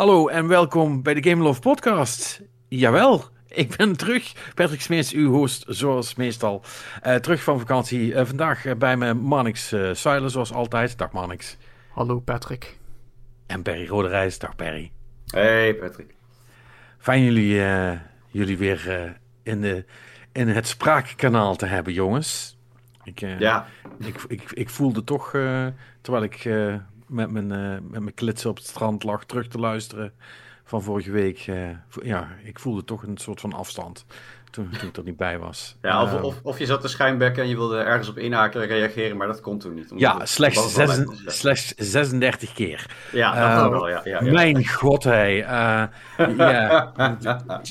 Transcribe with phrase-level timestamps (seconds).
[0.00, 2.42] Hallo en welkom bij de Game Love podcast.
[2.68, 4.52] Jawel, ik ben terug.
[4.54, 6.62] Patrick Smeets, uw host, zoals meestal.
[7.06, 8.12] Uh, terug van vakantie.
[8.12, 10.98] Uh, vandaag uh, bij me Manix uh, Suilen, zoals altijd.
[10.98, 11.56] Dag Manix.
[11.92, 12.78] Hallo Patrick.
[13.46, 14.38] En Perry Roderijs.
[14.38, 14.92] Dag Perry.
[15.26, 16.14] Hey Patrick.
[16.98, 17.62] Fijn jullie,
[18.30, 19.84] jullie weer in, de,
[20.32, 22.58] in het spraakkanaal te hebben, jongens.
[23.04, 23.66] Ik, ja.
[23.98, 25.30] ik, ik, ik voelde toch,
[26.00, 26.48] terwijl ik
[27.10, 30.12] met mijn, uh, met mijn klitsen op het strand lag terug te luisteren
[30.64, 31.46] van vorige week.
[31.46, 31.70] Uh,
[32.02, 34.04] ja, ik voelde toch een soort van afstand
[34.50, 35.76] toen, toen ik er niet bij was.
[35.82, 38.66] Ja, of, uh, of, of, je zat te schijnbekken en je wilde ergens op inhaken
[38.66, 39.92] reageren, maar dat kon toen niet.
[39.96, 40.76] Ja, slechts,
[41.26, 42.86] slechts 36 keer.
[43.12, 44.32] Ja, dat wel, ja, ja, ja.
[44.32, 45.26] Mijn god, hé.
[45.26, 45.90] ja,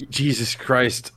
[0.10, 1.14] Jesus Christ.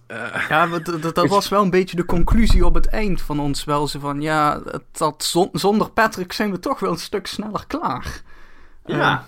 [0.49, 3.89] ja, dat, dat was wel een beetje de conclusie op het eind van ons wel.
[3.89, 4.61] Zo van, ja,
[4.93, 8.23] dat zonder Patrick zijn we toch wel een stuk sneller klaar.
[8.85, 9.25] Ja.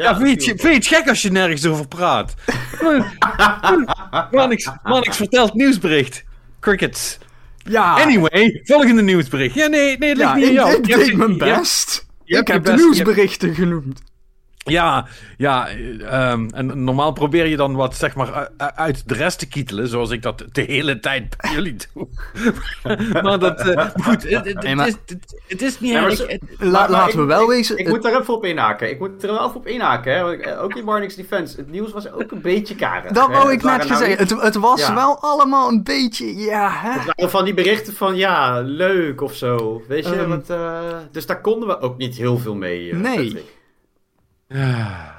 [0.00, 2.34] Ja, ja vind, je, vind je het gek als je nergens over praat?
[4.30, 6.24] Manix, Manix vertelt nieuwsbericht.
[6.60, 7.18] Crickets.
[7.56, 7.94] Ja.
[7.94, 9.54] Anyway, volgende nieuwsbericht.
[9.54, 10.74] Ja, nee, nee, het ligt ja, niet aan jou.
[10.74, 12.06] Ik deed mijn best.
[12.24, 14.02] ik heb de nieuwsberichten genoemd.
[14.64, 15.68] Ja, ja
[16.32, 20.10] um, en normaal probeer je dan wat zeg maar uit de rest te kietelen, zoals
[20.10, 22.08] ik dat de hele tijd bij jullie doe.
[23.22, 26.26] maar dat, uh, goed, het, het, het, is, het, is niet erg.
[26.58, 27.78] La, laten we wel wezen.
[27.78, 28.90] Ik, ik moet er even op inhaken.
[28.90, 30.14] Ik moet er wel even op inhaken.
[30.14, 30.22] Hè?
[30.22, 33.12] Want, ook in Warnings Defense, het nieuws was ook een beetje karig.
[33.12, 34.30] Dat wou ik net gezegd.
[34.30, 34.94] Nou het, was ja.
[34.94, 36.70] wel allemaal een beetje, ja.
[36.72, 36.90] Hè?
[36.90, 39.82] Het waren van die berichten van ja, leuk of zo.
[39.88, 40.80] Weet je, um, want, uh,
[41.12, 42.88] dus daar konden we ook niet heel veel mee.
[42.88, 43.58] Uh, nee.
[44.54, 45.18] Ja.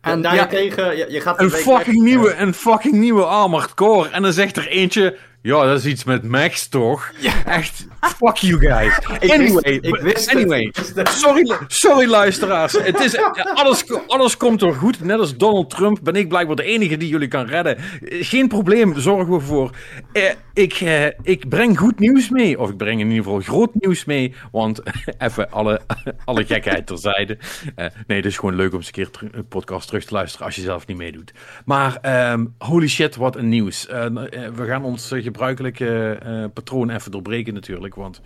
[0.00, 4.08] En daarentegen, ja, je, je gaat een fucking, nieuwe, een fucking nieuwe Armored Core.
[4.08, 5.16] En dan zegt er eentje,
[5.48, 7.12] ja, dat is iets met Max, toch?
[7.18, 7.44] Ja.
[7.44, 8.98] Echt, fuck you guys.
[9.38, 10.70] Anyway, ik wist anyway
[11.04, 12.72] sorry, sorry luisteraars.
[12.72, 13.18] Het is,
[13.54, 15.04] alles, alles komt er goed.
[15.04, 17.76] Net als Donald Trump ben ik blijkbaar de enige die jullie kan redden.
[18.02, 19.70] Geen probleem, zorgen we voor.
[20.12, 22.58] Eh, ik, eh, ik breng goed nieuws mee.
[22.58, 24.34] Of ik breng in ieder geval groot nieuws mee.
[24.52, 24.82] Want
[25.18, 25.80] even alle,
[26.24, 27.38] alle gekheid terzijde.
[27.76, 30.46] Uh, nee, het is gewoon leuk om eens een keer een podcast terug te luisteren
[30.46, 31.32] als je zelf niet meedoet.
[31.64, 31.98] Maar
[32.32, 33.86] um, holy shit, wat een nieuws.
[33.86, 35.08] we gaan ons
[35.38, 37.94] gebruikelijke uh, patroon even doorbreken natuurlijk.
[37.94, 38.20] Want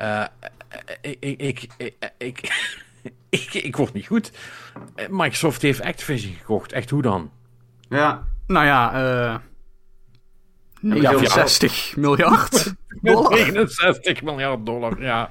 [0.00, 0.24] uh,
[1.00, 2.40] ik, ik, ik, ik,
[3.28, 4.32] ik, ik, word niet goed.
[5.10, 6.72] Microsoft heeft Activision gekocht.
[6.72, 7.30] Echt, hoe dan?
[7.88, 8.26] Ja.
[8.46, 9.36] Nou ja, uh,
[10.80, 13.30] 69 miljard dollar.
[13.30, 15.30] 69 miljard dollar, ja.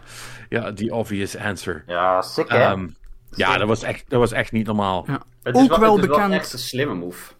[0.49, 1.83] Ja, die obvious answer.
[1.87, 2.71] Ja, sick hè?
[2.71, 2.95] Um,
[3.31, 5.03] ja, dat was, echt, dat was echt niet normaal.
[5.07, 5.21] Ja.
[5.43, 6.27] Het is Ook wel, wel het is bekend...
[6.27, 7.33] wel echt een slimme move.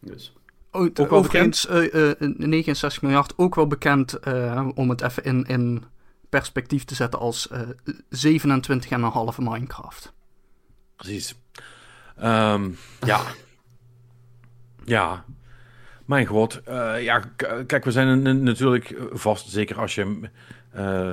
[0.00, 0.35] Dus.
[0.76, 5.44] Ook, wel bekend, uh, uh, 69 miljard, ook wel bekend uh, om het even in,
[5.44, 5.84] in
[6.28, 7.60] perspectief te zetten als uh,
[9.30, 10.12] 27,5 Minecraft.
[10.96, 11.34] Precies.
[12.22, 13.20] Um, ja.
[14.84, 15.24] ja.
[16.04, 16.60] Mijn god.
[17.00, 17.22] Ja,
[17.66, 20.28] kijk, we zijn natuurlijk vast, zeker als je
[20.78, 21.12] uh,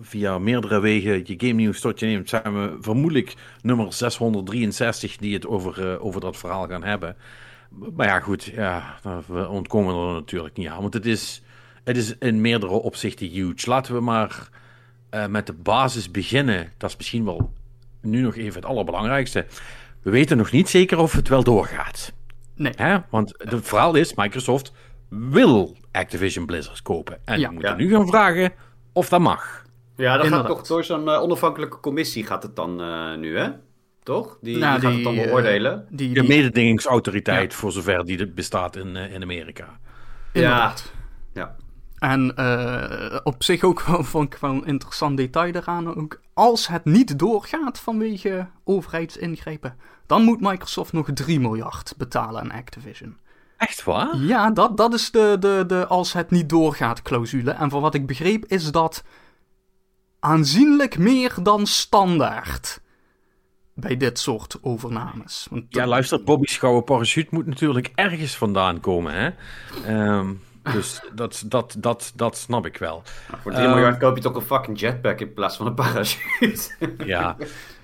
[0.00, 5.34] via meerdere wegen je game nieuws tot je neemt, zijn we vermoedelijk nummer 663 die
[5.34, 7.16] het over, uh, over dat verhaal gaan hebben.
[7.94, 10.80] Maar ja, goed, ja, we ontkomen er natuurlijk niet aan.
[10.80, 11.42] Want het is,
[11.84, 13.70] het is in meerdere opzichten huge.
[13.70, 14.48] Laten we maar
[15.10, 16.72] uh, met de basis beginnen.
[16.76, 17.52] Dat is misschien wel
[18.00, 19.46] nu nog even het allerbelangrijkste.
[20.02, 22.12] We weten nog niet zeker of het wel doorgaat.
[22.54, 22.72] Nee.
[22.76, 22.98] Hè?
[23.10, 24.72] Want het verhaal is, Microsoft
[25.08, 27.18] wil Activision Blizzard kopen.
[27.24, 27.76] En ja, we moeten ja.
[27.76, 28.52] nu gaan vragen
[28.92, 29.62] of dat mag.
[29.96, 33.50] Ja, dat gaat toch door zo'n uh, onafhankelijke commissie gaat het dan uh, nu, hè?
[34.04, 34.38] Toch?
[34.40, 35.86] Die, nou, die gaat het dan beoordelen.
[35.90, 37.58] Die, die, de mededingingsautoriteit, ja.
[37.58, 39.78] voor zover die bestaat in, uh, in Amerika.
[40.32, 40.92] Inderdaad.
[41.32, 41.40] Ja.
[41.40, 41.56] ja.
[41.98, 45.96] En uh, op zich ook wel, vond ik wel een interessant detail eraan.
[45.96, 49.76] Ook als het niet doorgaat vanwege overheidsingrepen,
[50.06, 53.16] dan moet Microsoft nog 3 miljard betalen aan Activision.
[53.56, 54.16] Echt waar?
[54.16, 57.50] Ja, dat, dat is de, de, de als het niet doorgaat clausule.
[57.50, 59.04] En van wat ik begreep is dat
[60.20, 62.82] aanzienlijk meer dan standaard
[63.74, 65.46] bij dit soort overnames.
[65.50, 69.30] Want ja, luister, Bobby's gouden parachute moet natuurlijk ergens vandaan komen, hè?
[70.16, 70.40] Um,
[70.72, 73.02] dus dat, dat, dat, dat snap ik wel.
[73.40, 76.70] Voor 3 um, miljard koop je toch een fucking jetpack in plaats van een parachute.
[77.04, 77.36] ja,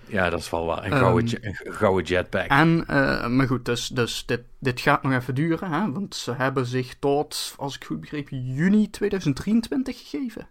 [0.06, 0.84] ja, dat is wel waar.
[0.84, 2.48] Een gouden, um, een gouden jetpack.
[2.48, 5.92] En, uh, maar goed, dus, dus dit, dit gaat nog even duren, hè?
[5.92, 10.48] Want ze hebben zich tot, als ik goed begreep, juni 2023 gegeven.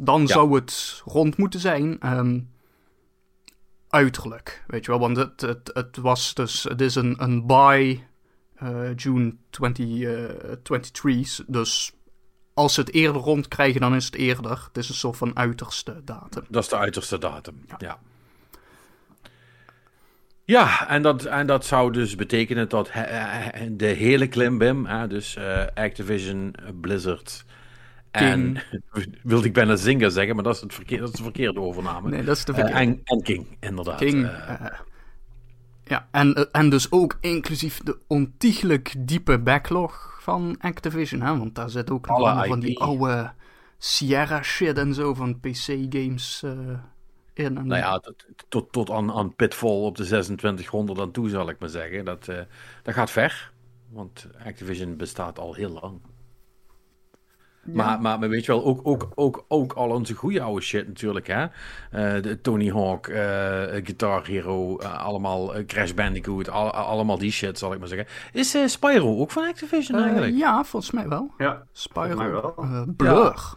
[0.00, 0.26] Dan ja.
[0.26, 1.98] zou het rond moeten zijn.
[2.04, 2.48] Um,
[3.88, 5.00] uiterlijk, weet je wel.
[5.00, 8.00] Want het, het, het was dus, het is een, een buy
[8.62, 11.38] uh, June 2023.
[11.38, 11.92] Uh, dus
[12.54, 14.64] als ze het eerder rondkrijgen, dan is het eerder.
[14.66, 16.44] Het is een soort van uiterste datum.
[16.48, 17.76] Dat is de uiterste datum, ja.
[17.78, 17.98] ja.
[20.44, 22.90] Ja, en dat, en dat zou dus betekenen dat
[23.70, 27.44] de hele klimbim, hè, dus uh, Activision, Blizzard
[28.10, 28.56] en,
[29.22, 32.10] wilde ik bijna Zynga zeggen, maar dat is, het verkeer, dat is de verkeerde overname.
[32.10, 32.78] Nee, dat is de verkeerde.
[32.78, 33.98] en, en, King, inderdaad.
[33.98, 34.30] King,
[35.84, 41.70] ja, en, en dus ook inclusief de ontiegelijk diepe backlog van Activision, hè, want daar
[41.70, 43.32] zit ook allemaal van die oude
[43.78, 46.52] Sierra shit en zo van PC-games uh,
[47.34, 47.52] in.
[47.52, 48.00] Nou ja,
[48.48, 52.04] tot, tot aan, aan Pitfall op de 2600 aan toe, zal ik maar zeggen.
[52.04, 52.24] Dat,
[52.82, 53.52] dat gaat ver,
[53.88, 56.00] want Activision bestaat al heel lang.
[57.72, 60.86] Maar, maar, maar, weet je wel, ook, ook, ook, ook al onze goede oude shit
[60.86, 61.42] natuurlijk, hè.
[61.42, 67.58] Uh, de Tony Hawk, uh, Guitar Hero, uh, allemaal Crash Bandicoot, al, allemaal die shit,
[67.58, 68.06] zal ik maar zeggen.
[68.32, 70.36] Is Spyro ook van Activision eigenlijk?
[70.36, 71.34] Ja, volgens mij wel.
[71.38, 72.54] Ja, Spyro.
[72.56, 72.86] Wel.
[72.96, 73.56] Blur.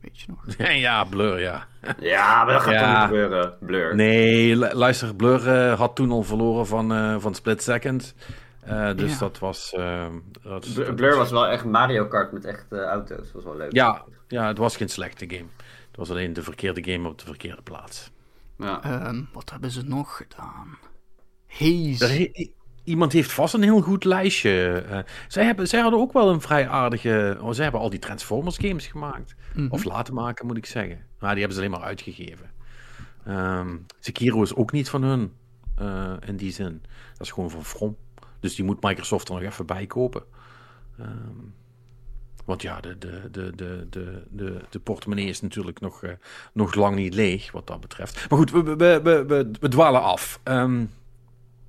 [0.00, 0.68] Weet je nog?
[0.72, 1.66] ja, Blur, ja.
[2.00, 2.80] Ja, maar dat gaat ja.
[2.80, 3.94] toch niet gebeuren, Blur.
[3.94, 8.14] Nee, luister, Blur had toen al verloren van, van Split Second.
[8.68, 9.74] Uh, dus dat was.
[9.76, 10.06] Uh,
[10.42, 13.16] dat, Blur was wel echt Mario Kart met echt uh, auto's.
[13.16, 13.72] Dat was wel leuk.
[13.72, 15.48] Ja, ja, het was geen slechte game.
[15.86, 18.10] Het was alleen de verkeerde game op de verkeerde plaats.
[18.58, 19.06] Ja.
[19.08, 20.78] Um, wat hebben ze nog gedaan?
[21.46, 22.50] Haze.
[22.84, 24.84] iemand heeft vast een heel goed lijstje.
[24.90, 24.98] Uh,
[25.28, 27.38] zij, hebben, zij hadden ook wel een vrij aardige.
[27.40, 29.34] Oh, zij hebben al die Transformers games gemaakt.
[29.54, 29.72] Mm -hmm.
[29.72, 31.06] Of laten maken, moet ik zeggen.
[31.18, 32.50] Maar die hebben ze alleen maar uitgegeven.
[33.28, 35.32] Um, Sekiro is ook niet van hun.
[36.26, 36.82] in die zin.
[37.12, 37.96] Dat is gewoon van From.
[38.40, 40.22] Dus die moet Microsoft er nog even bij kopen.
[41.00, 41.54] Um,
[42.44, 46.10] want ja, de, de, de, de, de, de, de portemonnee is natuurlijk nog, uh,
[46.52, 48.30] nog lang niet leeg wat dat betreft.
[48.30, 50.40] Maar goed, we, we, we, we, we dwalen af.
[50.44, 50.90] Um,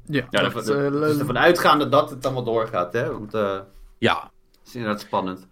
[0.06, 2.94] ja, ja dat, dat, uh, dus ervan uitgaande dat het allemaal doorgaat.
[2.94, 3.12] Hè?
[3.12, 3.60] Want, uh,
[3.98, 4.14] ja.
[4.14, 5.48] Dat is inderdaad spannend.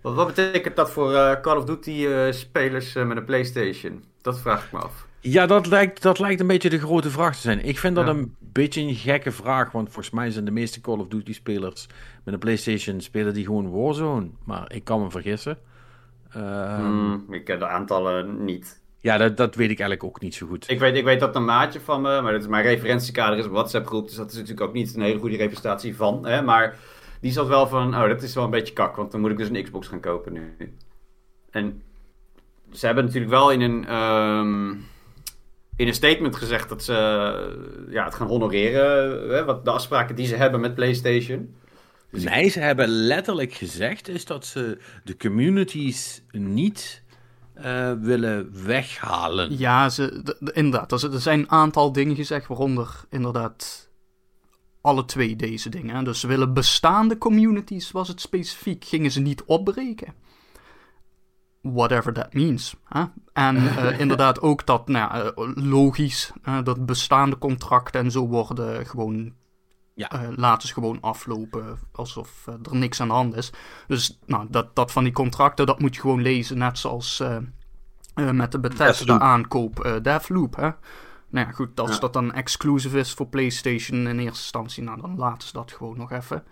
[0.00, 4.04] Wat, wat betekent dat voor Call of Duty spelers met een PlayStation?
[4.22, 5.06] Dat vraag ik me af.
[5.20, 7.64] Ja, dat lijkt, dat lijkt een beetje de grote vraag te zijn.
[7.64, 10.98] Ik vind dat een beetje een gekke vraag, want volgens mij zijn de meeste Call
[10.98, 11.86] of Duty spelers
[12.24, 14.28] met een PlayStation spelen die gewoon Warzone.
[14.44, 15.58] Maar ik kan me vergissen.
[16.36, 18.82] Um, ik ken de aantallen niet.
[19.00, 20.70] Ja, dat, dat weet ik eigenlijk ook niet zo goed.
[20.70, 23.44] Ik weet, ik weet dat een maatje van me, maar dat is mijn referentiekader is
[23.44, 26.26] een WhatsApp groep, dus dat is natuurlijk ook niet een hele goede representatie van.
[26.26, 26.76] Hè, maar
[27.20, 29.36] die zat wel van, oh, dat is wel een beetje kak, want dan moet ik
[29.36, 30.74] dus een Xbox gaan kopen nu.
[31.50, 31.82] En
[32.72, 33.94] ze hebben natuurlijk wel in een...
[33.94, 34.84] Um,
[35.76, 36.92] in een statement gezegd dat ze
[37.90, 39.28] ja, het gaan honoreren.
[39.30, 41.54] Hè, wat de afspraken die ze hebben met PlayStation.
[42.10, 47.02] Dus nee, ze hebben letterlijk gezegd is dat ze de communities niet
[47.58, 49.58] uh, willen weghalen.
[49.58, 51.02] Ja, ze, inderdaad.
[51.02, 53.90] Er zijn een aantal dingen gezegd, waaronder inderdaad
[54.80, 56.04] alle twee deze dingen.
[56.04, 60.14] Dus ze willen bestaande communities, was het specifiek, gingen ze niet opbreken
[61.72, 62.76] whatever that means.
[62.84, 63.04] Hè?
[63.32, 68.86] En uh, inderdaad ook dat, nou, uh, logisch, uh, dat bestaande contracten en zo worden
[68.86, 69.32] gewoon,
[69.94, 70.10] ja.
[70.36, 73.52] laten ze gewoon aflopen alsof er niks aan de hand is.
[73.86, 77.22] Dus nou, dat, dat van die contracten, dat moet je gewoon lezen, net zoals
[78.14, 80.56] met de Bethesda aankoop Deathloop.
[80.56, 80.70] Hè?
[81.28, 81.98] Nou ja, goed, als ja.
[81.98, 85.96] dat dan exclusive is voor PlayStation in eerste instantie, nou dan laten ze dat gewoon
[85.96, 86.44] nog even.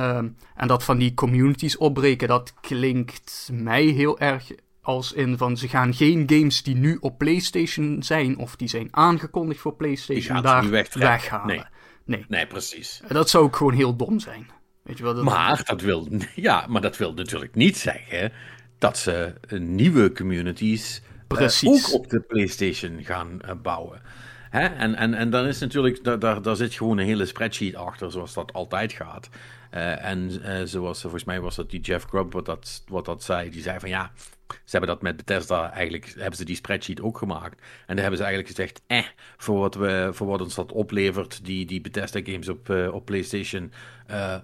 [0.00, 4.50] Um, en dat van die communities opbreken, dat klinkt mij heel erg
[4.82, 8.88] als in van ze gaan geen games die nu op PlayStation zijn of die zijn
[8.90, 11.46] aangekondigd voor PlayStation daar weghalen.
[11.46, 11.64] Nee.
[12.04, 12.24] nee.
[12.28, 13.02] Nee, precies.
[13.08, 14.46] Dat zou ook gewoon heel dom zijn.
[14.82, 18.32] Weet je wel, dat maar, dat wil, ja, maar dat wil natuurlijk niet zeggen
[18.78, 21.02] dat ze nieuwe communities
[21.38, 24.02] uh, ook op de PlayStation gaan uh, bouwen.
[24.50, 24.66] Hè?
[24.66, 28.12] En, en, en dan is natuurlijk, daar, daar, daar zit gewoon een hele spreadsheet achter,
[28.12, 29.28] zoals dat altijd gaat.
[29.74, 33.22] Uh, en uh, zoals, volgens mij was dat die Jeff Grubb wat dat, wat dat
[33.22, 33.50] zei.
[33.50, 34.12] Die zei van ja,
[34.48, 37.60] ze hebben dat met Bethesda eigenlijk, hebben ze die spreadsheet ook gemaakt.
[37.60, 39.04] En daar hebben ze eigenlijk gezegd, eh,
[39.36, 43.04] voor wat, we, voor wat ons dat oplevert, die, die Bethesda games op, uh, op
[43.04, 43.72] PlayStation,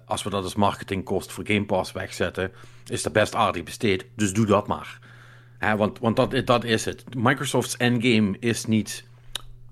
[0.05, 2.51] als we dat als marketingkost voor Game Pass wegzetten,
[2.85, 4.05] is dat best aardig besteed.
[4.15, 4.99] Dus doe dat maar.
[5.57, 7.15] Hè, want want dat, dat is het.
[7.15, 9.03] Microsoft's endgame is niet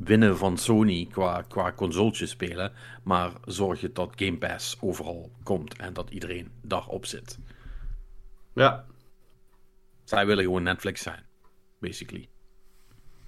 [0.03, 2.71] winnen van Sony qua, qua consoletjes spelen.
[3.03, 7.39] Maar zorg je dat Game Pass overal komt en dat iedereen daarop zit.
[8.53, 8.85] Ja.
[10.03, 11.23] Zij willen gewoon Netflix zijn,
[11.79, 12.29] basically.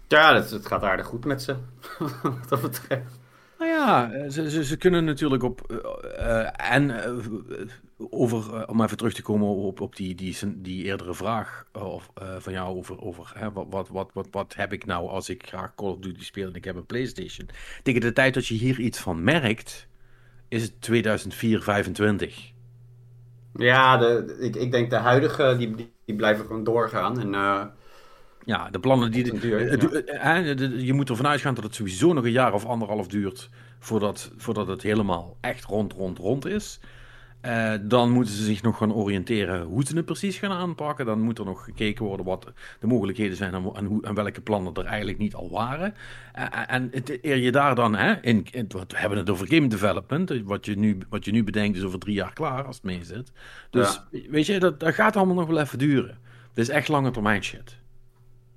[0.08, 1.56] Ja, het, het gaat aardig goed met ze.
[2.24, 3.20] wat dat betreft.
[3.58, 5.72] Nou ja, ze, ze, ze kunnen natuurlijk op.
[6.20, 7.68] Uh, en uh,
[8.10, 12.54] over, om even terug te komen op, op die, die, die eerdere vraag of, van
[12.54, 15.76] jou over, over hè, wat, wat, wat, wat, wat heb ik nou als ik graag
[15.76, 17.50] Call of Duty speel en ik heb een PlayStation.
[17.84, 19.88] Tegen de tijd dat je hier iets van merkt,
[20.48, 22.52] is het 2004, 25.
[23.54, 27.20] Ja, de, ik, ik denk de huidige, die, die blijven gewoon doorgaan.
[27.20, 27.34] En
[28.46, 29.40] Ja, de plannen die.
[29.40, 33.50] De- je moet ervan uitgaan dat het sowieso nog een jaar of anderhalf duurt.
[33.80, 36.80] voordat, voordat het helemaal echt rond, rond, rond is.
[37.44, 41.06] Eh, dan moeten ze zich nog gaan oriënteren hoe ze het precies gaan aanpakken.
[41.06, 44.42] Dan moet er nog gekeken worden wat de mogelijkheden zijn en, en, hoe, en welke
[44.42, 45.94] plannen er eigenlijk niet al waren.
[46.34, 49.68] Eh, en het, eer je daar dan, hè, in, in, we hebben het over game
[49.68, 50.32] development.
[50.32, 52.86] eh, Wat je, nu, wat je nu bedenkt is over drie jaar klaar als het
[52.86, 53.32] mee zit.
[53.70, 56.18] Dus weet je, dat, dat gaat allemaal nog wel even duren.
[56.50, 57.78] Het is echt lange termijn shit.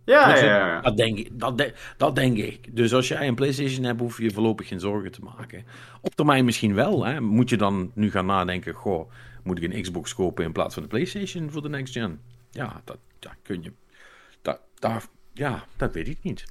[0.06, 2.76] Ja, Dat, ja, dat, denk ik, dat, de- dat denk ik.
[2.76, 5.64] Dus als jij een PlayStation hebt, hoef je voorlopig geen zorgen te maken.
[6.00, 7.04] Op termijn misschien wel.
[7.04, 7.20] Hè?
[7.20, 9.10] Moet je dan nu gaan nadenken: goh,
[9.42, 12.20] moet ik een Xbox kopen in plaats van de PlayStation voor de next gen?
[12.50, 13.72] Ja, dat, dat kun je.
[14.42, 16.44] Dat, daar, ja, dat weet ik niet.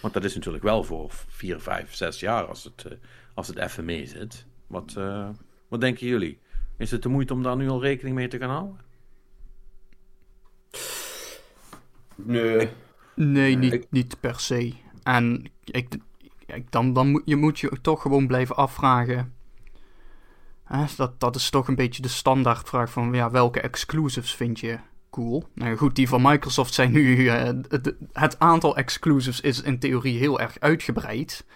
[0.00, 2.92] Want dat is natuurlijk wel voor 4, 5, 6 jaar als het, eh,
[3.34, 4.46] als het even mee zit.
[4.66, 5.28] Wat, eh,
[5.68, 6.38] wat denken jullie?
[6.78, 8.76] Is het de moeite om daar nu al rekening mee te gaan houden?
[12.16, 12.68] Nee.
[13.14, 14.72] Nee, niet, ik- niet per se.
[15.02, 15.88] En ik,
[16.46, 19.34] ik, dan, dan moet, je, moet je toch gewoon blijven afvragen.
[20.64, 24.78] Hè, dat, dat is toch een beetje de standaardvraag van ja, welke exclusives vind je
[25.10, 25.44] cool?
[25.54, 27.28] Nou goed, die van Microsoft zijn nu.
[27.28, 31.46] eh, het, het aantal exclusives is in theorie heel erg uitgebreid.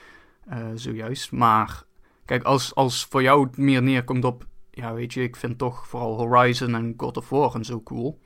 [0.47, 1.33] eh, zojuist.
[1.33, 1.85] Maar
[2.25, 4.47] kijk, als, als voor jou het meer neerkomt op.
[4.71, 8.19] Ja, weet je, ik vind toch vooral Horizon en God of War en zo cool.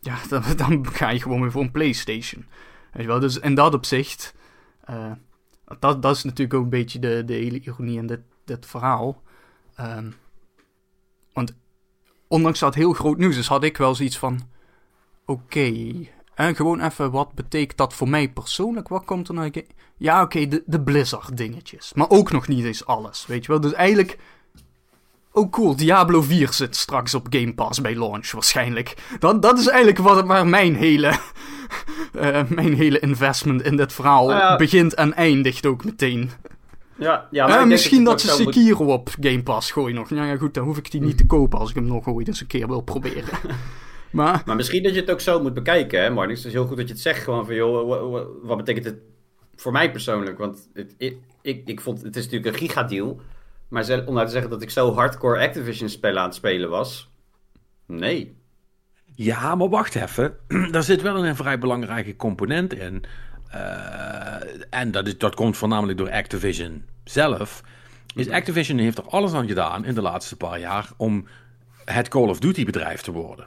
[0.00, 2.46] Ja, dan, dan ga je gewoon weer voor een PlayStation.
[2.92, 4.34] Weet je wel, dus in dat opzicht.
[4.84, 5.12] eh,
[5.78, 9.22] dat, dat is natuurlijk ook een beetje de, de hele ironie in dit, dit verhaal.
[9.74, 10.10] Ehm,
[11.32, 11.54] want
[12.28, 14.48] ondanks dat heel groot nieuws is, had ik wel zoiets van:
[15.24, 15.92] oké.
[16.34, 18.88] en gewoon even, wat betekent dat voor mij persoonlijk?
[18.88, 19.50] Wat komt er nou?
[19.96, 21.92] Ja, oké, de, de Blizzard dingetjes.
[21.94, 23.60] Maar ook nog niet eens alles, weet je wel.
[23.60, 24.18] Dus eigenlijk.
[25.32, 28.94] Oh cool, Diablo 4 zit straks op Game Pass bij launch waarschijnlijk.
[29.18, 31.06] Dat, dat is eigenlijk wat, waar mijn hele,
[32.12, 36.30] eh, mijn hele investment in dit verhaal Nou begint en eindigt ook meteen.
[36.98, 40.10] Ja, ja, Eh, maar misschien dat, het ze moet- Sekiro op Game Pass gooien nog.
[40.10, 42.28] Nou ja goed, dan hoef ik die niet te kopen als ik hem nog ooit
[42.28, 43.24] eens een keer wil proberen.
[44.10, 46.38] maar Maar misschien dat je het ook zo moet bekijken, hè, Marnix.
[46.38, 48.84] Het is heel goed dat je het zegt gewoon van, joh, wa- wa- wat betekent
[48.84, 48.96] het
[49.56, 50.38] voor mij persoonlijk?
[50.38, 53.20] Want het, ik, ik, ik vond, het is natuurlijk een gigadeal.
[53.70, 57.10] Maar ze- om nou te zeggen dat ik zo hardcore Activision-spellen aan het spelen was...
[57.86, 58.36] Nee.
[59.14, 60.36] Ja, maar wacht even.
[60.72, 63.04] Daar zit wel een vrij belangrijke component in.
[63.48, 64.34] Eh,
[64.70, 67.62] en dat, is, dat komt voornamelijk door Activision zelf.
[68.14, 71.26] Is Activision heeft er alles aan gedaan in de laatste paar jaar om
[71.84, 73.46] het Call of Duty bedrijf te worden.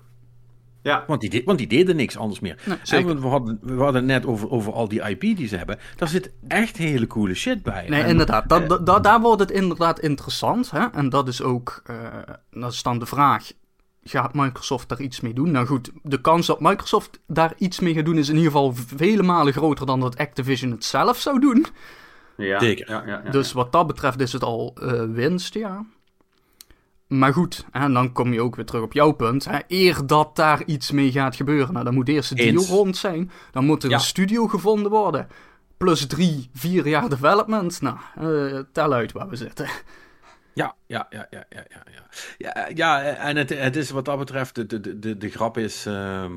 [0.84, 2.58] Ja, Want die, de- want die deden niks anders meer.
[2.66, 3.16] Nee, En zeker.
[3.16, 5.80] we, we hadden, we hadden het net over, over al die IP die ze hebben.
[5.96, 7.86] Daar zit echt hele coole shit bij.
[7.90, 8.50] nee, En, inderdaad.
[8.50, 10.72] Dat, eh, dat- daar wordt het inderdaad interessant.
[10.72, 10.86] Hè?
[10.94, 11.82] En dat is ook.
[11.86, 11.96] eh,
[12.52, 13.52] dat is dan de vraag.
[14.04, 15.52] Gaat Microsoft daar iets mee doen?
[15.52, 18.74] Nou goed, de kans dat Microsoft daar iets mee gaat doen is in ieder geval
[18.96, 21.66] vele malen groter dan dat Activision het zelf zou doen.
[22.38, 22.60] ja.
[22.60, 22.90] Zeker.
[22.92, 25.86] Ja, ja, ja, Dus wat dat betreft is het al eh, winst, ja.
[27.18, 29.46] Maar goed, en dan kom je ook weer terug op jouw punt.
[29.46, 29.60] Hè.
[29.68, 32.68] Eer dat daar iets mee gaat gebeuren, nou, dan moet eerst de deal Eens.
[32.70, 33.32] rond zijn.
[33.52, 33.96] Dan moet er Ja.
[33.96, 35.28] een studio gevonden worden.
[35.78, 37.82] Plus drie, vier jaar development.
[37.82, 39.68] Nou, eh, tel uit waar we zitten.
[40.54, 41.84] Ja, ja, ja, ja, ja, ja.
[41.92, 42.04] ja.
[42.38, 45.86] Ja, ja en het, het is wat dat betreft, de, de, de, de grap is,
[45.86, 46.32] ehm,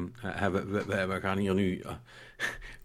[0.52, 1.92] we, we, we- gaan hier nu, eh,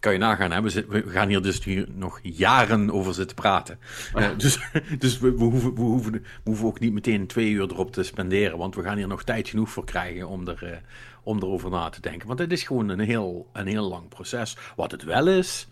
[0.02, 3.36] kan je nagaan, hè, we, zit- we gaan hier dus nu nog jaren over zitten
[3.36, 3.78] praten.
[4.14, 4.58] Eh, dus
[4.98, 8.02] dus we, we, hoeven, we, hoeven, we hoeven ook niet meteen twee uur erop te
[8.02, 10.76] spenderen, want we gaan hier nog tijd genoeg voor krijgen om, er, eh,
[11.22, 12.26] om erover na te denken.
[12.26, 14.56] Want het is gewoon een heel, een heel lang proces.
[14.76, 15.68] Wat het wel is,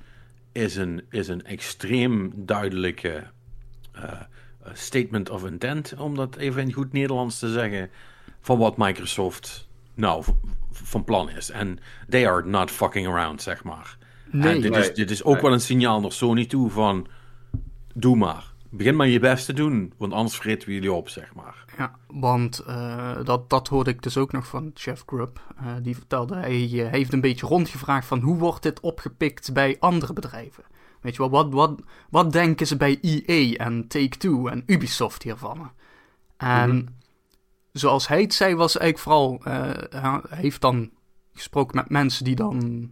[0.52, 3.22] is een, is een extreem duidelijke
[3.92, 4.20] eh,
[4.72, 7.90] statement of intent, om dat even in goed Nederlands te zeggen,
[8.40, 10.24] van wat Microsoft nou
[10.72, 11.50] van plan is.
[11.50, 13.98] En they are not fucking around, zeg maar.
[14.30, 14.54] Nee.
[14.54, 14.80] en dit, Nee.
[14.80, 15.42] is, dit is ook Nee.
[15.42, 17.06] wel een signaal naar Sony toe van,
[17.94, 18.48] doe maar.
[18.72, 21.64] Begin maar je best te doen, want anders vreten we jullie op, zeg maar.
[21.78, 25.40] Ja, want eh, dat, dat hoorde ik dus ook nog van Jeff Grubb.
[25.56, 29.76] Eh, die vertelde, hij eh, heeft een beetje rondgevraagd van hoe wordt dit opgepikt bij
[29.80, 30.64] andere bedrijven?
[31.00, 35.70] Weet je wel, wat, wat, wat denken ze bij EA en Take-Two en Ubisoft hiervan?
[36.36, 36.86] En Mhm.
[37.72, 40.90] zoals hij het zei, was eigenlijk vooral, eh, hij heeft dan
[41.32, 42.90] gesproken met mensen die dan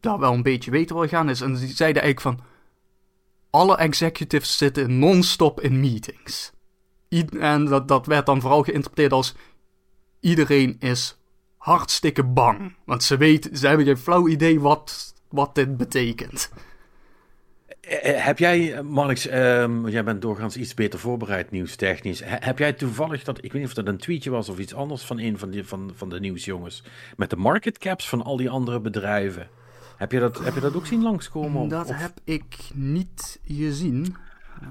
[0.00, 1.40] daar wel een beetje weten waar gaan is.
[1.40, 2.46] En die zeiden eigenlijk van,
[3.50, 6.52] alle executives zitten non-stop in meetings.
[7.40, 9.34] En dat, dat werd dan vooral geïnterpreteerd als
[10.20, 11.18] iedereen is
[11.56, 12.74] hartstikke bang.
[12.84, 16.50] Want ze weten, ze hebben geen flauw idee wat, wat dit betekent.
[17.80, 22.20] Eh, heb jij, Marnix, ehm, jij bent doorgaans iets beter voorbereid nieuwstechnisch.
[22.20, 24.74] He- heb jij toevallig dat, ik weet niet of dat een tweetje was of iets
[24.74, 26.82] anders van een van, die, van, van de nieuwsjongens,
[27.16, 29.48] met de market caps van al die andere bedrijven?
[29.98, 31.68] Heb je dat, heb je dat ook zien langskomen?
[31.68, 34.16] Dat of- heb ik niet gezien.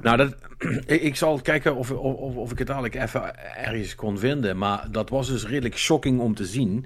[0.02, 0.36] Nou, dat,
[0.86, 4.58] ik, zal kijken of, of, of, ik het dadelijk even ergens kon vinden.
[4.58, 6.86] Maar dat was dus redelijk shocking om te zien.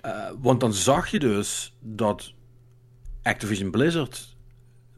[0.00, 2.32] Eh, want dan zag je dus dat
[3.22, 4.36] Activision Blizzard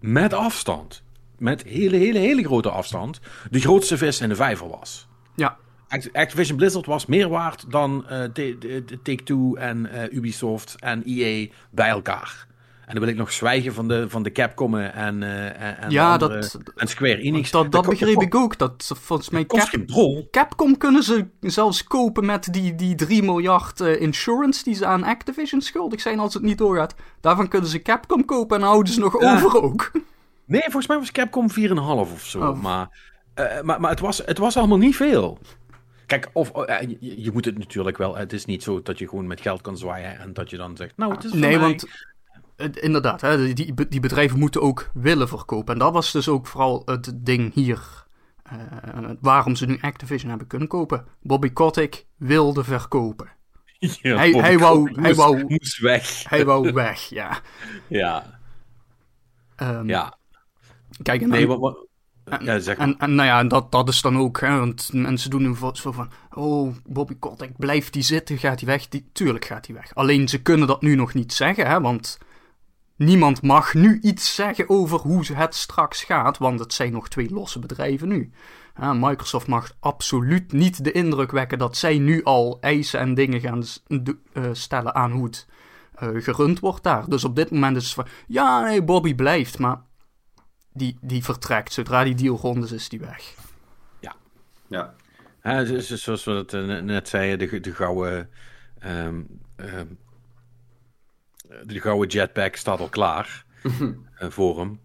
[0.01, 1.03] met afstand,
[1.39, 5.09] met hele, hele, hele grote afstand, de grootste vis in de vijver was.
[5.35, 5.57] Ja,
[5.89, 8.23] Act- Activision Blizzard was meer waard dan eh,
[9.03, 12.46] Take-Two en eh, Ubisoft en EA bij elkaar.
[12.87, 16.13] En dan wil ik nog zwijgen van de, van de Capcom en, eh, en, Ja,
[16.13, 17.51] andere- dat- en Square Enix.
[17.51, 18.59] dat, dat begreep ik ook.
[18.59, 20.27] Dat volgens mij Cap.
[20.31, 25.03] Capcom kunnen ze zelfs kopen met die, die 3 miljard eh, insurance die ze aan
[25.05, 26.95] Activision schuldig zijn als het niet doorgaat.
[27.21, 29.35] Daarvan kunnen ze Capcom kopen en houden ze nog Ja.
[29.35, 29.91] over ook.
[30.45, 32.39] Nee, volgens mij was Capcom 4,5 of zo.
[32.41, 32.63] Oh.
[32.63, 32.89] Maar,
[33.35, 35.39] eh, maar, maar het, was, het was allemaal niet veel.
[36.07, 38.17] Kijk, of, je, je moet het natuurlijk wel.
[38.17, 40.77] Het is niet zo dat je gewoon met geld kan zwaaien en dat je dan
[40.77, 40.93] zegt.
[40.97, 41.59] Nou, het is Nee, mij.
[41.59, 41.85] want
[42.81, 45.73] inderdaad, hè, die, die bedrijven moeten ook willen verkopen.
[45.75, 48.05] En dat was dus ook vooral het ding hier.
[48.43, 51.05] eh, waarom ze nu Activision hebben kunnen kopen.
[51.23, 53.29] Bobby Kotick wilde verkopen.
[53.79, 56.25] Ja, hij- hij wou- hij wou- moest weg.
[56.29, 57.41] Hij wou weg, ja.
[57.87, 58.41] Ja,
[59.57, 60.19] Ehm, ja.
[61.03, 61.87] Kijk, en, Nee, dan-
[62.41, 62.87] ja, zeg maar.
[62.87, 65.93] en, en nou ja, dat, dat is dan ook, hè, want mensen doen nu zo
[65.93, 68.89] van, oh, Bobby Kotick, blijft die zitten, gaat hij weg?
[68.89, 69.95] Die, tuurlijk gaat hij weg.
[69.95, 72.19] Alleen ze kunnen dat nu nog niet zeggen, hè, want
[72.97, 77.31] niemand mag nu iets zeggen over hoe het straks gaat, want het zijn nog twee
[77.31, 78.31] losse bedrijven nu.
[78.81, 83.41] Ja, Microsoft mag absoluut niet de indruk wekken dat zij nu al eisen en dingen
[83.41, 83.63] gaan
[84.33, 85.47] eh, stellen aan hoe het
[85.95, 87.09] eh, gerund wordt daar.
[87.09, 89.81] Dus op dit moment is het van, ja, nee, Bobby blijft, maar
[90.73, 91.73] die, die vertrekt.
[91.73, 93.35] Zodra die deal rond is, is die weg.
[94.69, 94.95] Ja.
[95.41, 98.31] Hè, zo- zo- zoals we het eh, net zeiden, de, de gouden.
[98.79, 99.21] ehm,
[99.57, 99.87] ehm,
[101.65, 103.45] de gouden jetpack staat al klaar
[104.19, 104.81] eh, voor hem.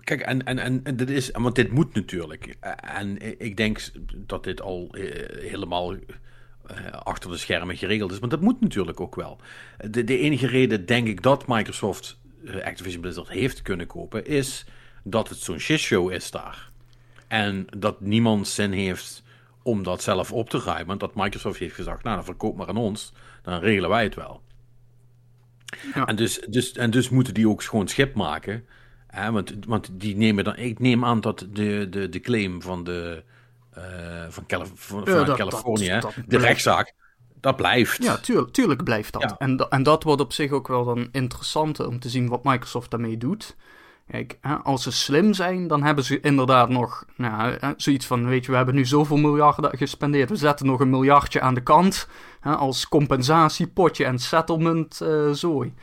[0.00, 2.56] Kijk, en, en, en, en dit is, want dit moet natuurlijk.
[2.60, 3.80] Eh, En ik denk
[4.16, 9.00] dat dit al eh, helemaal eh, achter de schermen geregeld is, maar dat moet natuurlijk
[9.00, 9.40] ook wel.
[9.90, 14.64] De, de enige reden, denk ik, dat Microsoft eh, Activision Blizzard heeft kunnen kopen, is
[15.04, 16.70] dat het zo'n shitshow is daar.
[17.28, 19.22] En dat niemand zin heeft
[19.62, 20.98] om dat zelf op te ruimen.
[20.98, 23.12] Dat Microsoft heeft gezegd, nou dan verkoop maar aan ons.
[23.42, 24.42] Dan regelen wij het wel.
[25.94, 26.06] Ja.
[26.06, 28.64] En, dus, dus, en dus moeten die ook gewoon schip maken.
[29.06, 30.56] Hè, want, want die nemen dan...
[30.56, 33.22] Ik neem aan dat de, de, de claim van, de,
[33.72, 33.82] eh,
[34.28, 36.94] van, Calif van, Ja, vanuit dat- Californië, dat- hè, dat de rechtszaak,
[37.40, 38.02] dat blijft.
[38.02, 39.22] Ja, tuurlijk, tuurlijk blijft dat.
[39.22, 39.34] Ja.
[39.38, 42.90] En, en dat wordt op zich ook wel dan interessant om te zien wat Microsoft
[42.90, 43.56] daarmee doet.
[44.10, 48.50] Kijk, als ze slim zijn, dan hebben ze inderdaad nog nou, zoiets van: weet je,
[48.50, 50.28] we hebben nu zoveel miljarden gespendeerd.
[50.28, 52.08] We zetten nog een miljardje aan de kant
[52.42, 55.74] als compensatiepotje en settlement eh, zooi.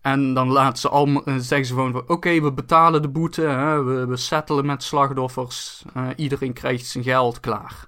[0.00, 3.42] En dan laten ze allemaal, eh, zeggen ze gewoon: van, oké, we betalen de boete,
[3.42, 5.84] hè, we, we settelen met slachtoffers,
[6.16, 7.86] iedereen krijgt zijn geld klaar.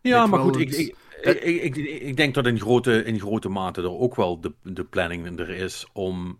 [0.00, 3.82] Ja, Weet maar goed, ik, ik, ik, ik, denk dat in grote, in grote mate
[3.82, 6.38] er ook wel de, de planning er is om,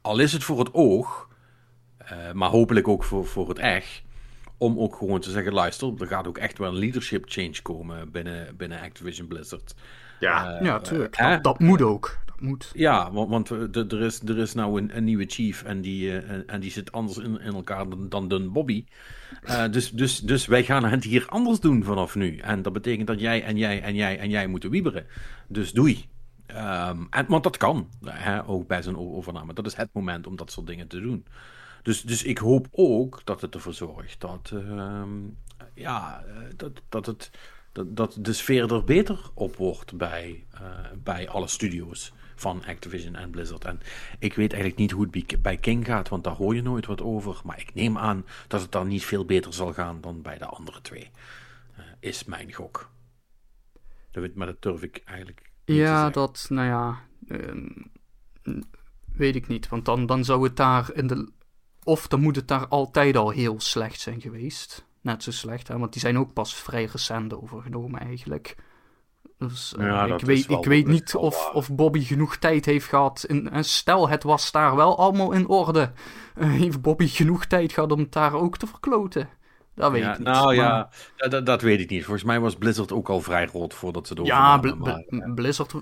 [0.00, 1.28] al is het voor het oog,
[1.98, 4.02] eh, maar hopelijk ook voor, voor het echt,
[4.58, 8.10] om ook gewoon te zeggen, luister, er gaat ook echt wel een leadership change komen
[8.10, 9.74] binnen, binnen Activision Blizzard.
[10.20, 10.54] Ja.
[10.58, 11.16] Eh, ja, tuurlijk.
[11.18, 12.18] dat, dat moet ook.
[12.26, 12.70] Dat moet.
[12.74, 15.80] Ja, want, want eh, er- er, is, er is nou een, een nieuwe chief en
[15.80, 18.84] die, eh, en, die zit anders in, in elkaar dan, dan Dun Bobby.
[19.42, 22.36] Eh, dus, dus, dus wij gaan het hier anders doen vanaf nu.
[22.38, 25.06] En dat betekent dat jij en jij en jij en jij moeten wieberen.
[25.48, 26.04] Dus doei.
[26.46, 29.52] Ehm, en, want dat kan, hè, ook bij o- overname.
[29.54, 31.26] Dat is het moment om dat soort dingen te doen.
[31.82, 35.08] Dus, dus ik hoop ook dat het ervoor zorgt dat, ehm,
[35.74, 37.30] ja, eh, dat, dat, het,
[37.86, 40.60] dat, de sfeer er beter op wordt bij, eh,
[41.02, 43.64] bij alle studio's van Activision en Blizzard.
[43.64, 43.80] En
[44.18, 47.02] ik weet eigenlijk niet hoe het bij- King gaat, want daar hoor je nooit wat
[47.02, 47.40] over.
[47.44, 50.46] Maar ik neem aan dat het dan niet veel beter zal gaan dan bij de
[50.46, 51.10] andere twee.
[51.76, 52.90] Eh, is mijn gok.
[54.34, 56.98] Maar dat durf ik eigenlijk Ja, dat, nou ja,
[57.28, 57.68] ehm,
[59.12, 59.68] weet ik niet.
[59.68, 61.28] Want dan, dan zou het daar in de.
[61.84, 64.86] Of dan moet het daar altijd al heel slecht zijn geweest.
[65.00, 65.78] Net zo slecht, hè?
[65.78, 68.56] want die zijn ook pas vrij recent overgenomen eigenlijk.
[69.38, 71.52] Dus eh, Ja, dat ik weet, wel- ik weet niet of, waar.
[71.54, 73.24] of Bobby genoeg tijd heeft gehad.
[73.28, 75.92] In, en stel, het was daar wel allemaal in orde.
[76.34, 79.28] Eh, heeft Bobby genoeg tijd gehad om het daar ook te verkloten?
[79.74, 80.26] Dat weet Ja, ik niet.
[80.26, 82.02] nou maar- ja, dat, dat, dat weet ik niet.
[82.04, 85.24] Volgens mij was Blizzard ook al vrij rot voordat ze het Ja, overnamen, Bl- maar,
[85.26, 85.72] Bl- Blizzard,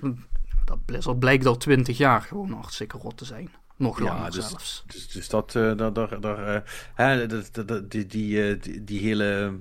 [0.65, 3.51] dat Blizzard blijkt al twintig jaar gewoon hartstikke rot te zijn.
[3.77, 4.85] Nog Ja, langer dus- zelfs.
[4.87, 6.61] Dus, dus dat, eh, daar, daar, daar, eh,
[6.95, 9.53] hè, dat, dat, dat- die, die, eh, die, die hele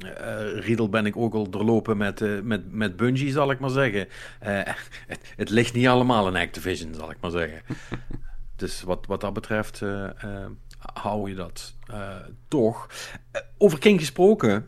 [0.00, 3.70] eh riedel ben ik ook al doorlopen met, eh, met, met Bungie, zal ik maar
[3.70, 4.08] zeggen.
[4.40, 4.60] Eh,
[5.06, 7.62] het, het ligt niet allemaal in Activision, zal ik maar zeggen.
[8.56, 10.46] dus wat, wat dat betreft eh, eh,
[10.80, 12.16] hou je dat eh,
[12.48, 12.88] toch.
[13.30, 14.66] Eh, over King gesproken,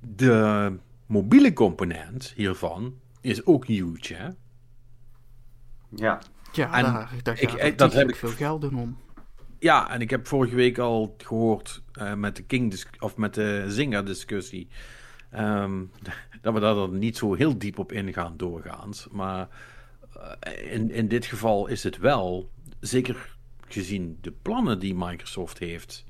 [0.00, 0.72] de
[1.06, 4.28] mobiele component hiervan is ook huge, hè?
[5.88, 6.18] Ja.
[6.52, 8.98] Ja, en daar, daar ik- gaat ik- ik, dat heb ik- veel geld in om.
[9.58, 13.64] Ja, en ik heb vorige week al gehoord eh, met de King of met de
[13.68, 14.68] Zynga discussie.
[15.30, 15.84] ehm,
[16.42, 19.08] dat we daar dan niet zo heel diep op ingaan doorgaans.
[19.10, 19.48] Maar
[20.70, 23.31] in, in dit geval is het wel, zeker
[23.72, 26.04] gezien de plannen die Microsoft heeft.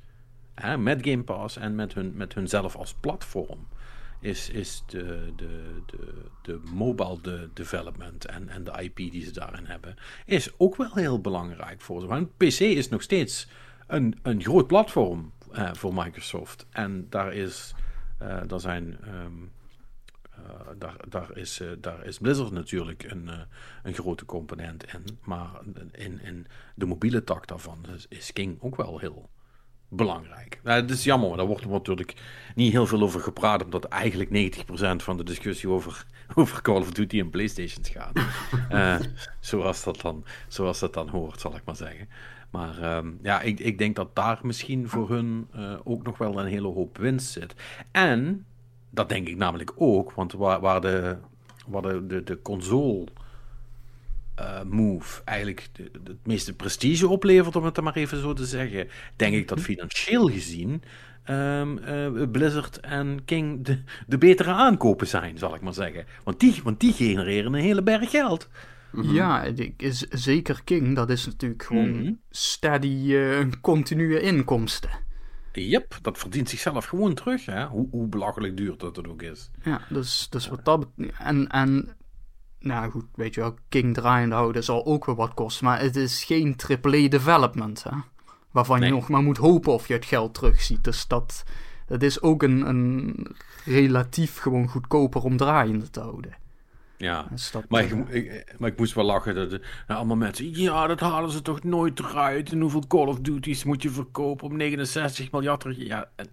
[0.54, 3.68] Hè, met Game Pass en met, hun, met hunzelf als platform.
[4.20, 9.32] Is, is de, de, de, de mobile de development en, en de IP die ze
[9.32, 9.96] daarin hebben,
[10.26, 12.06] is ook wel heel belangrijk voor ze.
[12.06, 13.48] Want PC is nog steeds
[13.86, 15.32] een, een groot platform
[15.72, 16.66] voor Microsoft.
[16.70, 17.74] En daar is,
[18.18, 19.22] eh, daar zijn, ehm, eh,
[20.78, 23.38] daar, daar, is, eh, daar is Blizzard natuurlijk een, eh,
[23.82, 25.18] een grote component in.
[25.24, 25.50] Maar
[25.92, 29.30] in, in de mobiele tak daarvan is, King ook wel heel
[29.88, 30.60] belangrijk.
[30.62, 32.14] Nou, het is jammer, maar daar wordt er natuurlijk
[32.54, 36.90] niet heel veel over gepraat, omdat eigenlijk 90% van de discussie over, over Call of
[36.90, 38.20] Duty en PlayStations gaat.
[38.68, 38.98] Eh,
[39.40, 42.08] zoals, dat dan, zoals dat dan hoort, zal ik maar zeggen.
[42.50, 46.38] Maar ehm, ja, ik, ik denk dat daar misschien voor hun eh, ook nog wel
[46.38, 47.54] een hele hoop winst zit.
[47.90, 48.46] En,
[48.94, 51.16] dat denk ik namelijk ook, want waar, waar de,
[51.66, 53.06] waar de, de, de console
[54.34, 58.46] eh, move eigenlijk de, de- het meeste prestige oplevert, om het maar even zo te
[58.46, 60.82] zeggen, denk ik dat financieel gezien
[61.24, 66.04] ehm, eh, Blizzard en King de, de betere aankopen zijn, zal ik maar zeggen.
[66.24, 68.48] Want die, want die genereren een hele berg geld.
[69.02, 72.12] Ja, ik- is, zeker King, dat is natuurlijk gewoon Mhm.
[72.30, 74.90] steady, eh, continue inkomsten.
[75.52, 77.66] Yep, dat verdient zichzelf gewoon terug, hè?
[77.66, 79.50] Hoe, hoe belachelijk duur dat het ook is.
[79.62, 80.86] Ja, dus, dus wat dat
[81.18, 81.96] En, en,
[82.58, 85.64] nou goed, weet je wel, King draaiende houden zal ook wel wat kosten.
[85.64, 87.96] Maar het is geen AAA development, hè.
[88.50, 88.88] Waarvan Nee.
[88.88, 90.84] je nog maar moet hopen of je het geld terugziet.
[90.84, 91.44] Dus dat,
[91.86, 93.26] dat is ook een, een
[93.64, 96.36] relatief gewoon goedkoper om draaiende te houden.
[97.02, 97.28] Ja.
[97.68, 99.34] Maar eh, ik, ik- maar ik moest wel lachen.
[99.34, 100.58] Dat, dat allemaal mensen.
[100.60, 102.52] Ja, dat halen ze toch nooit eruit.
[102.52, 105.64] En hoeveel Call of Duty's moet je verkopen om 69 miljard?
[105.76, 106.26] Ja, eh,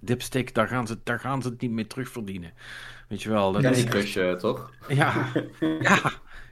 [0.00, 2.52] dipstick, daar gaan, ze, daar gaan ze het niet mee terugverdienen.
[3.08, 3.52] Weet je wel.
[3.52, 4.70] Dat is, Crush, eh, toch?
[4.88, 5.26] ja,
[5.80, 5.98] ja,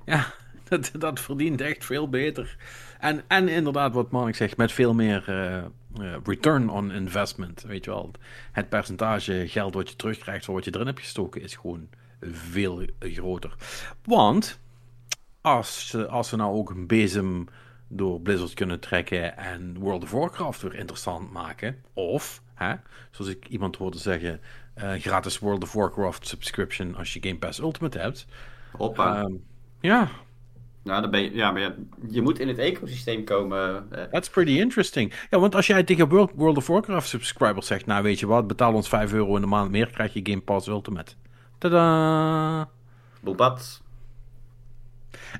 [0.04, 0.26] ja
[0.68, 2.56] dat, dat verdient echt veel beter.
[2.98, 5.64] En, en inderdaad, wat Mark zegt, met veel meer eh, eh,
[6.24, 7.62] return on investment.
[7.62, 8.10] Weet je wel,
[8.52, 11.88] het percentage geld wat je terugkrijgt voor wat je erin hebt gestoken is gewoon
[12.30, 13.54] veel groter.
[14.04, 14.58] Want
[15.40, 17.46] als, ze- als ze nou ook een bezem
[17.88, 22.74] door Blizzard kunnen trekken en World of Warcraft weer interessant maken, of, hè,
[23.10, 24.40] zoals ik iemand hoorde zeggen,
[24.74, 28.26] eh, gratis World of Warcraft subscription als je Game Pass Ultimate hebt.
[28.76, 29.20] Hoppa.
[29.22, 29.32] Ehm,
[29.80, 30.08] ja,
[30.82, 31.74] nou, dan ben je, ja, maar
[32.10, 33.86] je moet in het ecosysteem komen.
[33.90, 35.12] eh, that's pretty interesting.
[35.30, 38.46] Ja, want als jij tegen World, World of Warcraft subscribers zegt, nou weet je wat,
[38.46, 41.12] betaal ons 5 euro in de maand meer, krijg je Game Pass Ultimate.
[41.62, 42.68] Tada!
[43.20, 43.82] Boepat.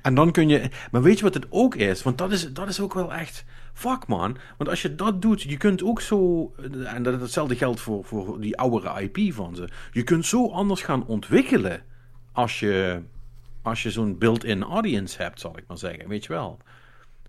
[0.01, 0.69] En dan kun je.
[0.91, 2.03] Maar weet je wat het ook is?
[2.03, 3.45] Want dat is, dat is ook wel echt.
[3.73, 4.37] Fuck man.
[4.57, 6.51] Want als je dat doet, je kunt ook zo.
[6.85, 9.69] En dat, hetzelfde geldt voor, voor die oudere IP van ze.
[9.91, 11.81] Je kunt zo anders gaan ontwikkelen.
[12.31, 13.01] Als je,
[13.61, 16.07] als je zo'n built-in audience hebt, zal ik maar zeggen.
[16.07, 16.57] Weet je wel.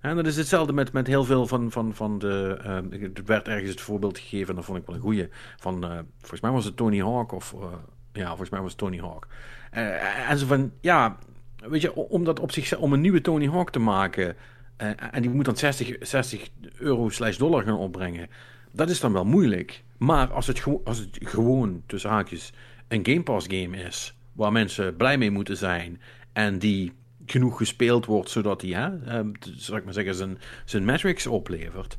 [0.01, 2.59] En dat is hetzelfde met, met heel veel van, van, van de.
[2.63, 5.29] ehm, er werd ergens het voorbeeld gegeven, en dat vond ik wel een goeie.
[5.57, 7.53] Van, eh, volgens mij was het Tony Hawk, of.
[7.53, 7.73] eh,
[8.15, 9.27] ja, volgens mij was Tony Hawk.
[9.71, 11.19] Eh, en zo van, ja,
[11.57, 14.37] weet je, om, dat op zich, om een nieuwe Tony Hawk te maken.
[14.77, 16.49] eh, en die moet dan 60, 60
[16.79, 18.29] euro slash dollar gaan opbrengen.
[18.73, 19.85] Dat is dan wel moeilijk.
[19.99, 22.53] Maar als het, als het gewoon, tussen haakjes,
[22.89, 24.17] een Game Pass game is.
[24.33, 26.01] Waar mensen blij mee moeten zijn.
[26.33, 26.93] En die
[27.27, 31.97] genoeg gespeeld wordt zodat hij, hè, eh, zal ik maar zeggen, zijn, zijn metrics oplevert.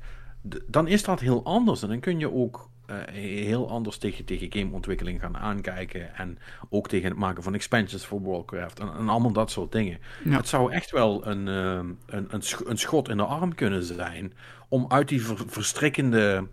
[0.68, 1.82] Dan is dat heel anders.
[1.82, 6.16] En dan kun je ook eh, heel anders tegen, tegen gameontwikkeling gaan aankijken.
[6.16, 6.38] En
[6.70, 8.80] ook tegen het maken van expansions voor Warcraft.
[8.80, 10.00] En, en allemaal dat soort dingen.
[10.24, 10.38] Ja.
[10.38, 13.84] Het zou echt wel een, ehm, een, een, sch- een schot in de arm kunnen
[13.84, 14.34] zijn.
[14.68, 16.48] Om uit die ver- verstrikkende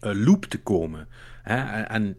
[0.00, 1.08] eh, loop te komen.
[1.42, 1.56] Hè?
[1.56, 2.18] En, en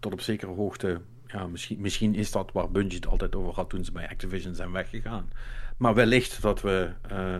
[0.00, 1.00] tot op zekere hoogte.
[1.26, 4.54] Ja, misschien, misschien is dat waar Bungie het altijd over had toen ze bij Activision
[4.54, 5.30] zijn weggegaan.
[5.76, 7.36] Maar wellicht dat we eh,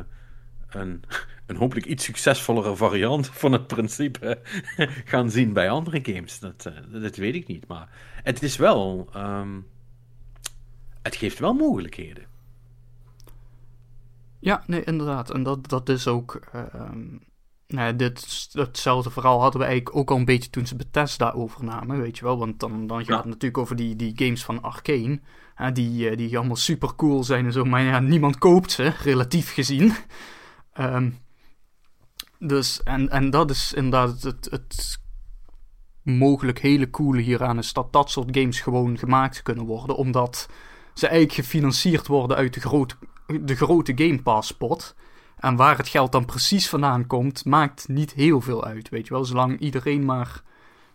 [0.69, 1.03] een,
[1.49, 4.41] een hopelijk iets succesvollere variant van het principe
[5.13, 6.39] gaan zien bij andere games.
[6.39, 7.67] Dat, eh, dat weet ik niet.
[7.67, 7.89] Maar
[8.23, 9.09] het is wel.
[9.13, 9.61] ehm,
[11.03, 12.25] het geeft wel mogelijkheden.
[14.39, 15.31] Ja, nee, inderdaad.
[15.31, 16.41] En dat, dat is ook.
[16.53, 17.07] ehm,
[17.67, 21.31] nou, ja, dit, hetzelfde verhaal hadden we eigenlijk ook al een beetje toen ze Bethesda
[21.31, 22.39] overnamen, weet je wel.
[22.39, 23.17] Want dan, dan gaat Ja.
[23.17, 25.21] het natuurlijk over die, die games van Arkane.
[25.55, 27.65] hè, die, eh, die allemaal super cool zijn en zo.
[27.65, 29.93] Maar ja, niemand koopt ze, relatief gezien.
[30.73, 31.11] Ehm,
[32.39, 35.01] dus, en, en dat is inderdaad het, het
[36.03, 37.59] mogelijk hele coole hieraan.
[37.59, 39.97] Is dat dat soort games gewoon gemaakt kunnen worden.
[39.97, 40.49] Omdat
[40.95, 42.95] ze eigenlijk gefinancierd worden uit de grote,
[43.41, 44.95] de grote Game Pass pot.
[45.39, 48.89] En waar het geld dan precies vandaan komt, maakt niet heel veel uit.
[48.89, 50.43] Weet je wel, zolang iedereen maar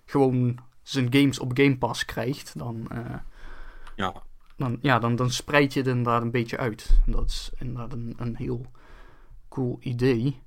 [0.05, 3.15] gewoon zijn games op Game Pass krijgt, dan, eh,
[3.95, 4.13] Ja.
[4.57, 6.99] dan, ja, dan, dan spreid je het inderdaad een beetje uit.
[7.05, 8.65] En dat is inderdaad een, een heel
[9.49, 10.41] cool idee.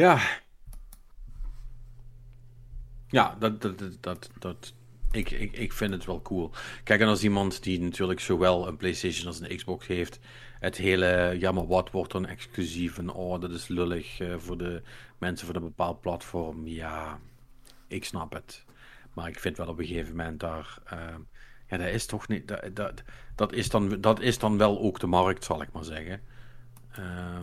[0.00, 0.20] Ja.
[3.08, 4.74] Ja, dat, dat, dat, dat,
[5.10, 6.50] ik, ik, ik vind het wel cool.
[6.84, 10.18] Kijk, en als iemand die natuurlijk zowel een PlayStation als een Xbox heeft,
[10.58, 14.58] het hele, ja, maar wat wordt dan exclusief en oh, dat is lullig eh, voor
[14.58, 14.82] de
[15.18, 16.66] mensen van een bepaald platform.
[16.66, 17.18] Ja,
[17.88, 18.64] ik snap het.
[19.14, 21.16] Maar ik vind wel op een gegeven moment daar, eh,
[21.68, 23.02] ja, dat is toch niet, dat, dat,
[23.34, 26.20] dat, is dan, dat is dan wel ook de markt, zal ik maar zeggen.
[26.90, 27.40] Eh,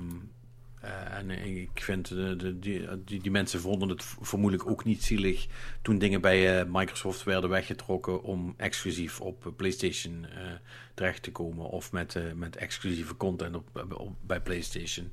[1.12, 5.48] en ik vind, eh, de, die, die, mensen vonden het vermoedelijk ook niet zielig
[5.82, 10.52] toen dingen bij eh, Microsoft werden weggetrokken om exclusief op eh, PlayStation eh,
[10.98, 15.12] terecht te komen of met, eh, met exclusieve content op, bij PlayStation.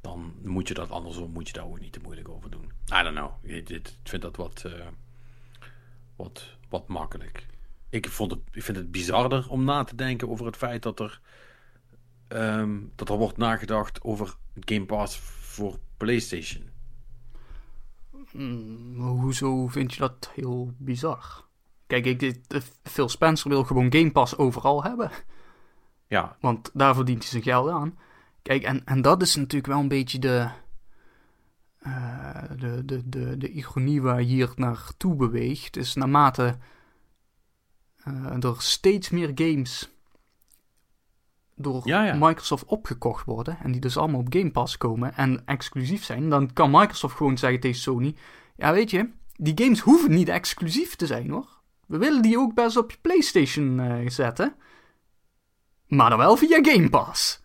[0.00, 2.72] Dan moet je dat andersom, moet je daar ook niet te moeilijk over doen.
[3.00, 3.30] I don't know.
[3.42, 4.86] Ik, ik vind dat wat, eh,
[6.16, 7.46] wat, wat makkelijk.
[7.90, 11.00] Ik, vond het, ik vind het bizarder om na te denken over het feit dat
[11.00, 11.20] er
[12.28, 16.70] ehm, dat er wordt nagedacht over Game Pass voor PlayStation.
[18.30, 21.44] Hmm, hoezo vind je dat heel bizar?
[21.86, 25.10] Kijk, ik, dit, eh, Phil Spencer wil gewoon Game Pass overal hebben.
[26.06, 27.98] Ja, Want daar verdient hij zijn geld aan.
[28.42, 30.48] Kijk, en, en dat is natuurlijk wel een beetje de,
[31.78, 35.76] eh, de, de, de, de ironie waar hier naartoe beweegt.
[35.76, 36.58] Is naarmate
[37.96, 39.95] eh, er steeds meer games
[41.56, 42.14] door Ja, ja.
[42.14, 43.58] Microsoft opgekocht worden.
[43.62, 46.28] En die dus allemaal op Game Pass komen en exclusief zijn.
[46.28, 48.14] Dan kan Microsoft gewoon zeggen tegen Sony:
[48.56, 51.48] Ja, weet je, die games hoeven niet exclusief te zijn hoor.
[51.86, 54.54] We willen die ook best op je PlayStation eh, zetten.
[55.86, 57.42] Maar dan wel via Game Pass.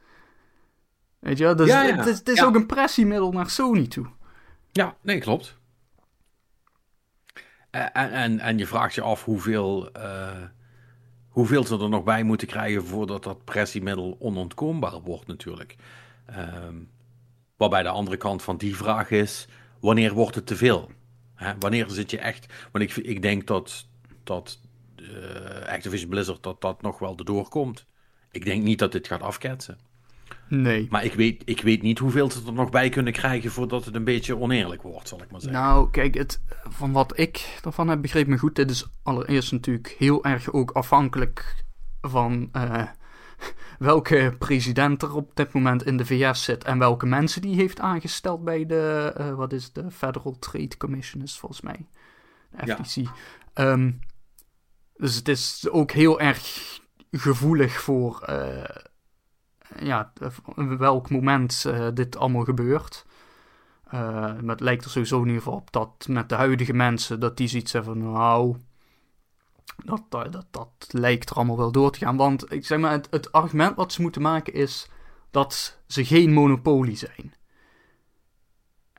[1.20, 1.56] Weet je?
[1.56, 4.08] Dus Ja, het is, het is ook een pressiemiddel naar Sony toe.
[4.72, 5.58] ja nee, klopt.
[7.70, 10.38] Eh, En, en, en je vraagt je af hoeveel, eh,
[11.32, 15.76] hoeveel ze er nog bij moeten krijgen voordat dat pressiemiddel onontkoombaar wordt natuurlijk.
[16.26, 16.76] Ehm,
[17.58, 19.48] waarbij de andere kant van die vraag is,
[19.80, 20.92] wanneer wordt het te veel?
[21.60, 22.54] Wanneer zit je echt...
[22.72, 23.88] Want ik, ik denk dat,
[24.24, 24.60] dat
[24.96, 27.86] eh, Activision Blizzard dat dat nog wel erdoor komt.
[28.32, 29.78] Ik denk niet dat dit gaat afketsen.
[30.48, 30.88] Nee.
[30.90, 33.96] Maar ik weet, ik weet niet hoeveel ze er nog bij kunnen krijgen voordat het
[33.96, 35.62] een beetje oneerlijk wordt, zal ik maar zeggen.
[35.62, 39.96] Nou, kijk, het, van wat ik ervan heb begrepen, maar goed, dit is allereerst natuurlijk
[39.98, 41.66] heel erg ook afhankelijk
[42.02, 42.84] van eh,
[43.80, 47.80] welke president er op dit moment in de VS zit en welke mensen die heeft
[47.80, 51.86] aangesteld bij de, eh, wat is de Federal Trade Commission is volgens mij,
[52.50, 52.84] de Ja.
[52.84, 53.04] FTC.
[53.54, 53.92] Ehm,
[54.96, 56.80] dus het is ook heel erg
[57.12, 58.76] gevoelig voor eh,
[59.80, 60.14] ja,
[60.56, 63.06] welk moment eh, dit allemaal gebeurt.
[63.84, 67.20] Eh, maar het lijkt er sowieso in ieder geval op dat met de huidige mensen,
[67.20, 68.58] dat die zoiets hebben van, nou,
[69.86, 72.18] dat, dat, dat, dat lijkt er allemaal wel door te gaan.
[72.18, 74.90] Want ik zeg maar, het, het argument wat ze moeten maken is
[75.32, 77.34] dat ze geen monopolie zijn.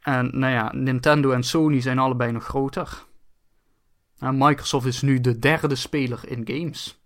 [0.03, 3.05] En nou ja, Nintendo en Sony zijn allebei nog groter.
[4.19, 7.01] En Microsoft is nu de derde speler in games.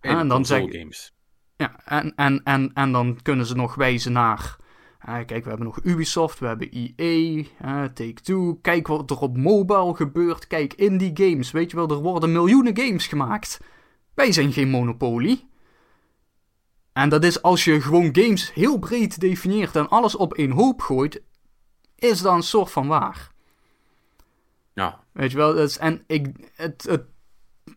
[0.00, 1.15] En en dan zeg- games.
[1.56, 4.56] Ja, en, en, en, en dan kunnen ze nog wijzen naar.
[5.00, 8.54] eh, kijk, we hebben nog Ubisoft, we hebben EA, eh, Take-Two.
[8.62, 10.46] Kijk wat er op mobile gebeurt.
[10.46, 11.50] Kijk, indie games.
[11.50, 13.60] Weet je wel, er worden miljoenen games gemaakt.
[14.14, 15.48] Wij zijn geen monopolie.
[16.92, 20.80] En dat is als je gewoon games heel breed definieert en alles op één hoop
[20.80, 21.22] gooit,
[21.96, 23.30] is dat een soort van waar.
[24.74, 27.04] Ja, Weet je wel, dat is, en ik, het, het,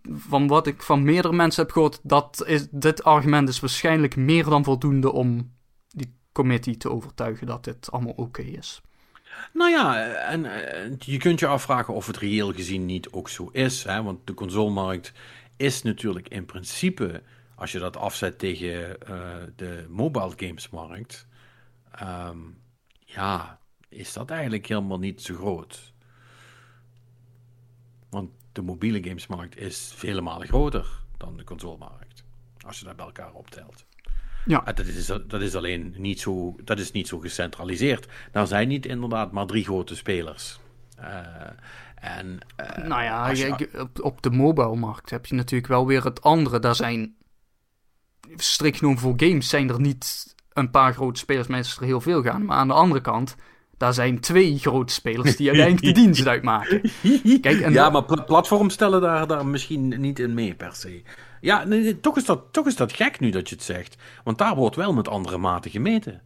[0.02, 4.44] van wat ik van meerdere mensen heb gehoord, dat is, dit argument is waarschijnlijk meer
[4.44, 5.54] dan voldoende om
[5.88, 8.82] die committee te overtuigen dat dit allemaal oké is.
[9.54, 10.42] Nou ja, en,
[11.00, 13.84] je kunt je afvragen of het reëel gezien niet ook zo is.
[13.84, 14.04] Hè?
[14.04, 15.14] Want de consolemarkt
[15.58, 17.24] is natuurlijk in principe,
[17.56, 21.28] als je dat afzet tegen eh, de mobile gamesmarkt,
[21.92, 22.38] ehm,
[23.06, 23.60] ja,
[23.90, 25.94] is dat eigenlijk helemaal niet zo groot.
[28.10, 30.86] Want de mobiele gamesmarkt is vele malen groter
[31.18, 32.24] dan de consolemarkt.
[32.66, 33.86] Als je dat bij elkaar optelt.
[34.46, 34.62] Ja.
[34.62, 38.08] Dat is, dat is alleen niet zo, dat is niet zo gecentraliseerd.
[38.32, 40.60] Daar zijn niet inderdaad maar drie grote spelers.
[41.00, 41.06] Uh,
[41.96, 46.22] en, uh, nou ja, je, op, op de mobile-markt heb je natuurlijk wel weer het
[46.22, 46.60] andere.
[46.60, 47.16] Daar zijn,
[48.36, 52.24] strikt genomen voor games, zijn er niet een paar grote spelers, mensen er heel veel
[52.24, 52.46] gaan.
[52.46, 53.36] Maar aan de andere kant,
[53.80, 56.82] daar zijn twee grote spelers die uiteindelijk de dienst uitmaken.
[57.42, 61.02] Kijk, en ja, maar pl platforms stellen daar, daar misschien niet in mee per se.
[61.42, 63.98] Ja, nee, toch, is dat, toch is dat gek nu dat je het zegt.
[64.24, 66.22] Want daar wordt wel met andere maten gemeten.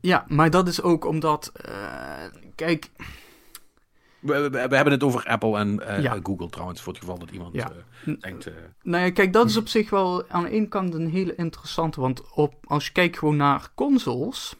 [0.00, 1.52] Ja, maar dat is ook omdat.
[1.68, 1.74] Uh,
[2.54, 2.90] kijk.
[4.18, 6.18] We, we, hebben het over Apple en uh, ja.
[6.22, 7.72] Google trouwens, voor het geval dat iemand ja.
[8.06, 8.50] uh, denkt...
[8.82, 12.00] Nou ja, kijk, dat is op zich wel aan de ene kant een hele interessante.
[12.00, 14.56] Want op, als je kijkt gewoon naar consoles...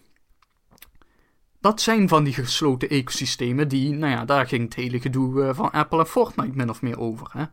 [1.65, 3.93] Dat zijn van die gesloten ecosystemen die...
[3.93, 7.29] Nou ja, daar ging het hele gedoe van Apple en Fortnite min of meer over,
[7.33, 7.45] hè?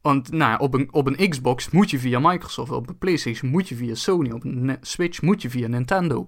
[0.00, 3.68] Want nou, op, een, op een Xbox moet je via Microsoft, op een PlayStation moet
[3.68, 6.26] je via Sony, op een Switch moet je via Nintendo.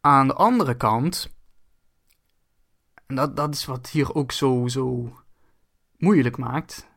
[0.00, 1.36] Aan de andere kant,
[3.06, 5.16] en dat, dat is wat hier ook zo, zo
[5.96, 6.88] moeilijk maakt.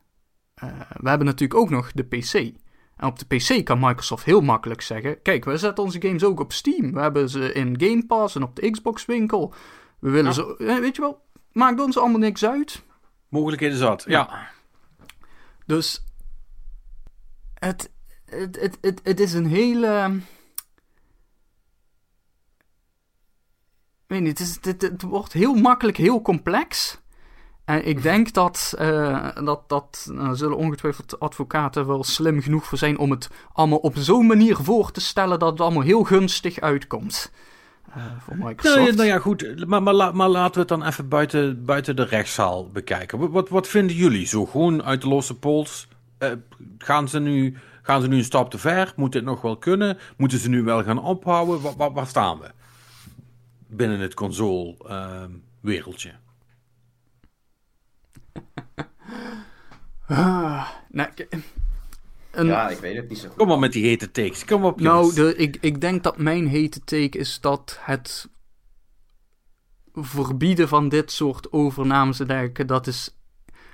[0.64, 2.59] Uh, we hebben natuurlijk ook nog de PC.
[3.00, 6.40] En op de PC kan Microsoft heel makkelijk zeggen: Kijk, we zetten onze games ook
[6.40, 6.92] op Steam.
[6.92, 9.54] We hebben ze in Game Pass en op de Xbox winkel.
[9.98, 10.32] We willen ja.
[10.32, 12.82] ze, weet je wel, maakt ons allemaal niks uit.
[13.28, 14.10] Mogelijkheden zat, ja.
[14.30, 14.50] ja.
[15.66, 16.04] Dus
[17.54, 17.90] het,
[18.24, 20.20] het, het, het, het is een hele.
[24.02, 27.00] Ik weet niet, het, is, het, het wordt heel makkelijk heel complex.
[27.70, 32.78] En ik denk dat, uh, dat, dat uh, zullen ongetwijfeld advocaten wel slim genoeg voor
[32.78, 36.60] zijn om het allemaal op zo'n manier voor te stellen dat het allemaal heel gunstig
[36.60, 37.32] uitkomt.
[37.88, 38.78] Uh, voor Microsoft.
[38.78, 39.66] Nou, nou ja, goed.
[39.66, 43.30] Maar, maar, maar, laten we het dan even buiten, buiten de rechtszaal bekijken.
[43.30, 45.88] Wat, wat vinden jullie zo gewoon uit de losse pols?
[46.78, 48.92] Gaan, ze nu, gaan ze nu een stap te ver?
[48.96, 49.98] Moet dit nog wel kunnen?
[50.16, 51.60] Moeten ze nu wel gaan ophouden?
[51.60, 52.50] Waar, waar, waar staan we
[53.66, 56.08] binnen het console-wereldje?
[56.08, 56.14] Uh,
[60.10, 61.08] ah, nou,
[62.30, 62.46] een...
[62.46, 63.36] Ja, ik weet het niet zo goed.
[63.36, 64.44] Kom maar met die hete takes.
[64.44, 68.28] Kom op, Nou, de, ik, ik denk dat mijn hete take is dat het
[69.94, 73.14] verbieden van dit soort overnames en dergelijke, dat is...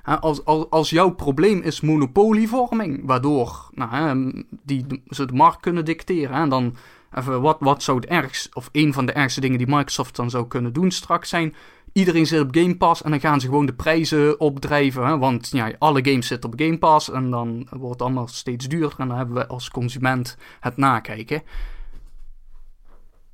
[0.03, 6.37] Als, als, als jouw probleem is monopolievorming, waardoor nou, die, ze de markt kunnen dicteren,
[6.37, 6.77] en dan
[7.13, 10.31] even wat, wat zou het ergst, of een van de ergste dingen die Microsoft dan
[10.31, 11.55] zou kunnen doen straks zijn,
[11.97, 15.07] Iedereen zit op Game Pass en dan gaan ze gewoon de prijzen opdrijven.
[15.07, 15.19] Hè?
[15.19, 18.99] Want ja, alle games zitten op Game Pass en dan wordt het allemaal steeds duurder.
[18.99, 21.43] En dan hebben we als consument het nakijken.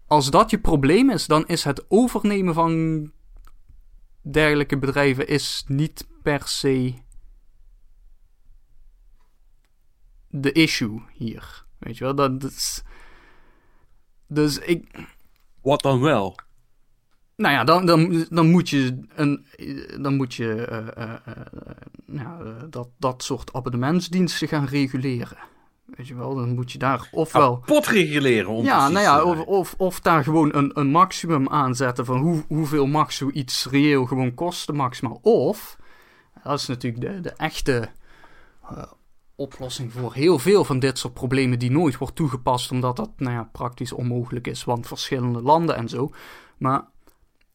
[0.07, 3.11] Als dat je probleem is, dan is het overnemen van
[4.21, 6.95] dergelijke bedrijven is niet per se
[10.29, 11.65] de issue hier.
[11.79, 12.83] Weet je wel, dat is...
[14.27, 15.07] Dus ik...
[15.63, 16.37] Wat dan wel?
[17.43, 19.47] Nou ja, dan, dan, dan moet je, een,
[20.01, 21.15] dan moet je uh, uh,
[22.05, 25.39] nou, dat, dat soort abonnementsdiensten gaan reguleren.
[25.85, 27.59] Weet je wel, dan moet je daar ofwel...
[27.59, 32.05] Kapot reguleren, om Ja, nou ja, of, of, of, daar gewoon een, een maximum aanzetten
[32.05, 35.19] van hoe, hoeveel mag zoiets reëel gewoon kosten maximaal.
[35.23, 35.77] Of,
[36.45, 37.89] dat is natuurlijk de, de echte
[39.35, 43.35] oplossing voor heel veel van dit soort problemen die nooit wordt toegepast omdat dat nou
[43.35, 46.11] ja, praktisch onmogelijk is, want verschillende landen en zo.
[46.59, 46.91] Maar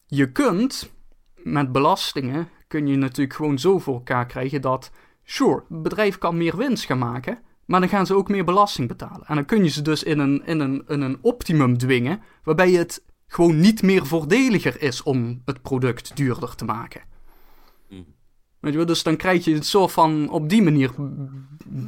[0.08, 0.92] je kunt
[1.36, 4.92] met belastingen kun je natuurlijk gewoon zo voor elkaar krijgen dat,
[5.24, 8.88] sure, het bedrijf kan meer winst gaan maken, maar dan gaan ze ook meer belasting
[8.88, 9.28] betalen.
[9.28, 12.72] En dan kun je ze dus in een, in een, in een optimum dwingen, waarbij
[12.72, 17.02] het gewoon niet meer voordeliger is om het product duurder te maken.
[17.90, 18.06] Mm.
[18.60, 20.92] Weet je wel, dus dan krijg je het soort van, op die manier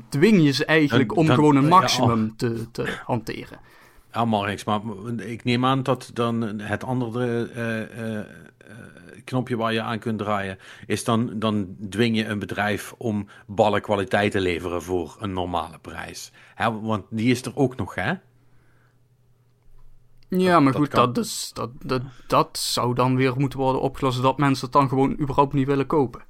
[0.09, 3.59] dwing je ze eigenlijk om gewoon een maximum te, te hanteren
[4.11, 4.63] allemaal niks.
[4.63, 4.81] Maar
[5.17, 8.25] ik neem aan dat dan het andere uh, uh,
[9.23, 13.81] knopje waar je aan kunt draaien, is dan, dan dwing je een bedrijf om ballen
[13.81, 16.31] kwaliteit te leveren voor een normale prijs.
[16.55, 16.79] Hè?
[16.81, 18.13] Want die is er ook nog, hè?
[20.27, 24.37] Ja, maar goed, dat, dus, dat, dat, dat zou dan weer moeten worden opgelost dat
[24.37, 26.21] mensen het dan gewoon überhaupt niet willen kopen.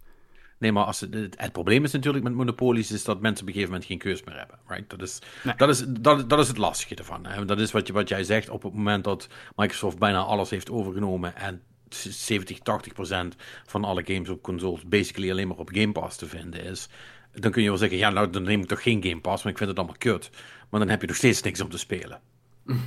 [0.59, 3.53] Nee, maar als het, het, probleem is natuurlijk met monopolies is dat mensen op een
[3.53, 4.59] gegeven moment geen keus meer hebben.
[4.67, 4.89] Right?
[4.89, 5.19] Dat, is,
[5.57, 7.25] dat, is, dat, dat is het lastige ervan.
[7.25, 7.45] Hè?
[7.45, 10.69] Dat is wat, je, wat jij zegt op het moment dat Microsoft bijna alles heeft
[10.69, 15.91] overgenomen en 70, 80 procent van alle games op consoles basically alleen maar op Game
[15.91, 16.89] Pass te vinden is.
[17.33, 19.51] Dan kun je wel zeggen, ja, nou dan neem ik toch geen Game Pass, maar
[19.51, 20.29] ik vind het allemaal kut.
[20.69, 22.21] Maar dan heb je nog steeds niks om te spelen.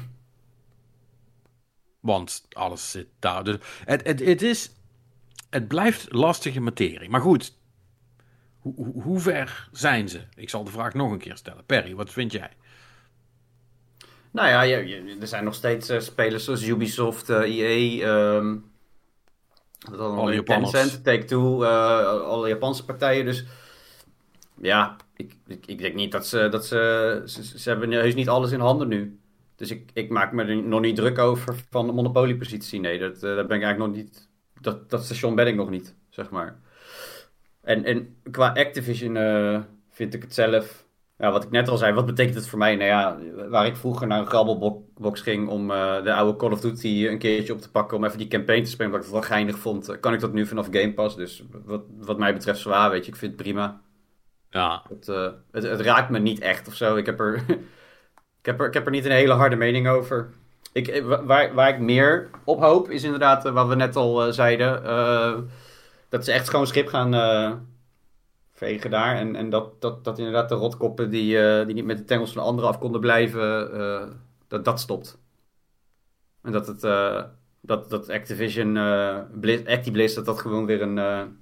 [2.00, 3.44] Want alles zit daar.
[3.44, 4.72] Dus het, het, het, is,
[5.50, 7.08] het blijft lastige materie.
[7.08, 7.56] Maar goed,
[8.62, 10.20] Hoe, ver zijn ze?
[10.34, 11.64] Ik zal de vraag nog een keer stellen.
[11.66, 12.50] Perry, wat vind jij?
[14.30, 18.42] Nou ja, je, je- er zijn nog steeds eh, spelers zoals Ubisoft, EA,
[20.32, 20.70] Japanners.
[20.70, 23.24] Tencent, Take-Two, eh, alle Japanse partijen.
[23.24, 23.44] Dus
[24.60, 28.28] ja, ik, ik, ik denk niet dat ze, dat ze, ze, ze hebben heus niet
[28.28, 29.20] alles in handen nu.
[29.56, 32.80] Dus ik, ik maak me er nog niet druk over van de monopoliepositie.
[32.80, 34.28] Nee, dat, eh, dat ben ik eigenlijk nog niet,
[34.60, 36.60] dat, dat station ben ik nog niet, zeg maar.
[37.62, 39.60] En, en qua Activision eh,
[39.90, 40.84] vind ik het zelf
[41.18, 42.76] ja, wat ik net al zei, wat betekent het voor mij?
[42.76, 46.60] Nou ja, waar ik vroeger naar een grabbelbox ging om eh, de oude Call of
[46.60, 49.14] Duty een keertje op te pakken, om even die campaign te spelen, wat ik het
[49.14, 51.16] wel geinig vond, eh, kan ik dat nu vanaf Game Pass.
[51.16, 53.80] Dus wat, wat mij betreft zwaar, weet je, ik vind het prima.
[54.50, 55.06] Ja, Het,
[55.50, 56.96] het, het raakt me niet echt of zo.
[56.96, 57.34] Ik heb er,
[58.40, 60.30] ik heb er, ik heb er niet een hele harde mening over.
[60.72, 64.84] Ik, wa- waar, waar ik meer op hoop, is inderdaad wat we net al zeiden,
[64.84, 65.38] eh,
[66.12, 67.52] dat ze echt gewoon schip gaan eh,
[68.52, 69.16] vegen daar.
[69.16, 72.32] En, en dat, dat, dat inderdaad de rotkoppen die, eh, die niet met de tengels
[72.32, 74.08] van de anderen af konden blijven, eh,
[74.46, 75.18] dat dat stopt.
[76.42, 76.80] En dat het,
[77.60, 78.72] dat, dat Activision,
[79.40, 81.36] Blizz, ActiBlizz, dat dat gewoon weer een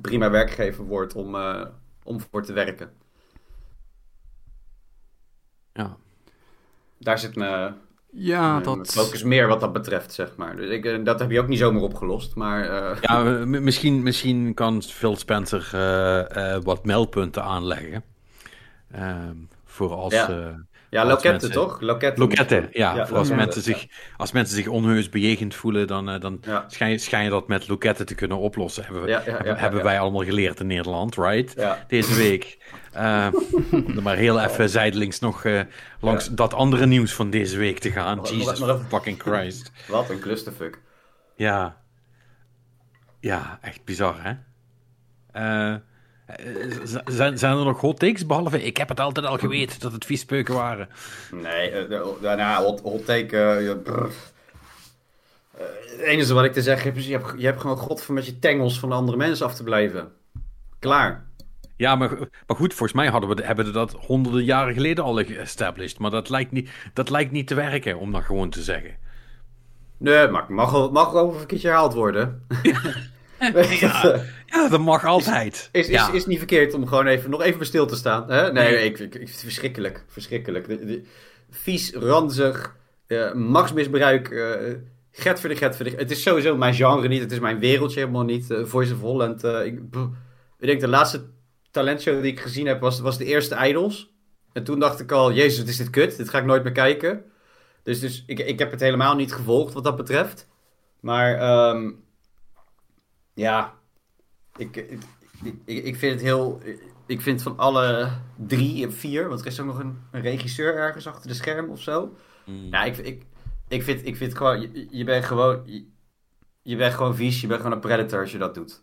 [0.00, 1.36] prima werkgever wordt om,
[2.02, 2.92] om voor te werken.
[5.72, 5.96] ja.
[6.98, 7.74] Daar zit mijn,
[8.12, 8.92] Ja, mijn dat...
[8.92, 10.56] focus meer wat dat betreft, zeg maar.
[10.56, 12.68] Dus ik, eh, dat heb je ook niet zomaar opgelost, maar...
[12.68, 18.04] eh, ja misschien, misschien kan Phil Spencer eh, eh, wat meldpunten aanleggen.
[18.90, 20.14] Ehm, voor als...
[20.14, 20.68] Ja.
[20.90, 21.80] Ja, loketten mensen- toch?
[21.80, 22.18] Loketten.
[22.22, 22.94] Loketten, ja.
[22.96, 23.86] Ja, voor als, mensen zich,
[24.16, 26.64] als mensen zich onheus bejegend voelen, dan, eh, dan Ja.
[26.68, 28.84] schijn, schijn je dat met loketten te kunnen oplossen.
[28.84, 29.84] Hebben, we- Ja, ja, ja, hebben, ja, hebben ja.
[29.84, 31.52] wij allemaal geleerd in Nederland, right?
[31.56, 31.84] Ja.
[31.88, 32.58] Deze week.
[32.92, 33.26] Eh,
[33.96, 35.60] om maar heel even zijdelings nog eh,
[36.00, 36.32] langs Ja.
[36.34, 38.16] dat andere nieuws van deze week te gaan.
[38.16, 39.72] Nog- Jesus even- fucking Christ.
[39.88, 40.80] Wat een clusterfuck.
[41.36, 41.76] Ja.
[43.20, 44.32] Ja, echt bizar, hè?
[45.72, 45.76] Eh,
[47.04, 48.26] zijn, zijn er nog hot takes?
[48.26, 50.88] Behalve, ik heb het altijd al geweten dat het viespeuken waren.
[51.30, 53.36] Nee, eh, daarna hot, hot take.
[53.36, 53.76] eh, ja.
[53.84, 54.04] Eh,
[55.90, 58.26] het enige wat ik te zeggen heb is, je hebt, je hebt gewoon godver met
[58.26, 60.12] je tengels van de andere mensen af te blijven.
[60.78, 61.28] Klaar.
[61.76, 65.24] Ja, maar, maar goed, volgens mij hadden we, hebben we dat honderden jaren geleden al
[65.24, 65.98] geestablished.
[65.98, 68.96] Maar dat lijkt, niet, dat lijkt niet te werken, om dat gewoon te zeggen.
[69.96, 72.46] Nee, maar het mag, mag wel een keertje herhaald worden.
[72.62, 72.74] Weet
[73.40, 75.68] je, eh, Ja, dat mag altijd.
[75.72, 76.12] Is, is, ja.
[76.12, 78.30] is niet verkeerd om gewoon even, nog even bij stil te staan.
[78.30, 78.52] Hè?
[78.52, 80.04] Nee, Ik, ik, ik verschrikkelijk.
[80.08, 80.68] Verschrikkelijk.
[80.68, 81.02] De, de-
[81.50, 82.76] vies, ranzig,
[83.06, 84.74] eh, machtsmisbruik, eh
[85.12, 85.90] get voor de get voor de...
[85.96, 87.20] Het is sowieso mijn genre niet.
[87.20, 88.46] Het is mijn wereldje helemaal niet.
[88.62, 89.44] Voice of Holland.
[89.44, 89.78] ik,
[90.58, 91.26] ik denk de laatste
[91.70, 94.12] talentshow die ik gezien heb was, was de eerste Idols.
[94.52, 96.16] En toen dacht ik al, jezus, wat is dit kut.
[96.16, 97.22] Dit ga ik nooit meer kijken.
[97.82, 100.48] Dus, dus ik, ik heb het helemaal niet gevolgd wat dat betreft.
[101.00, 101.90] Maar ehm,
[103.34, 103.74] ja,
[104.56, 104.98] ik, ik,
[105.64, 106.60] ik, ik vind het heel.
[107.06, 111.06] Ik vind van alle drie, vier, want er is ook nog een, een regisseur ergens
[111.06, 112.16] achter de scherm of zo.
[112.46, 112.66] Mm.
[112.70, 113.26] Ja, ik, ik,
[113.68, 114.60] ik, vind, ik vind gewoon.
[114.60, 115.62] Je, je bent gewoon.
[115.64, 115.86] Je,
[116.62, 118.82] je bent gewoon vies, je bent gewoon een predator als je dat dout.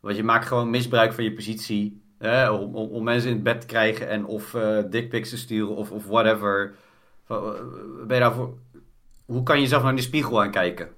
[0.00, 2.02] Want je maakt gewoon misbruik van je positie.
[2.18, 5.36] Hè, om, om, om mensen in het bed te krijgen en of eh dickpics te
[5.36, 6.74] sturen of, of whatever.
[7.28, 7.52] Eh,
[8.06, 8.58] Ben je daarvoor.
[9.26, 10.88] Hoe kan je jezelf nou in de spiegel aankijken?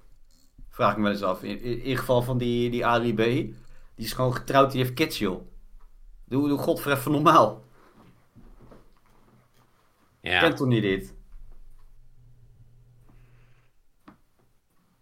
[0.81, 1.43] Vraag ik me wel eens af.
[1.43, 3.17] In, in, in ieder geval van die, die Ali B.
[3.17, 3.55] Die
[3.97, 5.41] is gewoon getrouwd, die heeft kids, joh.
[6.25, 7.65] Doe, doe even normaal.
[10.21, 10.41] Ja.
[10.41, 11.15] Kent toch niet dit?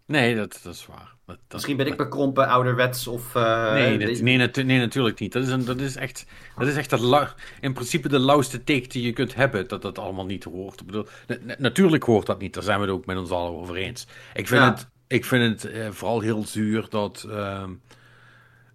[0.06, 1.14] Nee, dat, dat is waar.
[1.26, 3.34] Dat, dat- Misschien ben ik bekrompen, ouderwets of...
[3.34, 5.32] eh, Nee, dat- nee, natu- nee, natuurlijk niet.
[5.32, 6.26] Dat is, een, dat is echt,
[6.56, 9.98] dat is echt dat in principe de lauwste take die je kunt hebben, dat dat
[9.98, 10.80] allemaal niet hoort.
[10.80, 13.30] Ik bedoel, na- na- natuurlijk hoort dat niet, daar zijn we het ook met ons
[13.30, 14.06] allen over eens.
[14.34, 14.70] Ik vind Ja.
[14.70, 17.70] het, ik vind het eh, vooral heel zuur dat, ehm,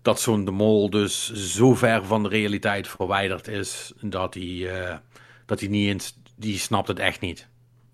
[0.01, 4.95] dat zo'n de mol dus zo ver van de realiteit verwijderd is, dat hij, eh,
[5.45, 7.47] dat hij niet eens, die snapt het echt niet.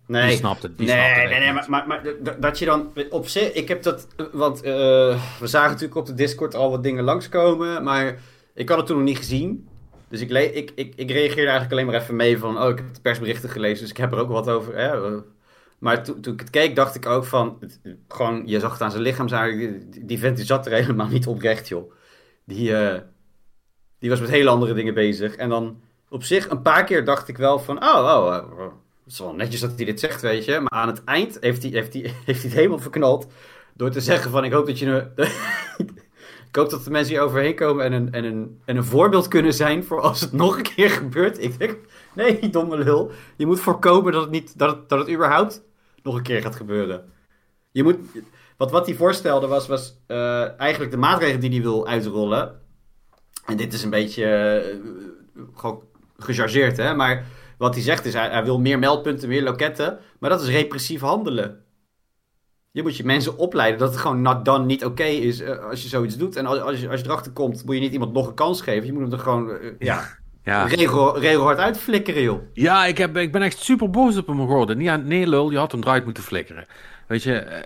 [0.06, 1.68] Nee, Die snapt het, die nee, snapt het nee, nee, niet.
[1.68, 2.02] maar, maar,
[2.40, 4.72] dat je dan op zich, ik heb dat, want eh,
[5.40, 8.20] we zagen natuurlijk op de Discord al wat dingen langskomen, maar
[8.54, 9.68] ik had het toen nog niet gezien.
[10.08, 12.78] Dus ik, le ik, ik, ik reageerde eigenlijk alleen maar even mee van, oh, ik
[12.78, 14.78] heb de persberichten gelezen, dus ik heb er ook wat over.
[14.78, 15.20] Hè?
[15.80, 17.60] Maar toen toen ik het keek, dacht ik ook van,
[18.08, 21.28] gewoon, je zag het aan zijn lichaam, die, die vent die zat er helemaal niet
[21.28, 21.92] oprecht, joh.
[22.46, 23.02] Die, eh,
[24.00, 25.36] die was met hele andere dingen bezig.
[25.36, 28.66] En dan op zich, een paar keer dacht ik wel van, oh, oh, eh,
[29.04, 30.60] het is wel netjes dat hij dit zegt, weet je.
[30.60, 33.28] Maar aan het eind heeft hij, heeft hij, heeft hij het helemaal verknald.
[33.74, 35.08] Door te zeggen van, ik hoop dat je...
[36.50, 39.28] ik hoop dat de mensen hier overheen komen en een, en, een, en een voorbeeld
[39.28, 41.44] kunnen zijn voor als het nog een keer gebeurt.
[41.44, 41.78] Ik denk,
[42.16, 43.12] nee, domme lul.
[43.36, 45.62] Je moet voorkomen dat het, niet, dat dat het überhaupt
[46.04, 47.04] nog een keer gaat gebeuren.
[47.72, 47.98] Je moet,
[48.58, 52.62] wat, wat hij voorstelde was, was eh, eigenlijk de maatregelen die hij wil uitrollen.
[53.46, 54.24] En dit is een beetje
[55.36, 55.84] uh, gewoon
[56.18, 56.96] gechargeerd, hè.
[56.96, 57.26] Maar
[57.58, 60.00] wat hij zegt is, hij, wil meer meldpunten, meer loketten.
[60.20, 61.64] Maar dat is repressief handelen.
[62.72, 65.88] Je moet je mensen opleiden dat het gewoon not niet oké is uh, als je
[65.88, 66.36] zoiets doet.
[66.36, 68.62] En als, als, je, als je erachter komt, moet je niet iemand nog een kans
[68.62, 68.86] geven.
[68.86, 70.19] Je moet hem er gewoon ja,
[70.50, 70.66] ja.
[70.66, 72.42] Regel, regelhard uitflikkeren, joh.
[72.54, 74.78] Ja, ik, heb, ik ben echt super boos op hem geworden.
[74.78, 76.66] Nee, nee lul, je had hem eruit moeten flikkeren.
[77.08, 77.64] Weet je,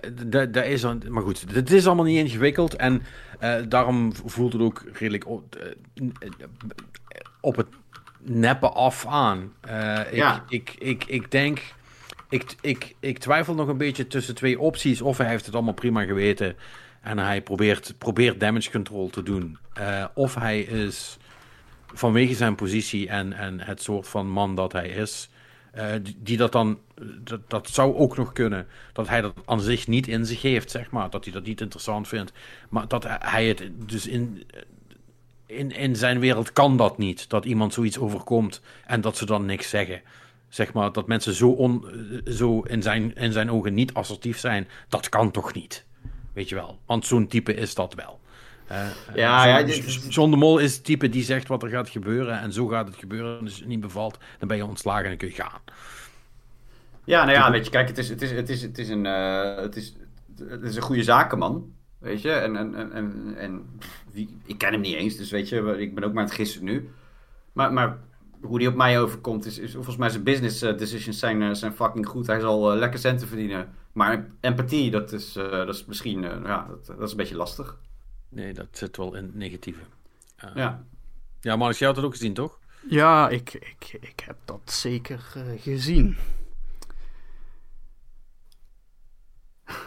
[0.50, 2.76] daar is aan, maar goed, het is allemaal niet ingewikkeld.
[2.76, 3.02] En
[3.42, 5.56] uh, daarom voelt het ook redelijk op,
[7.40, 7.66] op het
[8.22, 9.52] neppen af aan.
[10.10, 10.44] ik, ja.
[10.48, 11.60] ik, ik, ik denk
[12.28, 15.00] ik, ik, ik twijfel nog een beetje tussen twee opties.
[15.00, 16.56] Of hij heeft het allemaal prima geweten
[17.00, 19.58] en hij probeert, probeert damage control te doen.
[20.14, 21.18] Of hij is
[21.94, 25.28] vanwege zijn positie en, en het soort van man dat hij is,
[26.02, 26.78] die, die, dat dan,
[27.24, 30.70] dat, dat zou ook nog kunnen, dat hij dat aan zich niet in zich heeft,
[30.70, 31.10] zeg maar.
[31.10, 32.32] Dat hij dat niet interessant vindt.
[32.68, 34.46] Maar dat hij het dus in,
[35.46, 37.28] in, in zijn wereld kan dat niet.
[37.28, 40.02] Dat iemand zoiets overkomt en dat ze dan niks zeggen
[40.54, 41.84] zeg maar, dat mensen zo, on,
[42.24, 45.84] zo in, zijn, in zijn ogen niet assertief zijn, dat kan toch niet?
[46.32, 48.20] Weet je wel, want zo'n type is dat wel.
[48.72, 49.64] Uh, ja, ja,
[50.08, 52.86] John de Mol is het type die zegt wat er gaat gebeuren en zo gaat
[52.86, 53.38] het gebeuren.
[53.38, 55.60] En als het niet bevalt, dan ben je ontslagen en kun je gaan.
[57.04, 59.04] Ja, nou ja, weet je, kijk, het is, het is, het is, het is, een,
[59.04, 59.94] uh, het is,
[60.48, 61.72] het is een goede zakenman.
[61.98, 63.66] Weet je, en, en, en, en, en
[64.12, 66.38] wie, ik ken hem niet eens, dus weet je, ik ben ook maar aan het
[66.38, 66.90] gissen nu.
[67.52, 67.98] Maar, maar
[68.40, 71.72] hoe die op mij overkomt, is, is volgens mij zijn business eh, decisions zijn, zijn
[71.72, 72.26] fucking goed.
[72.26, 73.68] Hij zal lekker centen verdienen.
[73.92, 77.78] Maar empathie, dat is, dat is misschien, ja, dat, dat, is een beetje lastig.
[78.34, 79.80] Nee, dat zit wel in het negatieve.
[80.54, 80.84] ja.
[81.40, 82.58] Ja, maar jij had het ook gezien, toch?
[82.88, 85.18] Ja, ik, ik, ik heb dat zeker
[85.58, 86.16] gezien.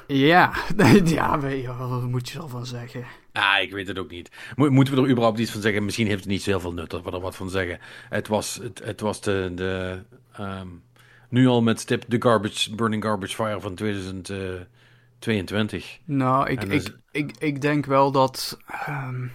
[0.07, 0.53] Ja,
[1.03, 1.39] ja,
[1.77, 3.05] wat moet je ervan zeggen?
[3.31, 4.31] Ah, ik weet het ook niet.
[4.55, 5.85] moeten we er überhaupt iets van zeggen?
[5.85, 7.79] Misschien heeft het niet zoveel nut dat we er wat van zeggen.
[8.09, 10.03] Het was, het, het was de, de
[10.39, 10.83] um,
[11.29, 15.99] nu al met stip de garbage, Burning Garbage Fire van 2022.
[16.05, 18.57] Nou, ik, ik, ik, ik denk wel dat,
[18.89, 19.31] um,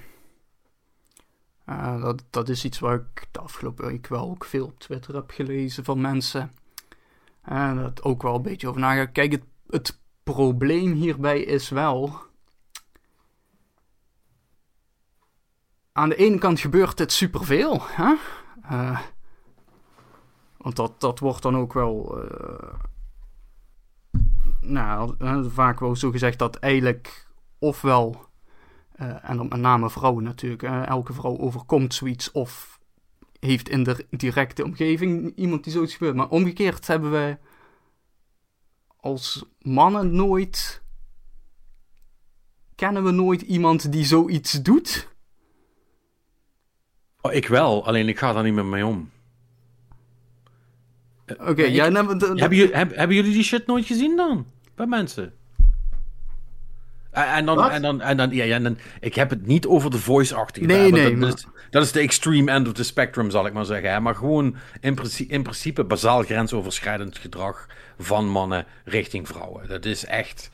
[1.69, 2.23] uh, dat...
[2.31, 5.85] Dat is iets waar ik de afgelopen week wel ook veel op Twitter heb gelezen
[5.85, 6.53] van mensen.
[7.43, 9.13] En dat ook wel een beetje over nagaan.
[9.13, 12.17] Kijk, het, het probleem hierbij is wel.
[15.93, 17.81] Aan de ene kant gebeurt dit superveel.
[17.83, 18.15] Hè?
[18.71, 19.01] Uh,
[20.57, 22.25] want dat, dat wordt dan ook wel.
[22.25, 22.75] Uh,
[24.61, 25.15] nou,
[25.51, 27.31] vaak wel zo gezegd dat eigenlijk
[27.63, 28.27] ofwel.
[29.01, 30.63] Uh, en dan met name vrouwen natuurlijk.
[30.63, 32.81] elke vrouw overkomt zoiets of
[33.41, 36.17] heeft in de directe omgeving iemand die zoiets gebeurt.
[36.17, 37.39] Maar omgekeerd hebben wij
[38.97, 40.83] als mannen nooit.
[42.75, 45.09] Kennen we nooit iemand die zoiets doet?
[47.21, 49.11] Oh, ik wel, alleen ik ga daar niet meer mee om.
[51.27, 54.47] Oké, okay, hebben, jullie, hebben jullie die shit nooit gezien dan?
[54.75, 55.35] Bij mensen?
[57.13, 59.99] En dan, en dan, en dan, ja, en dan, ik heb het niet over de
[59.99, 60.67] voice-achtige.
[60.67, 61.19] Nee, nee.
[61.19, 63.91] Dat, is, dat, is, de extreme end of the spectrum, zal ik maar zeggen.
[63.91, 64.01] Hè?
[64.01, 67.67] Maar gewoon in, principe, in principe bazaal grensoverschrijdend gedrag
[67.99, 69.69] van mannen richting vrouwen.
[69.69, 70.51] Dat is echt.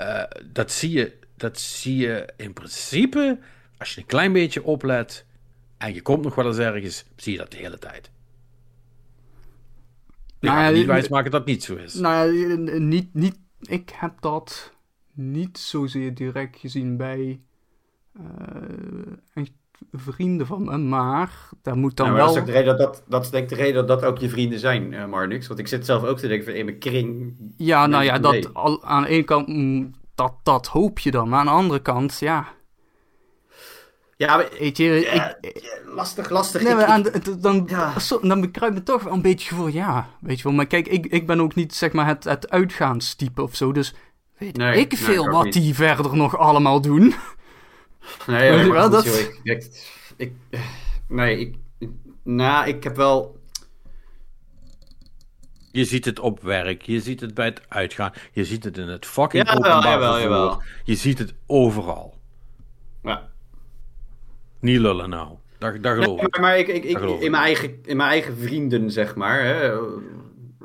[0.00, 0.22] Uh,
[0.52, 3.38] dat, zie je, dat zie je in principe,
[3.78, 5.24] als je een klein beetje oplet
[5.78, 8.10] en je komt nog wel eens ergens, zie je dat de hele tijd.
[10.40, 11.94] Ik nou ja, niet wijsmaken dat niet zo is.
[11.94, 14.74] Nou ja, niet, niet, ik heb dat
[15.16, 17.40] niet zozeer direct gezien bij
[18.20, 19.42] uh,
[19.92, 22.26] vrienden van me, maar daar moet dan nou, wel...
[22.26, 24.28] Dat is, de reden dat, dat, is denk ik de reden dat dat ook je
[24.28, 25.46] vrienden zijn, uh, Marnix.
[25.46, 27.36] Want ik zit zelf ook te denken van in mijn kring...
[27.56, 31.28] Ja, nou ja, dat, al, aan de ene kant, mm, dat, dat hoop je dan.
[31.28, 32.54] Maar aan de andere kant, ja...
[34.18, 35.38] Ja, maar, weet je, ik,
[35.94, 36.62] lastig, lastig.
[36.62, 37.04] Nee, aan,
[37.38, 37.94] dan, ja.
[38.22, 40.52] dan bekruipt me toch wel een beetje gevoel, ja, weet je wel.
[40.52, 43.94] Maar kijk, ik, ik ben ook niet, zeg maar, het, het uitgaanstype of zo, dus
[44.38, 47.14] weet nee, ik veel wat die verder nog allemaal doen.
[48.26, 49.06] Nee, ja, wel, dat...
[49.42, 49.70] ik,
[50.16, 50.32] ik,
[51.08, 51.54] nee, ik,
[52.22, 53.34] nou, ik heb wel...
[55.72, 58.88] Je ziet het op werk, je ziet het bij het uitgaan, je ziet het in
[58.88, 60.62] het fucking ja, openbaar jawel, jawel.
[60.84, 62.14] Je ziet het overal.
[63.02, 63.28] Ja.
[64.60, 65.36] Niet lullen nou.
[65.58, 66.38] Daar, daar geloof ik.
[66.40, 69.78] maar ik, ik, ik in, mijn eigen, in mijn eigen vrienden, zeg maar, hè,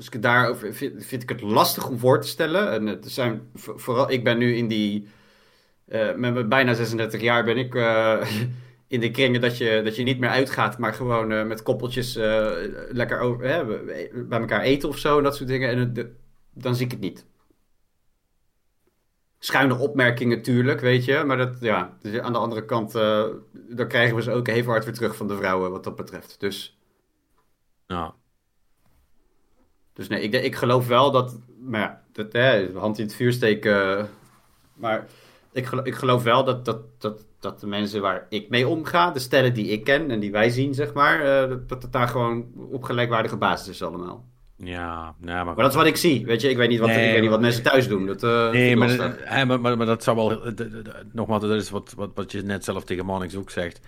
[0.02, 2.72] als ik daarover vind, vind ik het lastig om voor te stellen.
[2.72, 5.08] En het zijn vooral, ik ben nu in die,
[5.88, 8.22] uh, met bijna 36 jaar ben ik uh,
[8.88, 12.16] in de kringen dat je, dat je niet meer uitgaat, maar gewoon uh, met koppeltjes
[12.90, 13.66] lekker over,
[14.28, 15.70] bij elkaar eten of zo en dat soort dingen.
[15.70, 16.16] En
[16.54, 17.26] dan zie ik het niet.
[19.40, 21.24] schuine opmerkingen natuurlijk, weet je.
[21.24, 24.86] Maar dat, ja, dus aan de andere kant, dan krijgen we ze ook even hard
[24.86, 26.40] weer terug van de vrouwen wat dat betreft.
[26.40, 26.80] Dus,
[27.88, 28.20] ja.
[30.02, 33.34] Dus nee, ik, ik geloof wel dat, maar ja, dat, hè, hand in het vuur
[33.34, 34.10] steken.
[34.74, 35.08] maar
[35.52, 39.12] ik geloof, ik geloof wel dat, dat, dat, dat de mensen waar ik mee omga,
[39.12, 42.08] de stellen die ik ken en die wij zien, zeg maar, uh, dat het daar
[42.08, 44.26] gewoon op gelijkwaardige basis is allemaal.
[44.56, 45.46] Ja, nou, maar...
[45.46, 46.26] maar dat is wat ik zie.
[46.26, 48.06] Weet je, ik weet niet wat, ik weet niet wat mensen thuis doen.
[48.06, 50.54] Dat, uh, nee, maar, maar, maar, maar, dat zou wel.
[51.12, 53.80] Nogmaals, dat is wat, wat, wat je net zelf tegen Mannix ook zegt.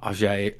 [0.00, 0.54] Als jij,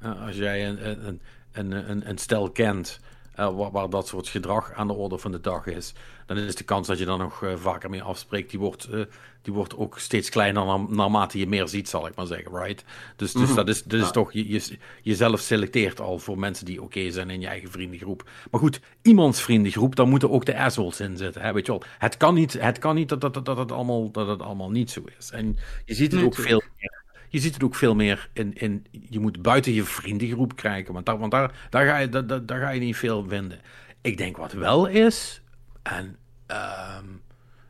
[0.26, 1.20] als jij een, een,
[1.52, 3.00] een, een, een stel kent.
[3.40, 5.92] Uh, waar, waar, dat soort gedrag aan de orde van de dag is,
[6.26, 9.04] dan is de kans dat je dan nog uh, vaker mee afspreekt, die wordt, uh,
[9.42, 12.84] die wordt ook steeds kleiner na, naarmate je meer ziet, zal ik maar zeggen, right?
[13.16, 16.64] Dus, dus mm dat is, dat is toch, je, je, jezelf selecteert al voor mensen
[16.64, 18.28] die oké okay zijn in je eigen vriendengroep.
[18.50, 21.82] Maar goed, iemands vriendengroep, daar moeten ook de assholes in zitten, hè, weet je wel.
[21.98, 24.70] Het kan niet, het kan niet dat, dat, dat, dat, het allemaal, dat het allemaal
[24.70, 25.30] niet zo is.
[25.30, 27.03] En je ziet het ook veel meer
[27.34, 31.30] je ziet het ook veel meer in, in je moet buiten je vriendengroep krijgen, want
[31.30, 33.60] daar, ga je, ga je niet veel vinden.
[34.00, 35.42] Ik denk wat wel is,
[35.82, 36.16] en
[36.46, 37.22] um,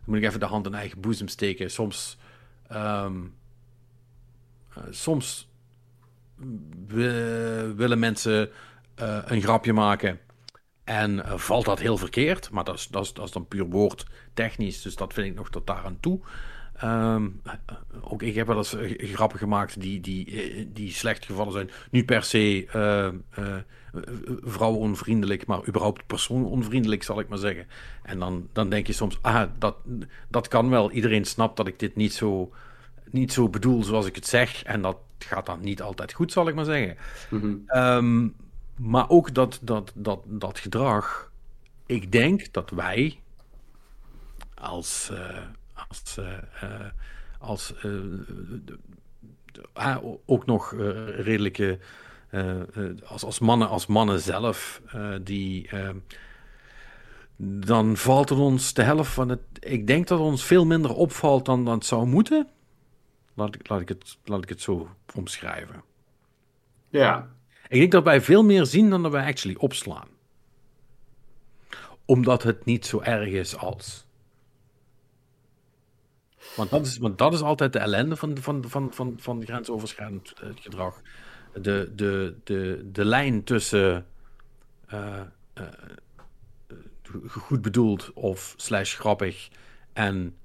[0.04, 2.18] moet ik even de hand in eigen boezem steken, soms,
[2.72, 3.34] um,
[4.78, 5.48] uh, soms
[7.76, 8.50] willen mensen
[9.00, 10.20] uh, een grapje maken
[10.84, 13.64] en uh, valt dat heel verkeerd, maar dat is, dat, is, dat is dan puur
[13.64, 16.20] woordtechnisch, dus dat vind ik nog tot daar aan toe.
[16.82, 17.40] Um,
[18.00, 21.70] ook ik heb wel eens grappen gemaakt die, die, die slecht gevallen zijn.
[21.90, 23.08] Niet per se uh,
[23.38, 23.56] uh,
[24.42, 27.66] vrouwenonvriendelijk, maar überhaupt persoononvriendelijk, zal ik maar zeggen.
[28.02, 29.76] En dan, dan denk je soms, ah, dat,
[30.28, 30.90] dat kan wel.
[30.90, 32.52] Iedereen snapt dat ik dit niet zo,
[33.10, 34.62] niet zo bedoel zoals ik het zeg.
[34.62, 36.96] En dat gaat dan niet altijd goed, zal ik maar zeggen.
[37.30, 37.82] Mm -hmm.
[37.82, 38.34] um,
[38.76, 41.30] maar ook dat, dat, dat, dat gedrag.
[41.86, 43.18] Ik denk dat wij
[44.54, 45.18] als uh,
[47.38, 47.74] als
[49.76, 50.74] uh, ook nog
[51.16, 51.78] redelijke,
[53.04, 54.82] als, als, mannen, als mannen zelf,
[55.22, 55.68] die,
[57.36, 60.94] dan valt het ons de helft van het, ik denk dat het ons veel minder
[60.94, 62.48] opvalt dan, dan het zou moeten.
[63.34, 65.82] Laat ik, laat, ik het, laat ik het zo omschrijven.
[66.88, 67.28] Ja.
[67.68, 70.08] Ik denk dat wij veel meer zien dan dat wij actually opslaan.
[72.04, 74.06] Omdat het niet zo erg is als.
[76.56, 80.34] Want dat is, want dat is altijd de ellende van, van, van, van, van grensoverschrijdend
[80.42, 81.00] uh, gedrag.
[81.52, 84.06] De, de, de, de lijn tussen
[84.92, 85.20] uh,
[85.58, 85.64] uh,
[87.26, 89.48] goed bedoeld of slash grappig
[89.92, 90.36] en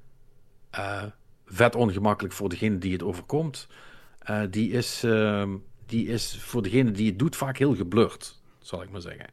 [1.45, 3.67] vet ongemakkelijk voor degene die het overkomt,
[4.49, 8.89] die, is, ehm, die is voor degene die het doet vaak heel geblurred, zal ik
[8.89, 9.27] maar zeggen.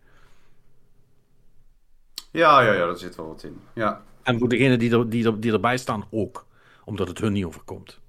[2.30, 3.60] Ja, ja, ja, daar zit wel wat in.
[3.74, 4.02] Ja.
[4.22, 6.45] En voor degene die, er, die, er, die erbij staan ook
[6.86, 8.00] omdat het hun niet overkomt.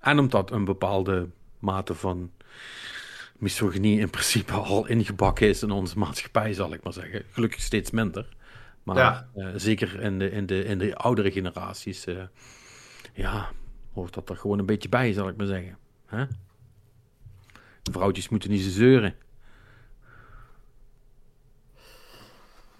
[0.00, 2.30] En omdat een bepaalde mate van
[3.38, 7.24] misogynie in principe al ingebakken is in onze maatschappij, zal ik maar zeggen.
[7.30, 8.28] Gelukkig steeds minder.
[8.82, 9.28] Maar ja.
[9.36, 12.22] uh, zeker in de, in, de, in de oudere generaties, uh,
[13.12, 13.50] ja,
[13.92, 15.78] hoort dat er gewoon een beetje bij, zal ik maar zeggen.
[16.06, 16.26] Hè?
[17.82, 19.14] De vrouwtjes moeten niet zo zeuren.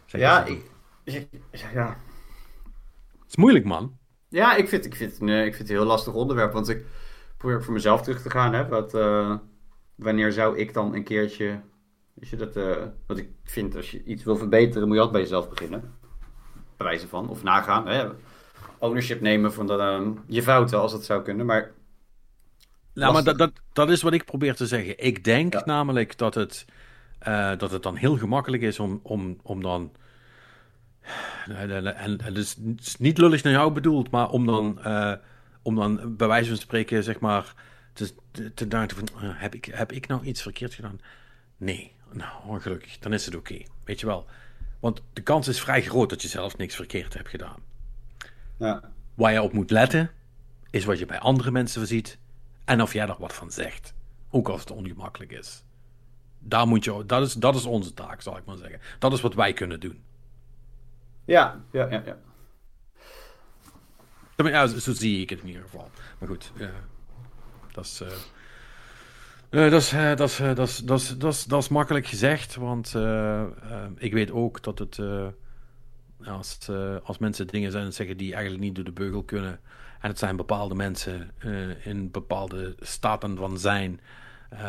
[0.06, 0.64] Zeg ja, ik,
[1.72, 1.96] ja.
[3.18, 3.98] Het is moeilijk, man.
[4.32, 6.52] Ja, ik vind, ik, vind, nee, ik vind het een heel lastig onderwerp.
[6.52, 6.84] Want ik
[7.36, 8.54] probeer voor mezelf terug te gaan.
[8.54, 9.36] Hè, wat, uh,
[9.94, 11.60] wanneer zou ik dan een keertje.
[12.14, 12.76] Weet je, dat, uh,
[13.06, 15.94] wat ik vind, als je iets wil verbeteren, moet je altijd bij jezelf beginnen.
[16.76, 17.28] Bij wijze van.
[17.28, 17.86] Of nagaan.
[17.86, 18.08] Hè,
[18.78, 21.46] ownership nemen van uh, je fouten, als dat zou kunnen.
[21.46, 21.72] Maar.
[22.94, 24.98] Nou, maar dat, dat, dat is wat ik probeer te zeggen.
[24.98, 25.62] Ik denk ja.
[25.64, 26.64] namelijk dat het,
[27.58, 29.92] dat het dan heel gemakkelijk is om, om, om dan
[31.48, 32.57] en het is
[32.98, 35.14] niet lullig naar jou bedoeld, maar om dan, uh,
[35.62, 37.55] om dan bij wijze van spreken, zeg maar,
[37.92, 38.14] te,
[38.55, 41.00] te denken van, uh, heb, ik, heb ik nou iets verkeerd gedaan?
[41.57, 43.66] Nee, nou, ongelukkig, dan is het oké, okay.
[43.84, 44.26] weet je wel.
[44.80, 47.59] Want de kans is vrij groot dat je zelf niks verkeerd hebt gedaan.
[48.57, 48.82] Ja.
[49.14, 50.11] Waar je op moet letten,
[50.70, 52.18] is wat je bij andere mensen ziet
[52.64, 53.94] en of jij er wat van zegt.
[54.30, 55.62] Ook als het ongemakkelijk is.
[56.38, 58.80] Daar moet je, dat, is, dat is onze taak, zal ik maar zeggen.
[58.98, 60.03] Dat is wat wij kunnen doen.
[61.24, 62.16] Ja, ja, ja, ja.
[64.36, 65.90] Ja, zo, zie ik het in ieder geval.
[66.18, 66.52] Maar goed,
[67.72, 68.02] dat is.
[71.46, 72.94] Dat, is, makkelijk gezegd, want
[73.96, 74.98] ik weet ook dat het.
[76.24, 76.68] als,
[77.02, 79.60] als mensen dingen zijn zeggen die eigenlijk niet door de beugel kunnen.
[80.00, 81.30] En het zijn bepaalde mensen
[81.84, 84.00] in bepaalde staten van zijn.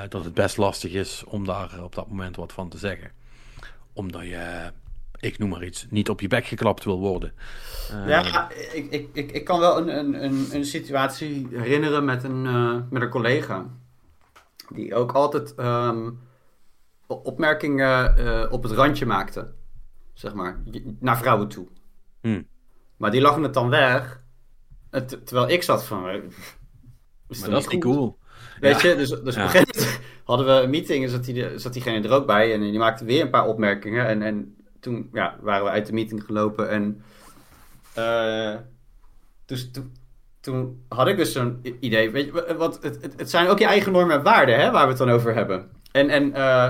[0.09, 3.11] dat het best lastig is om daar op dat moment wat van te zeggen.
[3.93, 4.71] Omdat je
[5.23, 7.33] ik noem maar iets, niet op je bek geklapt wil worden.
[7.91, 12.23] Uh, ja, ik, ik, ik, ik kan wel een, een, een, een situatie herinneren met
[12.23, 13.65] een, uh, met een collega.
[14.73, 16.19] Die ook altijd um,
[17.07, 19.51] opmerkingen uh, op het randje maakte.
[20.13, 20.63] Zeg maar,
[20.99, 21.67] naar vrouwen toe.
[22.21, 22.47] Hmm.
[22.97, 24.21] Maar die lachen het dan weg.
[25.23, 26.09] Terwijl ik zat van.
[27.27, 28.17] Is maar dat is niet cool.
[28.59, 28.89] Weet ja.
[28.89, 29.41] je, dus, dus ja.
[29.41, 32.25] op een gegeven moment hadden we een meeting en zat, die, zat diegene er ook
[32.25, 32.53] bij.
[32.53, 34.07] En die maakte weer een paar opmerkingen.
[34.07, 36.69] En, en toen ja, waren we uit de meeting gelopen.
[36.69, 37.03] En
[37.97, 38.55] uh,
[39.45, 39.93] dus toen,
[40.41, 42.09] toen had ik dus zo'n idee.
[42.09, 44.83] Weet je, want het, het, het, zijn ook je eigen normen en waarden hè, waar
[44.83, 45.69] we het dan over hebben.
[45.91, 46.63] En, en, uh,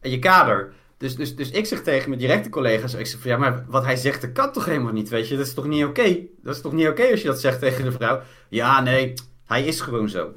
[0.00, 0.72] en je kader.
[0.98, 3.84] Dus, dus, dus ik zeg tegen mijn directe collega's, ik zeg van ja, maar wat
[3.84, 5.36] hij zegt, dat kan toch helemaal niet, weet je?
[5.36, 6.00] Dat is toch niet oké?
[6.00, 6.28] Okay?
[6.42, 8.20] Dat is toch niet oké okay als je dat zegt tegen de vrouw?
[8.48, 9.14] Ja, nee,
[9.46, 10.32] hij is gewoon zo.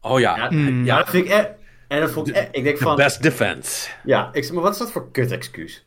[0.00, 0.36] Oh ja.
[0.36, 0.84] Ja, mm.
[0.84, 1.50] ja dat vind ik echt...
[1.88, 2.48] En dat vond ik echt...
[2.52, 2.96] Ik denk van...
[2.96, 3.90] best defense.
[4.04, 5.83] Ja, ik zeg, maar wat is dat voor kut-excuus?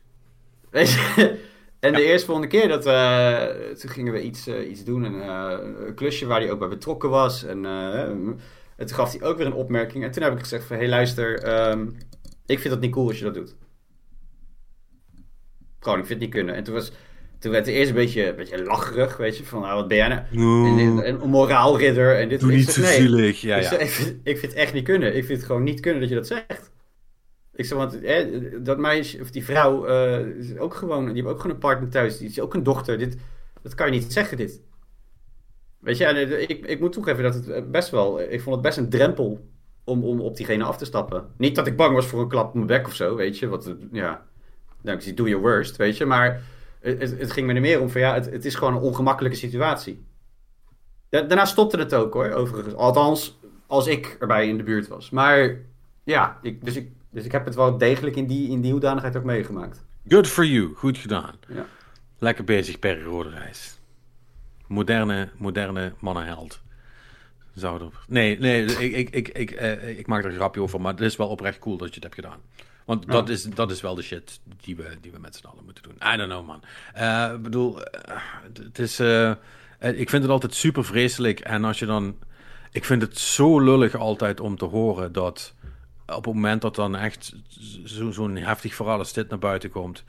[0.70, 1.36] Weet je?
[1.80, 5.14] En de eerste volgende keer dat uh, toen gingen we iets, uh, iets doen, een,
[5.14, 5.54] uh,
[5.86, 7.44] een, klusje waar hij ook bij betrokken was.
[7.44, 10.04] En, en toen gaf hij ook weer een opmerking.
[10.04, 11.96] En toen heb ik gezegd van, hé hey, luister, um,
[12.46, 13.56] ik vind het niet cool als je dat doet.
[15.80, 16.54] Gewoon, ik vind het niet kunnen.
[16.54, 16.92] En toen was...
[17.38, 19.96] Toen werd het eerst een beetje, een beetje lacherig, weet je, van nou, wat ben
[19.96, 20.22] jij nou?
[20.30, 20.78] No.
[20.78, 22.16] En, en, een moraalridder.
[22.16, 22.92] En dit, Doe niet zo nee.
[22.92, 23.40] zielig.
[23.40, 23.78] Ja, ja.
[23.78, 25.16] Ik, vind, ik vind het echt niet kunnen.
[25.16, 26.70] Ik vind het gewoon niet kunnen dat je dat zegt.
[27.58, 28.26] Ik zeg, want eh,
[28.60, 31.88] dat meisje, of die vrouw, uh, is ook gewoon, die heeft ook gewoon een partner
[31.88, 32.18] thuis.
[32.18, 32.98] Die is ook een dochter.
[32.98, 33.16] Dit,
[33.62, 34.60] dat kan je niet zeggen, dit.
[35.78, 38.78] Weet je, en, ik, ik moet toegeven dat het best wel, ik vond het best
[38.78, 39.48] een drempel
[39.84, 41.26] om, om op diegene af te stappen.
[41.36, 43.48] Niet dat ik bang was voor een klap op mijn bek of zo, weet je.
[43.48, 44.26] Wat, ja,
[44.82, 46.06] dan zie, do your worst, weet je.
[46.06, 46.42] Maar
[46.80, 49.38] het, het, ging me er meer om van, ja, het, het is gewoon een ongemakkelijke
[49.38, 50.04] situatie.
[51.08, 52.74] Da daarna stopte het ook, hoor, overigens.
[52.74, 55.10] Althans, als ik erbij in de buurt was.
[55.10, 55.56] Maar,
[56.04, 59.16] ja, ik, dus ik dus ik heb het wel degelijk in die, in die hoedanigheid
[59.16, 59.84] ook meegemaakt.
[60.08, 60.74] Good for you.
[60.74, 61.34] Goed gedaan.
[61.48, 61.66] Ja.
[62.18, 63.78] Lekker bezig, Perry Roderijs.
[64.66, 66.60] Moderne, moderne mannenheld.
[67.54, 67.90] Zou er...
[68.08, 71.00] Nee, nee ik, ik, ik, ik, uh, ik maak er een grapje over, maar het
[71.00, 72.38] is wel oprecht cool dat je het hebt gedaan.
[72.84, 73.12] Want ja.
[73.12, 75.82] dat, is, dat is wel de shit die we, die we met z'n allen moeten
[75.82, 75.94] doen.
[76.14, 76.62] I don't know, man.
[76.94, 77.84] Ik uh, bedoel, uh,
[78.62, 79.00] het is...
[79.80, 81.40] ik vind het altijd super vreselijk.
[81.40, 82.16] En als je dan...
[82.70, 85.54] Ik vind het zo lullig altijd om te horen dat
[86.16, 87.34] op het moment dat dan echt
[87.84, 90.04] zo'n zo heftig verhaal als dit naar buiten komt,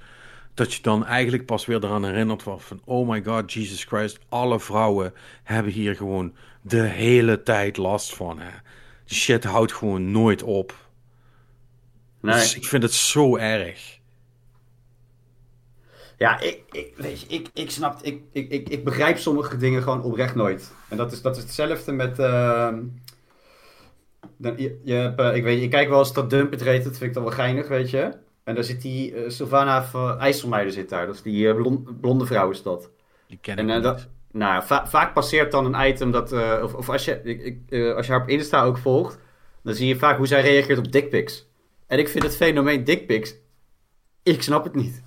[0.54, 4.20] dat je dan eigenlijk pas weer eraan herinnert wordt van, oh my god, Jesus Christ,
[4.30, 8.40] alle vrouwen hebben hier gewoon de hele tijd last van.
[8.40, 8.52] Hè.
[9.06, 10.76] Die shit houdt gewoon nooit op.
[12.20, 12.34] Nee.
[12.34, 14.00] Dus ik vind het zo erg.
[16.18, 19.84] Ja, ik, ik, weet je, ik, ik snap, ik, ik, ik, ik begrijp sommige dingen
[19.84, 20.72] gewoon oprecht nooit.
[20.88, 22.20] En dat is, dat is hetzelfde met...
[22.20, 22.74] Uh,
[24.38, 26.84] dan, je, je hebt, uh, ik weet, ik kijk wel eens dat Dump It Rate,
[26.84, 28.12] dat vind ik dan wel geinig, weet je.
[28.44, 31.06] En daar zit die uh, Sylvana van IJsselmeijer zit daar.
[31.06, 32.90] Dat is die blond, blonde vrouw is dat.
[33.28, 33.84] Die ken en, ik niet.
[33.84, 36.32] Dat, nou, va vaak passeert dan een item dat...
[36.64, 39.20] of, of als, je, ik, ik, als je haar op Insta ook volgt,
[39.64, 41.48] dan zie je vaak hoe zij reageert op dickpics.
[41.88, 43.36] En ik vind het fenomeen dickpics,
[44.24, 45.02] ik snap het niet.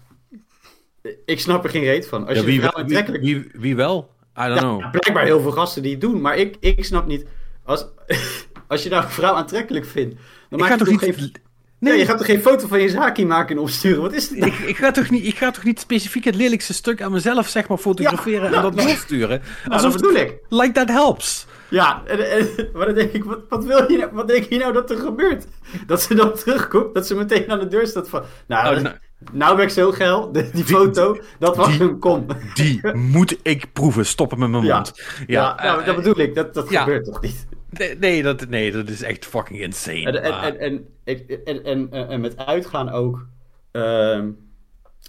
[1.25, 2.27] Ik snap er geen reet van.
[2.27, 3.23] Als ja, je wie, vrouw wie, aantrekkelijk...
[3.23, 4.11] wie, wie, wel?
[4.39, 4.91] I don't ja, know.
[4.91, 7.27] blijkbaar heel veel gasten die het doen, maar ik, ik snap niet...
[7.65, 7.87] Als,
[8.73, 11.17] als je nou een vrouw aantrekkelijk vindt, dan Ik maak je toch toch niet...
[11.17, 11.33] geen...
[11.79, 14.03] Nee, je gaat toch geen foto van je zaakie maken en opsturen?
[14.03, 14.53] Wat is het nou?
[14.53, 17.49] Ik, ik, ga toch niet, ik ga toch niet specifiek het lelijkste stuk aan mezelf
[17.49, 19.43] zeg maar fotograferen Ja, en dat nou, doorsturen?
[19.69, 20.39] Nou, dat bedoel ik.
[20.49, 21.47] Like that helps.
[21.69, 24.59] Ja, en, en, maar dan denk ik, wat, wat, wil je, nou- wat denk je
[24.59, 25.47] nou dat er gebeurt?
[25.87, 28.23] Dat ze dan terugkomt, dat ze meteen aan de deur staat van...
[28.47, 28.97] Nou, Oh, nou.
[29.33, 32.27] nou ben ik zo geil, die foto, dat was een kom.
[32.55, 34.07] Die moet ik proeven.
[34.07, 34.75] Stoppen met mijn Ja.
[34.75, 34.93] mond.
[35.27, 36.81] Ja, nou, eh, dat bedoel ik, dat, dat ja.
[36.81, 37.47] gebeurt toch niet?
[37.79, 40.05] Nee, nee, dat, nee, dat is echt fucking insane.
[40.07, 43.27] En, en, maar- en, en, en, en, en, en- en met uitgaan ook
[43.71, 44.31] ehm,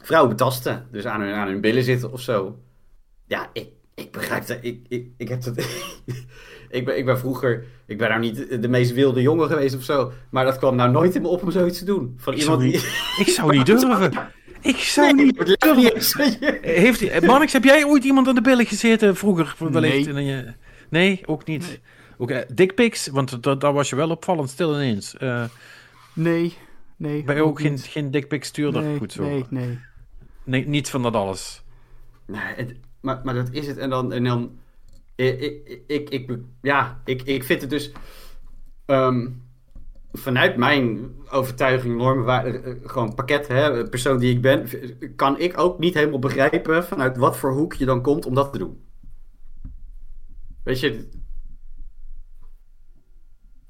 [0.02, 0.88] vrouwen betasten.
[0.92, 2.58] Dus aan hun, aan hun billen zitten of zo.
[3.28, 4.58] Ja, ik, ik begrijp dat.
[4.62, 5.58] Ik, ik, ik heb dat.
[6.70, 7.64] ik, ben, ik ben vroeger.
[7.86, 10.12] Ik ben nou niet de meest wilde jongen geweest of zo.
[10.32, 12.14] Maar dat kwam nou nooit in me op om zoiets te doen.
[12.18, 12.82] Van Ik iemand zou die.
[12.82, 14.12] niet- ik zou niet durven.
[14.62, 16.60] Ik zou Nee, niet je.
[16.62, 19.56] Heeft, Marnix, heb jij ooit iemand aan de billen gezeten vroeger?
[19.72, 20.46] Wellicht, Nee.
[20.90, 21.80] nee, ook niet.
[22.24, 25.18] Ook, eh, dickpics, want da- daar was je wel opvallend stil ineens.
[25.18, 25.44] Eh
[26.14, 26.58] Nee,
[26.96, 27.24] nee.
[27.24, 27.84] ben je ook geen, niet.
[27.84, 28.82] geen dickpic stuurder?
[28.82, 29.24] Nee, Goed zo.
[29.24, 29.80] nee, nee.
[30.44, 31.64] Nee, niet van dat alles.
[32.26, 33.78] Nee, het- maar, maar dat is het.
[33.78, 34.14] En dan.
[34.14, 34.58] En dan
[35.16, 37.92] ik, ik, ik, ik- ja, ik, ik vind het dus.
[38.86, 39.30] ehm,
[40.14, 44.68] vanuit mijn overtuiging, normen, waarden, eh, gewoon pakket, hè, persoon die ik ben,
[45.16, 48.52] kan ik ook niet helemaal begrijpen vanuit wat voor hoek je dan komt om dat
[48.52, 48.84] te doen.
[50.64, 51.22] Weet je.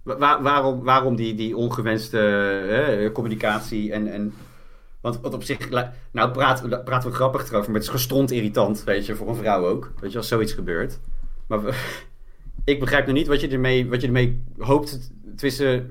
[0.04, 4.08] Wa- waar- waarom, waarom die, die ongewenste hè, communicatie en.
[4.08, 4.34] en
[5.01, 5.70] Want, want op zich,
[6.12, 9.36] nou praten, praten we grappig erover, maar het is gestrond irritant, weet je, voor een
[9.36, 9.93] vrouw ook.
[9.99, 10.99] Weet je, als zoiets gebeurt.
[11.47, 11.60] Maar
[12.66, 15.12] ik begrijp nog niet wat je ermee, wat je ermee hoopt.
[15.36, 15.86] Tenminste,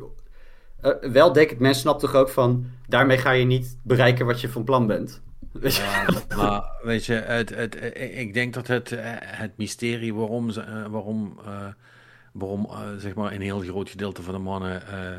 [0.81, 4.41] eh, wel denk ik, men snapt toch ook van, daarmee ga je niet bereiken wat
[4.41, 5.23] je van plan bent.
[6.37, 10.87] Maar weet je, het, het, eh, ik denk dat het, eh, het mysterie waarom, eh,
[10.91, 11.67] waarom, eh,
[12.33, 15.19] waarom eh, zeg maar een heel groot gedeelte van de mannen eh,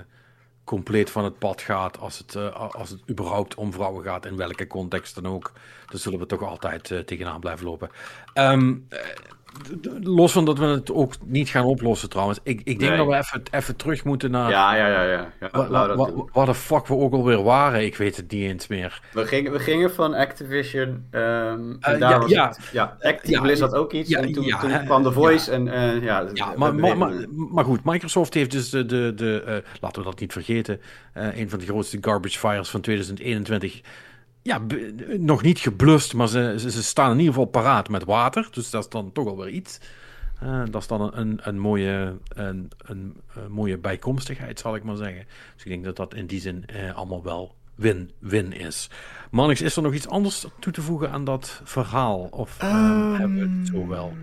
[0.63, 4.35] compleet van het pad gaat als het, eh, als het überhaupt om vrouwen gaat, in
[4.35, 5.51] welke context dan ook.
[5.85, 7.89] Daar zullen we toch altijd tegenaan blijven lopen.
[8.33, 8.99] Ehm, eh,
[10.01, 12.39] los van dat we het ook niet gaan oplossen trouwens.
[12.43, 12.97] Ik, ik denk Nee.
[12.97, 15.03] dat we even, even terug moeten naar Ja, ja, ja.
[15.03, 15.31] ja.
[15.39, 16.17] ja wa- laten we wa- dat doen.
[16.25, 17.83] wa- waar de fuck we ook alweer waren.
[17.85, 19.01] Ik weet het niet eens meer.
[19.11, 21.05] We gingen, we gingen van Activision.
[21.11, 22.47] en daar ja, was ja.
[22.47, 22.59] het.
[22.71, 24.11] Ja, Activision Blizzard had ook iets.
[24.11, 25.11] en toen, kwam The.
[25.11, 25.51] Voice.
[25.51, 29.55] En eh, ja, maar, maar, maar, maar goed, Microsoft heeft dus de, de, de eh,
[29.81, 30.81] laten we dat niet vergeten,
[31.13, 33.81] een van de grootste garbage fires van 2021.
[34.43, 34.61] Ja,
[35.17, 38.47] nog niet geblust, maar ze, ze, staan in ieder geval paraat met water.
[38.51, 39.79] Dus dat is dan toch alweer iets.
[40.39, 43.17] Eh, dat is dan een, een, mooie, een, een,
[43.49, 45.25] mooie bijkomstigheid, zal ik maar zeggen.
[45.53, 48.89] Dus ik denk dat dat in die zin eh, allemaal wel win-win is.
[49.31, 52.27] Mannix, is er nog iets anders toe te voegen aan dat verhaal?
[52.31, 54.13] Of eh, Ehm, hebben we het zo wel?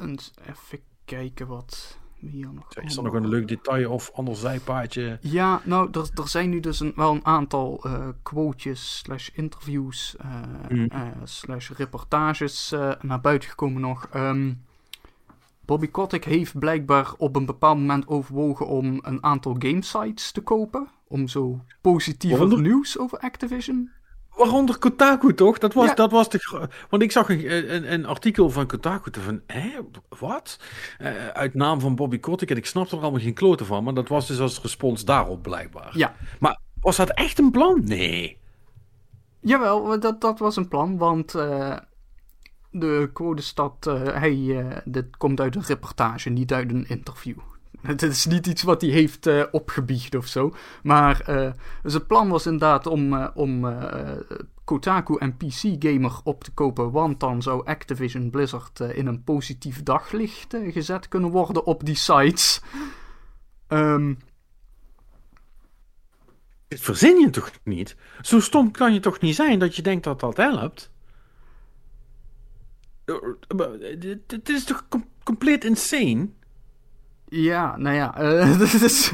[0.00, 5.18] Eens even kijken wat nog Is er nog een leuk detail of ander zijpaadje?
[5.20, 10.16] Ja, nou, er, er zijn nu dus een, wel een aantal eh quotejes, slash interviews,
[10.18, 10.86] eh, Mm.
[10.88, 14.08] eh, slash reportages naar buiten gekomen nog.
[14.12, 14.52] Ehm,
[15.64, 20.88] Bobby Kotick heeft blijkbaar op een bepaald moment overwogen om een aantal gamesites te kopen.
[21.08, 22.66] Om zo positiever Waaronder?
[22.68, 23.90] nieuws over Activision.
[24.38, 25.58] Waaronder Kotaku toch?
[25.58, 25.94] Dat was, Ja.
[25.94, 26.68] dat was de.
[26.90, 29.10] Want ik zag een, een, een artikel van Kotaku.
[29.20, 29.70] Van, hè,
[30.18, 30.60] wat?
[30.98, 32.50] Eh, uit naam van Bobby Kotick.
[32.50, 33.84] En ik snap er allemaal geen kloten van.
[33.84, 35.90] Maar dat was dus als respons daarop blijkbaar.
[35.92, 37.80] Ja, Maar was dat echt een plan?
[37.84, 38.38] Nee.
[39.40, 41.76] Jawel, dat, dat was een plan, want eh,
[42.70, 43.10] de
[43.54, 47.38] dat eh, hij, dit komt uit een reportage, niet uit een interview.
[47.82, 50.54] Het is niet iets wat hij heeft eh, opgebiecht of zo.
[50.82, 51.52] Maar eh,
[51.82, 53.76] het plan was inderdaad om, eh, om
[54.64, 56.90] Kotaku en PC Gamer op te kopen.
[56.90, 62.60] Want dan zou Activision Blizzard in een positief daglicht gezet kunnen worden op die sites.
[66.68, 67.96] Dit verzin je toch niet?
[68.20, 70.90] Zo stom kan je toch niet zijn dat je denkt dat dat helpt?
[74.26, 76.28] Dit is toch com- compleet insane?
[77.28, 79.12] Ja, nou ja, eh, dit is.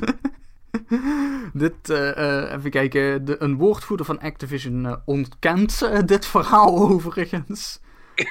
[1.53, 3.25] dit, eh, eh, even kijken.
[3.25, 7.81] De, een woordvoerder van Activision ontkent dit verhaal overigens.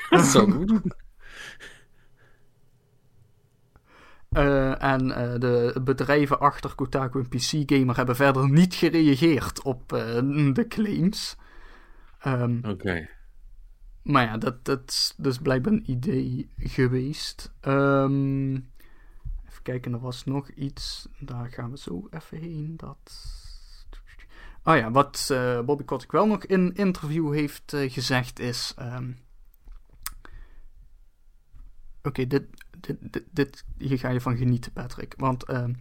[0.09, 0.83] Dat zou doen.
[4.33, 5.07] Eh, en
[5.39, 9.89] de bedrijven achter Kotaku en PC Gamer hebben verder niet gereageerd op
[10.53, 11.35] de claims.
[12.19, 13.09] Ehm, Oké.
[14.03, 17.53] Maar ja, dat, dat is dus blijkbaar een idee geweest.
[17.61, 18.72] Ehm, even
[19.63, 21.07] kijken, er was nog iets.
[21.19, 22.73] Daar gaan we zo even heen.
[22.77, 23.13] Dat...
[24.63, 28.73] Oh ja, wat eh, Bobby Kotick wel nog in interview heeft eh, gezegd is...
[28.77, 29.11] ehm,
[32.03, 32.43] Oké, dit,
[32.79, 35.13] dit, dit, hier ga je van genieten, Patrick.
[35.17, 35.73] Want ehm,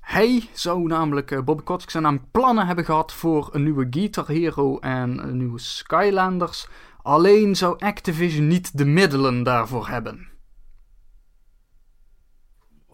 [0.00, 4.28] hij zou namelijk, eh, Bobby Kotick zou namelijk plannen hebben gehad voor een nieuwe Guitar
[4.28, 6.68] Hero en een nieuwe Skylanders...
[7.04, 10.28] Alleen zou Activision niet de middelen daarvoor hebben.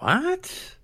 [0.00, 0.78] Wat?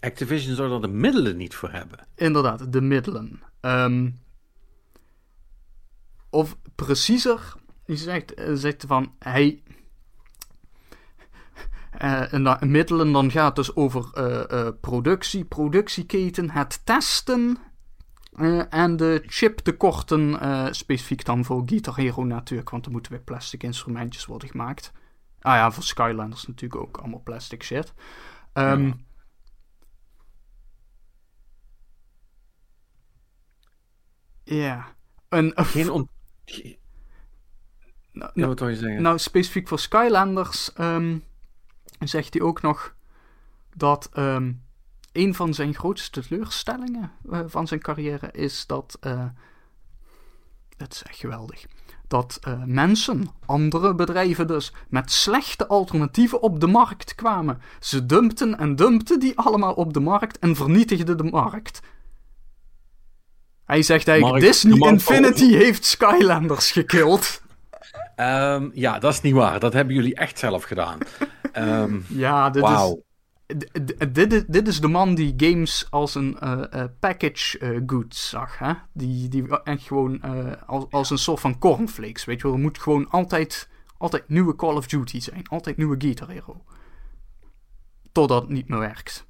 [0.00, 2.06] Activision zou er de middelen niet voor hebben.
[2.14, 3.42] Inderdaad, de middelen.
[3.60, 4.10] Ehm,
[6.30, 9.62] of preciezer, hij zegt, eh, zegt van hij.
[11.98, 17.58] eh, en dan, middelen, dan gaat het dus over eh, productie, productieketen, het testen.
[18.70, 20.38] en de chiptekorten,
[20.74, 24.92] specifiek dan voor Guitar Hero natuurlijk, want er moeten weer plastic instrumentjes worden gemaakt.
[25.44, 27.92] Ah ja, voor Skylanders natuurlijk ook allemaal plastic shit.
[28.52, 28.94] Ehm, Ja.
[34.44, 34.94] Ja.
[35.28, 36.08] Een, Geen on...
[36.44, 36.78] ge-
[38.12, 39.02] nou, Ja, wat wil je zeggen?
[39.02, 41.18] nou, specifiek voor Skylanders ehm,
[41.98, 42.94] zegt hij ook nog
[43.76, 44.52] dat ehm,
[45.12, 48.96] een van zijn grootste teleurstellingen eh, van zijn carrière is dat.
[49.00, 49.26] eh
[50.76, 51.66] het is echt geweldig.
[52.14, 57.60] Dat eh, mensen, andere bedrijven dus, met slechte alternatieven op de markt kwamen.
[57.80, 61.80] Ze dumpten en dumpten die allemaal op de markt en vernietigden de markt.
[63.64, 67.42] Hij zegt eigenlijk: Markt- Disney markt- Infinity heeft Skylanders gekild.
[68.16, 69.60] Ehm, ja, dat is niet waar.
[69.60, 70.98] Dat hebben jullie echt zelf gedaan.
[71.52, 72.94] Ehm Ja, dit is
[74.12, 78.58] dit, is, dit is de man die games als een uh, package uh, good zag.
[78.58, 78.72] Hè?
[78.92, 80.20] Die, die echt gewoon
[80.66, 82.24] als, als een soort van cornflakes.
[82.24, 83.68] Weet je wel, er moet gewoon altijd,
[83.98, 85.48] altijd nieuwe Call of Duty zijn.
[85.48, 86.64] Altijd nieuwe Guitar Hero.
[88.12, 89.26] Totdat het niet meer werkt.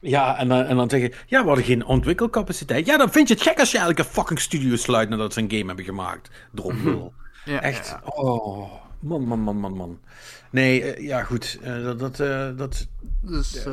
[0.00, 2.86] Ja, en dan, en dan zeg je, ja, we hadden geen ontwikkelcapaciteit.
[2.86, 5.40] Ja, dan vind je het gek als je eigenlijk een fucking studio sluit nadat ze
[5.40, 6.30] een game hebben gemaakt.
[6.52, 6.72] Drop
[7.44, 7.96] ja, Echt.
[8.04, 10.00] Oh, man, man, man, man, man.
[10.50, 11.58] Nee, uh, ja, goed.
[11.64, 12.86] Uh, dat, dat, uh, dat,
[13.22, 13.64] dus,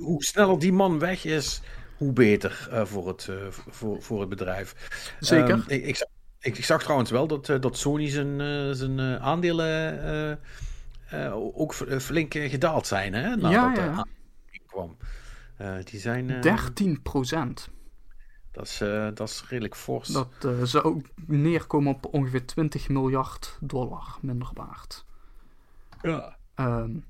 [0.00, 1.60] hoe sneller die man weg is,
[1.96, 4.74] hoe beter voor, het, voor, voor het bedrijf.
[5.20, 5.50] Zeker.
[5.50, 6.06] Um, ik, ik,
[6.40, 8.40] ik, ik, zag trouwens wel dat, dat Sony zijn,
[8.76, 10.38] zijn aandelen
[11.32, 13.36] ook flink gedaald zijn, hè?
[13.36, 14.06] Nadat ja, ja.
[14.66, 14.96] kwam.
[15.84, 16.40] die zijn...
[16.40, 17.68] 13 procent.
[18.52, 20.08] Dat is, uh, dat is redelijk fors.
[20.08, 25.04] Dat uh, zou neerkomen op ongeveer 20 miljard dollar minder waard.
[26.02, 26.36] Ja.
[26.56, 27.04] Um,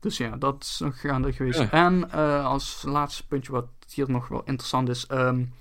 [0.00, 1.58] dus ja, dat is nog gaande geweest.
[1.58, 1.70] Ja.
[1.70, 5.06] En uh, als laatste puntje wat hier nog wel interessant is.
[5.10, 5.52] Um,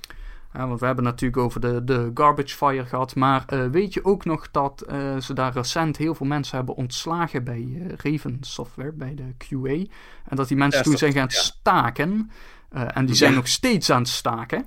[0.51, 3.15] want we hebben natuurlijk over de, de garbage fire gehad.
[3.15, 4.83] Maar weet je ook nog dat
[5.19, 9.93] ze daar recent heel veel mensen hebben ontslagen bij Raven Software, bij de QA.
[10.25, 12.31] En dat die mensen toen zijn gaan staken.
[12.69, 14.65] en die zijn nog steeds aan het staken.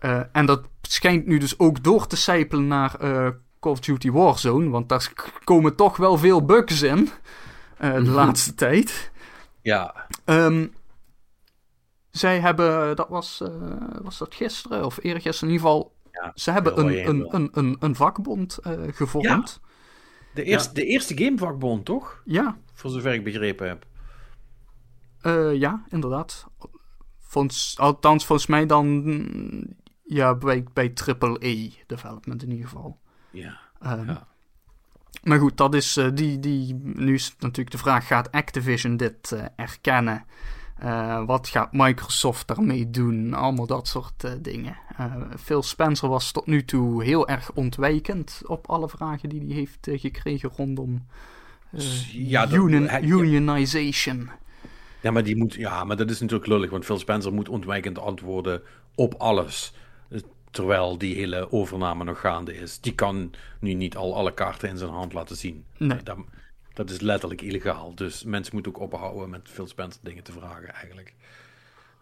[0.00, 3.28] Uh, en dat schijnt nu dus ook door te sijpelen naar uh,
[3.60, 4.68] Call of Duty Warzone.
[4.68, 5.12] Want daar
[5.44, 6.98] komen toch wel veel bugs in.
[7.80, 8.10] Uh, de mhm.
[8.10, 9.10] laatste tijd.
[9.62, 10.06] Ja.
[10.24, 10.74] Um,
[12.10, 13.42] zij hebben, dat was,
[14.02, 15.94] was dat gisteren of eergisteren in ieder geval.
[16.12, 18.58] Ja, ze hebben een, een, een, een, een, vakbond
[18.90, 19.60] gevormd.
[19.62, 19.68] Ja.
[20.34, 20.74] De, eerste, ja.
[20.74, 22.22] de eerste gamevakbond, toch?
[22.24, 22.56] Ja.
[22.72, 23.86] Voor zover ik begrepen heb.
[25.54, 26.46] ja, inderdaad.
[27.20, 29.04] Volgens, althans, volgens mij dan
[30.14, 32.98] ja, bij, bij AAA development in ieder geval.
[33.30, 33.58] Ja.
[33.86, 34.26] Um, ja.
[35.22, 36.74] Maar goed, dat is uh, die, die.
[36.82, 40.24] Nu is natuurlijk de vraag: gaat Activision dit uh, erkennen?
[40.84, 43.34] Uh, wat gaat Microsoft daarmee doen?
[43.34, 44.76] Allemaal dat soort dingen.
[45.38, 49.88] Phil Spencer was tot nu toe heel erg ontwijkend op alle vragen die hij heeft
[49.90, 51.06] gekregen rondom
[52.12, 54.30] ja, dat, union, hij, unionization.
[55.00, 55.54] Ja, maar die moet.
[55.54, 58.62] Ja, maar dat is natuurlijk lullig, want Phil Spencer moet ontwijkend antwoorden
[58.94, 59.74] op alles.
[60.50, 62.80] Terwijl die hele overname nog gaande is.
[62.80, 65.64] Die kan nu niet al alle kaarten in zijn hand laten zien.
[65.76, 66.02] Nee.
[66.02, 66.18] Dat,
[66.74, 67.94] dat is letterlijk illegaal.
[67.94, 71.14] Dus mensen moeten ook ophouden met Phil Spencer dingen te vragen eigenlijk.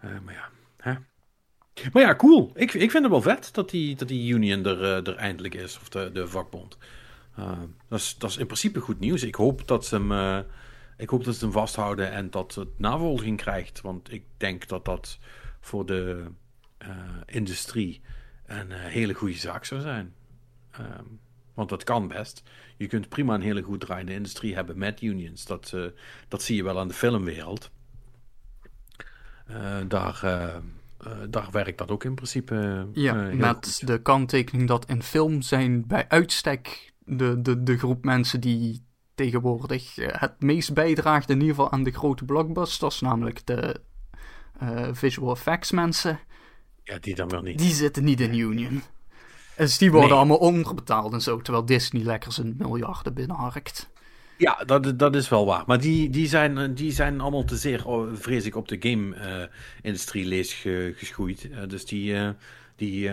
[0.05, 0.95] Uh, maar ja, hè?
[1.93, 2.51] Maar ja, cool.
[2.55, 5.55] Ik, ik vind het wel vet dat die, dat die union er, uh, er eindelijk
[5.55, 5.79] is.
[5.81, 6.79] Of de, de vakbond.
[7.39, 9.23] Uh, dat, is, dat is in principe goed nieuws.
[9.23, 10.45] Ik hoop dat ze hem,
[10.97, 13.81] ik hoop dat ze hem vasthouden en dat het navolging krijgt.
[13.81, 15.19] Want ik denk dat dat
[15.61, 16.25] voor de
[17.27, 18.01] industrie
[18.49, 20.15] een uh, hele goede zaak zou zijn.
[20.81, 21.21] Um,
[21.55, 22.43] want dat kan best.
[22.77, 25.45] Je kunt prima een hele goed draaiende industrie hebben met unions.
[25.45, 25.87] Dat, uh,
[26.29, 27.71] dat zie je wel aan de filmwereld.
[29.51, 30.21] Uh, daar,
[31.29, 32.87] daar werkt dat ook in principe.
[32.93, 33.87] ja, met goed.
[33.87, 39.95] de kanttekening dat in film zijn bij uitstek de, de, de groep mensen die tegenwoordig
[39.97, 43.81] het meest bijdraagt, in ieder geval aan de grote blockbusters, namelijk de
[44.93, 46.21] visual effects mensen.
[46.89, 47.59] Ja, die dan wel niet.
[47.59, 48.83] Die zitten niet in Union.
[49.57, 51.41] Dus die worden allemaal onderbetaald en zo.
[51.41, 53.91] Terwijl Disney lekker zijn miljarden binnenharkt.
[54.37, 55.65] Ja, dat, dat is wel waar.
[55.67, 60.23] Maar die, die, zijn, die zijn allemaal te zeer, oh, vrees ik, op de game-industrie
[60.23, 61.45] uh, lees ge, geschoeid.
[61.45, 62.31] Uh, dus die, uh,
[62.77, 63.11] die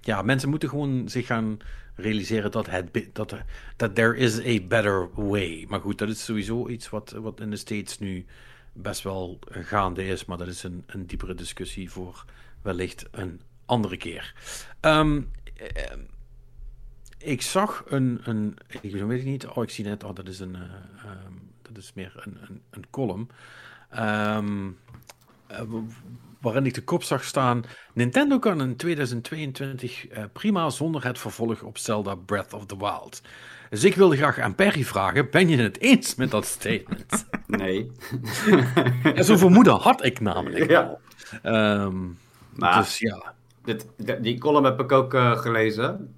[0.00, 1.58] ja, mensen moeten gewoon zich gaan
[1.94, 3.36] realiseren dat, het, dat,
[3.76, 5.66] dat there is a better way.
[5.68, 8.24] Maar goed, dat is sowieso iets wat, wat in de States nu
[8.72, 10.24] best wel gaande is.
[10.24, 12.24] Maar dat is een, een diepere discussie voor
[12.62, 14.34] wellicht een andere keer.
[14.80, 15.30] Um,
[17.18, 20.40] ik zag een, een, ik weet het niet, oh ik zie net, oh dat is
[20.40, 20.62] een, uh,
[21.26, 23.28] um, dat is meer een, een, een column,
[23.98, 24.78] um,
[25.50, 25.60] uh,
[26.40, 31.62] waarin ik de kop zag staan, Nintendo kan in 2022 uh, prima zonder het vervolg
[31.62, 33.22] op Zelda Breath of the Wild.
[33.70, 37.24] Dus ik wilde graag aan Perry vragen, ben je het eens met dat statement?
[37.46, 37.90] Nee.
[39.14, 40.98] Zo'n vermoeden had ik namelijk ja.
[41.42, 42.18] Um,
[42.54, 43.34] maar dus ja.
[43.64, 43.86] Dit,
[44.20, 46.16] die column heb ik ook uh, gelezen.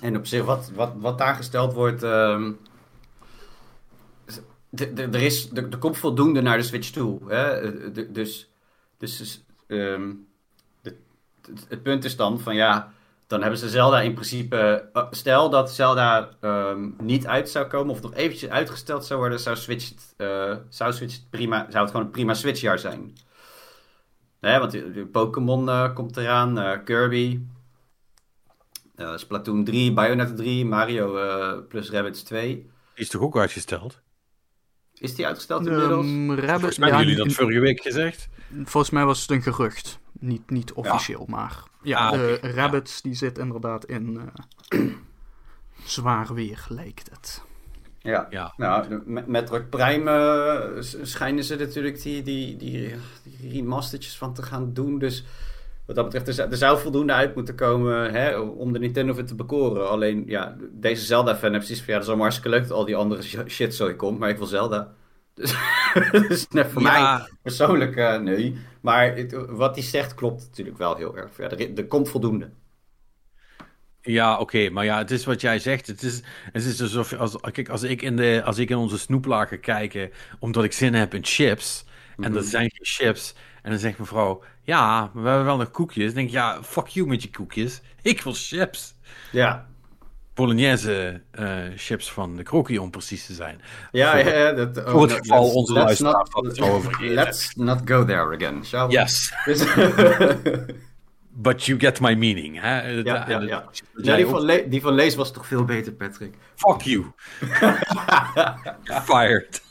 [0.00, 2.02] En op zich, wat, wat, wat daar gesteld wordt.
[2.02, 2.50] Uh,
[4.96, 7.32] er, is, er, komt voldoende naar de Switch toe.
[7.32, 8.12] Hè?
[8.12, 8.50] Dus,
[8.98, 10.26] dus um,
[10.80, 10.96] de,
[11.68, 12.92] het punt is dan van ja.
[13.26, 14.88] Dan hebben ze Zelda in principe.
[14.94, 17.94] Uh, stel dat Zelda um, niet uit zou komen.
[17.94, 19.40] of nog eventjes uitgesteld zou worden.
[19.40, 21.66] zou Switch, uh, zou Switch prima.
[21.70, 23.16] zou het gewoon een prima Switchjaar zijn.
[24.40, 27.40] Nee, want Pokémon uh, komt eraan, uh, Kirby,
[28.96, 32.46] uh, Splatoon 3, Bayonetta 3, Mario plus Rabbids 2.
[32.56, 34.00] Die is toch ook uitgesteld?
[34.94, 36.06] Is die uitgesteld inmiddels?
[36.06, 38.28] Um, Rabbit, Volgens mij ja, hebben jullie dat vorige week gezegd.
[38.64, 39.98] volgens mij was het een gerucht.
[40.20, 41.62] Niet, niet officieel, maar...
[41.82, 44.32] Ja, Ah, Rabbits die zit inderdaad in
[44.68, 44.80] eh,
[45.84, 47.42] zwaar weer, lijkt het.
[48.00, 48.26] Ja.
[48.30, 48.52] Ja.
[48.56, 52.94] Nou, met Metroid Prime eh, schijnen ze natuurlijk die, die, die,
[53.38, 54.98] die remastertjes van te gaan doen.
[54.98, 55.24] Dus
[55.86, 59.14] wat dat betreft, er, zou- er zou voldoende uit moeten komen hè, om de Nintendo
[59.14, 59.88] weer te bekoren.
[59.90, 62.96] Alleen, ja, deze Zelda-fan heeft van, ja, dat is allemaal hartstikke leuk dat al die
[62.96, 64.88] andere sh- shit zo komt, maar ik wil Zelda.
[65.38, 65.54] Dus,
[66.28, 68.56] dus net voor mij persoonlijk, eh, nee.
[68.80, 71.36] Maar het- wat hij zegt klopt natuurlijk wel heel erg.
[71.36, 72.50] Ja, er, er komt voldoende.
[74.12, 75.86] Ja oké, maar ja, het is wat jij zegt.
[75.86, 78.98] Het is, het is alsof, als, kijk, als ik, in de, als ik in onze
[78.98, 81.84] snoeplaag ga kijken, omdat ik zin heb in chips,
[82.16, 86.04] en er zijn geen chips, en dan zegt mevrouw, ja, we hebben wel nog koekjes.
[86.04, 87.80] Dan denk ik, ja, fuck you met je koekjes.
[88.02, 88.94] Ik wil chips.
[89.32, 89.66] Ja,
[90.34, 93.60] Bolognese eh, chips van de krokie, om precies te zijn.
[93.92, 97.14] ja, Voor- ja dat, voor het geval onze let's luisteraar not- van het zou overgeven.
[97.24, 98.92] Let's not go there again, shall we?
[98.92, 99.32] Yes,
[101.40, 102.60] but you get my meaning.
[102.60, 102.88] Hè?
[102.88, 103.64] Ja, ja, ja.
[104.16, 106.34] Die, van Le- die van Lees was toch veel beter, Patrick?
[106.54, 107.06] Fuck you.
[109.10, 109.62] Fired.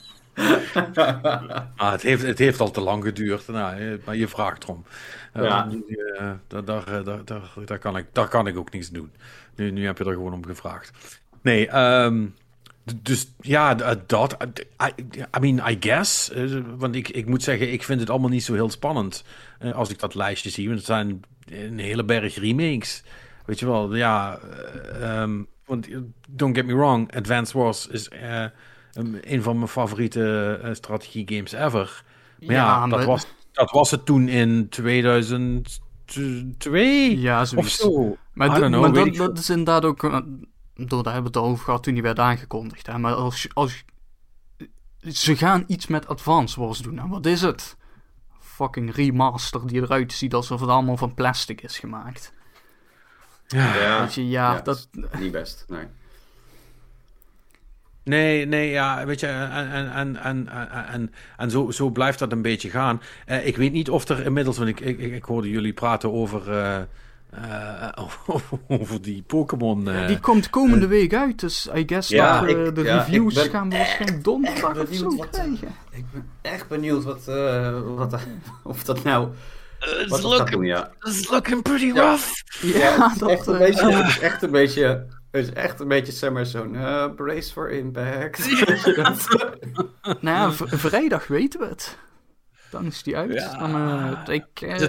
[1.76, 4.86] Ah, het, heeft, het heeft al te lang geduurd, nou, maar je vraagt erom.
[5.34, 5.70] Eh, Ja.
[6.18, 7.20] eh, daar, daar, eh,
[7.66, 9.12] daar, kan ik, daar kan ik ook niets doen.
[9.56, 11.20] Nu, nu heb je er gewoon om gevraagd.
[11.42, 12.26] Nee, ehm,
[12.96, 14.38] dus ja, dat.
[14.88, 15.04] I,
[15.38, 16.32] I mean, I guess.
[16.78, 19.24] want ik, ik moet zeggen, ik vind het allemaal niet zo heel spannend.
[19.74, 20.66] als ik dat lijstje zie.
[20.66, 23.04] Want het zijn een hele berg remakes.
[23.46, 24.38] Weet je wel, ja.
[24.38, 25.98] eh, ehm, want eh,
[26.30, 28.46] don't get me wrong, Advance Wars is eh,
[29.22, 32.04] een, van mijn favoriete eh, strategie games ever.
[32.40, 38.18] Maar ja, Ja, dat, was, dat was het toen in 2002 Ja, of zo.
[38.34, 40.02] Maar, I d- don't know, maar weet dat, dat is inderdaad ook...
[40.80, 42.88] Door, daar hebben we het al over gehad toen die werd aangekondigd.
[42.88, 42.98] Hè?
[42.98, 43.84] Maar als, als,
[45.00, 47.00] ze gaan iets met Advance Wars doen.
[47.00, 47.78] En wat is het?
[48.58, 52.34] Fucking remaster die eruit ziet alsof het allemaal van plastic is gemaakt.
[53.48, 53.76] Ja.
[53.76, 54.62] Ja, Weet je, ja, ja.
[54.62, 54.90] dat...
[55.20, 55.66] niet best.
[55.68, 55.86] Nee.
[58.04, 62.20] Nee, nee, ja, weet je, en, en, en, en, en, en, en zo, zo blijft
[62.20, 63.02] dat een beetje gaan.
[63.26, 66.52] Eh, ik weet niet of er inmiddels, want ik, ik, ik hoorde jullie praten over,
[66.52, 66.82] eh,
[67.30, 67.88] eh,
[68.68, 69.90] over die Pokémon.
[69.90, 72.98] eh, Die komt komende week uit, dus I guess Ja, dat eh, ik- de ja,
[72.98, 75.76] reviews ben gaan we waarschijnlijk donderdag of benieuwd zo wat- krijgen.
[75.92, 78.16] Ik ben echt benieuwd wat, eh, wat,
[78.64, 79.30] of dat nou...
[79.80, 80.92] It's gaat doen, ja.
[81.02, 82.28] it's looking pretty rough.
[82.62, 83.30] Ja, het, is dat...
[83.30, 85.06] echt een eh, beetje, het is echt een beetje...
[85.32, 88.50] Het is echt een beetje, zeg maar, zo'n eh, brace for impact.
[90.22, 91.98] Nou ja, vrijdag weten we het.
[92.70, 93.34] Dan is die uit.
[93.34, 93.58] Ja.
[93.58, 93.76] Dan,
[94.28, 94.82] eh, ik, eh, Is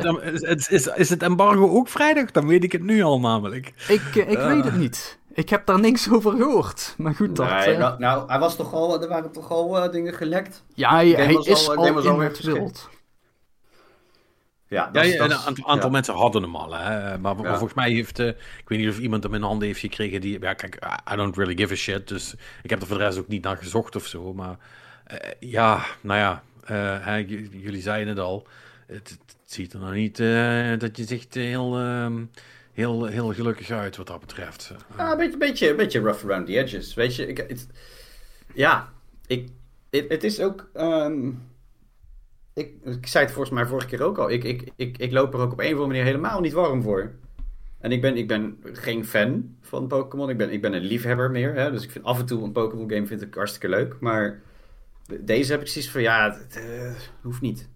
[0.43, 2.31] het, is, is, het embargo ook vrijdag?
[2.31, 3.67] Dan weet ik het nu al namelijk.
[3.89, 5.19] ik, eh, ik weet het niet.
[5.33, 6.95] Ik heb daar niks over gehoord.
[6.99, 7.49] Maar goed, dat...
[7.51, 10.65] Nee, nou, nou, hij was toch al, er waren toch al eh, dingen gelekt?
[10.75, 12.89] ja, hij, is al- al, in weer het wild.
[14.69, 15.93] Ja, Ja, dat is- ja, dat een aantal, aantal ja.
[15.93, 16.73] mensen hadden hem al.
[16.75, 17.19] Hè?
[17.19, 17.51] Maar, maar Ja.
[17.51, 18.19] volgens mij heeft...
[18.19, 20.41] eh, ik weet niet of iemand hem in handen heeft gekregen die...
[20.41, 20.79] Ja, kijk,
[21.13, 22.09] I- don't really give a shit.
[22.09, 24.35] Dus ik heb er voor de rest ook niet naar gezocht of zo.
[24.35, 24.57] Maar
[25.05, 26.43] eh, ja, nou ja.
[26.69, 27.29] Eh,
[27.63, 28.47] jullie zeiden het al.
[28.87, 32.25] Het, ziet er nog niet eh, dat je zegt heel, ehm,
[32.73, 34.75] heel, heel gelukkig uit wat dat betreft.
[34.97, 36.95] Ja, een beetje, beetje, beetje rough around the edges.
[36.95, 37.67] Weet je, ik, het,
[38.55, 38.93] ja,
[39.27, 39.49] ik,
[39.91, 40.69] het, het is ook.
[40.73, 41.31] ehm,
[42.55, 44.31] ik, ik zei het volgens mij vorige keer ook al.
[44.31, 46.83] Ik, ik, ik, ik loop er ook op een of andere manier helemaal niet warm
[46.83, 47.13] voor.
[47.79, 50.31] En ik ben, ik ben geen fan van Pokémon.
[50.31, 51.55] Ik ben, ik ben een liefhebber meer.
[51.55, 51.71] Hè?
[51.71, 53.97] Dus ik vind af en toe een Pokémon game vind ik hartstikke leuk.
[54.01, 54.41] Maar
[55.21, 56.93] deze heb ik precies van ja, het eh,
[57.23, 57.69] hoeft niet.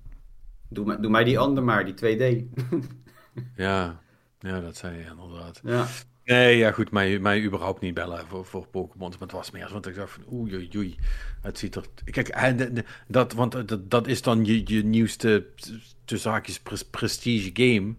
[0.68, 2.44] Doe, mij- doe mij die ander maar, die 2D.
[3.56, 4.00] Ja,
[4.38, 5.60] ja dat zei je inderdaad.
[5.64, 5.86] ja.
[6.24, 9.10] Nee, ja goed, mij, mij überhaupt niet bellen voor, voor Pokémon.
[9.10, 10.96] Maar het was meer want ik dacht van oei, oei, oei.
[11.40, 11.84] Het ziet er...
[12.04, 15.46] Kijk, en dat, want eh, dat, dat is dan je, je nieuwste,
[16.04, 17.94] tussen haakjes, pres- prestige game.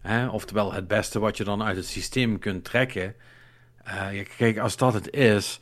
[0.00, 0.28] Hè?
[0.28, 3.14] Oftewel het beste wat je dan uit het systeem kunt trekken.
[3.84, 4.06] Eh,
[4.36, 5.60] kijk, als dat het is,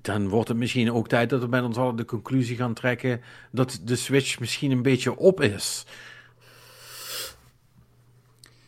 [0.00, 3.20] dan wordt het misschien ook tijd dat we met ons allen de conclusie gaan trekken
[3.50, 5.86] dat de Switch misschien een beetje op is.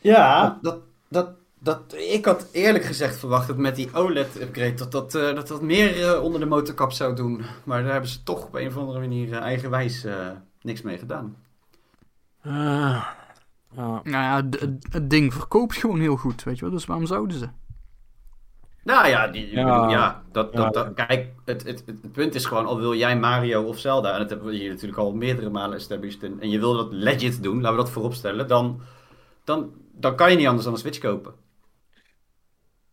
[0.00, 0.78] Ja, dat,
[1.08, 5.48] dat, dat, ik had eerlijk gezegd verwacht dat met die OLED-upgrade dat dat, eh, dat
[5.48, 7.42] dat meer eh, onder de motorkap zou doen.
[7.64, 10.30] Maar daar hebben ze toch op een of andere manier eh, eigenwijs eh,
[10.60, 11.36] niks mee gedaan.
[12.42, 13.06] Ah.
[13.74, 14.48] Nou ja,
[14.90, 16.74] het ding verkoopt gewoon heel goed, weet je wel.
[16.74, 17.48] Dus waarom zouden ze?
[18.86, 19.80] Nou ja, die, Ja.
[19.80, 20.24] dat, Ja.
[20.32, 24.12] dat, dat- kijk, het, het, het, punt is gewoon, al wil jij Mario of Zelda,
[24.12, 26.92] en dat hebben we hier natuurlijk al meerdere malen established, en, en je wil dat
[26.92, 28.80] legit doen, laten we dat voorop stellen, dan,
[29.44, 31.34] dan, dan kan je niet anders dan een Switch kopen.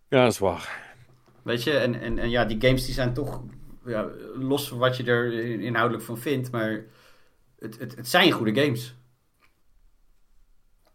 [0.08, 0.96] Ja, dat is waar.
[1.42, 3.42] Weet je, en, en, en ja, die games die zijn toch
[3.86, 6.84] ja, los van wat je er inhoudelijk van vindt, maar
[7.60, 8.96] het, het, het zijn goede games.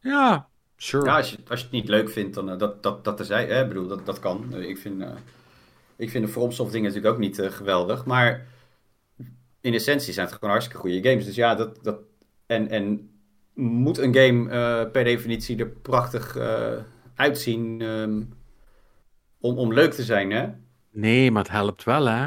[0.00, 0.48] Ja,
[0.78, 1.04] sure.
[1.04, 3.52] Ja, als je, als je het niet leuk vindt, dan uh, dat, dat, dat terzijde.
[3.52, 4.44] hè, bedoel, dat, dat kan.
[4.52, 5.10] Uh, ik, vind, uh,
[5.96, 8.04] ik vind de FromSoft dingen natuurlijk ook niet geweldig.
[8.04, 8.46] Maar
[9.60, 11.24] in essentie zijn het gewoon hartstikke goede games.
[11.24, 11.98] Dus ja, dat, dat,
[12.46, 13.10] en, en
[13.54, 16.36] moet een game per definitie er prachtig
[17.14, 18.32] uitzien um,
[19.40, 20.48] om, om leuk te zijn, hè?
[20.90, 22.26] Nee, maar het helpt wel, hè?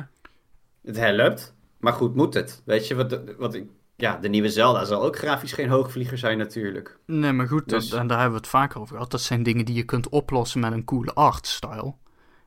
[0.82, 1.54] Het helpt.
[1.78, 2.62] Maar goed, moet het?
[2.66, 3.70] Weet je, wat, wat ik
[4.02, 6.98] ja, de nieuwe Zelda zal ook grafisch geen hoogvlieger zijn natuurlijk.
[7.06, 7.90] Nee, maar goed, dus...
[7.90, 9.12] dat, daar hebben we het vaker over gehad.
[9.12, 11.94] Dat zijn dingen die je kunt oplossen met een coole artstyle.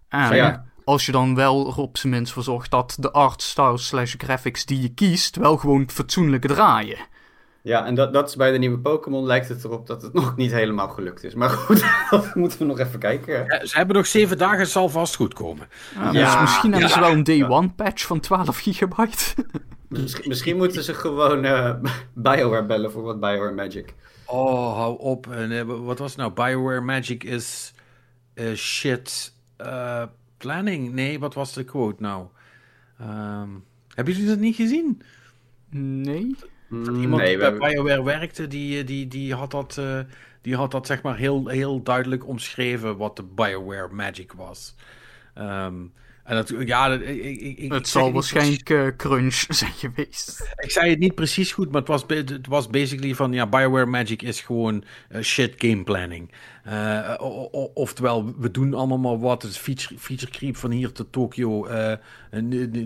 [0.08, 0.64] En ja.
[0.84, 4.80] als je dan wel op zijn minst voor zorgt dat de artstyle slash graphics die
[4.80, 6.98] je kiest wel gewoon fatsoenlijk draaien.
[7.64, 10.36] Ja, en dat, dat is bij de nieuwe Pokémon lijkt het erop dat het nog
[10.36, 11.34] niet helemaal gelukt is.
[11.34, 13.44] Maar goed, dat moeten we nog even kijken.
[13.44, 15.68] Ja, ze hebben nog zeven dagen, het zal vast goed komen.
[15.94, 19.34] Ja, dus misschien hebben ze wel een day one patch van 12 gigabyte.
[19.88, 21.74] Misschien, misschien moeten ze gewoon uh,
[22.12, 23.94] BioWare bellen voor wat BioWare Magic.
[24.26, 25.30] Oh, hou op.
[25.30, 26.32] En, wat was het nou?
[26.32, 27.74] BioWare Magic is
[28.34, 30.02] uh, shit uh,
[30.36, 30.92] planning.
[30.92, 32.26] Nee, wat was de quote nou?
[33.00, 35.02] Um, hebben jullie dat niet gezien?
[35.70, 36.36] Nee.
[36.68, 37.72] Dat iemand nee, die bij.
[37.72, 39.98] BioWare werkte, die, die, die, had dat, uh,
[40.42, 44.74] die had dat zeg maar heel, heel duidelijk omschreven wat de BioWare Magic was.
[45.38, 45.92] Um,
[46.24, 50.52] en dat, ja, ik, ik, het zal waarschijnlijk uh, crunch zijn geweest.
[50.56, 53.86] Ik zei het niet precies goed, maar het was, het was basically van ja, BioWare
[53.86, 56.32] Magic is gewoon uh, shit game planning.
[56.68, 57.14] Uh,
[57.74, 59.42] oftewel, we doen allemaal maar wat.
[59.42, 61.66] Het is feature, feature creep van hier tot Tokio.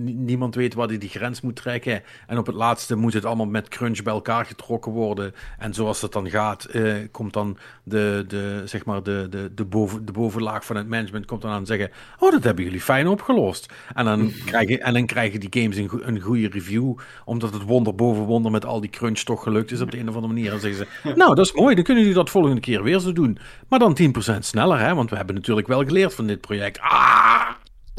[0.05, 2.03] niemand weet waar hij die grens moet trekken.
[2.27, 5.35] En op het laatste moet het allemaal met crunch bij elkaar getrokken worden.
[5.59, 6.69] En zoals het dan gaat,
[7.11, 11.27] komt dan de, de, zeg maar de, de, de, boven, de bovenlaag van het management
[11.27, 13.73] komt dan aan zeggen: Oh, dat hebben jullie fijn opgelost.
[13.95, 16.95] En dan, krijgen, en dan krijgen die games een, een goede review,
[17.25, 20.09] omdat het wonder boven wonder met al die crunch toch gelukt is op de een
[20.09, 20.53] of andere manier.
[20.53, 22.99] En dan zeggen ze: Nou, dat is mooi, dan kunnen jullie dat volgende keer weer
[22.99, 23.39] zo doen.
[23.69, 23.99] Maar dan
[24.35, 24.95] 10% sneller, hè?
[24.95, 26.81] want we hebben natuurlijk wel geleerd van dit project.
[26.81, 27.51] Ah!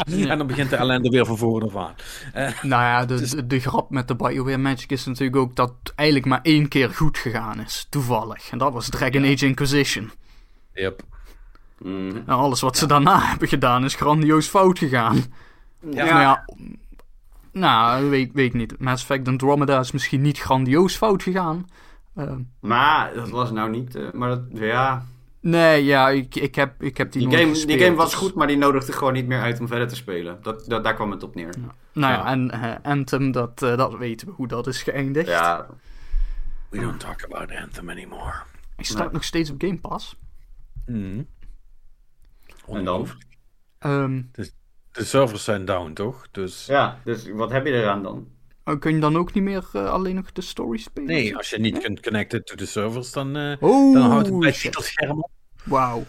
[0.06, 1.96] En dan begint de ellende weer van voren af aan.
[2.36, 3.32] Uh, nou ja, de, dus...
[3.32, 6.68] de, de, grap met de BioWare Magic is natuurlijk ook dat het eigenlijk maar één
[6.68, 7.88] keer goed gegaan is.
[7.90, 8.50] Toevallig.
[8.52, 10.12] En dat was Dragon Age Inquisition.
[10.74, 11.02] Yep.
[11.78, 12.12] Mm.
[12.16, 15.24] En alles wat ze daarna hebben gedaan is grandioos fout gegaan.
[15.92, 16.04] Ja.
[16.06, 16.46] Nou ja,
[17.52, 18.80] nou, weet, weet niet.
[18.80, 21.68] Mass Effect Andromeda is misschien niet grandioos fout gegaan.
[22.16, 23.96] Uh, maar dat was nou niet...
[23.96, 25.06] Uh, maar dat, ja...
[25.42, 28.20] Nee, ja, ik, ik, heb, ik heb die, die game, gespeeld, Die game was dus-
[28.20, 30.40] goed, maar die nodigde gewoon niet meer uit om verder te spelen.
[30.42, 31.54] Dat, dat, daar kwam het op neer.
[31.58, 31.76] Ja.
[31.94, 35.28] Nou ja, en uh, Anthem, dat, uh, dat weten we hoe dat is geëindigd.
[35.28, 35.68] Ja.
[36.70, 38.34] We don't talk about Anthem anymore.
[38.76, 39.12] Hij staat nee.
[39.12, 40.16] nog steeds op Game Pass.
[40.86, 41.28] Mm.
[42.68, 43.08] En dan?
[43.80, 44.54] Um, dus,
[44.92, 46.28] de servers zijn down, toch?
[46.32, 46.66] Dus...
[46.66, 48.28] Ja, dus wat heb je eraan dan?
[48.70, 51.10] Oh, kun je dan ook niet meer uh, alleen nog de story spelen?
[51.10, 51.82] Nee, als je niet nee?
[51.82, 55.30] kunt connecten to de servers, dan, uh, oh, dan houdt het bij titelscherm op.
[55.64, 56.06] Wauw.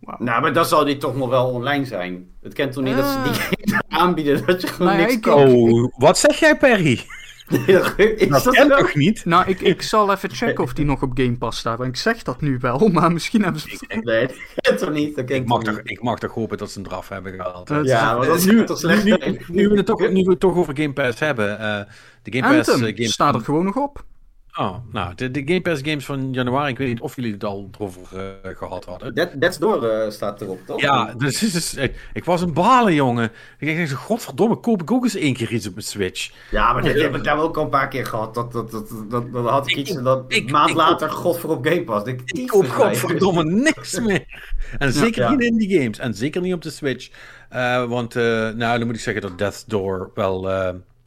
[0.00, 0.20] Wow.
[0.20, 2.30] Nou, maar dan zal die toch nog wel online zijn.
[2.42, 5.20] Het kent toch niet uh, dat ze die game aanbieden, dat je gewoon nou, niks
[5.20, 5.48] kan.
[5.48, 7.04] Oh, wat zeg jij, Perry?
[7.46, 9.24] Dat, dat, dat kent toch niet?
[9.24, 11.78] Nou, ik, ik zal even checken of die nog op Game Pass staat.
[11.78, 13.68] Want ik zeg dat nu wel, maar misschien hebben ze...
[13.70, 15.16] Ik, nee, dat kent toch niet?
[15.16, 17.68] Dat ik, mag toch, ik mag toch hopen dat ze een draf hebben gehaald.
[17.82, 19.04] Ja, maar dat is nu toch slecht.
[19.04, 21.50] Nu, nu, nu, we het toch, nu we het toch over Game Pass hebben.
[21.50, 21.80] Uh,
[22.22, 22.70] de Game Pass...
[22.70, 24.04] Anthem uh, Game staat er gewoon nog op.
[24.58, 27.44] Oh, nou, de, de, Game Pass games van januari, ik weet niet of jullie het
[27.44, 29.14] al erover uh, gehad hadden.
[29.14, 30.80] That, that's Door uh, staat erop, toch?
[30.80, 33.32] Ja, dus, dus, ik, ik, was een balen, jongen.
[33.58, 36.30] Ik dacht, godverdomme, koop ik ook eens één keer iets op mijn Switch.
[36.50, 38.34] Ja, maar dat heb ik daar ook al een paar keer gehad.
[38.34, 41.38] Dat, dat, dat, dat, dat had ik, iets en dat ik, maand ik, later, god
[41.38, 42.06] voor op Game Pass.
[42.06, 44.24] Ik, ik koop godverdomme niks meer.
[44.78, 45.98] En zeker ja, niet in die games.
[45.98, 47.10] En zeker niet op de Switch.
[47.52, 50.48] Uh, want, nou, dan moet ik zeggen dat Death Door wel...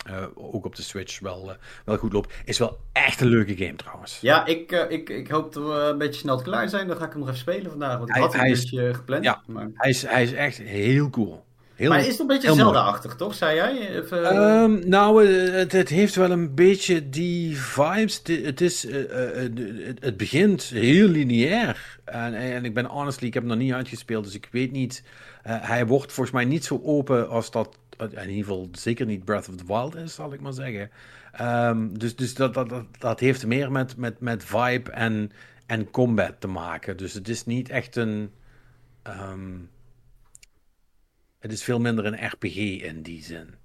[0.09, 1.55] Uh, ook op de Switch wel, uh,
[1.85, 2.33] wel goed loopt.
[2.45, 4.17] Is wel echt een leuke game trouwens.
[4.21, 6.87] Ja, ik, uh, ik, ik hoop dat we een beetje snel klaar zijn.
[6.87, 7.97] Dan ga ik hem nog even spelen vandaag.
[7.97, 9.23] Want ik hij, had hij een is, beetje gepland.
[9.23, 9.69] Ja, maar...
[9.73, 11.47] hij, is, hij is echt heel cool.
[11.75, 13.33] Heel, maar is het een beetje Zelda-achtig, toch?
[13.33, 14.03] Zei jij?
[14.11, 18.21] Um, nou, het, het, heeft wel een beetje die vibes.
[18.23, 19.59] Het, is, het,
[19.99, 21.99] het begint heel lineair.
[22.05, 25.03] En, en ik ben honestly, ik heb hem nog niet uitgespeeld, dus ik weet niet.
[25.43, 29.49] hij wordt volgens mij niet zo open als dat in ieder geval zeker niet Breath
[29.49, 30.89] of the Wild is, zal ik maar zeggen.
[31.41, 35.31] Um, dus dus dat, dat, dat, dat, heeft meer met, met, met vibe en,
[35.65, 36.97] en combat te maken.
[36.97, 38.31] Dus het is niet echt een.
[39.03, 39.69] Um,
[41.39, 43.55] het is veel minder een RPG in die zin.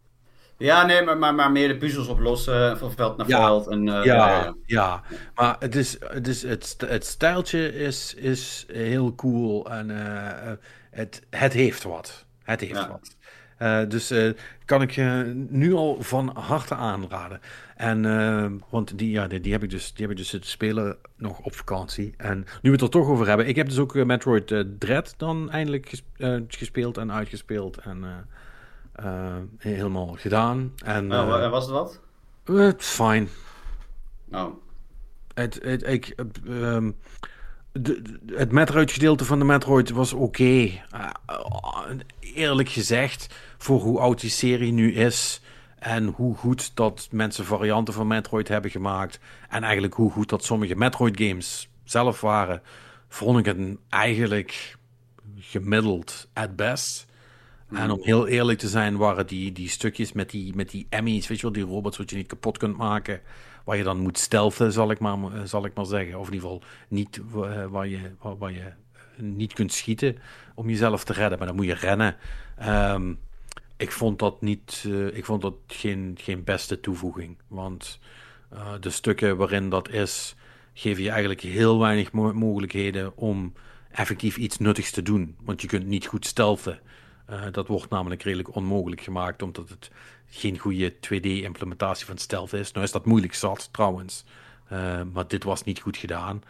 [0.58, 3.66] Ja, nee, maar, maar, maar meer de puzzels oplossen van veld naar ja, veld.
[3.66, 5.02] En, uh, ja, ja, ja,
[5.34, 10.52] maar het, is, het, is, het, het stijltje is, is heel cool en uh,
[10.90, 12.24] het, het heeft wat.
[12.42, 12.88] Het heeft ja.
[12.88, 13.13] wat.
[13.58, 14.32] Uh, dus uh,
[14.64, 17.40] kan ik je nu al van harte aanraden.
[17.76, 20.50] En, uh, want die, ja, die, die, heb ik dus, die heb ik dus zitten
[20.50, 22.14] spelen nog op vakantie.
[22.16, 23.46] En nu we het er toch over hebben.
[23.46, 26.02] Ik heb dus ook Metroid Dread dan eindelijk
[26.48, 27.76] gespeeld en uitgespeeld.
[27.76, 28.26] En
[29.58, 30.72] helemaal gedaan.
[30.84, 31.08] En,
[31.50, 32.00] was het wat?
[32.44, 33.26] Het fine.
[34.32, 34.54] Oh.
[35.34, 36.14] Het, het, ik,
[36.48, 36.96] um,
[37.80, 40.22] de, het Metroid gedeelte van de Metroid was oké.
[40.24, 40.82] Okay.
[40.94, 41.10] Uh,
[42.20, 45.40] eerlijk gezegd, voor hoe oud die serie nu is.
[45.78, 49.18] En hoe goed dat mensen varianten van Metroid hebben gemaakt.
[49.48, 52.62] En eigenlijk hoe goed dat sommige Metroid games zelf waren.
[53.08, 54.76] Vond ik het eigenlijk
[55.38, 57.06] gemiddeld at best.
[57.70, 61.26] En om heel eerlijk te zijn, waren die, die stukjes met die, met die Emmys,
[61.26, 63.20] weet je wel, die robots wat je niet kapot kunt maken
[63.64, 66.18] waar je dan moet stelten, zal ik maar, zal ik maar zeggen.
[66.18, 67.98] Of in ieder geval niet uh, waar, je,
[68.38, 68.72] waar, je
[69.16, 70.16] niet kunt schieten
[70.54, 72.16] om jezelf te redden, maar dan moet je rennen.
[72.62, 73.18] Um,
[73.76, 77.36] ik vond dat niet, uh, ik vond dat geen, geen beste toevoeging.
[77.48, 77.98] Want
[78.80, 80.34] de stukken waarin dat is,
[80.72, 83.52] geven je eigenlijk heel weinig mo mogelijkheden om
[83.90, 85.36] effectief iets nuttigs te doen.
[85.40, 86.80] Want je kunt niet goed stelten.
[87.52, 89.90] Dat wordt namelijk redelijk onmogelijk gemaakt, omdat het
[90.30, 92.72] geen goede 2D-implementatie van stealth is.
[92.72, 94.24] Nou is dat moeilijk zat trouwens,
[94.72, 96.42] uh, maar dit was niet goed gedaan.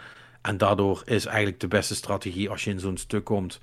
[0.43, 3.61] En daardoor is eigenlijk de beste strategie als je in zo'n stuk komt,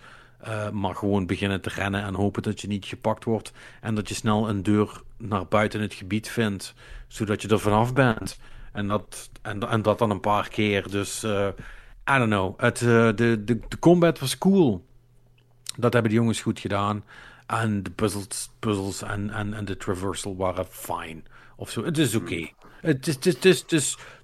[0.47, 3.51] uh, maar gewoon beginnen te rennen en hopen dat je niet gepakt wordt.
[3.81, 6.73] En dat je snel een deur naar buiten het gebied vindt,
[7.07, 8.39] zodat je er vanaf bent.
[8.71, 10.89] En dat, en, dat dan een paar keer.
[10.89, 11.47] Dus, uh,
[12.09, 12.59] I don't know.
[12.59, 14.85] Het, de, de, de combat was cool.
[15.77, 17.03] Dat hebben de jongens goed gedaan.
[17.51, 21.21] En de puzzles, puzzles en, en, en de traversal waren fine.
[21.55, 21.83] Of zo.
[21.83, 22.25] Het is oké.
[22.25, 22.53] Okay.
[22.81, 23.71] Het, is, het, is, het, is, het,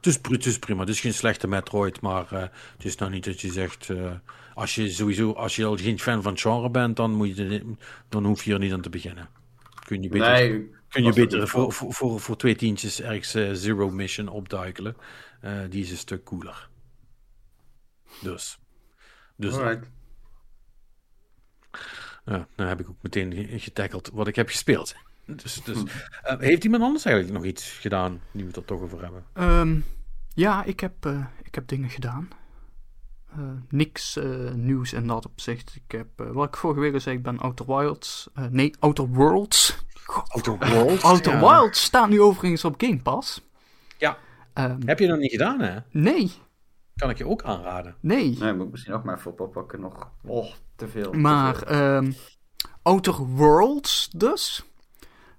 [0.05, 0.79] is, het, is, prima.
[0.79, 3.89] Het is geen slechte Metroid, maar uh, het is nou niet dat je zegt.
[3.89, 4.11] Uh,
[4.53, 7.75] als je sowieso, als je al geen fan van genre bent, dan, moet je,
[8.09, 9.29] dan hoef je er niet aan te beginnen.
[9.85, 13.49] Kun je beter, nee, kun je beter voor, voor, voor, voor, twee tientjes ergens uh,
[13.53, 14.95] Zero Mission opduikelen.
[15.69, 16.69] die is een stuk cooler.
[18.21, 18.59] Dus.
[19.35, 19.53] Dus.
[19.53, 19.89] Alright.
[22.27, 24.95] Ja, nou heb ik ook meteen getackeld wat ik heb gespeeld.
[25.25, 28.81] Dus, dus uh, heeft iemand anders eigenlijk nog iets gedaan, nu we het er toch
[28.81, 29.23] over hebben?
[29.33, 29.85] Um,
[30.33, 32.29] ja, ik heb, uh, ik heb dingen gedaan.
[33.37, 34.19] Uh, niks
[34.53, 35.75] nieuws in dat opzicht.
[35.75, 38.29] Ik heb, wat ik vorige week al zei, ik ben Outer Wilds.
[38.49, 39.77] nee, Outer Worlds.
[40.33, 41.03] Outer Worlds?
[41.03, 41.39] Outer ja.
[41.39, 43.41] Wilds staat nu overigens op Game Pass.
[43.97, 44.17] Ja.
[44.53, 45.79] Um, heb je dat niet gedaan, hè?
[45.91, 46.31] Nee.
[46.97, 47.95] Kan ik je ook aanraden?
[47.99, 48.37] Nee.
[48.39, 50.11] Nee, moet ik misschien ook maar even oppakken nog.
[50.25, 51.13] Oh, te veel.
[51.13, 51.71] Maar.
[51.95, 52.15] Um,
[52.87, 54.65] Outer Worlds dus.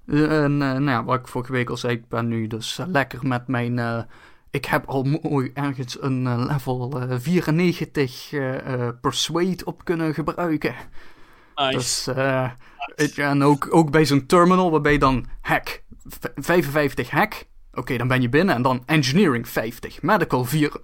[0.06, 2.78] Uh, en uh, nou ja, wat ik vorige week al zei, ik ben nu dus
[2.78, 3.76] uh, lekker met mijn...
[3.76, 4.02] uh,
[4.51, 8.30] ik heb al mooi ergens een level 94
[9.01, 10.74] Persuade op kunnen gebruiken.
[11.55, 11.76] Nice.
[11.76, 12.05] Dus,
[12.94, 15.82] het, en ook, ook bij zo'n terminal waarbij je dan hack,
[16.35, 17.32] 55 hack.
[17.70, 18.55] Oké, okay, dan ben je binnen.
[18.55, 20.80] En dan engineering 50, medical 4,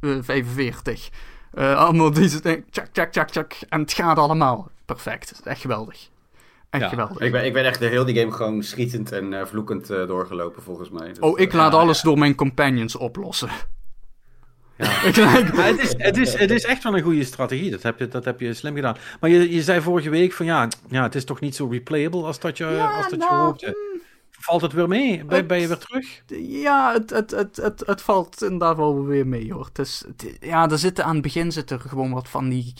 [0.00, 1.08] 45.
[1.54, 3.54] allemaal deze dingen, tjak, tjak, tjak, tjak.
[3.68, 5.28] En het gaat allemaal perfect.
[5.28, 6.08] Het is echt geweldig.
[6.70, 7.18] Echt ja, geweldig.
[7.18, 10.62] Ik ben, ik ben echt de hele game gewoon schietend en uh, vloekend uh, doorgelopen,
[10.62, 11.08] volgens mij.
[11.08, 12.08] Dus, oh, ik laat alles ja.
[12.08, 13.48] door mijn companions oplossen.
[14.76, 14.86] Ja.
[14.90, 17.70] het, is, het, is, het is echt wel een goede strategie.
[17.70, 18.96] Dat heb je, dat heb je slim gedaan.
[19.20, 22.22] Maar je, je zei vorige week van ja, ja, het is toch niet zo replayable
[22.22, 24.00] als dat je, ja, als dat nou, je hoopte.
[24.46, 25.24] Valt het weer mee?
[25.24, 26.22] Ben, het, ben je weer terug?
[26.62, 29.64] Ja, het, het, het, het, het valt inderdaad wel weer mee hoor.
[29.64, 32.74] Het is, het, ja, er zitten aan het begin zitten gewoon wat van die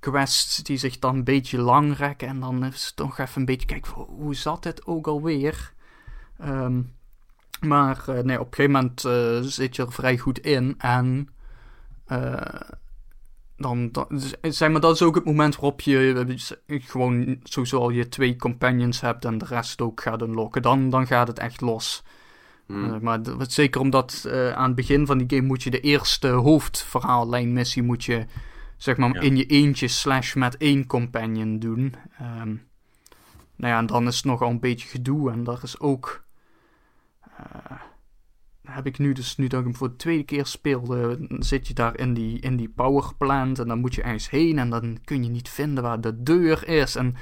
[0.00, 2.28] quests die zich dan een beetje lang rekken.
[2.28, 5.72] En dan is het toch even een beetje, kijk, hoe zat het ook alweer?
[6.44, 6.92] Um,
[7.60, 10.74] maar uh, nee, op een gegeven moment uh, zit je er vrij goed in.
[10.78, 11.28] En
[12.08, 12.36] uh,
[13.58, 14.06] dan, dan,
[14.40, 16.24] zeg maar, dat is ook het moment waarop je
[16.68, 20.62] gewoon sowieso al je twee companions hebt en de rest ook gaat unlocken.
[20.62, 22.02] Dan, dan gaat het echt los.
[22.66, 22.98] Hmm.
[23.02, 28.04] maar zeker omdat aan het begin van die game moet je de eerste hoofdverhaallijnmissie moet
[28.04, 28.26] je
[28.76, 29.20] zeg maar ja.
[29.20, 31.94] in je eentje slash met één companion doen.
[32.20, 32.66] Um,
[33.56, 35.30] nou ja, en dan is het nogal een beetje gedoe.
[35.30, 36.24] En dat is ook...
[37.28, 37.80] Uh,
[38.74, 41.74] heb ik nu dus, nu dat ik hem voor de tweede keer speelde, zit je
[41.74, 45.22] daar in die, in die powerplant en dan moet je ergens heen en dan kun
[45.22, 46.94] je niet vinden waar de deur is.
[46.94, 47.16] En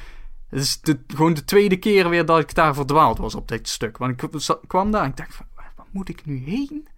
[0.48, 3.68] het is de, gewoon de tweede keer weer dat ik daar verdwaald was op dit
[3.68, 3.98] stuk.
[3.98, 6.88] Want ik kwam daar en ik dacht van, waar moet ik nu heen?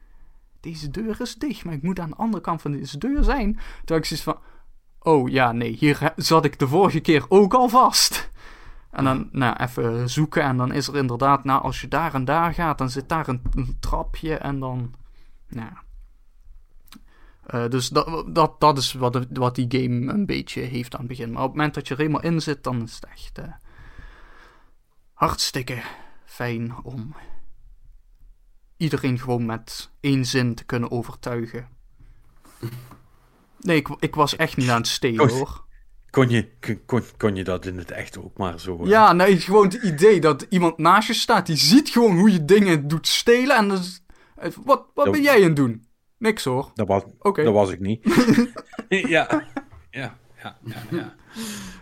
[0.60, 3.58] Deze deur is dicht, maar ik moet aan de andere kant van deze deur zijn.
[3.84, 4.38] Toen ik zoiets van,
[4.98, 8.27] oh ja, nee, hier zat ik de vorige keer ook al vast.
[8.90, 12.24] En dan nou, even zoeken en dan is er inderdaad, nou, als je daar en
[12.24, 14.94] daar gaat, dan zit daar een, een trapje en dan,
[15.48, 15.72] nou.
[17.54, 21.08] Uh, dus dat, dat, dat is wat, wat die game een beetje heeft aan het
[21.08, 21.32] begin.
[21.32, 23.44] Maar op het moment dat je er eenmaal in zit, dan is het echt, uh,
[25.12, 25.82] hartstikke
[26.24, 27.14] fijn om
[28.76, 31.68] iedereen gewoon met één zin te kunnen overtuigen.
[33.60, 35.66] Nee, ik, ik was echt niet aan het stelen hoor.
[36.10, 36.48] Kon je,
[36.86, 38.80] kon, kon je dat in het echt ook maar zo...
[38.84, 42.44] Ja, nee, gewoon het idee dat iemand naast je staat, die ziet gewoon hoe je
[42.44, 43.70] dingen doet stelen en
[44.36, 45.86] eh, Wat, wat Dat- ben jij aan het doen?
[46.18, 46.70] Niks hoor.
[46.74, 48.04] Dat was, dat was ik niet.
[48.88, 49.46] ja.
[49.90, 50.58] Ja, ja,
[50.90, 51.14] ja,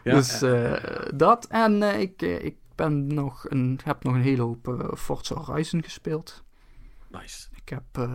[0.05, 0.15] ja.
[0.15, 0.75] Dus eh,
[1.15, 1.47] dat.
[1.47, 6.45] En eh, ik, ik ben nog een, heb nog een hele hoop Forza Horizon gespeeld.
[7.11, 7.49] nice.
[7.55, 8.09] Ik heb...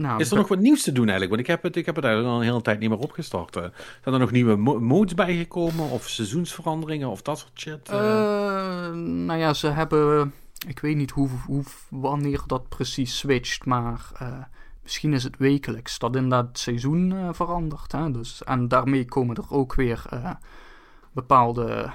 [0.00, 1.30] nou, Is er nog wat nieuws te doen eigenlijk?
[1.30, 3.54] Want ik heb het, ik heb het eigenlijk al een hele tijd niet meer opgestart.
[3.54, 3.72] Zijn
[4.02, 5.90] er nog nieuwe mo- modes bijgekomen?
[5.90, 7.08] Of seizoensveranderingen?
[7.08, 7.88] Of dat soort shit?
[7.88, 10.34] Eh, nou ja, ze hebben.
[10.66, 14.38] Ik weet niet hoe, hoe, wanneer dat precies switcht, maar eh,
[14.82, 17.92] misschien is het wekelijks dat inderdaad het seizoen verandert.
[17.92, 18.10] Hè?
[18.10, 20.02] Dus, en daarmee komen er ook weer
[21.12, 21.90] bepaalde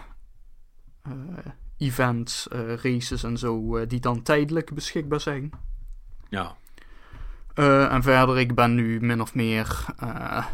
[1.78, 2.48] events,
[2.82, 5.52] races en zo, die dan tijdelijk beschikbaar zijn.
[6.30, 6.56] ja.
[7.56, 9.86] Eh, en verder, ik ben nu min of meer.
[10.00, 10.46] eh,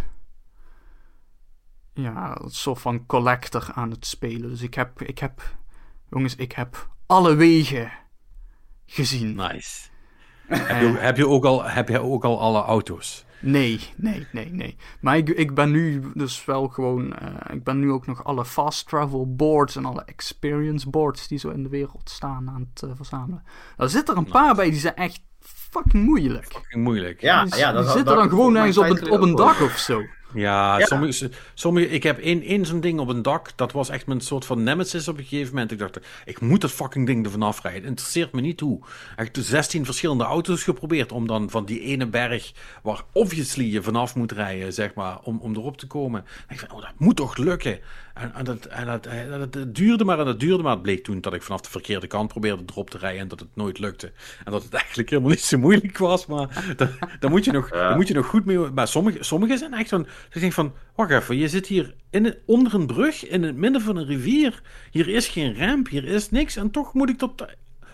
[1.94, 4.50] ja, een soort van collector aan het spelen.
[4.50, 5.02] Dus ik heb.
[5.02, 5.56] Ik heb
[6.10, 7.92] jongens, ik heb alle wegen
[8.86, 9.36] gezien.
[9.36, 9.90] Nice.
[10.48, 13.26] heb, je, heb, je ook al, heb je ook al alle auto's?
[13.42, 14.78] Nee, nee, nee, nee.
[15.00, 17.14] Maar ik, ik ben nu dus wel gewoon.
[17.14, 21.38] eh, ik ben nu ook nog alle fast travel boards en alle experience boards die
[21.40, 23.44] zo in de wereld staan aan het verzamelen.
[23.78, 25.22] Er zitten er een paar bij die zijn echt
[25.72, 26.46] fucking moeilijk.
[26.46, 27.22] Fucking moeilijk.
[27.22, 29.78] Ja, die, ja, die dat, zitten dan gewoon ergens op een, op een dak of
[29.78, 30.04] zo.
[30.34, 30.86] Ja, Ja.
[30.86, 33.50] Sommige, sommige, ik heb één, één zo'n ding op een dak.
[33.56, 35.72] Dat was echt mijn soort van nemesis op een gegeven moment.
[35.72, 37.82] Ik dacht, ik moet dat fucking ding er vanaf rijden.
[37.82, 38.80] Het interesseert me niet hoe.
[39.16, 42.52] Echt 16 verschillende auto's geprobeerd om dan van die ene berg,
[42.84, 46.26] waar obviously je vanaf moet rijden, zeg maar, om, om erop te komen.
[46.48, 47.80] En ik van, oh, dat moet toch lukken?
[48.14, 50.72] En, en, dat, en dat, en dat, het duurde maar en dat duurde maar.
[50.72, 53.40] Het bleek toen dat ik vanaf de verkeerde kant probeerde erop te rijden en dat
[53.40, 54.12] het nooit lukte.
[54.46, 56.76] En dat het eigenlijk helemaal niet zo moeilijk was, maar
[57.20, 57.76] daar, moet je nog, Ja.
[57.78, 58.58] daar moet je nog goed mee...
[58.58, 60.08] Maar sommige, sommige zijn echt van...
[60.26, 63.44] Dus ik denk van, wacht even, je zit hier in het, onder een brug, in
[63.44, 64.62] het midden van een rivier.
[64.92, 66.56] Hier is geen ramp, hier is niks.
[66.56, 67.46] En toch moet ik tot...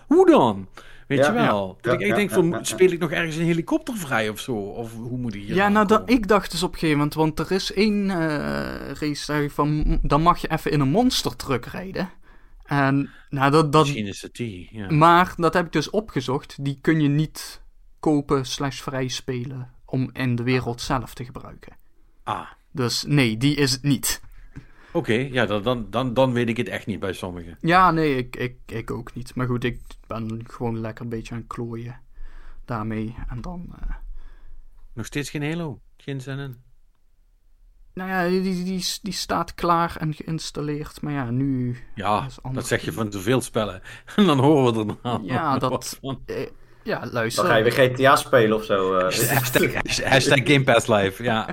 [0.06, 0.68] Hoe dan?
[1.06, 1.78] Weet Ja, je wel?
[1.80, 1.90] ja.
[1.90, 4.54] dat ik Ja, denk van, speel ik nog ergens een helikopter vrij of zo?
[4.54, 7.14] Of hoe moet ik hier Ja, nou, dat, ik dacht dus op een gegeven moment,
[7.14, 11.64] want er is één eh, race van, dan mag je even in een monster truck
[11.64, 12.10] rijden.
[12.64, 14.90] En, nou, dat, dat, Misschien is het die, ja.
[14.90, 17.62] maar dat heb ik dus opgezocht, die kun je niet
[18.00, 21.76] kopen slash vrij spelen om in de wereld zelf te gebruiken.
[22.28, 24.20] Ah, Dus nee, die is het niet.
[24.92, 25.12] oké.
[25.12, 27.56] ja, dan, dan, dan, dan weet ik het echt niet bij sommigen.
[27.60, 29.34] Ja, nee, ik, ik, ik ook niet.
[29.34, 32.00] Maar goed, ik ben gewoon lekker een beetje aan het klooien
[32.64, 33.14] daarmee.
[33.28, 33.94] En dan, eh,
[34.92, 35.80] Nog steeds geen Halo?
[35.96, 36.56] Geen zin in?
[37.94, 41.00] nou ja, die, die, die, die staat klaar en geïnstalleerd.
[41.02, 43.82] Maar ja, nu Ja, Dat zeg je van te veel spellen.
[44.16, 46.00] En dan horen we er Ja, dat-
[46.88, 47.44] ja, Dan luister.
[47.44, 48.94] ga je weer GTA spelen of zo.
[48.96, 49.02] eh.
[49.28, 49.72] Hashtag,
[50.04, 51.48] hashtag Game Pass Live, ja.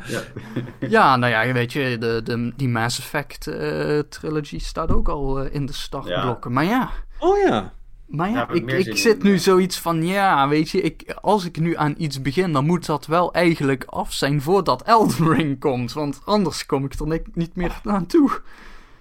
[0.79, 5.39] Ja, nou ja, weet je, de, de, die Mass Effect eh, trilogy staat ook al
[5.39, 6.51] eh, in de startblokken.
[6.53, 6.89] Maar ja,
[7.19, 7.73] Oh ja.
[8.07, 9.37] maar ja, ik ik, zit nu ja.
[9.37, 13.05] zoiets van, ja, weet je, ik, als ik nu aan iets begin, dan moet dat
[13.05, 15.93] wel eigenlijk af zijn voordat Elden Ring komt.
[15.93, 18.31] Want anders kom ik er ni- niet meer aan toe.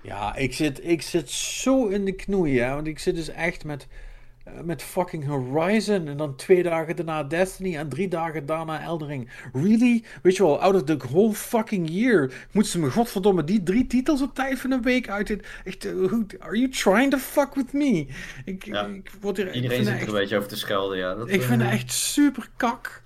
[0.00, 3.64] Ja, ik zit, ik zit zo in de knoeien, hè, want ik zit dus echt
[3.64, 3.86] met,
[4.44, 9.30] eh, met fucking Horizon en dan twee dagen daarna Destiny en drie dagen daarna Eldering.
[9.52, 10.04] Really?
[10.22, 13.86] Weet je wel, out of the whole fucking year moeten ze me godverdomme die drie
[13.86, 15.36] titels op tijd van een week uit.
[15.64, 18.06] Echt, eh, hoe- are you trying to fuck with me?
[18.44, 18.84] Ik, Ja.
[18.86, 21.14] ik word hier, Iedereen zit er een beetje over te schelden, ja.
[21.14, 23.02] Dat, ik eh, vind het echt super kak.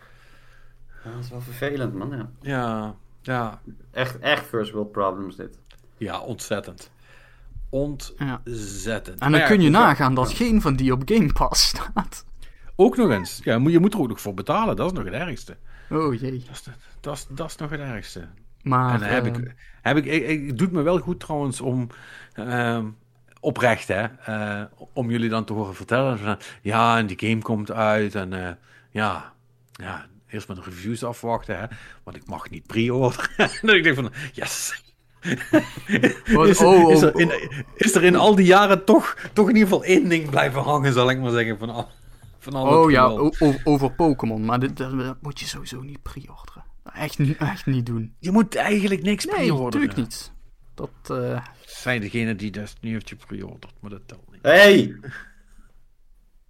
[1.05, 2.10] ja, dat is wel vervelend, man.
[2.10, 2.28] Ja.
[2.40, 3.60] Ja, ja,
[3.93, 5.59] Echt, echt first world problems, dit.
[5.97, 6.90] ja, ontzettend.
[7.70, 9.09] Ontzettend.
[9.09, 12.24] En dan Maar ja, kun je nagaan dat geen van die op Game Pass staat.
[12.77, 13.40] Ook nog eens.
[13.45, 14.77] Ja, je moet er ook nog voor betalen.
[14.77, 15.57] Dat is nog het ergste.
[15.90, 16.39] Oh jee.
[16.47, 16.62] Dat is,
[17.01, 18.28] dat is, dat is nog het ergste.
[18.62, 21.20] Maar, en dan heb eh, ik, heb ik, ik, ik- het doet me wel goed
[21.20, 21.86] trouwens om,
[22.32, 22.86] ehm,
[23.40, 24.62] oprecht hè, eh,
[24.93, 26.19] om jullie dan te horen vertellen.
[26.19, 28.53] van, Ja, en die game komt uit en eh,
[28.90, 29.32] ja,
[29.73, 31.66] ja, eerst met de reviews afwachten, hè,
[32.03, 33.28] want ik mag niet pre-orderen.
[33.36, 34.82] en dan denk ik van, yes.
[36.35, 37.32] Wat- is, oh, is, oh, er in,
[37.74, 40.93] is er in al die jaren toch, toch in ieder geval één ding blijven hangen,
[40.93, 41.86] zal ik maar zeggen, van
[42.39, 43.40] van al Oh ja, geweld.
[43.40, 44.45] o- o- over Pokémon.
[44.45, 46.65] Maar dit, dat, dat moet je sowieso niet pre-orderen.
[46.95, 48.15] Echt, niet- echt niet doen.
[48.19, 49.86] Je moet eigenlijk niks Nee, pre-orderen.
[49.86, 50.32] natuurlijk niet.
[50.74, 54.43] Dat, eh, Zijn degene die Destiny heeft gepreorderd, maar dat telt niet.
[54.43, 54.95] Hey!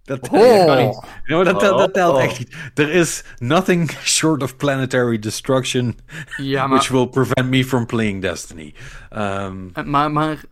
[0.09, 0.65] Dat, Oh.
[0.65, 1.45] kan niet.
[1.45, 2.23] Dat, telt, dat telt Oh.
[2.23, 2.55] echt niet.
[2.73, 5.97] Er is nothing short of planetary destruction
[6.37, 8.73] ja, which will prevent me from playing Destiny.
[9.09, 10.43] Ehm, eh, maar, maar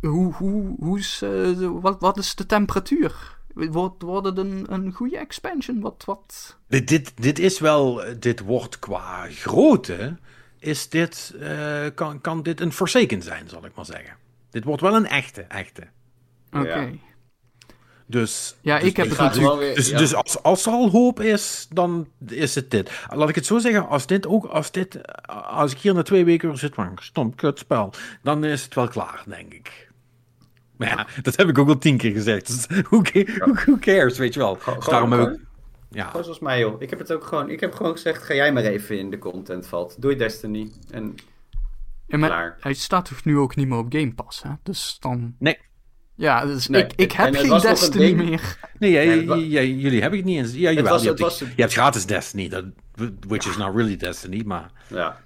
[0.00, 3.34] hoe, hoe, hoe is, eh, wat, wat is de temperatuur?
[3.54, 5.80] Wordt, wordt het een, een goede expansion?
[5.80, 6.56] Wat, wat?
[6.68, 10.16] Dit, dit, dit is wel, dit wordt qua grootte,
[10.58, 14.16] is dit, eh, kan, kan dit een Forsaken zijn, zal ik maar zeggen.
[14.50, 15.82] Dit wordt wel een echte, echte.
[16.52, 16.74] Oké.
[16.74, 16.88] Ja.
[18.08, 19.58] Dus, Ja, dus ik heb het natuurlijk...
[19.58, 19.98] weer- Dus, ja.
[19.98, 22.90] dus als, als er al hoop is, dan is het dit.
[23.08, 25.00] Laat ik het zo zeggen, als dit ook, als dit,
[25.46, 27.92] als ik hier na twee weken zit, van stom, kut spel,
[28.22, 29.90] dan is het wel klaar, denk ik.
[30.76, 32.46] Maar ja, dat heb ik ook al tien keer gezegd.
[32.46, 34.58] Dus who, ca- who, who cares, weet je wel.
[34.76, 35.40] Dus daarom heb ik,
[35.90, 36.06] ja.
[36.06, 36.82] Gewoon zoals mij, joh.
[36.82, 39.18] Ik heb het ook gewoon, ik heb gewoon gezegd, ga jij maar even in de
[39.18, 40.02] content valt.
[40.02, 40.70] Doe je Destiny.
[40.90, 41.14] En
[42.06, 42.56] Ja, maar klaar.
[42.60, 44.50] hij staat toch nu ook niet meer op Game Pass, hè?
[44.62, 45.34] Dus dan...
[45.38, 45.58] Nee,
[46.16, 48.58] Ja, dus Nee, ik, ik heb het geen Destiny ding- meer.
[48.78, 50.54] nee jij, Nee, jij- jullie hebben het niet eens.
[50.54, 52.64] Ja, Het jawel, was- je, het hebt, was- je hebt gratis Destiny, dat,
[53.26, 54.70] which is not really Destiny, maar...
[54.88, 55.20] Ja.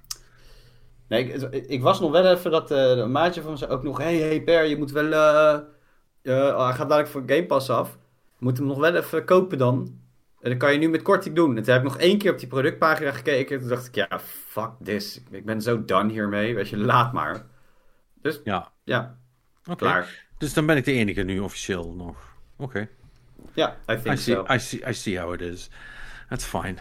[1.07, 3.83] Nee, ik, ik was nog wel even dat eh, een maatje van me zei ook
[3.83, 3.97] nog...
[3.97, 5.11] Hey, hey Per, je moet wel...
[5.11, 5.53] eh,
[6.21, 7.97] eh, hij gaat dadelijk voor Game Pass af.
[8.37, 9.99] Je moet hem nog wel even kopen dan.
[10.41, 11.57] En dan kan je nu met korting doen.
[11.57, 13.59] En toen heb ik nog één keer op die productpagina gekeken.
[13.59, 15.21] Toen dacht ik, ja, fuck this.
[15.31, 16.55] Ik- ben zo done hiermee.
[16.55, 17.45] Weet je, laat maar.
[18.21, 19.17] Dus Ja, ja,
[19.65, 19.75] oké.
[19.75, 20.25] klaar.
[20.41, 22.35] Dus dan ben ik de enige nu officieel nog.
[22.55, 22.87] Oké.
[23.53, 24.53] Ja, I I think see, so.
[24.53, 25.69] I, see, I see how it is.
[26.29, 26.75] That's fine.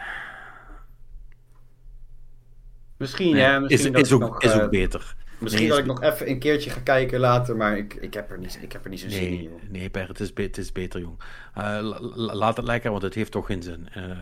[2.96, 3.60] Misschien, Nee, hè.
[3.60, 5.14] Misschien is, dat is, ik ook, nog, is eh, ook beter.
[5.38, 7.56] Misschien Nee, dat ik nog even een keertje ga kijken later.
[7.56, 9.62] Maar ik, ik, heb, er niet, ik heb er niet zo'n zin in, Nee, joh.
[9.68, 11.18] nee Per, het is, het is beter, jong.
[11.54, 13.88] Eh, la- la- laat het lekker, want het heeft toch geen zin.
[13.92, 14.18] Eh,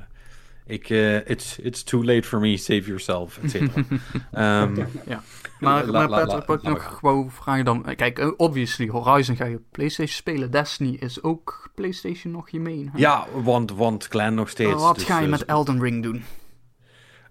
[0.67, 3.83] ik, eh, it's, it's too late for me, save yourself, et cetera.
[4.33, 5.23] Ehm, Ja.
[5.61, 7.83] Maar, La- maar Patrick, nog wou vragen dan...
[7.97, 10.51] Kijk, eh, obviously, Horizon ga je op PlayStation spelen.
[10.51, 12.91] Destiny is ook PlayStation nog je main.
[12.93, 12.99] hè?
[12.99, 14.71] ja, want, want Clan nog steeds.
[14.71, 16.25] Maar wat dus, ga je eh, met Elden Ring doen?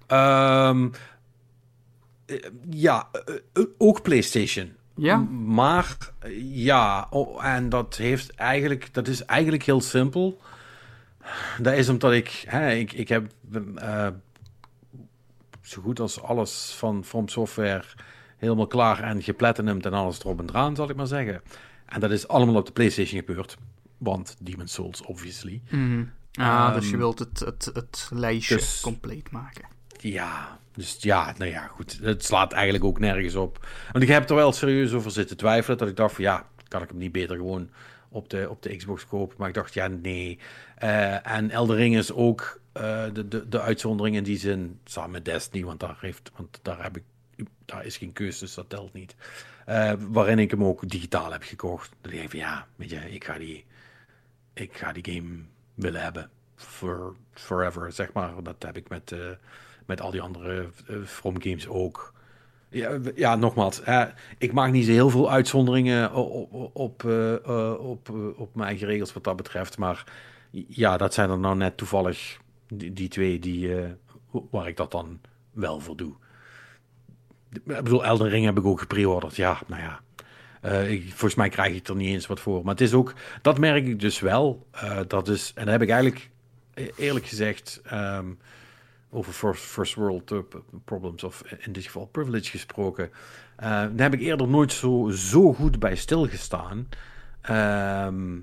[0.07, 0.87] ehm,
[2.25, 2.37] eh,
[2.69, 4.75] ja, eh, eh, ook PlayStation.
[4.95, 5.17] Ja?
[5.45, 10.41] Maar eh, ja, oh, en dat heeft eigenlijk, dat is eigenlijk heel simpel.
[11.61, 13.31] Dat is omdat ik, hè, ik, ik heb
[13.75, 14.07] eh,
[15.61, 17.83] zo goed als alles van From Software
[18.37, 21.41] helemaal klaar en geplatinumd en alles erop en eraan, zal ik maar zeggen.
[21.85, 23.57] En dat is allemaal op de PlayStation gebeurd.
[23.97, 25.61] Want Demon's Souls, obviously.
[25.69, 26.03] Mhm.
[26.33, 29.65] Ah, dus je Ehm, wilt het, het, het lijstje dus- compleet maken.
[29.99, 31.99] Ja, dus ja, nou ja, goed.
[32.01, 33.67] Het slaat eigenlijk ook nergens op.
[33.91, 35.77] Want ik heb er wel serieus over zitten twijfelen.
[35.77, 37.69] Dat ik dacht van ja, kan ik hem niet beter gewoon
[38.09, 39.35] op de, op de Xbox kopen?
[39.39, 40.39] Maar ik dacht ja, nee.
[40.75, 44.79] Eh, en Elden Ring is ook eh, de, de, de uitzondering in die zin.
[44.85, 47.03] Samen met Destiny, want daar, heeft, want daar, heb ik,
[47.67, 49.15] daar is geen keuze, dus dat telt niet.
[49.65, 51.91] Eh, waarin ik hem ook digitaal heb gekocht.
[52.01, 53.65] Dan denk ik van ja, weet je, ik ga die,
[54.53, 55.35] ik ga die game
[55.73, 56.29] willen hebben.
[56.55, 58.31] For, forever, zeg maar.
[58.43, 59.19] Dat heb ik met, eh,
[59.85, 62.13] met al die andere eh, From games ook.
[62.69, 63.81] Ja, ja nogmaals,
[64.37, 67.03] ik maak niet zo heel veel uitzonderingen op, op,
[67.79, 69.77] op, op, mijn eigen regels wat dat betreft.
[69.77, 70.03] Maar
[70.67, 72.37] ja, dat zijn er nou net toevallig
[72.67, 73.71] die, die twee die,
[74.51, 75.19] waar ik dat dan
[75.51, 76.15] wel voor doe.
[77.51, 79.35] Ik bedoel, Elden Ring heb ik ook gepreorderd.
[79.35, 79.99] Ja, nou ja.
[80.61, 82.63] Eh, ik, volgens mij krijg ik er niet eens wat voor.
[82.63, 84.67] Maar het is ook, dat merk ik dus wel.
[84.71, 86.29] eh, dat is, en dat heb ik eigenlijk
[86.73, 88.25] e- eerlijk gezegd ehm,
[89.09, 90.37] over first, first world eh,
[90.85, 93.11] problems, of in dit geval privilege gesproken.
[93.57, 96.87] Daar heb ik eerder nooit zo, zo goed bij stilgestaan.
[97.41, 98.37] Ehm,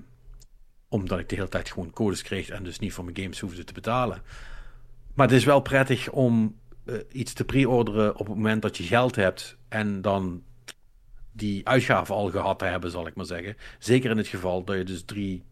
[0.89, 3.63] omdat ik de hele tijd gewoon codes kreeg en dus niet voor mijn games hoefde
[3.63, 4.21] te betalen.
[5.13, 6.55] Maar het is wel prettig om
[6.85, 10.43] eh, iets te pre-orderen op het moment dat je geld hebt en dan
[11.31, 13.57] die uitgave al gehad te hebben, zal ik maar zeggen.
[13.79, 15.43] Zeker in het geval dat je dus drie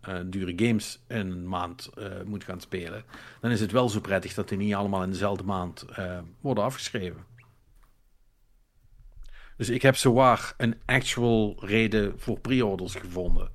[0.00, 3.04] eh, dure games in een maand eh, moet gaan spelen.
[3.40, 5.84] Dan is het wel zo prettig dat die niet allemaal in dezelfde maand
[6.40, 7.26] worden afgeschreven.
[9.56, 13.50] Dus ik heb zowaar een actual reden voor pre-orders gevonden.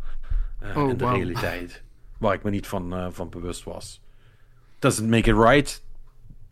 [0.76, 1.84] Oh, in de realiteit.
[2.18, 4.02] Waar ik me niet van, van bewust was.
[4.80, 5.84] Doesn't make it right.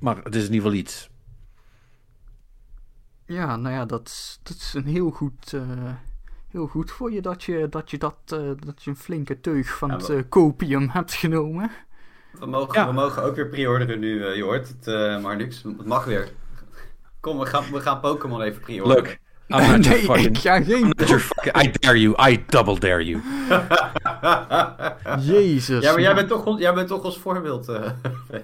[0.02, 1.10] Maar het is in ieder geval iets.
[3.26, 5.94] Ja, nou ja, dat, is- dat is een heel goed, eh,
[6.48, 9.78] heel goed voor je dat je dat, je dat, eh, dat je een flinke teug
[9.78, 11.72] van Ja, het eh, copium hebt genomen.
[12.40, 12.88] We mogen, Ja.
[12.88, 15.64] we mogen ook weer pre-orderen nu, eh, je hoort het, eh Marnix.
[15.64, 16.32] Het mag weer.
[17.20, 19.04] Kom, we gaan, we gaan Pokémon even pre-orderen.
[19.04, 19.18] Look,
[19.50, 20.26] I'm not your nee, fucking...
[20.26, 20.82] ik ga I'm geen...
[20.82, 21.56] not your fucking...
[21.64, 22.30] I dare you.
[22.32, 23.22] I double dare you.
[25.20, 25.84] Jezus.
[25.84, 27.68] Ja, maar jij bent toch, jij bent toch ons voorbeeld.
[27.70, 27.92] eh.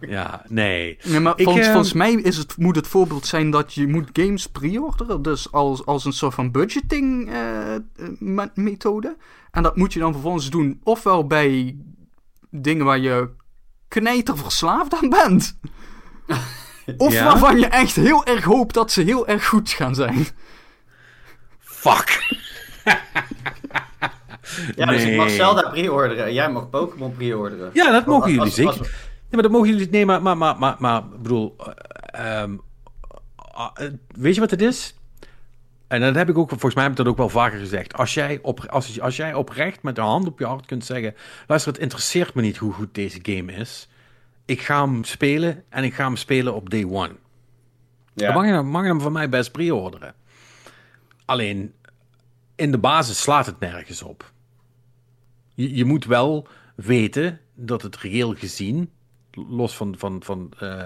[0.00, 0.98] Ja, nee.
[1.04, 3.86] Nee, maar Ik, volgens, ehm, volgens mij is het, moet het voorbeeld zijn dat je
[3.88, 5.22] moet games pre-orderen.
[5.22, 7.80] Dus als, als een soort van budgeting eh, eh,
[8.18, 9.16] me- methode.
[9.50, 11.76] En dat moet je dan vervolgens doen ofwel bij
[12.50, 13.28] dingen waar je
[13.88, 15.58] knijter verslaafd aan bent.
[16.96, 17.24] Of Ja?
[17.24, 20.26] waarvan je echt heel erg hoopt dat ze heel erg goed gaan zijn.
[21.60, 22.22] Fuck.
[24.76, 25.30] Ja, dus ik mag.
[25.30, 27.70] Zelda pre-orderen en jij mag Pokémon pre-orderen.
[27.72, 28.70] Ja, dat mogen jullie als- zeker.
[28.78, 28.90] als- Nee,
[29.30, 29.90] maar dat mogen jullie.
[29.90, 31.56] Nee, maar, maar, maar, maar, maar ik bedoel.
[31.58, 32.56] eh, ehm,
[33.36, 34.94] ah, eh, weet je wat het is?
[35.88, 37.94] En dat heb ik ook, volgens mij heb ik dat ook wel vaker gezegd.
[37.94, 41.14] Als jij, op, als, als jij oprecht met de hand op je hart kunt zeggen:
[41.46, 43.88] luister, het interesseert me niet hoe goed deze game is.
[44.44, 47.16] Ik ga hem spelen en ik ga hem spelen op day one.
[48.14, 48.26] Ja.
[48.26, 50.14] Dan mag je, hem- mag je hem van mij best pre-orderen.
[51.24, 51.74] Alleen,
[52.54, 54.32] in de basis slaat het nergens op.
[55.54, 58.90] Je, je moet wel weten dat het reëel gezien,
[59.48, 60.84] los van, van, van, eh,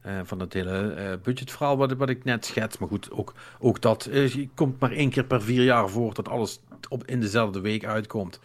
[0.00, 3.80] eh, van het hele eh, budgetverhaal wat, wat ik net schets, maar goed, ook, ook
[3.80, 7.60] dat je komt maar één keer per vier jaar voor dat alles op, in dezelfde
[7.60, 8.40] week uitkomt.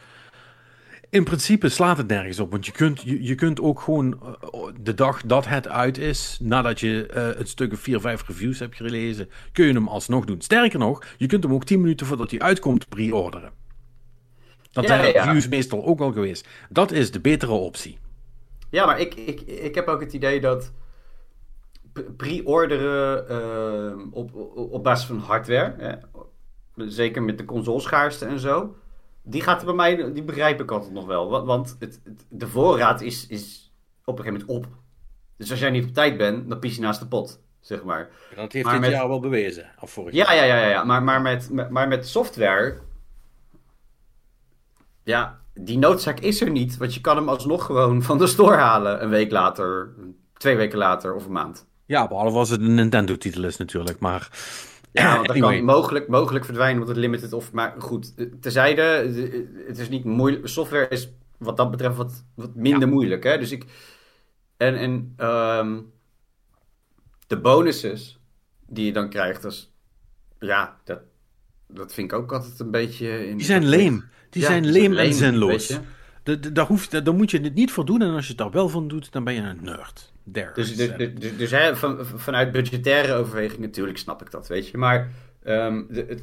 [1.14, 4.60] In principe slaat het nergens op, want je kunt, je, je kunt ook gewoon eh,
[4.80, 8.60] de dag dat het uit is, nadat je eh het stuk of vier, vijf reviews
[8.60, 10.41] hebt gelezen, kun je hem alsnog doen.
[10.41, 13.52] Sterker nog, je kunt hem ook 10 minuten voordat hij uitkomt pre-orderen.
[14.72, 15.23] Dat zijn de ja.
[15.23, 16.48] reviews meestal ook al geweest.
[16.69, 17.98] Dat is de betere optie.
[18.69, 20.72] Ja, maar ik, ik, ik heb ook het idee dat
[22.18, 25.95] pre-orderen eh, op, op, op basis van hardware, hè,
[26.88, 28.76] zeker met de consoleschaarste en zo,
[29.24, 31.45] die gaat bij mij, die begrijp ik altijd nog wel.
[31.45, 33.72] Want, het, het- de voorraad is, is
[34.06, 34.72] op een gegeven moment op.
[35.38, 38.10] Dus als jij niet op tijd bent, dan pies je naast de pot, zeg maar.
[38.36, 39.72] Dat heeft Maar dit met- jaar wel bewezen.
[39.80, 40.36] Of vorig Ja, jaar.
[40.48, 40.84] ja, ja, ja, ja.
[40.84, 42.78] Maar, maar, met, met- maar met software.
[45.04, 46.78] Ja, die noodzaak is er niet.
[46.78, 49.04] Want je kan hem alsnog gewoon van de store halen.
[49.04, 49.94] Een week later,
[50.34, 51.66] twee weken later of een maand.
[51.86, 54.00] Ja, behalve als het een Nintendo-titel is natuurlijk.
[54.00, 54.30] Maar
[54.94, 55.56] Ja, want dat Anyway.
[55.56, 57.52] kan mogelijk, mogelijk verdwijnen omdat het limited of...
[57.52, 60.48] Maar goed, eh, terzijde, eh, het is niet moeilijk.
[60.48, 63.24] Software is wat dat betreft wat, wat minder moeilijk.
[63.24, 63.38] Hè?
[63.38, 63.65] Dus ik...
[64.57, 65.80] En, en ehm,
[67.28, 68.20] de bonuses
[68.68, 69.74] die je dan krijgt, dat is...
[70.40, 70.99] Ja, dat,
[71.68, 73.28] dat vind ik ook altijd een beetje...
[73.28, 74.03] In, die zijn leem.
[74.30, 75.80] Die Ja, zijn leem en weet zinloos.
[76.53, 78.02] Daar, hoeft, daar moet je het niet voor doen.
[78.02, 80.12] En als je het daar wel van doet, dan ben je een nerd.
[80.32, 80.52] There.
[80.54, 84.68] Dus, dus, dus, dus, dus hè, van, vanuit budgettaire overweging natuurlijk snap ik dat, weet
[84.68, 84.78] je.
[84.78, 85.10] Maar
[85.44, 86.22] ehm, de, het,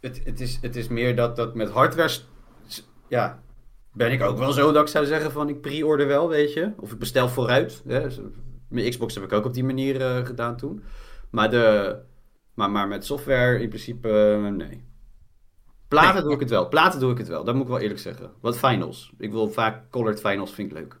[0.00, 2.18] het, het, is, het is meer dat, dat met hardware...
[3.08, 3.42] Ja,
[3.92, 6.72] ben ik ook wel zo dat ik zou zeggen van ik pre-order wel, weet je.
[6.76, 7.82] Of ik bestel vooruit.
[7.86, 8.10] Hè.
[8.10, 8.30] Zo-
[8.68, 10.82] Mijn Xbox heb ik ook op die manier eh, gedaan toen.
[11.30, 11.96] Maar, de,
[12.54, 14.08] maar, maar met software in principe
[14.44, 14.84] eh, nee.
[15.88, 16.22] Platen Nee.
[16.22, 16.68] doe ik het wel.
[16.68, 17.44] Platen doe ik het wel.
[17.44, 18.30] Dat moet ik wel eerlijk zeggen.
[18.40, 19.12] Wat finals.
[19.18, 20.97] Ik wil vaak colored finals, vind ik leuk.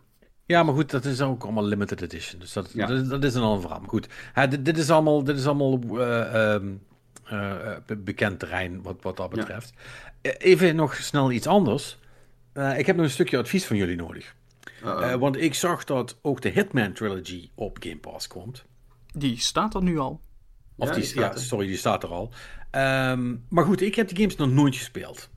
[0.48, 2.40] Ja, maar goed, dat is ook allemaal limited edition.
[2.40, 2.86] Dus dat, Ja.
[2.86, 3.80] dat, is- dat is een ander verhaal.
[3.80, 6.68] Maar goed, hè, dit, dit is allemaal, dit is allemaal eh, ehm,
[7.24, 9.72] eh, eh, be- bekend terrein wat, wat dat betreft.
[10.22, 11.98] Even nog snel iets anders.
[12.52, 14.34] Eh, ik heb nog een stukje advies van jullie nodig.
[14.82, 18.64] Eh, want ik zag dat ook de Hitman Trilogy op Game Pass komt.
[19.14, 20.20] Die staat er nu al.
[20.76, 21.46] Of Ja, die, die staat ja, er.
[21.46, 22.30] sorry, die staat er al.
[22.70, 25.28] Ehm, maar goed, ik heb die games nog nooit gespeeld.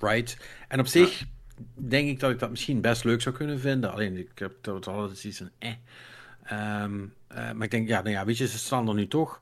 [0.00, 0.36] Right?
[0.68, 1.24] En op zich
[1.74, 3.92] denk ik dat ik dat misschien best leuk zou kunnen vinden.
[3.92, 5.72] Alleen ik heb dat altijd iets van eh.
[6.44, 9.40] Ehm, eh, maar ik denk, ja, nou ja, weet je, ze staan er nu toch.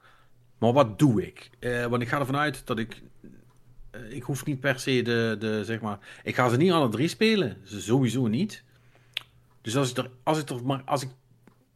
[0.58, 1.50] Maar wat doe ik?
[1.58, 3.02] Eh, want ik ga ervan uit dat ik.
[3.90, 5.98] eh, ik hoef niet per se de, de, zeg maar.
[6.24, 7.56] Ik ga ze niet alle drie spelen.
[7.64, 8.62] Ze sowieso niet.
[9.60, 11.08] Dus als ik er, als ik er maar, als ik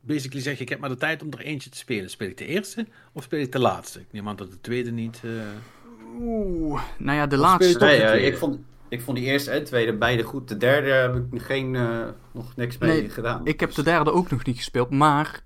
[0.00, 2.10] basically zeg, ik heb maar de tijd om er eentje te spelen.
[2.10, 4.00] Speel ik de eerste of speel ik de laatste?
[4.00, 5.20] Ik neem aan dat de tweede niet.
[5.24, 5.30] eh,
[6.20, 7.78] Oeh, nou ja, de laatste.
[7.84, 8.22] Nee, tweede?
[8.26, 8.60] ik, vond,
[8.92, 10.48] ik vond die eerste en tweede beide goed.
[10.48, 13.46] De derde heb ik geen, eh, nog niks mee Nee, gedaan.
[13.46, 15.44] Ik heb de derde ook nog niet gespeeld, maar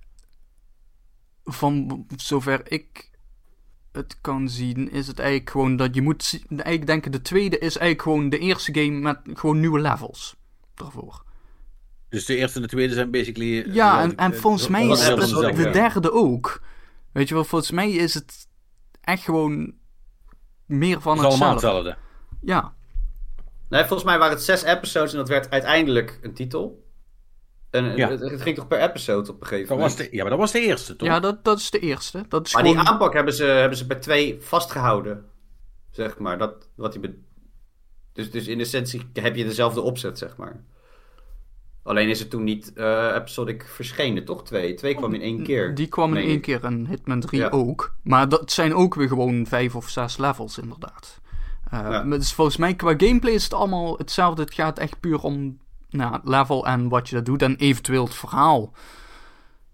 [1.45, 3.11] van zover ik
[3.93, 7.77] het kan zien, is het eigenlijk gewoon dat je moet eigenlijk denken, de tweede is
[7.77, 10.37] eigenlijk gewoon de eerste game met gewoon nieuwe levels
[10.75, 11.25] daarvoor.
[12.09, 13.63] Dus de eerste en de tweede zijn basically.
[13.63, 16.63] eh, Ja, en, en eh, volgens mij is het de derde ook.
[17.13, 18.49] Weet je wel, volgens mij is het
[19.01, 19.75] echt gewoon
[20.67, 21.89] meer van Het is allemaal hetzelfde.
[21.89, 22.07] hetzelfde.
[22.53, 22.75] Ja,
[23.69, 26.85] Nee, volgens mij waren het zes episodes en dat werd uiteindelijk een titel.
[27.71, 28.11] En Ja.
[28.11, 29.97] het, het ging toch per episode op een gegeven Dat moment.
[29.99, 31.09] was de, ja, maar dat was de eerste, toch?
[31.09, 32.25] ja dat, dat is de eerste.
[32.29, 32.79] Dat is Maar gewoon...
[32.79, 35.25] die aanpak hebben ze, hebben ze bij twee vastgehouden.
[35.91, 36.39] Zeg maar.
[36.39, 37.19] Dat, wat die be-
[38.13, 40.65] dus, dus in essentie heb je dezelfde opzet, zeg maar.
[41.83, 44.45] Alleen is het toen niet eh episodic verschenen, toch?
[44.45, 44.75] Twee.
[44.75, 45.75] Twee kwam in één keer.
[45.75, 47.49] Die kwam in één keer en Hitman 3 Ja.
[47.49, 47.95] ook.
[48.03, 51.21] Maar dat zijn ook weer gewoon vijf of zes levels, inderdaad.
[51.71, 52.03] Eh, Ja.
[52.03, 54.43] maar Dus volgens mij qua gameplay is het allemaal hetzelfde.
[54.43, 55.59] Het gaat echt puur om
[55.91, 58.73] nou, het level en wat je dat doet en eventueel het verhaal.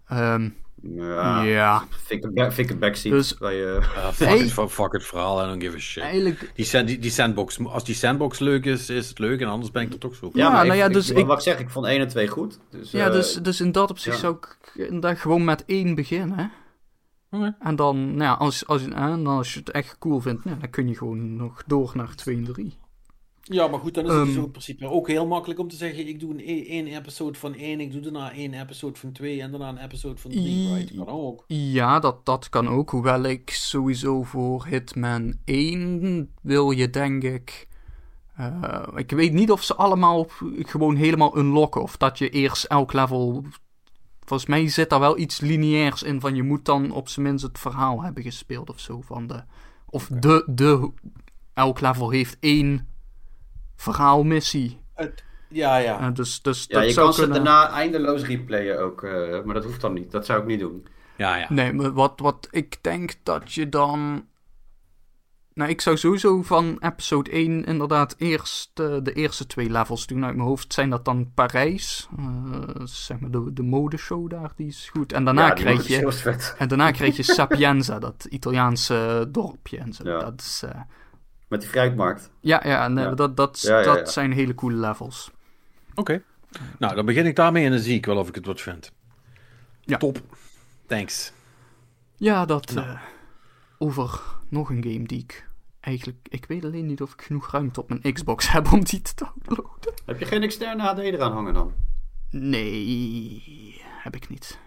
[0.07, 0.49] Ehm,
[0.95, 1.41] Ja.
[1.41, 3.13] ja, Vind ik een, ik backseat.
[3.13, 4.37] Dus- je, Uh, fuck, Hey.
[4.37, 6.03] it, fuck, fuck het verhaal, I don't give a shit.
[6.03, 6.51] eigenlijk...
[6.55, 9.71] Die, sand- die, die sandbox, als die sandbox leuk is, is het leuk en anders
[9.71, 10.29] ben ik er toch zo.
[10.33, 11.99] Ja, maar nou ik- ja, ik- dus wat, ik- wat ik zeg, ik vond 1
[11.99, 12.59] en 2 goed.
[12.69, 14.21] Dus, Ja, eh, dus, dus in dat opzicht ja.
[14.21, 14.57] zou ik
[14.87, 16.51] inderdaad gewoon met één beginnen.
[17.59, 18.89] En dan, nou ja, als, als, en
[19.23, 22.15] dan als je het echt cool vindt, nou, dan kun je gewoon nog door naar
[22.15, 22.73] 2 en 3.
[23.45, 24.39] Ja, maar goed, dan is het dus Ehm.
[24.39, 27.39] ook in principe ook heel makkelijk om te zeggen: ik doe een e- één episode
[27.39, 30.73] van één, ik doe daarna één episode van twee en daarna een episode van drie.
[30.73, 30.95] Right?
[30.95, 31.43] Kan ook.
[31.47, 32.89] Ja, dat, dat kan ook.
[32.89, 37.67] Hoewel ik sowieso voor Hitman 1 wil je, denk ik.
[38.35, 40.25] eh, ik weet niet of ze allemaal
[40.59, 41.81] gewoon helemaal unlocken.
[41.81, 43.43] Of dat je eerst elk level.
[44.25, 46.19] Volgens mij zit daar wel iets lineairs in.
[46.19, 49.01] Van je moet dan op zijn minst het verhaal hebben gespeeld of zo.
[49.01, 49.43] Van de,
[49.85, 50.91] of de, de.
[51.53, 52.87] Elk level heeft één
[53.75, 54.79] verhaalmissie.
[54.93, 56.09] Het, ja, ja.
[56.11, 59.63] Dus dus Ja, dat je zou kan ze daarna eindeloos replayen ook, eh, maar dat
[59.63, 60.11] hoeft dan niet.
[60.11, 60.87] Dat zou ik niet doen.
[61.17, 61.45] ja, ja.
[61.49, 64.25] Nee, maar wat, wat ik denk dat je dan.
[65.53, 70.25] Nou, ik zou sowieso van episode 1 inderdaad eerst eh, de eerste twee levels doen.
[70.25, 72.07] Uit mijn hoofd zijn dat dan Parijs.
[72.17, 75.13] eh, zeg maar de, de modeshow daar, die is goed.
[75.13, 76.53] En daarna ja, wordt je.
[76.57, 80.09] En daarna kreeg je Sapienza, dat Italiaanse dorpje en zo.
[80.09, 80.19] Ja.
[80.19, 80.81] Dat is, eh,
[81.47, 82.29] Met die fruitmarkt.
[82.39, 83.13] ja, ja, nee, Ja.
[83.13, 85.31] dat, dat, Ja, ja, dat zijn hele coole levels.
[85.95, 86.21] Oké.
[86.79, 88.91] Nou, dan begin ik daarmee en dan zie ik wel of ik het wat vind.
[89.81, 89.97] Ja.
[89.97, 90.21] Top.
[90.87, 91.31] Thanks.
[92.15, 92.97] Ja, dat Nou.
[93.77, 95.47] Over nog een game die ik
[95.79, 96.27] eigenlijk...
[96.29, 99.13] Ik weet alleen niet of ik genoeg ruimte op mijn Xbox heb om die te
[99.15, 99.93] downloaden.
[100.05, 101.73] Heb je geen externe HD eraan hangen dan?
[102.29, 104.59] Nee, heb ik niet.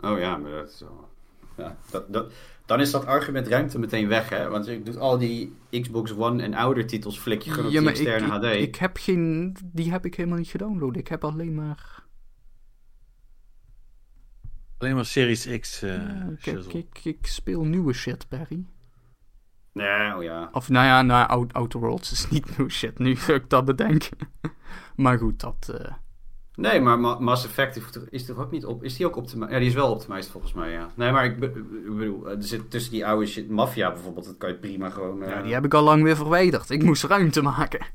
[0.00, 1.08] Oh ja, maar dat is wel...
[1.56, 2.32] Ja, dat, dat,
[2.66, 4.48] dan is dat argument ruimte meteen weg, hè?
[4.48, 7.80] Want je doet al die Xbox One en ouder titels flik je gewoon op die
[7.80, 8.62] ik, externe ik, HD.
[8.62, 9.56] ik heb geen...
[9.64, 10.96] Die heb ik helemaal niet gedownload.
[10.96, 12.04] Ik heb alleen maar...
[14.78, 15.82] Alleen maar Series X.
[15.82, 16.78] eh Ja, ik, shizzle.
[16.78, 18.64] ik, ik, ik speel nieuwe shit, Barry.
[19.72, 20.48] Nee, oh ja.
[20.52, 24.08] Of nou ja, nou, Out- Outer Worlds is niet nieuw shit, nu ik dat bedenk.
[24.96, 25.70] maar goed, dat...
[25.80, 25.92] eh,
[26.54, 27.80] Nee, maar Ma- Mass Effect
[28.10, 28.82] is toch- ook niet op...
[28.84, 29.52] Is die ook optimized?
[29.52, 30.90] Ja, die is wel optimized volgens mij, ja.
[30.94, 31.46] Nee, maar ik, be-
[31.86, 33.48] ik bedoel, er zit tussen die oude shit...
[33.50, 35.22] Mafia bijvoorbeeld, dat kan je prima gewoon...
[35.22, 36.70] eh, ja, die heb ik al lang weer verwijderd.
[36.70, 37.86] Ik moest ruimte maken.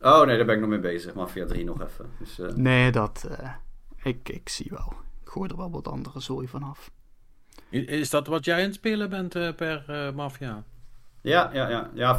[0.00, 1.14] Oh nee, daar ben ik nog mee bezig.
[1.14, 2.10] Mafia 3 nog even.
[2.18, 3.26] Dus, eh, Nee, dat...
[3.38, 3.50] eh,
[4.02, 4.92] ik, ik zie wel.
[5.34, 6.90] Gooi er wel wat andere zooi vanaf.
[7.70, 10.64] Is dat wat jij aan het spelen bent eh, per eh, Mafia?
[11.20, 11.90] Ja, ja, ja.
[11.94, 12.18] ja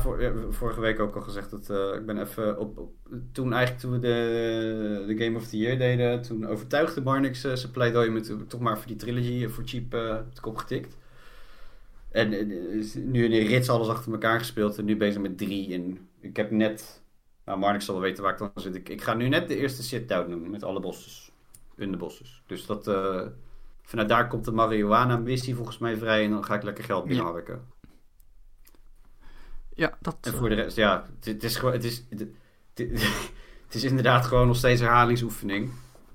[0.50, 2.94] vorige week ook al gezegd dat eh, ik ben even op, op-
[3.32, 7.54] Toen eigenlijk toen we de, de Game of the Year deden, toen overtuigde Marnix eh,
[7.54, 9.84] zijn pleidooi met toch maar voor die trilogy eh, voor cheap
[10.28, 10.98] op de kop getikt.
[12.12, 12.30] En
[13.12, 15.74] nu in de rits alles achter elkaar gespeeld en nu bezig met drie.
[15.74, 17.02] En ik heb net.
[17.46, 18.76] Nou, Marnix zal wel weten waar ik dan zit.
[18.76, 21.25] Ik, ik ga nu net de eerste sit-down doen met alle bosses.
[21.78, 22.44] In de bosses.
[22.48, 22.88] Dus dat.
[22.88, 23.22] eh,
[23.84, 27.06] vanuit daar komt de marihuana missie volgens mij vrij en dan ga ik lekker geld
[27.06, 27.62] binnenharken.
[29.74, 30.18] Ja, dat...
[30.22, 32.28] En eh, voor de rest, ja, het, het is gewoon, het is, het,
[33.76, 35.72] is inderdaad gewoon nog steeds herhalingsoefening.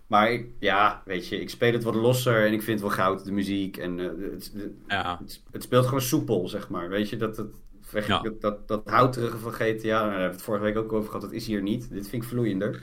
[0.07, 2.97] Maar ik- ja, weet je, ik speel het wat losser en ik vind het wel
[3.05, 3.77] goud, de muziek.
[3.77, 5.19] En eh, het, het, Ja.
[5.23, 6.89] het, het speelt gewoon soepel, zeg maar.
[6.89, 7.47] Weet je, dat, dat,
[7.91, 8.20] weg- Ja.
[8.23, 11.23] dat, dat, dat houterige van GTA, daar hebben we het vorige week ook over gehad,
[11.23, 11.91] dat is hier niet.
[11.91, 12.82] Dit vind ik vloeiender.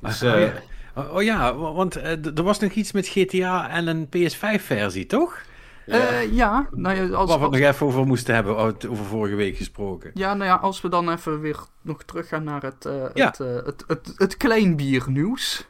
[0.00, 0.52] Dus, Oh, ja.
[0.96, 5.06] Oh, oh ja, wa- want eh, er was nog iets met GTA en een PS5-versie,
[5.06, 5.42] toch?
[5.86, 6.08] ja.
[6.08, 8.90] eh, ja, nou ja, als, Waar we het als- nog even over moesten hebben, over
[8.90, 10.10] over vorige week gesproken.
[10.14, 13.26] ja, nou ja, als we dan even weer nog teruggaan naar het, eh Ja.
[13.26, 15.68] het, het, het, het kleinbiernieuws.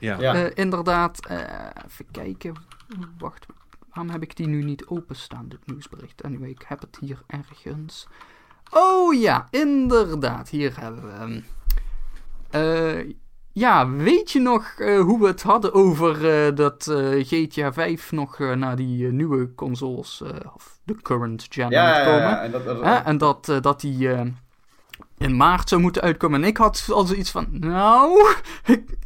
[0.00, 0.20] Ja.
[0.20, 0.34] Ja.
[0.34, 1.38] Eh, inderdaad, eh,
[1.86, 2.54] even kijken.
[3.18, 3.46] Wacht,
[3.92, 6.22] waarom heb ik die nu niet openstaan, dit nieuwsbericht?
[6.22, 8.06] Anyway, ik heb het hier ergens.
[8.70, 11.44] Oh ja, inderdaad, hier hebben we hem.
[13.58, 18.12] Ja, weet je nog eh, hoe we het hadden over eh, dat eh, GTA 5
[18.12, 20.22] nog naar die nieuwe consoles,
[20.54, 22.28] of de current gen, ja, moet komen?
[22.28, 22.94] ja, en dat, dat- Hè?
[22.94, 24.08] En dat, dat die
[25.18, 26.42] in maart zou moeten uitkomen.
[26.42, 28.34] En ik had al zoiets van, nou...
[28.64, 28.96] ik-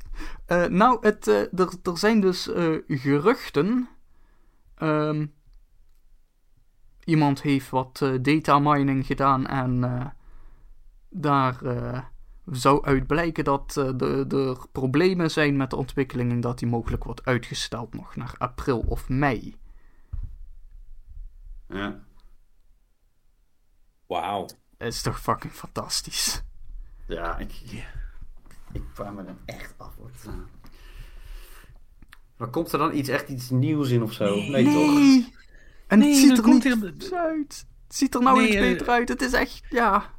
[0.68, 1.48] nou, het, er,
[1.82, 2.48] er zijn dus
[2.88, 3.88] geruchten.
[4.76, 5.26] Ehm,
[7.04, 10.12] iemand heeft wat data mining gedaan en
[11.08, 11.56] daar
[12.52, 16.68] zou uit blijken dat eh, de- er problemen zijn met de ontwikkeling en dat die
[16.68, 19.56] mogelijk wordt uitgesteld nog naar april of mei.
[21.68, 22.00] ja.
[24.06, 24.46] Wauw.
[24.78, 26.42] Dat is toch fucking fantastisch.
[27.06, 27.52] Ja, ik,
[28.72, 29.94] ik vraag me dan echt af.
[29.96, 30.32] Wat, eh.
[32.36, 34.34] Maar komt er dan iets, echt iets nieuws in of zo?
[34.34, 35.30] Nee, toch?
[35.86, 37.66] En Nee, het ziet er niet uit.
[37.86, 39.08] Het ziet er nou Nee, iets eh, beter uit.
[39.08, 40.10] Het is echt, ja.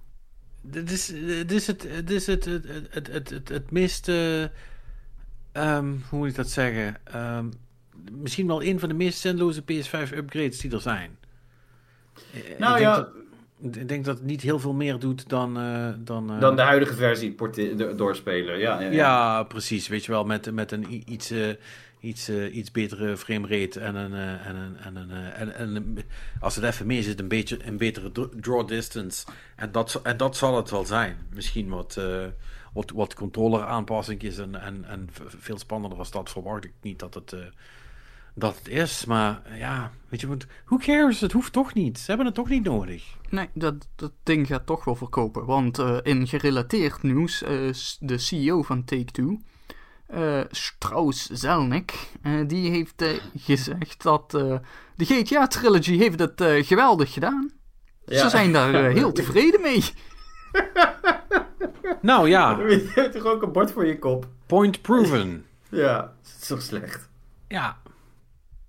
[0.65, 4.43] Dit is, dit is het, dit is het, het, het, het, het, het meest, eh,
[5.51, 6.95] ehm, hoe moet ik dat zeggen?
[7.03, 7.45] Ehm,
[8.11, 11.17] misschien wel een van de meest zinloze PS5-upgrades die er zijn.
[12.57, 12.95] Nou ik ja.
[12.95, 13.09] Dat,
[13.75, 15.57] ik denk dat het niet heel veel meer doet dan...
[15.59, 18.59] eh, dan, eh, Dan de huidige versie porte- doorspelen.
[18.59, 18.91] Ja, ja, ja.
[18.91, 19.87] Ja, precies.
[19.87, 21.49] Weet je wel, met, met een iets, eh,
[22.03, 25.97] iets, eh, iets betere framerate en een, eh, en, een, en, een, eh, en, en
[26.39, 29.25] als het even mee zit, een beetje een betere dr- draw distance.
[29.55, 31.17] En dat, en dat zal het wel zijn.
[31.33, 31.99] Misschien wat,
[32.73, 37.13] wat, wat controller aanpassingjes en, en, en veel spannender als dat verwacht ik niet dat
[37.13, 37.35] het,
[38.35, 39.05] dat het is.
[39.05, 41.21] Maar ja, weet je, want who cares?
[41.21, 41.99] Het hoeft toch niet.
[41.99, 43.03] Ze hebben het toch niet nodig.
[43.29, 45.45] Nee, dat, dat ding gaat toch wel verkopen.
[45.45, 47.39] Want in gerelateerd nieuws,
[47.99, 49.39] de CEO van Take-Two,
[50.13, 54.55] eh Strauss Zelnick, eh, die heeft eh, gezegd dat eh,
[54.95, 57.51] de GTA-trilogy heeft het eh, geweldig gedaan.
[58.05, 59.83] Ze zijn daar eh, heel tevreden mee.
[62.01, 64.27] Nou ja, Je hebt toch ook een bord voor je kop?
[64.45, 65.45] point proven.
[65.69, 67.09] Ja, dat is toch slecht?
[67.47, 67.77] Ja.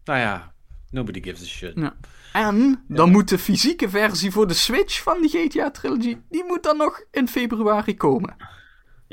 [0.04, 0.52] Nou ja,
[0.90, 1.72] nobody gives a shit.
[1.74, 1.94] Ja.
[2.32, 6.76] En dan moet de fysieke versie voor de Switch van die GTA-trilogy, die moet dan
[6.76, 8.36] nog in februari komen.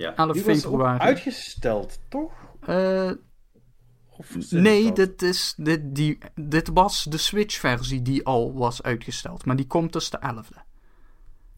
[0.01, 0.15] Ja.
[0.15, 0.99] 11 Die februari.
[0.99, 2.31] uitgesteld, toch?
[2.61, 3.11] Eh,
[4.49, 4.95] Nee, dat?
[4.95, 9.45] dit, is, dit, die, dit was de Switch-versie die al was uitgesteld.
[9.45, 10.57] Maar die komt dus de 11e.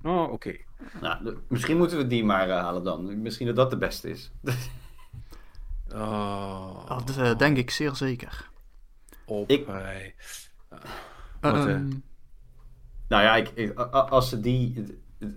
[0.04, 0.56] Oh, oké.
[1.02, 3.22] Nou, misschien moeten we die maar eh, halen dan.
[3.22, 4.32] Misschien dat dat de beste is.
[5.96, 8.50] Oh, Dat eh, denk ik zeer zeker.
[9.26, 9.50] op.
[9.50, 9.76] Ik- Wat,
[11.56, 11.74] eh?
[11.74, 11.88] Ehm,
[13.08, 14.84] nou ja, ik, als ze die...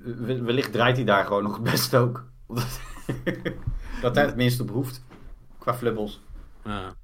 [0.03, 2.25] we- Wellicht draait hij daar gewoon nog het best ook.
[4.03, 5.03] Dat hij het minst op hoeft.
[5.59, 6.21] Qua flippels.
[6.65, 6.95] ja.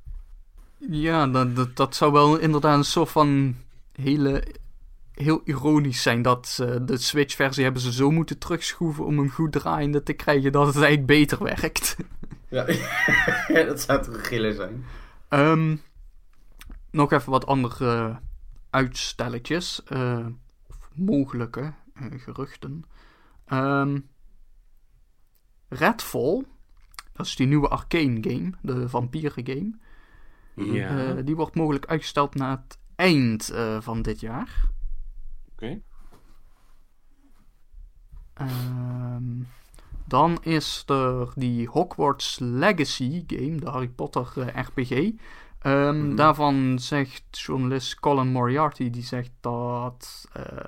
[0.78, 3.56] ja, dat, dat, dat zou wel inderdaad een soort van
[3.92, 4.44] hele,
[5.12, 6.22] heel ironisch zijn.
[6.22, 10.52] Dat ze de Switch-versie hebben ze zo moeten terugschroeven om hem goed draaiende te krijgen
[10.52, 11.96] dat het eigenlijk beter werkt.
[12.48, 12.64] Ja,
[13.66, 14.84] dat zou toch gillen zijn.
[15.28, 15.76] Ehm,
[16.90, 18.18] nog even wat andere
[18.70, 19.82] uitstelletjes.
[19.84, 20.26] eh,
[20.68, 22.84] of mogelijke eh, geruchten.
[23.46, 23.98] Ehm
[25.72, 26.44] Redfall.
[27.12, 28.50] Dat is die nieuwe arcane game.
[28.62, 29.72] De vampieren game.
[30.54, 34.64] Ja, Eh, die wordt mogelijk uitgesteld naar het eind eh, van dit jaar.
[35.52, 35.80] oké.
[38.34, 39.42] Ehm,
[40.06, 45.12] dan is er die Hogwarts Legacy game, de Harry Potter eh, RPG.
[45.58, 50.64] Ehm, Daarvan zegt journalist Colin Moriarty, die zegt dat eh,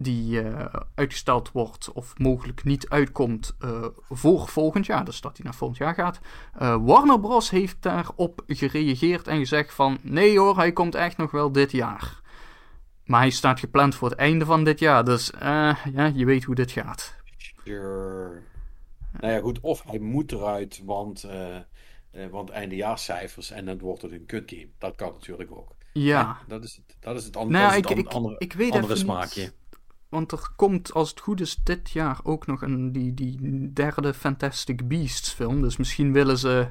[0.00, 5.04] die eh, uitgesteld wordt of mogelijk niet uitkomt eh, voor volgend jaar.
[5.04, 6.20] Dus dat hij naar volgend jaar gaat.
[6.54, 7.50] Eh, Warner Bros.
[7.50, 12.20] heeft daarop gereageerd en gezegd van nee hoor, hij komt echt nog wel dit jaar.
[13.04, 15.04] Maar hij staat gepland voor het einde van dit jaar.
[15.04, 15.76] Dus ja,
[16.14, 17.14] je weet hoe dit gaat.
[17.64, 18.42] Sure.
[19.20, 19.60] Nou ja, goed.
[19.60, 21.26] Of hij moet eruit, want,
[22.30, 24.68] want eindejaarscijfers en dan wordt het een kutgame.
[24.78, 25.76] Dat kan natuurlijk ook.
[25.92, 28.04] Ja, Dat is het, dat is het, an- Nou dat ja, is het ik- an-
[28.04, 29.02] ik- andere, ik weet andere niet.
[30.08, 34.14] Want er komt als het goed is dit jaar ook nog een die, die derde
[34.14, 35.62] Fantastic Beasts film.
[35.62, 36.70] Dus misschien willen ze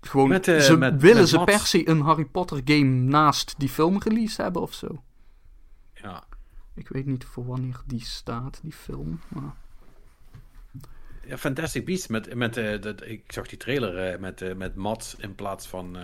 [0.00, 0.28] gewoon...
[0.28, 3.68] Met, eh, ze met- willen met ze per se een Harry Potter game naast die
[3.68, 5.02] film release hebben of zo.
[5.94, 6.24] Ja.
[6.74, 9.20] Ik weet niet voor wanneer die staat, die film.
[9.28, 9.54] Maar...
[11.26, 12.06] ja, Fantastic Beasts.
[12.06, 15.96] Met, met, eh, dat, ik zag die trailer eh, met, met Mats in plaats van,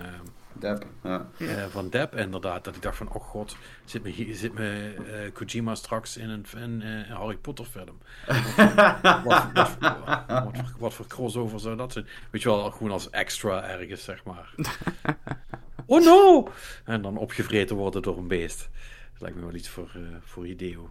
[0.59, 0.85] Depp.
[1.03, 1.27] Ja.
[1.37, 2.63] eh, van Depp inderdaad.
[2.63, 3.55] Dat ik dacht van, oh god,
[3.85, 6.45] zit me, zit me eh, Kojima straks in een,
[6.81, 7.97] eh, een Harry Potter film?
[9.23, 9.97] wat, wat, wat,
[10.27, 12.07] wat, voor, wat voor crossover zou dat zijn?
[12.29, 14.53] Weet je wel, gewoon als extra ergens, zeg maar.
[15.85, 16.47] oh no!
[16.85, 18.69] En dan opgevreten worden door een beest.
[19.11, 20.89] Dat lijkt me wel iets voor, eh, voor Ideo.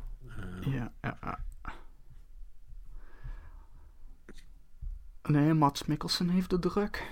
[0.61, 1.39] Ja, ja, ja.
[5.23, 7.07] Nee, Mats Mikkelsen heeft de druk.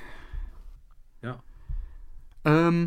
[2.42, 2.86] Ehm,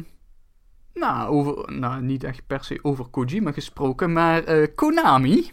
[0.94, 5.52] nou, over, nou, niet echt per se over Kojima gesproken, maar eh, Konami.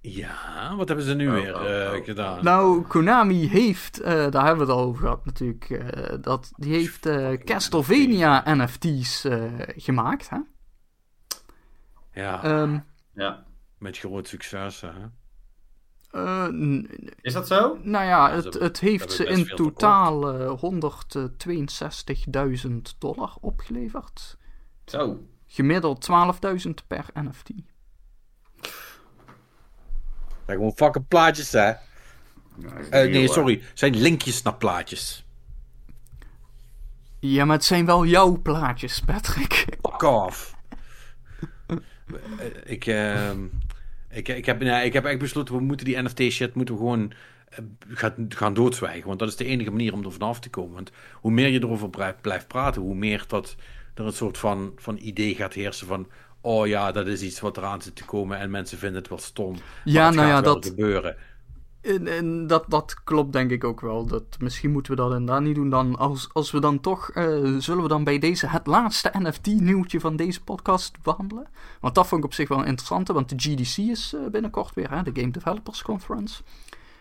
[0.00, 2.44] ja, wat hebben ze nu Oh, weer oh, eh, oh, gedaan?
[2.44, 6.72] Nou, Konami heeft, eh, daar hebben we het al over gehad natuurlijk, eh, dat, die
[6.74, 10.28] heeft eh, Castlevania NFT's eh, gemaakt.
[10.30, 10.38] Hè?
[12.12, 12.78] ja, Ehm,
[13.14, 13.44] ja.
[13.78, 14.90] met groot succes, hè?
[16.12, 16.46] Eh,
[17.20, 17.78] Is dat zo?
[17.82, 20.62] nou ja, Ja, het, het heeft ze in totaal eh,
[22.66, 24.36] 162.000 dollar opgeleverd.
[24.86, 25.26] Zo.
[25.46, 26.08] Gemiddeld
[26.64, 27.48] 12.000 per NFT.
[30.46, 31.66] zijn gewoon fucking plaatjes, hè?
[31.66, 31.76] Ja,
[32.90, 33.62] Eh, nee, sorry.
[33.74, 35.26] zijn linkjes naar plaatjes.
[37.18, 39.52] Ja, maar het zijn wel jouw plaatjes, Patrick.
[39.82, 40.54] Fuck off.
[42.38, 43.38] Eh, ik, ehm,
[44.12, 47.12] ik, ik, heb, nee, ik heb echt besloten, we moeten die NFT-shit moeten we gewoon
[47.48, 47.58] eh,
[47.88, 49.06] gaan, gaan doodzwijgen.
[49.06, 50.74] Want dat is de enige manier om er vanaf te komen.
[50.74, 51.90] Want hoe meer je erover
[52.20, 53.56] blijft, praten, hoe meer dat
[53.94, 56.06] er een soort van, van idee gaat heersen van...
[56.44, 59.18] Oh ja, dat is iets wat eraan zit te komen en mensen vinden het wel
[59.18, 59.50] stom.
[59.52, 61.16] maar Ja, het nou gaat ja, dat- gebeuren.
[61.82, 64.06] En, en dat, dat klopt denk ik ook wel.
[64.06, 65.70] Dat, misschien moeten we dat inderdaad niet doen.
[65.70, 70.00] Dan, als, als we dan toch, eh, zullen we dan bij deze het laatste NFT-nieuwtje
[70.00, 71.46] van deze podcast behandelen?
[71.80, 74.90] Want dat vond ik op zich wel interessant, want de GDC is eh, binnenkort weer,
[74.90, 76.42] hè, de Game Developers Conference.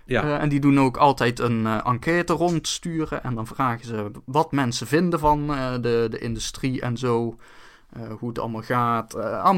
[0.05, 0.23] Ja.
[0.23, 3.23] Eh, en die doen ook altijd een enquête rondsturen.
[3.23, 5.47] En dan vragen ze wat mensen vinden van
[5.81, 7.35] de, de industrie en zo.
[8.19, 9.13] hoe het allemaal gaat.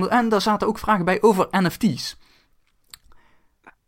[0.09, 2.17] en daar zaten ook vragen bij over NFT's.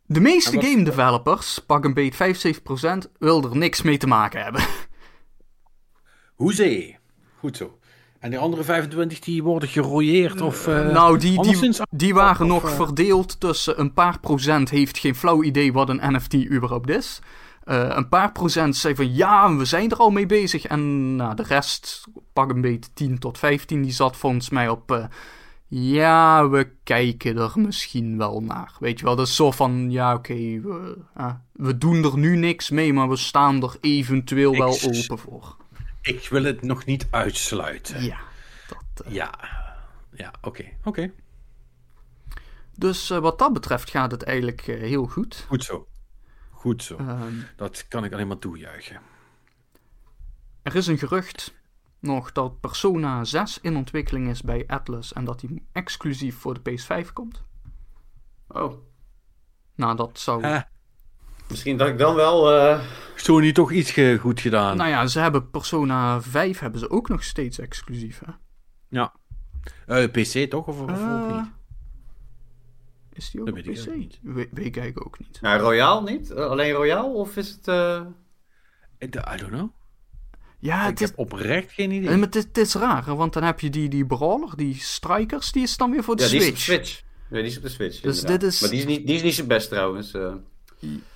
[0.05, 4.43] De meeste wat- game developers, pak een beet 75%, wil er niks mee te maken
[4.43, 4.61] hebben.
[6.35, 6.97] Hoezee.
[7.39, 7.77] Goed zo.
[8.19, 10.67] En die andere 25 die worden gerooieerd of...
[10.67, 11.57] eh, nou, die,
[11.89, 16.13] die, waren nog eh, verdeeld tussen een paar procent heeft geen flauw idee wat een
[16.13, 17.19] NFT überhaupt is.
[17.63, 20.65] Eh, een paar procent zei van ja, we zijn er al mee bezig.
[20.65, 22.03] En nou, de rest,
[22.33, 25.09] pak een beetje 10 tot 15, die zat volgens mij op.
[25.67, 28.75] ja, we kijken er misschien wel naar.
[28.79, 32.35] Weet je wel, dat is zo van ja, oké, we, eh, we doen er nu
[32.35, 35.57] niks mee, maar we staan er eventueel wel open voor.
[36.01, 38.03] Ik wil het nog niet uitsluiten.
[38.03, 38.19] Ja,
[38.67, 39.33] dat, eh, Ja.
[40.11, 40.63] Ja, oké.
[40.83, 41.11] Oké.
[42.77, 45.45] Dus eh, wat dat betreft gaat het eigenlijk heel goed.
[45.47, 45.87] Goed zo.
[46.51, 46.95] Goed zo.
[46.95, 48.99] Ehm, Dat kan ik alleen maar toejuichen.
[50.61, 51.53] Er is een gerucht
[52.05, 56.71] nog dat Persona 6 in ontwikkeling is bij Atlas en dat die exclusief voor de
[56.71, 57.43] PS5 komt.
[58.47, 58.73] Oh,
[59.75, 60.41] Nou, dat zou.
[60.43, 60.61] Eh,
[61.49, 62.51] misschien dat ik dan wel...
[62.53, 62.79] eh,
[63.15, 64.77] Sony toch iets ge- goed gedaan.
[64.77, 68.31] Nou ja, ze hebben Persona 5 hebben ze ook nog steeds exclusief, hè?
[68.89, 69.13] Ja.
[69.85, 70.67] Eh, PC toch?
[70.67, 71.51] Of, of ook Eh, niet?
[73.13, 73.87] Is die ook Dat op weet ik PC?
[73.87, 74.33] eigenlijk niet.
[74.33, 75.41] We- weet ik eigenlijk ook niet.
[75.41, 76.33] nou, Royaal niet?
[76.33, 77.13] Alleen Royaal?
[77.13, 77.67] Of is het...
[77.67, 78.01] eh,
[79.01, 79.69] I I don't know.
[80.65, 82.09] Ja, ik het is, heb oprecht geen idee.
[82.09, 84.75] eh, maar het, is, het is raar, want dan heb je die, die brawler, die
[84.75, 86.85] strikers, die is dan weer voor de Ja, die is op Switch.
[86.87, 87.03] Switch.
[87.29, 88.39] Ja, die is op de Switch, Dus inderdaad.
[88.41, 90.13] dit is- Maar die is niet, die is niet zijn best trouwens.
[90.13, 90.33] eh.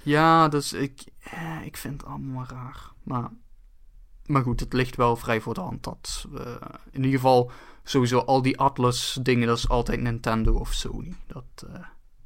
[0.01, 2.91] Ja, dus ik, eh, ik vind het allemaal raar.
[3.03, 3.29] Maar,
[4.25, 6.59] maar goed, het ligt wel vrij voor de hand dat we
[6.91, 7.51] in ieder geval
[7.83, 11.13] sowieso al die Atlas dingen, dat is altijd Nintendo of Sony.
[11.27, 11.43] Dat,
[11.73, 11.79] eh,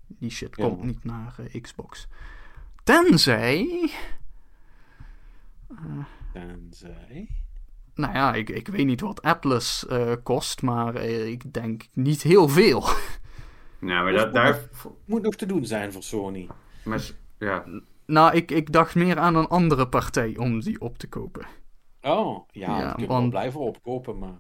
[0.08, 0.64] die shit Ja.
[0.66, 2.08] komt niet naar eh, Xbox.
[2.84, 3.90] Tenzij,
[6.34, 7.30] Tenzij...
[7.94, 12.22] nou ja, ik, ik weet niet wat Atlas eh, kost, maar eh, ik denk niet
[12.22, 12.84] heel veel.
[13.80, 14.70] Nou, maar dat, daar...
[15.06, 16.50] Moet nog te doen zijn voor Sony.
[16.86, 17.66] Maar, ja.
[18.06, 21.46] nou, ik, ik dacht meer aan een andere partij om die op te kopen.
[22.02, 24.40] Oh, ja, Ja, ik kan want- wel blijven opkopen, maar...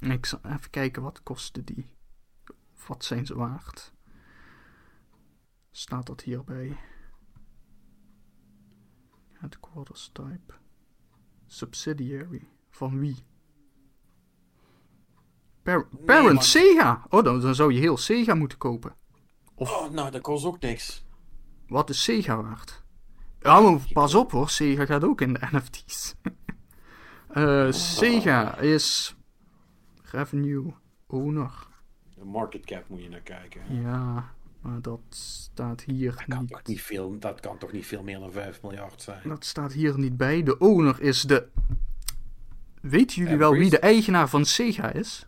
[0.00, 1.86] Ik zal even kijken wat kosten die.
[2.86, 3.92] Wat zijn ze waard?
[5.70, 6.76] Staat dat hierbij?
[9.32, 10.54] Headquarters type.
[11.52, 12.48] Subsidiary.
[12.70, 13.16] Van wie?
[15.62, 16.44] Par- parent.
[16.44, 17.06] Sega.
[17.08, 18.94] Oh, dan, dan zou je heel Sega moeten kopen.
[19.54, 21.04] Oh, nou, dat kost ook niks.
[21.68, 22.82] Wat is Sega waard?
[23.40, 24.48] Ja, maar pas op hoor.
[24.50, 26.14] Sega gaat ook in de NFT's.
[27.28, 29.16] Eh, Sega is
[30.02, 30.72] revenue
[31.06, 31.68] owner.
[32.14, 33.80] De market cap moet je naar kijken.
[33.82, 36.48] Ja, maar dat staat hier Dat kan, niet.
[36.50, 39.20] toch niet veel, dat kan toch niet veel meer dan 5 miljard zijn?
[39.28, 40.42] Dat staat hier niet bij.
[40.42, 41.48] De owner is de.
[42.80, 45.26] Weten jullie wel wie de eigenaar van Sega is?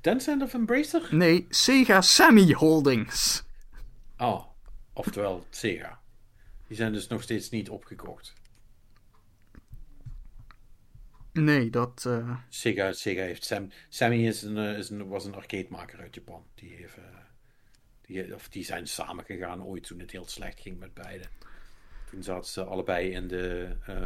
[0.00, 1.08] Tencent of Embracer?
[1.10, 3.44] Nee, Sega Sammy Holdings.
[4.18, 4.44] Oh,
[4.92, 6.00] oftewel Sega.
[6.66, 8.34] Die zijn dus nog steeds niet opgekocht.
[11.32, 12.04] Nee, dat.
[12.06, 16.14] eh, Sega, Sega heeft Sam, Sammy is een, eh, is een, was een arcademaker uit
[16.14, 16.44] Japan.
[16.54, 17.02] Die, heeft, eh,
[18.12, 21.24] die, of die zijn samengegaan ooit toen het heel slecht ging met beide.
[22.10, 23.76] Toen zaten ze allebei in de.
[23.86, 23.96] eh,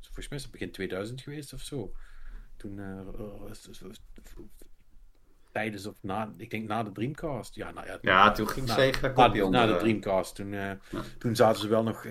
[0.00, 1.92] volgens mij is het begin 2000 geweest of zo.
[2.56, 2.78] Toen.
[3.80, 4.00] was-
[5.52, 6.30] tijdens of na.
[6.36, 7.54] Ik denk na de Dreamcast.
[7.54, 9.12] Ja, nou ja, ja, toen ging na, Sega na,
[9.50, 9.76] na de.
[9.78, 10.34] Dreamcast.
[10.34, 10.70] Toen, eh,
[11.18, 12.06] toen zaten ze wel nog.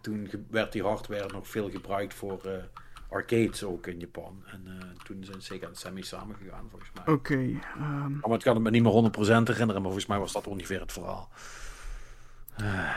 [0.00, 2.68] toen werd die hardware nog veel gebruikt voor
[3.08, 4.42] arcades ook in Japan.
[4.46, 7.14] En eh, toen zijn Sega en Sammy samengegaan, volgens mij.
[7.14, 7.34] Oké.
[7.34, 10.46] ehm, Maar het kan het me niet meer 100% herinneren, maar volgens mij was dat
[10.46, 11.28] ongeveer het verhaal.
[12.56, 12.94] Eh.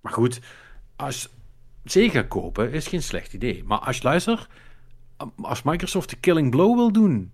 [0.00, 0.40] Maar goed,
[0.96, 1.28] als
[1.84, 3.64] Sega kopen is geen slecht idee.
[3.64, 4.46] Maar als luister,
[5.36, 7.32] als Microsoft de killing blow wil doen,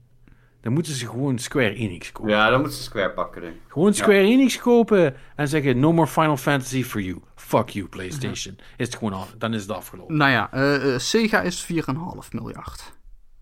[0.61, 2.31] dan moeten ze gewoon Square Enix kopen.
[2.31, 3.41] Ja, dan moeten ze Square pakken.
[3.43, 3.57] denk.
[3.69, 7.21] Gewoon Square Enix kopen en zeggen: No more Final Fantasy for you.
[7.35, 8.59] Fuck you, PlayStation.
[8.77, 10.17] Is het gewoon af, dan is het afgelopen.
[10.17, 12.93] nou ja, eh, eh, Sega is 4,5 miljard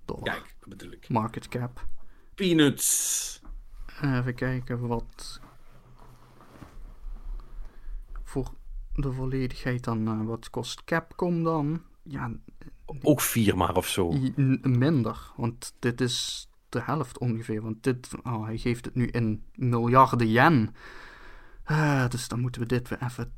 [0.05, 0.23] dollar.
[0.23, 1.09] Kijk, dat bedoel ik.
[1.09, 1.87] Market cap.
[2.35, 3.41] Peanuts.
[4.03, 5.41] Even kijken wat.
[8.25, 8.51] Voor
[8.95, 10.07] de volledigheid dan.
[10.09, 11.83] eh, wat kost Capcom dan?
[12.03, 12.31] Ja,
[13.03, 14.13] Ook vier maar of zo.
[14.63, 15.19] minder.
[15.37, 17.63] Want dit is de helft ongeveer.
[17.63, 20.75] Want dit, oh, hij geeft het nu in miljarden yen.
[21.65, 23.33] Eh, dus dan moeten we dit weer even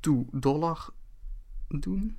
[0.00, 0.88] to dollar
[1.68, 2.18] doen.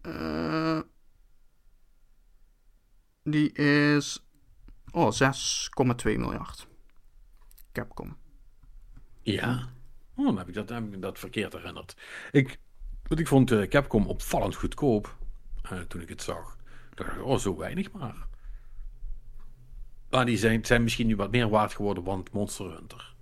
[0.00, 0.80] Eh,
[3.22, 4.24] die is.
[4.90, 6.68] Oh, 6,2 miljard.
[7.72, 8.16] Capcom.
[9.22, 9.72] Ja.
[10.14, 11.96] Oh, dan heb ik dat, heb ik dat verkeerd herinnerd.
[12.30, 12.60] Ik,
[13.02, 15.18] want ik vond eh, Capcom opvallend goedkoop
[15.72, 16.56] eh, toen ik het zag.
[16.90, 18.26] Ik dacht, oh, zo weinig maar.
[20.10, 23.14] Maar die zijn, zijn misschien nu wat meer waard geworden, want Monster Hunter.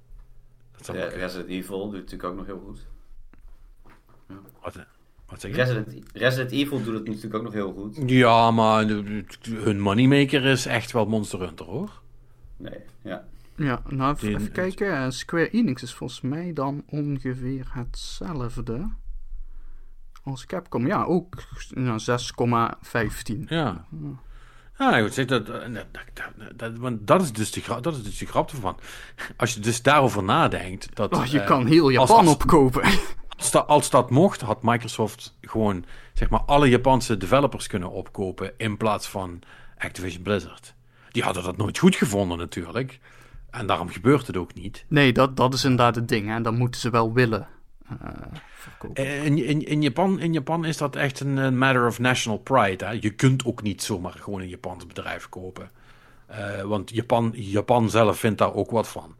[0.76, 1.08] Dat Ja.
[1.08, 2.86] Resident Evil doet natuurlijk ook nog heel goed.
[4.62, 4.82] Wat, eh,
[5.26, 5.56] wat zeg je?
[5.56, 8.10] Resident, Resident Evil doet het natuurlijk ook nog heel goed.
[8.10, 8.86] Ja, maar
[9.42, 12.00] hun moneymaker is echt wel Monster Hunter, hoor.
[12.56, 13.28] Nee, ja.
[13.56, 15.12] Ja, nou even, kijken.
[15.12, 18.90] Square Enix is volgens mij dan ongeveer hetzelfde
[20.30, 20.86] als Capcom.
[20.86, 21.34] Ja, ook
[21.70, 23.38] nou, 6,15.
[23.46, 23.84] Ja.
[24.78, 27.96] Ja, goed, zeg dat, eh, dat, dat, dat, want dat is dus de grap, dat
[27.96, 28.76] is dus de grap ervan.
[29.36, 32.82] Als je dus daarover nadenkt, dat Oh, je eh, kan heel Japan als- opkopen.
[33.38, 38.52] als, dat, als dat mocht, had Microsoft gewoon zeg maar alle Japanse developers kunnen opkopen
[38.56, 39.38] in plaats van
[39.78, 40.74] Activision Blizzard.
[41.10, 43.00] Die hadden dat nooit goed gevonden natuurlijk.
[43.50, 44.84] En daarom gebeurt het ook niet.
[44.88, 46.28] Nee, dat, dat is inderdaad het ding.
[46.28, 46.40] Hè.
[46.40, 47.48] Dan moeten ze wel willen
[48.54, 49.04] verkopen.
[49.04, 52.84] Eh, In, in, in, Japan, in Japan is dat echt een matter of national pride.
[52.84, 52.90] Hè?
[53.00, 55.70] Je kunt ook niet zomaar gewoon een Japans bedrijf kopen.
[56.26, 59.14] Eh, want Japan, Japan zelf vindt daar ook wat van.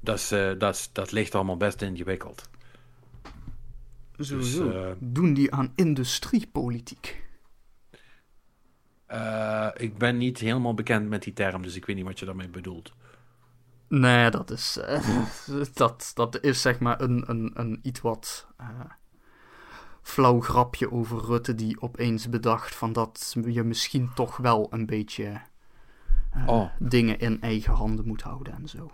[0.00, 2.50] Dat, is, eh, dat, is, dat ligt allemaal best ingewikkeld.
[4.18, 4.70] Sowieso.
[4.70, 7.20] eh, Doen die aan industriepolitiek?
[9.76, 12.48] Ik ben niet helemaal bekend met die term, dus ik weet niet wat je daarmee
[12.48, 12.92] bedoelt.
[13.94, 15.06] Nee, dat is, eh,
[15.74, 18.66] dat, dat is zeg maar een, een, een iets wat eh,
[20.02, 25.40] flauw grapje over Rutte die opeens bedacht van dat je misschien toch wel een beetje
[26.30, 26.68] eh, Oh.
[26.78, 28.90] dingen in eigen handen moet houden en zo.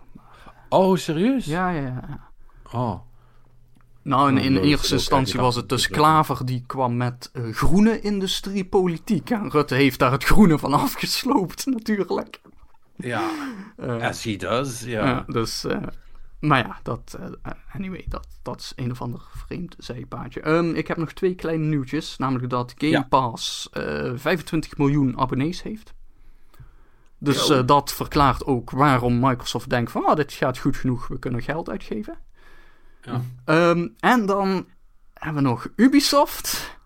[0.69, 1.45] Oh, serieus?
[1.45, 2.29] Ja, ja, ja.
[2.71, 2.99] Oh.
[4.01, 9.29] Nou, in, Nou, in eerste instantie was het dus Klaver die kwam met groene industriepolitiek.
[9.29, 12.41] En Rutte heeft daar het groene van afgesloopt, natuurlijk.
[12.99, 13.29] Ja,
[13.79, 15.05] Eh, as he does, ja.
[15.05, 15.77] Ja, dus, eh,
[16.39, 20.41] maar ja, dat, eh, anyway, dat, dat is een of ander vreemd zijpaadje.
[20.41, 23.05] Ehm, ik heb nog twee kleine nieuwtjes, namelijk dat Game Ja.
[23.09, 25.93] Pass eh, 25 miljoen abonnees heeft.
[27.17, 31.19] Dus eh, dat verklaart ook waarom Microsoft denkt van, ah, dit gaat goed genoeg, we
[31.19, 32.17] kunnen geld uitgeven.
[33.01, 33.21] Ja.
[33.45, 34.67] Ehm, en dan
[35.13, 36.77] hebben we nog Ubisoft.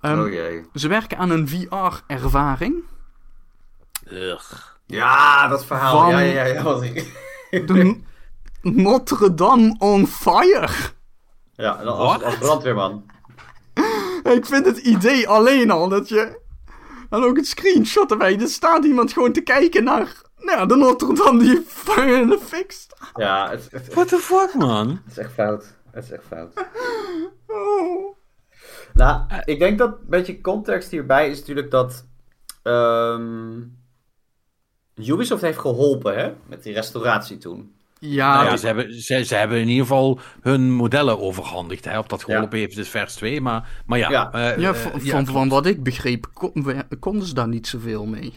[0.00, 0.64] Ehm, oh jee.
[0.74, 2.84] Ze werken aan een VR-ervaring.
[4.86, 6.00] Ja, dat verhaal.
[6.00, 6.62] Van- Ja, ja, ja.
[6.62, 7.24] Wat ik...
[7.50, 8.00] De
[8.62, 10.68] Notre Dame on Fire.
[11.54, 13.10] Ja, en als, als brandweerman.
[14.22, 16.40] Ik vind het idee alleen al dat je.
[17.10, 18.40] En ook het screenshot erbij.
[18.40, 20.12] Er staat iemand gewoon te kijken naar.
[20.38, 23.10] Nou, ja, de Notre Dame die fire in de fik staat.
[23.14, 25.00] Ja, het, het, het What the fuck, man?
[25.08, 25.64] is echt fout.
[25.90, 26.52] Het is echt fout.
[27.46, 28.16] Oh.
[28.94, 32.04] Nou, ik denk dat een beetje context hierbij is natuurlijk dat
[32.62, 33.60] ehm,
[34.96, 37.74] Ubisoft heeft geholpen hè, met die restauratie toen.
[37.98, 41.84] Ja, Nou ja, ze hebben, ze, ze hebben in ieder geval hun modellen overhandigd.
[41.84, 41.98] Hè?
[41.98, 44.10] Of dat geholpen heeft is vers 2, maar, maar ja.
[44.10, 44.32] Ja.
[44.32, 47.66] eh, ja, eh, van, ja, van, van wat ik begreep, kon- konden ze daar niet
[47.66, 48.32] zoveel mee.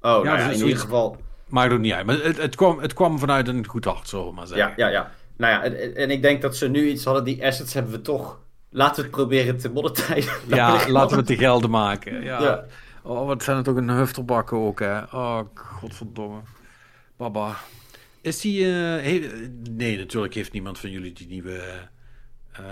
[0.00, 1.16] Oh, nou ja, is in zoiets- ieder geval.
[1.48, 2.06] Maakt ook niet uit.
[2.06, 4.68] Maar het, het, kwam, het kwam vanuit een goed hart, zullen we maar zeggen.
[4.76, 5.10] Ja, ja, ja.
[5.36, 8.00] Nou ja, en, en ik denk dat ze nu iets hadden, die assets hebben we
[8.00, 8.38] toch.
[8.70, 10.32] Laten we het proberen te monetizen.
[10.46, 12.22] Ja, laten we het te gelden maken.
[12.22, 12.40] Ja.
[12.42, 12.64] Ja.
[13.06, 14.98] Oh, wat zijn het ook een hufterbakken ook, hè.
[15.02, 16.40] Oh, godverdomme.
[17.16, 17.56] Baba.
[18.20, 18.64] Is die...
[18.64, 21.60] he- nee, natuurlijk heeft niemand van jullie die nieuwe
[22.52, 22.62] eh,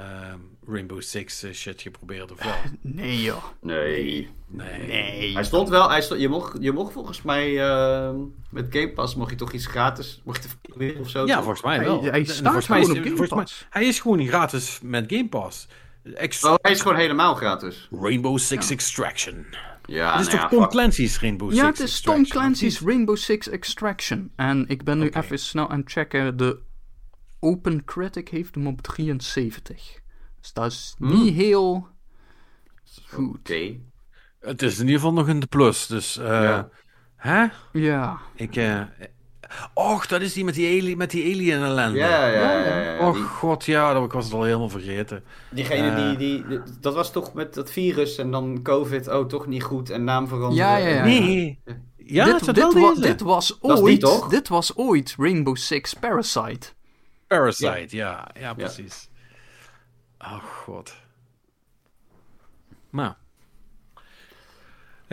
[0.67, 2.55] Rainbow Six eh, shit geprobeerd, of wel?
[2.81, 3.45] Nee, joh.
[3.61, 4.31] Nee.
[4.47, 4.87] Nee.
[4.87, 5.33] Nee.
[5.35, 8.17] Hij stond wel, hij stond, je, mocht, je mocht volgens mij ehm,
[8.51, 11.27] met Game Pass mocht je toch iets gratis, mocht je proberen of zo.
[11.27, 11.43] Ja, toch?
[11.45, 12.03] volgens mij wel.
[12.03, 13.67] hij En staat volgens mij is- gewoon op Game volgens mij- Pass.
[13.71, 15.67] hij is gewoon gratis met Game Pass.
[16.15, 17.89] Ex- Oh, hij is gewoon helemaal gratis.
[18.01, 19.47] Rainbow Six Extraction.
[19.87, 20.71] Ja, Het is nou toch ja, Tom fuck.
[20.71, 22.81] Clancy's Rainbow Six Ja, het is Tom Extraction, Clancy's?
[22.81, 24.33] Rainbow Six Extraction.
[24.37, 26.37] En ik ben nu even snel aan het checken.
[26.37, 26.61] De
[27.41, 30.01] Open Critic heeft hem op 73.
[30.41, 31.13] Dus dat is Hmm.
[31.23, 31.89] niet heel
[33.09, 33.37] goed.
[33.39, 33.77] Oké.
[34.41, 36.17] Het is in ieder geval nog in de plus, dus...
[36.17, 36.69] eh, Ja.
[37.17, 37.47] Hè?
[37.73, 38.19] Ja.
[38.35, 38.83] Ik, eh...
[39.75, 41.99] Och, dat is die met die, ali met die alien ellende.
[41.99, 42.65] Ja, ja, ja.
[42.67, 43.09] ja, ja.
[43.09, 45.25] Oh Die- god, ja, dat- ik was het al helemaal vergeten.
[45.51, 45.97] diegene Eh.
[45.97, 49.63] die, die, die- dat was toch met dat virus en dan COVID, oh toch niet
[49.63, 50.67] goed en naam veranderen.
[50.67, 51.05] Ja, ja, ja.
[51.05, 51.61] Nee.
[51.97, 54.01] Ja, dit, dit, wel wa- dit was ooit.
[54.01, 54.29] toch?
[54.29, 56.69] Dit was ooit Rainbow Six Parasite.
[57.27, 58.29] Parasite, ja.
[58.41, 59.09] Ja, precies.
[60.19, 60.95] Oh god.
[62.91, 63.17] Maar.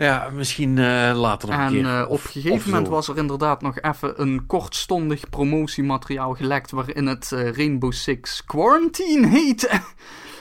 [0.00, 1.84] Ja, misschien eh, later nog een En keer.
[2.00, 2.92] eh, op een gegeven of moment zo.
[2.92, 9.26] was er inderdaad nog even een kortstondig promotiemateriaal gelekt waarin het eh, Rainbow Six Quarantine
[9.28, 9.70] heette.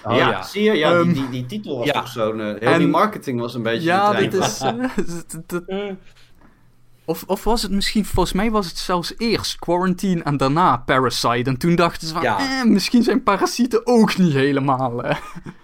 [0.03, 0.43] Oh, ja, ja.
[0.43, 0.73] zie je?
[0.73, 1.93] Ja, Ehm, die, die, die titel was ja.
[1.93, 2.39] toch zo'n...
[2.39, 3.87] heel En- die marketing was een beetje...
[3.87, 4.61] ja, dit is...
[7.05, 11.49] of, of was het misschien, volgens mij was het zelfs eerst Quarantine en daarna Parasite.
[11.49, 12.39] En toen dachten ze van, Ja.
[12.39, 15.03] eh, misschien zijn parasieten ook niet helemaal...
[15.03, 15.15] eh.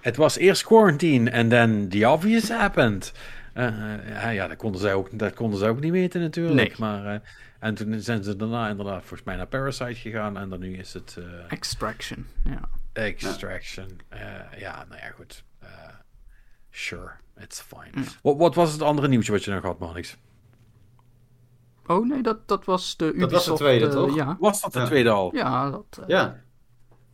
[0.01, 3.11] Het was eerst quarantine en then the obvious happened.
[3.55, 6.55] Eh, eh, ja, ja, dat konden, zij ook, dat konden zij ook niet weten natuurlijk.
[6.55, 6.73] Nee.
[6.77, 7.19] Maar, eh,
[7.59, 10.37] en toen zijn ze daarna inderdaad volgens mij naar Parasite gegaan.
[10.37, 12.59] En dan nu is het eh, Extraction, ja.
[12.93, 13.87] Extraction.
[14.09, 14.19] Eh,
[14.57, 15.43] ja, nou ja, goed.
[15.59, 15.69] Eh,
[16.71, 17.89] sure, it's fine.
[18.03, 18.07] Ja.
[18.21, 20.17] Wat, wat was het andere nieuwtje wat je nog had, Marnix?
[21.87, 23.31] Oh nee, dat, dat was de Ubisoft...
[23.31, 24.15] Dat was de tweede, toch?
[24.15, 24.85] Ja, Was dat de Ja.
[24.85, 25.35] tweede al?
[25.35, 25.99] ja dat...
[26.07, 26.43] Ja.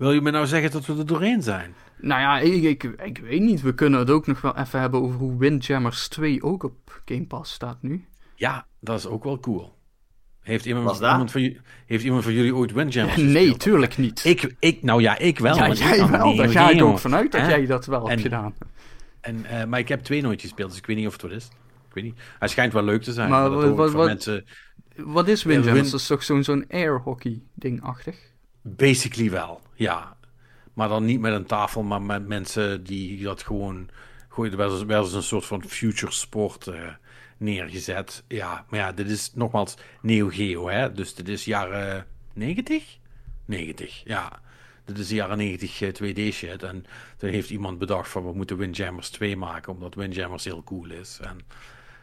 [0.01, 1.73] Wil je me nou zeggen dat we er doorheen zijn?
[1.97, 3.61] Nou ja, ik, ik, ik weet niet.
[3.61, 7.25] We kunnen het ook nog wel even hebben over hoe Windjammers 2 ook op Game
[7.25, 8.05] Pass staat nu.
[8.35, 9.77] Ja, dat is ook wel cool.
[10.39, 11.11] Heeft iemand, Was dat?
[11.11, 11.55] iemand, van,
[11.85, 14.25] heeft iemand van jullie ooit Windjammers nee, tuurlijk niet.
[14.25, 15.55] Ik, ik, nou ja, ik wel.
[15.55, 16.35] ja, jij wel.
[16.35, 18.53] Daar ga ik ook vanuit dat jij dat wel hebt gedaan.
[19.21, 21.31] En, eh, maar ik heb twee nooit gespeeld, dus ik weet niet of het wat
[21.31, 21.45] is.
[21.87, 22.19] Ik weet niet.
[22.39, 23.29] Hij schijnt wel leuk te zijn.
[23.29, 24.45] Maar wat- wat- mensen
[24.95, 25.79] Wat is Windjammers?
[25.79, 28.29] Wind- Dat is toch zo'n zo'n airhockey ding-achtig?
[28.63, 30.17] basically wel, ja.
[30.73, 33.89] Maar dan niet met een tafel, maar met mensen die dat gewoon...
[34.29, 36.87] Gooien, wel eens een soort van future sport eh,
[37.37, 38.23] neergezet.
[38.27, 40.91] Ja, maar ja, dit is nogmaals Neo Geo, hè.
[40.91, 42.97] Dus dit is jaren 90?
[43.45, 44.39] 90, ja.
[44.85, 46.63] Dit is de jaren 90 2D shit.
[46.63, 46.85] En
[47.17, 51.19] toen heeft iemand bedacht van we moeten Windjammers 2 maken, omdat Windjammers heel cool is.
[51.21, 51.39] En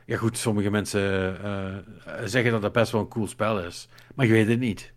[0.06, 1.76] ja goed, sommige mensen eh,
[2.24, 3.88] zeggen dat het best wel een cool spel is.
[4.14, 4.92] Maar ik weet het niet.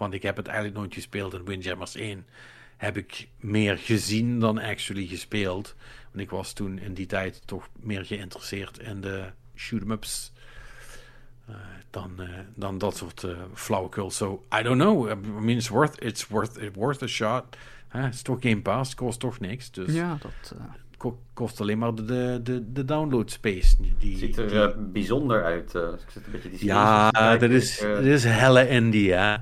[0.00, 1.34] Want ik heb het eigenlijk nooit gespeeld.
[1.34, 2.26] En Windjammers 1
[2.76, 5.74] heb ik meer gezien dan actually gespeeld.
[6.12, 9.24] Want ik was toen in die tijd toch meer geïnteresseerd in de
[9.56, 10.32] shoot-em-ups.
[11.48, 11.54] eh,
[11.90, 14.10] dan, eh, dan dat soort eh flauwekul.
[14.10, 15.08] So, I don't know.
[15.10, 17.56] I mean, it's worth, it's worth, it's worth a shot.
[17.88, 19.70] Hè, Het is toch Game Pass, kost toch niks.
[19.70, 20.52] Dus Ja, dat...
[20.58, 20.64] eh,
[20.96, 23.76] ko- kost alleen maar de, de, de, download space.
[23.98, 25.74] Die, Ziet er die- bijzonder uit.
[25.74, 29.36] eh, ik zit een beetje die ja, dat is, dat is helle indie, hè.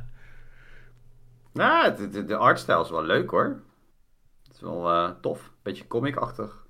[1.58, 3.62] Nou, de, de, artstyle is wel leuk hoor.
[4.46, 5.52] Het is wel eh, tof.
[5.62, 6.66] Beetje comic-achtig.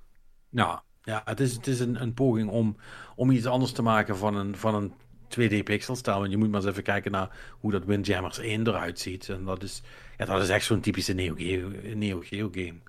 [0.49, 2.77] Nou, ja, het is, het is een, een poging om,
[3.15, 4.93] om iets anders te maken van een, van een
[5.29, 6.19] 2D pixelstijl.
[6.19, 9.29] Want je moet maar eens even kijken naar hoe dat Windjammers 1 eruit ziet.
[9.29, 9.81] En dat is,
[10.17, 12.79] ja, dat is echt zo'n typische Neo Geo, Neo Geo game.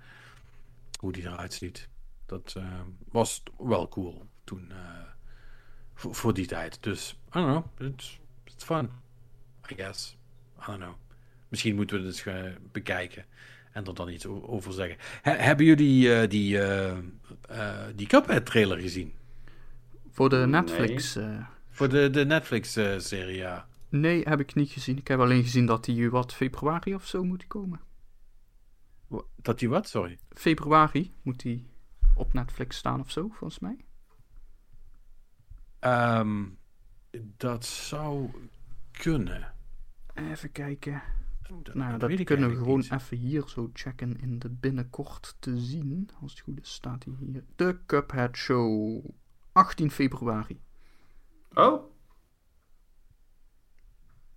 [1.00, 1.88] Hoe die eruit ziet.
[2.26, 2.64] Dat eh,
[3.08, 4.70] was wel cool toen.
[4.70, 4.76] eh,
[5.94, 6.82] voor, voor die tijd.
[6.82, 7.46] Dus, I don't
[7.76, 7.88] know.
[7.92, 8.90] It's, it's fun.
[9.70, 10.16] I guess.
[10.60, 10.94] I don't know.
[11.50, 13.24] Misschien moeten we het eens bekijken.
[13.72, 14.96] En er dan iets over zeggen.
[15.22, 16.96] He- hebben jullie eh, die, eh
[17.48, 19.12] eh die Cuphead trailer gezien?
[20.10, 20.46] voor de Nee.
[20.46, 21.16] Netflix...
[21.16, 23.68] eh, Voor de, de Netflix-serie, ja.
[23.88, 24.96] nee, heb ik niet gezien.
[24.98, 27.80] Ik heb alleen gezien dat die wat februari of zo moet komen.
[29.36, 29.88] Dat die wat?
[29.88, 30.18] Sorry.
[30.30, 31.66] Februari moet die
[32.14, 33.76] op Netflix staan of zo, volgens mij.
[35.78, 36.44] Ehm,
[37.36, 38.30] dat zou
[38.90, 39.52] kunnen.
[40.14, 41.02] Even kijken.
[41.62, 42.92] Dat, Nou, dat kunnen we gewoon niet.
[42.92, 46.10] even hier zo checken in de binnenkort te zien.
[46.20, 47.44] Als het goed is, staat hij hier.
[47.56, 49.04] De Cuphead Show.
[49.52, 50.60] 18 februari.
[51.54, 51.82] Oh,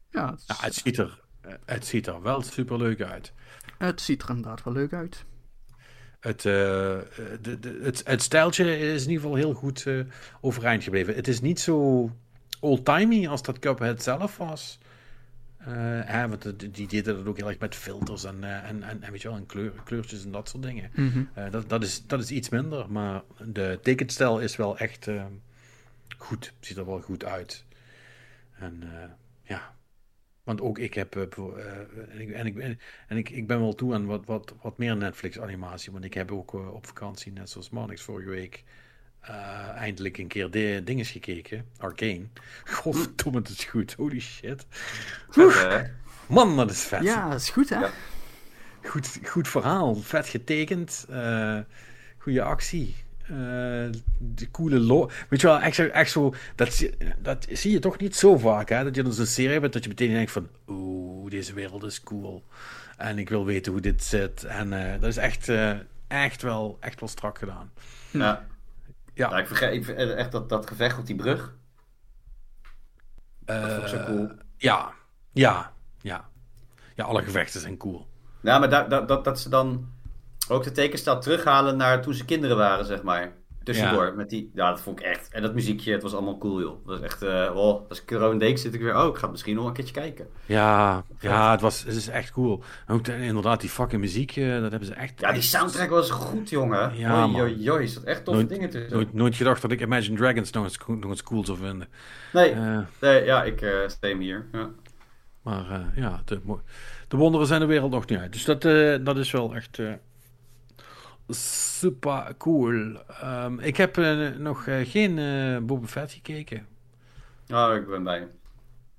[0.09, 1.21] Ja, het, is- Ja, het, ziet er,
[1.65, 3.33] het ziet er wel superleuk uit.
[3.77, 5.25] het ziet er inderdaad wel leuk uit.
[6.19, 6.43] Het, eh,
[7.41, 9.99] de, de, het, het stijltje is in ieder geval heel goed eh,
[10.41, 11.15] overeind gebleven.
[11.15, 12.09] Het is niet zo
[12.59, 14.79] old-timey als dat Cuphead zelf was.
[15.65, 19.11] Eh, hè, want die deden dat ook heel erg met filters en, eh, en, en,
[19.11, 20.91] weet je wel, en kleur, kleurtjes en dat soort dingen.
[20.95, 21.23] Mhm.
[21.33, 25.07] Eh, dat, dat, is, dat is iets minder, maar de tekenstijl is wel echt
[26.17, 26.53] goed.
[26.59, 27.65] Ziet er wel goed uit.
[28.59, 28.83] En
[29.43, 29.75] ja,
[30.43, 31.15] want ook ik heb.
[31.15, 34.77] en ik, en, ik, ben- en ik, ik ben wel toe aan wat, wat, wat
[34.77, 35.91] meer Netflix-animatie.
[35.91, 38.63] Want ik heb ook op vakantie, net zoals Marnix vorige week.
[39.23, 41.65] Eh, eindelijk een keer de dinges gekeken.
[41.77, 42.25] Arcane.
[42.65, 43.93] Godverdomme, het is goed.
[43.93, 44.65] Holy shit.
[45.29, 45.91] vet?
[46.27, 47.03] Man, dat is vet.
[47.03, 47.79] Ja, dat is goed hè?
[47.79, 47.89] Ja.
[48.83, 49.95] Goed, goed verhaal.
[49.95, 51.05] Vet getekend.
[51.09, 51.57] eh
[52.17, 52.95] goede actie.
[53.23, 53.29] eh,
[54.19, 57.79] de coole lo Weet je wel, echt zo, echt zo dat, zie- dat zie je
[57.79, 58.83] toch niet zo vaak, hè?
[58.83, 62.01] Dat je dan zo'n serie hebt dat je meteen denkt van, oeh, deze wereld is
[62.03, 62.43] cool.
[62.97, 64.43] En ik wil weten hoe dit zit.
[64.43, 65.71] En eh, dat is echt, eh,
[66.07, 67.71] echt, wel, echt wel strak gedaan.
[68.11, 68.45] Ja.
[69.13, 71.53] Ja, Nou, ik vergeet ik, echt dat, dat gevecht op die brug.
[73.45, 74.31] eh, vond ik zo cool.
[74.57, 74.91] Ja,
[75.31, 76.29] ja, ja.
[76.95, 78.07] Ja, alle gevechten zijn cool.
[78.41, 79.91] Nou, maar dat, dat, dat, dat ze dan
[80.47, 83.31] ook de tekenstijl terughalen naar toen ze kinderen waren, zeg maar.
[83.63, 84.13] Tussendoor.
[84.15, 85.29] Met die, ja, dat vond ik echt.
[85.31, 86.85] En dat muziekje, het was allemaal cool, joh.
[86.87, 87.23] Dat was echt,
[87.53, 89.93] oh, als ik een deed, zit ik weer, oh, ik ga misschien nog een keertje
[89.93, 90.27] kijken.
[90.45, 92.63] Ja, ja het, was, het is echt cool.
[92.87, 95.19] Ook de- inderdaad, die fucking muziek, eh, dat hebben ze echt...
[95.19, 96.97] Ja, die soundtrack was goed, jongen.
[96.97, 98.93] Ja, oei, er zat echt toffe Nooit- dingen tussen.
[98.93, 101.87] Nooit, nooit gedacht dat ik Imagine Dragons nog eens, nog eens cool zou vinden.
[102.33, 104.45] Nee, Eh, nee, ja, ik eh stem hier.
[104.51, 104.69] Ja.
[105.41, 106.41] maar ja, de,
[107.07, 108.33] de wonderen zijn de wereld nog niet uit.
[108.33, 108.61] Dus dat,
[109.05, 109.79] dat is wel echt
[111.29, 112.97] super cool.
[113.21, 116.67] Ehm, ik heb eh, nog eh, geen eh Boba Fett gekeken.
[117.53, 118.27] Oh, ik ben bij.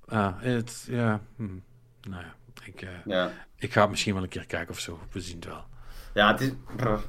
[0.07, 1.43] Ah, het, ja, hm,
[2.09, 4.99] nou ja, ik, eh, Ja, ik ga het misschien wel een keer kijken of zo.
[5.11, 5.65] We zien het wel.
[6.13, 6.51] ja het is...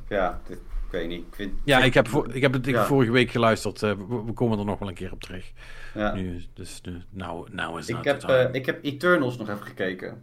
[0.08, 0.58] Ja, ik
[0.90, 1.26] weet niet.
[1.26, 2.84] Ik vind, Ja, ik heb, ik heb het ik Ja.
[2.84, 3.80] vorige week geluisterd.
[3.80, 5.52] we, we komen er nog wel een keer op terug.
[5.94, 6.14] ja.
[6.14, 10.22] Nu, dus nu, nou, nou is Ik not heb, ik heb Eternals nog even gekeken.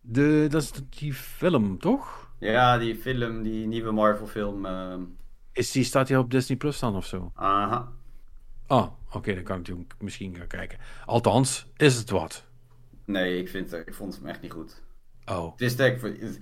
[0.00, 2.21] De, dat is die film, toch?
[2.42, 4.66] Ja, die film, die nieuwe Marvel film.
[4.66, 5.00] ehm,
[5.52, 7.32] Is die, staat die op Disney Plus dan of zo?
[7.34, 7.92] aha.
[8.66, 10.78] Oh, oké, dan kan ik misschien gaan kijken.
[11.06, 12.44] Althans, is het wat?
[13.04, 14.82] Nee, ik, vind, ik vond hem echt niet goed.
[15.26, 16.38] Oh, Het, is, denk ik- het,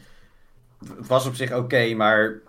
[0.96, 2.40] het was op zich oké, maar...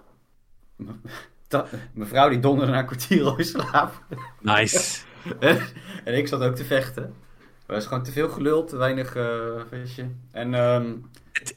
[1.93, 4.03] Mevrouw die donderde na een kwartier al in slaap.
[4.39, 5.03] nice.
[6.05, 7.03] en ik zat ook te vechten.
[7.65, 9.61] Er was gewoon te veel gelul, te weinig uh,
[9.95, 10.05] je.
[10.31, 10.95] En ehm,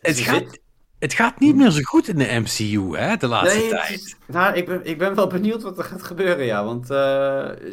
[0.00, 0.58] het, gaat,
[0.98, 3.90] het gaat niet meer zo goed in de MCU, hè, de laatste nee, tijd.
[3.90, 6.64] is- nou, ik ben, ik ben wel benieuwd wat er gaat gebeuren, ja.
[6.64, 6.86] Want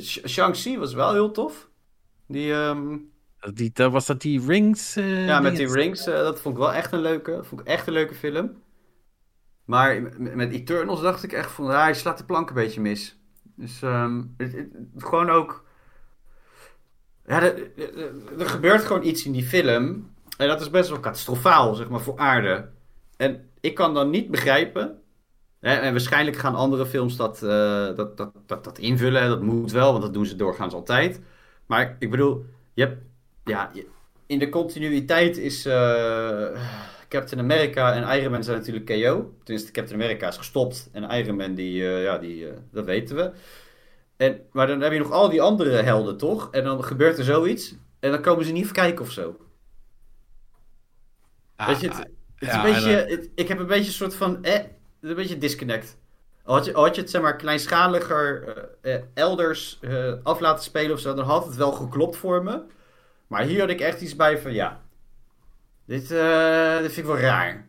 [0.03, 1.69] Sh- Shang-Chi was wel heel tof.
[2.27, 2.97] Die, ehm,
[3.53, 4.95] Die, was dat die Rings?
[4.95, 7.67] eh, ja, met die rings, eh, dat vond ik wel echt een leuke, vond ik
[7.67, 8.51] echt een leuke film.
[9.65, 13.19] Maar met, Eternals dacht ik echt van, ja, hij slaat de plank een beetje mis.
[13.55, 14.67] Dus ehm, het,
[14.97, 15.65] gewoon ook...
[17.25, 20.09] Ja, er, er- er gebeurt gewoon iets in die film.
[20.37, 22.69] En dat is best wel catastrofaal, zeg maar, voor aarde.
[23.21, 25.01] En ik kan dan niet begrijpen...
[25.59, 29.27] Hè, en waarschijnlijk gaan andere films dat, eh, dat, dat, dat, dat invullen.
[29.29, 31.19] Dat moet wel, want dat doen ze doorgaans altijd.
[31.65, 33.01] Maar ik bedoel, je hebt...
[33.43, 33.87] Ja, je-
[34.25, 36.61] in de continuïteit is eh,
[37.07, 39.33] Captain America en Iron Man zijn natuurlijk KO.
[39.43, 43.31] Tenminste, Captain America is gestopt en Iron Man, die, eh, ja, die, dat weten we.
[44.17, 46.47] En, maar dan heb je nog al die andere helden, toch?
[46.51, 49.35] En dan gebeurt er zoiets en dan komen ze niet kijken of zo.
[51.55, 52.09] Ah, Weet je, het,
[52.41, 54.59] het is ja, een beetje, het- ik heb een beetje een soort van, eh,
[55.01, 55.97] een beetje disconnect.
[56.43, 58.43] Al had je, al had je het zeg maar kleinschaliger
[58.81, 62.43] eh, eh, elders eh, af laten spelen of zo, dan had het wel geklopt voor
[62.43, 62.61] me.
[63.27, 64.81] Maar hier had ik echt iets bij van, ja,
[65.85, 67.65] dit, eh, dit vind ik wel raar.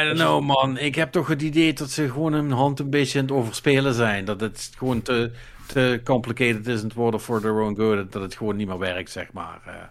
[0.00, 0.78] I don't know, man.
[0.78, 3.94] Ik heb toch het idee dat ze gewoon hun hand een beetje aan het overspelen
[3.94, 4.24] zijn.
[4.24, 5.30] Dat het gewoon te,
[5.66, 8.12] te complicated is aan het worden for their own good.
[8.12, 9.90] Dat het gewoon niet meer werkt, zeg maar.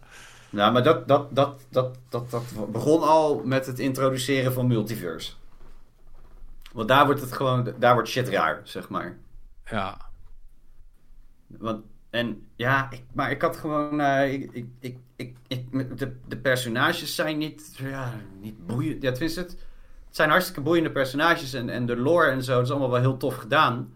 [0.54, 5.32] Nou, maar dat, dat, dat, dat, dat, dat begon al met het introduceren van multiverse.
[6.74, 9.18] Want daar wordt het gewoon, daar wordt shit raar, zeg maar.
[9.70, 9.98] ja.
[11.48, 14.00] Want, en ja, ik, maar ik had gewoon.
[14.02, 19.02] eh, ik, ik, ik, ik, ik- de, de personages zijn niet, ja, niet boeiend.
[19.02, 19.52] Ja, tenminste, het,
[20.06, 23.00] het zijn hartstikke boeiende personages en, en de lore en zo, dat is allemaal wel
[23.00, 23.94] heel tof gedaan.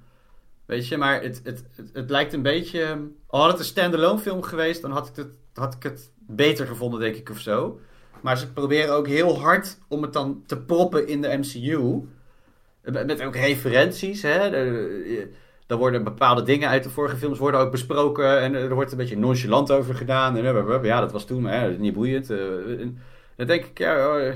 [0.65, 3.07] Weet je, maar het, het, het, het lijkt een beetje.
[3.27, 6.67] Al had het een standalone film geweest, dan had ik, het, had ik het beter
[6.67, 7.79] gevonden, denk ik, of zo.
[8.21, 12.01] Maar ze proberen ook heel hard om het dan te proppen in de MCU.
[12.81, 14.49] Met ook referenties, hè.
[15.67, 18.41] Dan worden bepaalde dingen uit de vorige films worden ook besproken.
[18.41, 20.37] En er wordt een beetje nonchalant over gedaan.
[20.37, 22.29] En ja, dat was toen, is niet boeiend.
[22.29, 22.97] Eh, en
[23.35, 24.33] dan denk ik, ja, oh,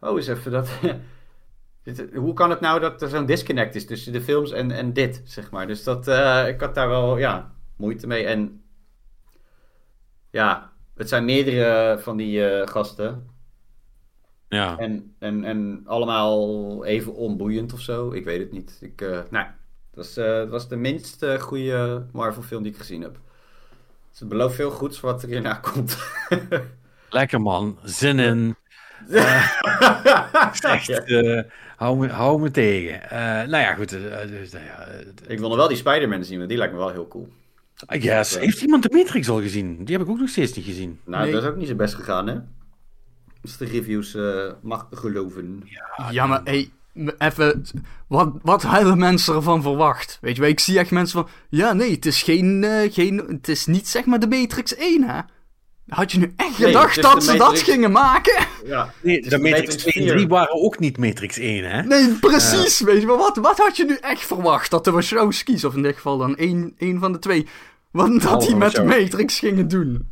[0.00, 0.68] oh eens even dat.
[2.14, 5.22] Hoe kan het nou dat er zo'n disconnect is tussen de films en, en dit,
[5.24, 5.66] zeg maar.
[5.66, 8.24] Dus dat, eh, ik had daar wel, ja, moeite mee.
[8.24, 8.62] En
[10.30, 13.30] ja, het zijn meerdere van die eh, gasten.
[14.48, 14.78] Ja.
[14.78, 18.12] En, en, en allemaal even onboeiend of zo.
[18.12, 18.78] Ik weet het niet.
[18.80, 22.78] Ik, eh, nou, het was, eh, het was de minst goede Marvel film die ik
[22.78, 23.18] gezien heb.
[24.10, 25.98] Dus het belooft veel goeds voor wat er hierna komt.
[27.10, 27.78] Lekker, man.
[27.84, 28.56] Zin in.
[30.62, 31.12] Echt,
[31.76, 33.00] hou, me, hou me tegen.
[33.50, 33.90] Nou ja, goed.
[33.90, 34.64] dus, nou
[35.26, 37.28] Ik wil nog wel die Spider-Man zien, want die lijkt me wel heel cool.
[37.94, 38.38] I guess.
[38.38, 39.84] Heeft iemand de Matrix al gezien?
[39.84, 40.98] Die heb ik ook nog steeds niet gezien.
[41.04, 41.32] Nou, Nee.
[41.32, 42.34] dat is ook niet zo best gegaan, hè?
[43.42, 45.62] Als de reviews eh, mag geloven.
[46.10, 46.70] Ja, maar hey,
[47.18, 47.64] even.
[48.08, 50.18] Wat, wat hebben mensen ervan verwacht?
[50.20, 51.28] Weet je ik zie echt mensen van.
[51.48, 52.64] Ja, nee, het is geen.
[52.64, 55.20] eh, geen het is niet zeg maar de Matrix 1, hè?
[55.88, 58.46] Had je nu echt Nee, gedacht dat ze Matrix- dat gingen maken?
[58.64, 60.12] Ja, Nee, de de Matrix Matrix 2 en 4.
[60.12, 61.82] 3 waren ook niet Matrix 1, hè?
[61.82, 62.80] Nee, precies.
[62.80, 64.70] Weet je wel, wat, wat had je nu echt verwacht?
[64.70, 67.46] Dat de Wachowski's, of in dit geval dan één, één van de twee.
[67.90, 68.82] Wat dat die Allemaal met de.
[68.82, 70.08] Matrix gingen doen.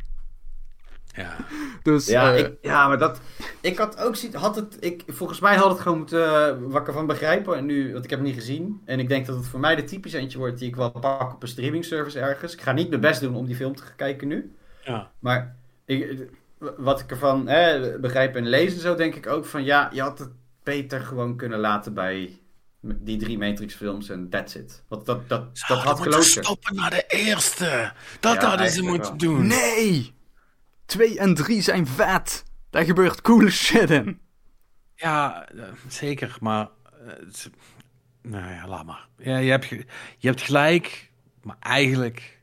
[1.15, 1.35] Ja.
[1.83, 3.19] Dus, Ja, eh, ik, ja maar dat.
[3.61, 4.77] Ik had ook ziet, had het.
[4.79, 7.57] Ik, volgens mij had het gewoon moeten eh, wakker van begrijpen.
[7.57, 8.81] En nu, want ik heb het niet gezien.
[8.85, 11.33] En ik denk dat het voor mij de typisch eentje wordt die ik wel pak
[11.33, 12.53] op een streaming service ergens.
[12.53, 14.55] Ik ga niet mijn best doen om die film te gaan kijken nu.
[14.83, 15.11] Ja.
[15.19, 15.55] Maar
[15.85, 16.29] ik,
[16.77, 20.19] wat ik ervan hè, begrijp en lezen, zo denk ik ook van ja, je had
[20.19, 20.31] het
[20.63, 22.39] beter gewoon kunnen laten bij
[22.99, 24.83] die drie Matrix films en that's it.
[24.87, 26.29] Want dat, dat, dat had moeten geloofd.
[26.31, 27.91] stoppen naar de eerste.
[28.19, 29.17] Dat Ja, hadden ze moeten wel.
[29.17, 29.47] doen.
[29.47, 30.15] nee!
[30.85, 32.43] 2 en 3 zijn vet.
[32.69, 34.19] Daar gebeurt coole shit in.
[34.95, 36.69] Ja, eh, zeker, maar...
[36.83, 37.49] eh, het-
[38.21, 39.07] nou ja, laat maar.
[39.17, 39.65] Ja, je, hebt,
[40.17, 41.11] je hebt gelijk,
[41.43, 42.39] maar eigenlijk...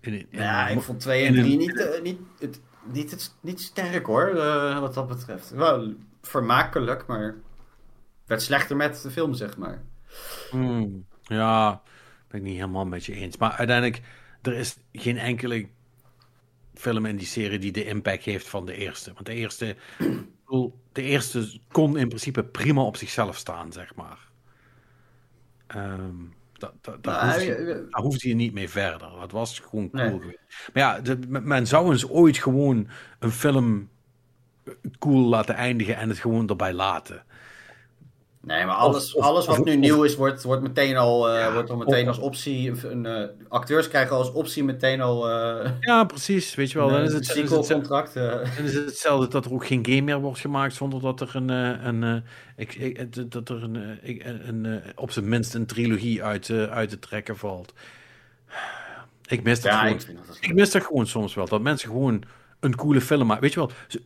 [0.00, 2.60] In, in- Ja, ik vond 2 in en een- 3 niet, eh, niet, het,
[2.92, 5.50] niet, het, niet sterk hoor, eh, wat dat betreft.
[5.50, 7.34] Wel vermakelijk, maar
[8.30, 9.82] werd slechter met de film, zeg maar.
[10.50, 11.82] Hmm, ja,
[12.28, 13.36] ben ik niet helemaal met je eens.
[13.36, 14.00] Maar uiteindelijk,
[14.42, 15.68] er is geen enkele
[16.74, 19.12] film in die serie die de impact heeft van de eerste.
[19.12, 19.76] Want de eerste,
[20.92, 24.18] de eerste kon in principe prima op zichzelf staan, zeg maar.
[25.66, 26.14] Ehm,
[26.52, 29.10] dat, Nou, hoefde je, daar hoefde je niet mee verder.
[29.20, 30.20] Dat was gewoon cool Nee.
[30.20, 30.70] geweest.
[30.74, 32.88] Maar ja, de- men zou eens ooit gewoon
[33.18, 33.88] een film
[34.98, 37.24] cool laten eindigen en het gewoon erbij laten.
[38.42, 41.28] Nee, maar alles, Of- alles wat of- nu of- nieuw is, wordt, wordt meteen al,
[41.28, 42.72] eh, Ja, wordt al meteen als optie.
[42.86, 46.54] Een, eh, acteurs krijgen als optie meteen al eh Ja, precies.
[46.54, 48.14] Weet je wel, dan is het, dan is het.
[48.56, 51.30] Dan is het hetzelfde dat er ook geen game meer wordt gemaakt zonder dat er
[51.36, 52.24] een, een,
[52.56, 53.98] ik, ik, dat er een,
[54.48, 57.72] een, op zijn minst een trilogie uit, uit te trekken valt.
[59.26, 59.94] Ik mis dat ja, gewoon.
[59.94, 60.06] ik.
[60.40, 61.46] Ik mis dat gewoon soms wel.
[61.48, 62.22] Dat mensen gewoon
[62.60, 63.42] een coole film maken.
[63.42, 63.98] Weet je wel, zo-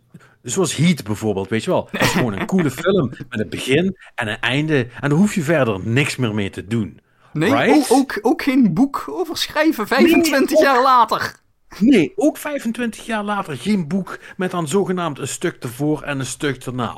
[0.43, 1.89] zoals Heat bijvoorbeeld, weet je wel.
[1.93, 4.87] Dat is gewoon een coole film met een begin en een einde.
[5.01, 7.01] En daar hoef je verder niks meer mee te doen.
[7.33, 7.91] Nee, Right?
[7.91, 11.37] ook, ook, ook geen boek over schrijven 25 Nee, jaar later.
[11.79, 16.27] Nee, ook 25 jaar later geen boek met dan zogenaamd een stuk ervoor en een
[16.27, 16.97] stuk erna.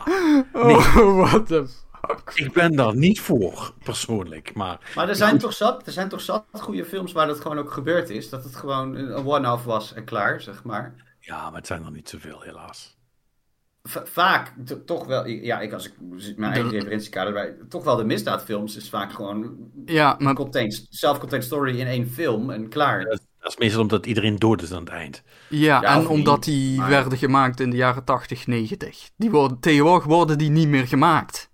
[0.53, 1.67] Oh, what the
[2.07, 2.33] fuck.
[2.35, 4.55] Ik ben daar niet voor, persoonlijk.
[4.55, 7.59] Maar Maar er zijn, toch zat, er zijn toch zat goede films waar dat gewoon
[7.59, 8.29] ook gebeurd is.
[8.31, 10.95] Dat het gewoon een een one-off was en klaar, zeg maar.
[11.27, 12.95] Ja, maar het zijn er niet zoveel, helaas.
[14.05, 14.53] Vaak
[14.87, 15.93] toch wel, ja, ik als ik
[16.37, 20.87] mijn eigen De- referentiekader bij, toch wel de misdaadfilms is vaak gewoon Ja, maar contained,
[20.91, 23.05] self-contained story in één film en klaar.
[23.05, 25.23] Dat, dat is meestal omdat iedereen dood is aan het eind.
[25.49, 29.11] Ja, Ja, en omdat niet, die maar- werden gemaakt in de jaren 80, 90.
[29.17, 31.51] Die worden, tegenwoordig worden die niet meer gemaakt.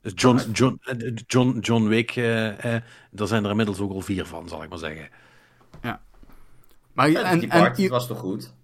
[0.00, 0.80] Dus John, John,
[1.26, 4.68] John, John Wick, eh, eh, daar zijn er inmiddels ook al vier van, zal ik
[4.68, 5.08] maar zeggen.
[6.92, 8.54] Maar, Ja, en, die en, part was toch goed?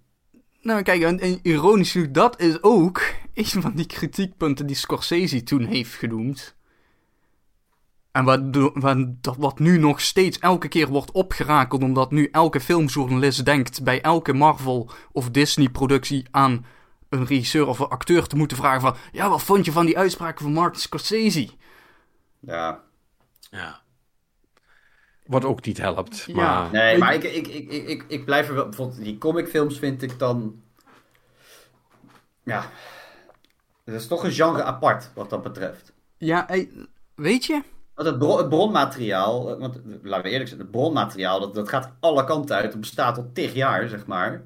[0.64, 3.02] Nou kijk, en, en ironisch genoeg, dat is ook
[3.34, 6.54] een van die kritiekpunten die Scorsese toen heeft genoemd.
[8.12, 8.40] En wat,
[8.74, 14.00] wat, wat nu nog steeds elke keer wordt opgerakeld, omdat nu elke filmjournalist denkt bij
[14.00, 16.66] elke Marvel of Disney productie aan
[17.08, 19.98] een regisseur of een acteur te moeten vragen van, ja, wat vond je van die
[19.98, 21.48] uitspraken van Martin Scorsese?
[22.40, 22.82] Ja.
[23.50, 23.83] Ja.
[25.26, 26.24] Wat ook niet helpt.
[26.26, 26.34] Ja.
[26.34, 30.02] Maar, Nee, maar ik, ik, ik, ik, ik, blijf er wel, bijvoorbeeld die comicfilms vind
[30.02, 30.62] ik dan,
[32.42, 32.70] ja,
[33.84, 35.92] dat is toch een genre apart wat dat betreft.
[36.16, 36.70] Ja, hey,
[37.14, 37.62] weet je?
[37.94, 41.54] Want het, bron- het bronmateriaal, eh, want eh, laten we eerlijk zijn, het bronmateriaal, dat,
[41.54, 42.72] dat gaat alle kanten uit.
[42.72, 44.42] Het bestaat al tig jaar, zeg maar.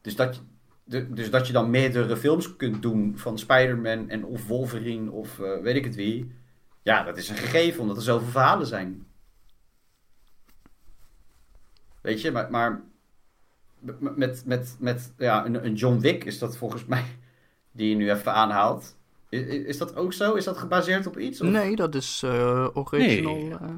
[0.00, 0.40] Dus dat,
[1.08, 5.60] dus dat je dan meerdere films kunt doen van Spider-Man en of Wolverine of eh,
[5.62, 6.34] weet ik het wie.
[6.82, 9.06] Ja, dat is een gegeven, omdat er zoveel verhalen zijn.
[12.00, 12.80] Weet je, maar, maar
[13.98, 17.04] met, met, met, ja, een, een John Wick is dat volgens mij,
[17.72, 18.96] die je nu even aanhaalt.
[19.28, 20.34] Is, is dat ook zo?
[20.34, 21.40] Is dat gebaseerd op iets?
[21.40, 21.48] Of?
[21.48, 23.34] Nee, dat is eh, original.
[23.34, 23.50] Nee.
[23.50, 23.68] eh.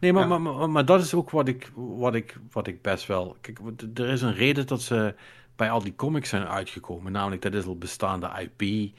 [0.00, 0.38] Nee, maar, Ja.
[0.38, 3.36] maar, maar, maar dat is ook wat ik, wat, ik, wat ik best wel.
[3.40, 3.58] Kijk,
[3.94, 5.14] er is een reden dat ze
[5.56, 7.12] bij al die comics zijn uitgekomen.
[7.12, 8.92] Namelijk, dat is al bestaande IP.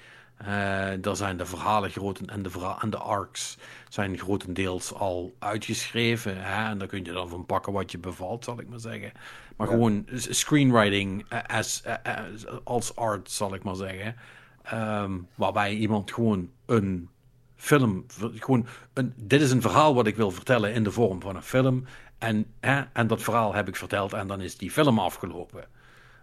[0.46, 3.58] Eh daar zijn de verhalen groten en de, verha- en de arcs
[3.90, 6.42] zijn grotendeels al uitgeschreven.
[6.44, 6.70] Hè?
[6.70, 9.12] En daar kun je dan van pakken wat je bevalt, zal ik maar zeggen.
[9.58, 9.74] Maar Ja.
[9.74, 11.94] gewoon screenwriting eh, as, eh,
[12.34, 14.16] as- als art, zal ik maar zeggen.
[14.64, 17.10] Ehm, waarbij iemand gewoon een
[17.56, 21.36] film, gewoon een, dit is een verhaal wat ik wil vertellen in de vorm van
[21.36, 21.86] een film.
[22.18, 25.66] En, hè, en dat verhaal heb ik verteld en dan is die film afgelopen.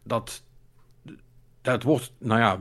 [0.04, 0.42] Dat,
[1.62, 2.58] dat wordt, nou ja,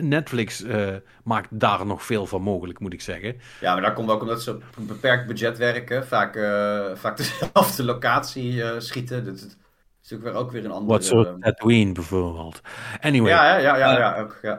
[0.00, 0.94] Netflix eh,
[1.24, 3.40] maakt daar nog veel van mogelijk, moet ik zeggen.
[3.60, 6.06] Ja, maar daar komt ook omdat ze op een beperkt budget werken.
[6.06, 9.24] Vaak, eh, vaak dezelfde locatie eh, schieten.
[9.24, 9.56] Dat is
[10.02, 10.98] natuurlijk weer ook weer een andere...
[10.98, 12.60] Wat eh, Tatooine bijvoorbeeld.
[13.00, 14.58] Anyway, ja, ja, ja, ja, ja, ook, ja.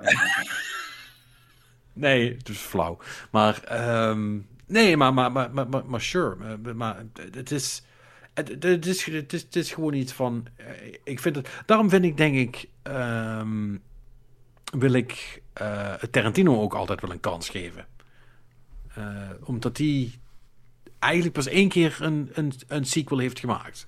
[1.93, 2.97] nee, het is flauw.
[3.31, 4.38] Maar, ehm,
[4.68, 6.57] nee, maar, maar, maar, maar, maar, maar sure.
[6.73, 7.84] Maar het is...
[8.34, 10.47] het, is, het, is, het is gewoon iets van.
[10.55, 11.49] eh, ik vind het.
[11.65, 12.69] Daarom vind ik, denk ik.
[12.84, 13.76] ehm,
[14.77, 17.85] wil ik eh, Tarantino ook altijd wel een kans geven.
[18.95, 20.11] Eh, omdat hij
[20.99, 23.88] eigenlijk pas één keer een, een, een sequel heeft gemaakt.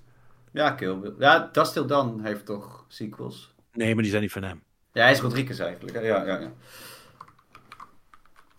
[0.52, 1.14] Ja, Kill Bill.
[1.20, 3.54] Ja, Dust Till Dawn heeft toch sequels?
[3.74, 4.64] Nee, maar die zijn niet van hem.
[4.94, 5.96] Ja, hij is Rodriguez eigenlijk.
[6.04, 6.52] Ja, ja, ja.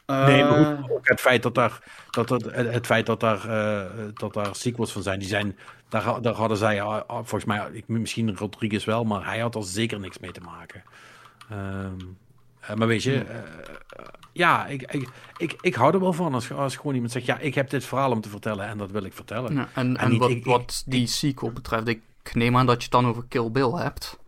[0.07, 3.49] Nee, maar ook het feit dat daar, dat, dat, het feit dat daar,
[4.15, 5.59] dat daar sequels van zijn, die zijn,
[5.89, 9.55] daar, daar hadden zij, ah, ah, volgens mij, ik, misschien Rodriguez wel, maar hij had
[9.55, 10.83] er zeker niks mee te maken.
[11.51, 11.91] Ehm,
[12.61, 13.45] eh, maar weet je, eh, eh,
[14.33, 17.39] ja, ik, ik, ik, ik hou er wel van als, als gewoon iemand zegt, ja,
[17.39, 19.55] ik heb dit verhaal om te vertellen en dat wil ik vertellen.
[19.55, 22.01] Ja, en En en niet- wat, ik- wat die sequel betreft, ik
[22.33, 24.19] neem aan dat je het dan over Kill Bill hebt.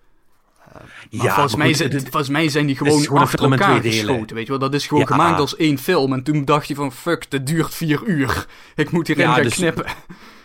[1.11, 3.91] Ja, volgens, mij zijn, het- volgens mij zijn die gewoon, gewoon een achter elkaar twee
[3.93, 4.07] delen.
[4.09, 4.61] geschoten, weet je wel.
[4.61, 5.09] Dat is gewoon Ja.
[5.11, 6.13] gemaakt als één film.
[6.13, 8.47] En toen dacht je van, fuck, dit duurt vier uur.
[8.77, 9.85] Ik moet hierin Ja, gaan dus- knippen.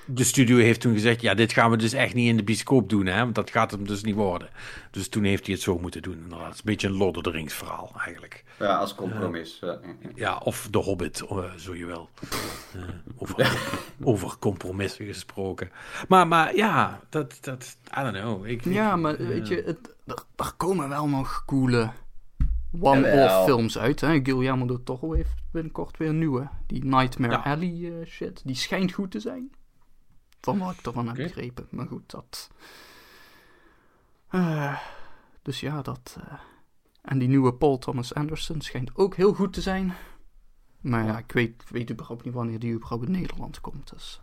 [0.06, 2.90] De studio heeft toen gezegd, ja, dit gaan we dus echt niet in de bioscoop
[2.90, 4.50] doen, hè, want dat gaat hem dus niet worden.
[4.92, 6.14] Dus toen heeft hij het zo moeten doen.
[6.14, 6.44] inderdaad.
[6.46, 8.44] Het is een beetje een Lord of the Rings verhaal, eigenlijk.
[8.60, 9.62] ja, als compromis.
[10.16, 12.10] Ja, of de Hobbit, eh, zo je wil.
[12.76, 12.82] Eh,
[13.18, 13.58] over,
[14.04, 15.72] over compromissen gesproken.
[16.08, 18.46] Maar, maar ja, dat, dat, I don't know.
[18.46, 21.90] Ik, ik- Ja, maar weet je, het, er, er komen wel nog coole
[22.80, 24.02] one-off films uit.
[24.02, 24.20] Hè?
[24.24, 26.48] Guillermo del Toro heeft binnenkort weer een nieuwe.
[26.68, 27.40] Die Nightmare Ja.
[27.44, 28.42] Alley eh, shit.
[28.46, 29.52] Die schijnt goed te zijn.
[30.44, 31.24] Van wat ik ervan heb Oké.
[31.24, 31.68] begrepen.
[31.70, 32.50] Maar goed, dat...
[34.30, 34.80] Eh,
[35.42, 36.18] dus ja, dat...
[36.20, 36.34] eh,
[37.02, 39.94] En die nieuwe Paul Thomas Anderson schijnt ook heel goed te zijn.
[40.82, 43.90] Maar ja, ik weet, weet überhaupt niet wanneer die überhaupt in Nederland komt.
[43.90, 44.22] Dus.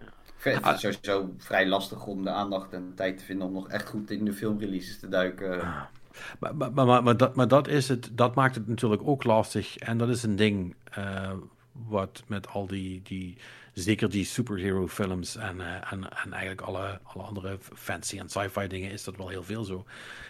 [0.00, 3.68] Ik vind het sowieso vrij lastig om de aandacht en tijd te vinden om nog
[3.68, 5.56] echt goed in de filmreleases te duiken.
[6.38, 9.76] Maar, maar, maar, maar, dat, maar dat, is het, dat maakt het natuurlijk ook lastig.
[9.76, 11.32] En dat is een ding eh,
[11.72, 13.36] wat met al die, die
[13.72, 18.66] zeker die superhero films en, eh, en, en eigenlijk alle, alle andere fancy en sci-fi
[18.66, 19.84] dingen is dat wel heel veel zo.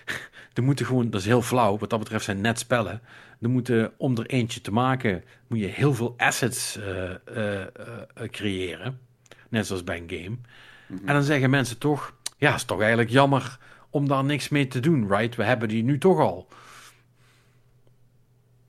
[0.55, 3.01] Er moeten gewoon, dat is heel flauw, wat dat betreft zijn net spellen.
[3.41, 7.67] Er moeten, om er eentje te maken, moet je heel veel assets eh, eh,
[8.31, 9.01] creëren.
[9.49, 10.37] Net zoals bij een game.
[10.89, 13.59] En dan zeggen mensen toch, ja, is toch eigenlijk jammer
[13.91, 15.37] om daar niks mee te doen, right?
[15.37, 16.49] We hebben die nu toch al.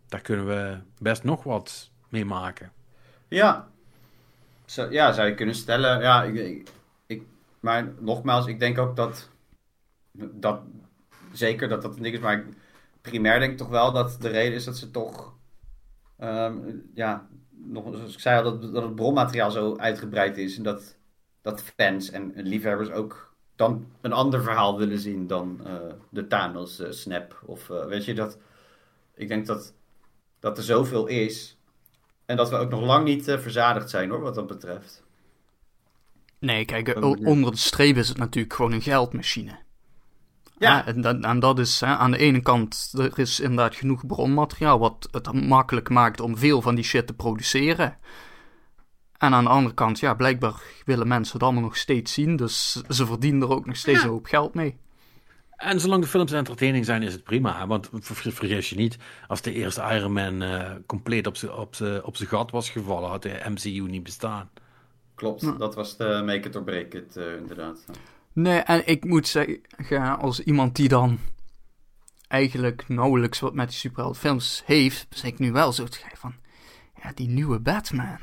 [0.08, 2.72] Daar kunnen we best nog wat mee maken.
[3.28, 3.72] Ja.
[4.76, 6.02] Ja, zou je kunnen stellen.
[6.02, 6.70] Ja, ik,
[7.06, 7.24] ik,
[7.60, 9.30] maar nogmaals, ik denk ook dat,
[10.12, 10.62] dat
[11.32, 12.46] zeker dat dat ding is, maar ik,
[13.02, 15.34] primair denk ik toch wel dat de reden is dat ze toch,
[16.18, 16.58] ehm,
[16.94, 20.98] ja, nog, zoals ik zei al, dat, dat het bronmateriaal zo uitgebreid is en dat,
[21.42, 26.28] dat fans en, en liefhebbers ook dan een ander verhaal willen zien dan eh, de
[26.28, 28.38] Thanos eh, snap of eh, weet je dat,
[29.16, 29.74] ik denk dat,
[30.40, 31.58] dat er zoveel is
[32.26, 35.04] en dat we ook nog lang niet eh, verzadigd zijn hoor, wat dat betreft.
[36.40, 39.52] Nee, kijk, eh, onder de streep is het natuurlijk gewoon een geldmachine.
[40.58, 40.70] Ja.
[40.70, 44.06] Ja, en, dat- en dat is hè, aan de ene kant, er is inderdaad genoeg
[44.06, 47.98] bronmateriaal wat het makkelijk maakt om veel van die shit te produceren.
[49.18, 52.72] En aan de andere kant, ja, blijkbaar willen mensen het allemaal nog steeds zien, dus
[52.72, 54.78] ze verdienen er ook nog steeds een hoop geld mee.
[55.64, 57.60] En zolang de films entertaining zijn, is het prima.
[57.60, 57.68] hè?
[57.68, 61.76] Want ver- vergis je niet, als de eerste Iron Man eh, compleet op zijn op
[62.04, 64.50] op gat was gevallen, had de MCU niet bestaan.
[65.16, 67.86] Klopt, dat was de make it or break it eh, inderdaad.
[68.34, 71.20] Nee, en ik moet zeggen, als iemand die dan
[72.28, 76.34] eigenlijk nauwelijks wat met die superheldenfilms heeft, ben ik nu wel zo te kijken van,
[77.04, 78.20] ja, die nieuwe Batman.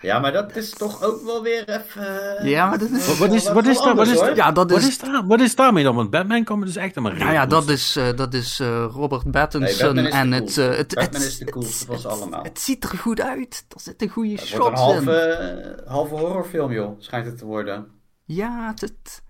[0.00, 2.38] Ja, maar dat is toch ook wel weer even...
[2.38, 4.20] eh, Ja, maar dat is- Wat, wat is, wat, is, daar, wat, is.
[4.34, 5.94] Ja, dat wat, is- daar, wat is daarmee dan?
[5.94, 8.86] Want Batman komt dus echt aan mijn Nou ja, dat is, eh, dat is eh,
[8.92, 11.98] Robert Pattinson Batman is de en het, eh, het, Batman het, is de coolste van
[11.98, 12.42] ze allemaal.
[12.42, 13.64] het ziet er goed uit.
[13.68, 15.88] Er zitten goede Het wordt een shots halve, in.
[15.90, 17.86] halve horrorfilm, joh, schijnt het te worden.
[18.24, 19.22] Ja, het, het-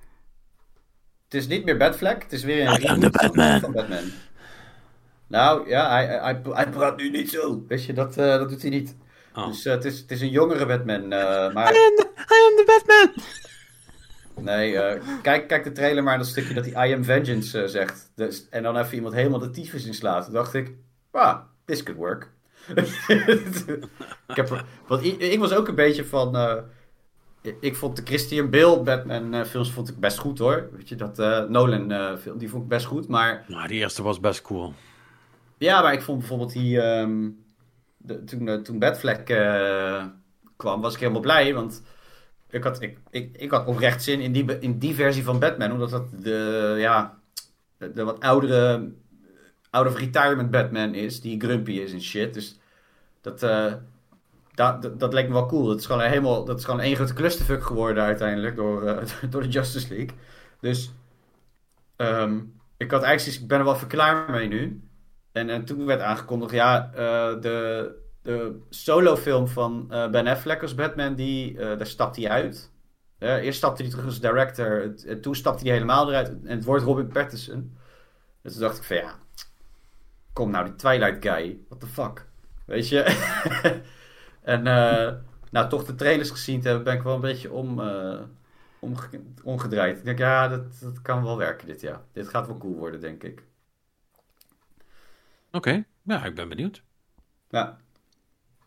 [1.25, 3.61] Het is niet meer Batfleck, het is weer een I am reboot the Batman.
[3.61, 4.03] van Batman.
[5.27, 7.65] Nou, ja, hij, hij, hij praat nu niet zo.
[7.69, 8.97] Weet je, dat, eh, dat doet hij niet.
[9.35, 9.47] Oh.
[9.47, 11.03] Dus eh, het, is, het is een jongere Batman.
[11.13, 13.25] eh, maar I am the, I am the Batman!
[14.45, 18.13] nee, eh, kijk, kijk de trailer maar dat stukje dat hij I am Vengeance zegt.
[18.15, 20.25] Dus, en dan even iemand helemaal de tyfus in slaat.
[20.25, 20.73] Toen dacht ik,
[21.11, 22.31] ah, this could work.
[24.29, 26.37] ik, heb, want ik, ik was ook een beetje van...
[26.37, 26.57] eh,
[27.43, 30.69] ik, ik vond de Christian Bale Batman eh, films vond ik best goed hoor.
[30.73, 33.09] Weet je, dat eh, Nolan eh, film, die vond ik best goed.
[33.09, 34.75] Maar Nou, die eerste was best cool.
[35.59, 36.81] ja, maar ik vond bijvoorbeeld die...
[36.81, 37.29] ehm,
[38.27, 40.05] toen, eh, toen eh,
[40.57, 41.55] kwam, was ik helemaal blij.
[41.55, 41.83] Want
[42.51, 45.73] ik had, ik, ik, ik had oprecht zin in die, in die versie van Batman.
[45.73, 47.19] Omdat dat de, ja,
[47.77, 48.93] de, wat oudere,
[49.71, 51.21] out of retirement Batman is.
[51.21, 52.35] Die grumpy is en shit.
[52.35, 52.59] Dus
[53.21, 53.73] dat, eh,
[54.55, 55.67] dat, dat, leek me wel cool.
[55.67, 58.99] Dat is gewoon helemaal, dat is gewoon één grote clusterfuck geworden uiteindelijk door, uh,
[59.31, 60.17] door de Justice League.
[60.61, 60.93] Dus
[61.97, 64.81] um, ik had eigenlijk ik ben er wel even klaar mee nu.
[65.33, 70.75] En, en toen werd aangekondigd, ja, uh, de, de solofilm van uh, Ben Affleck als
[70.75, 72.71] Batman, die, daar stapt hij uit.
[73.19, 76.29] eerst stapte hij terug als director, en toen stapte hij helemaal eruit.
[76.29, 77.79] En het wordt Robin Pattinson.
[78.43, 79.15] Dus toen dacht ik van ja,
[80.33, 82.27] kom nou die Twilight guy, what the fuck.
[82.67, 83.03] Weet je?
[84.43, 84.63] en
[85.51, 87.81] nou, toch de trailers gezien te hebben, ben ik wel een beetje om,
[89.43, 89.99] omgedraaid.
[89.99, 92.01] Ik denk, ja, dat, dat kan wel werken dit jaar.
[92.13, 93.43] Dit gaat wel cool worden, denk ik.
[95.53, 95.85] Oké, okay.
[96.03, 96.83] ja, ik ben benieuwd.
[97.49, 97.79] Ja.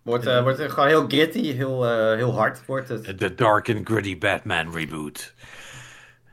[0.02, 3.18] Wordt, uh, wordt gewoon heel gritty, heel, heel hard wordt het.
[3.18, 5.34] The Dark and Gritty Batman reboot.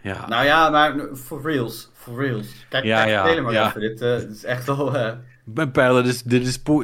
[0.02, 0.28] Ja.
[0.28, 1.90] Nou ja, maar for reals.
[1.94, 2.66] For reals.
[2.68, 3.68] Kijk, ja, kijk ja, helemaal ja.
[3.68, 3.80] even.
[3.80, 4.96] Dit, dit is echt wel...
[5.54, 6.22] Mijn pijl, dit is,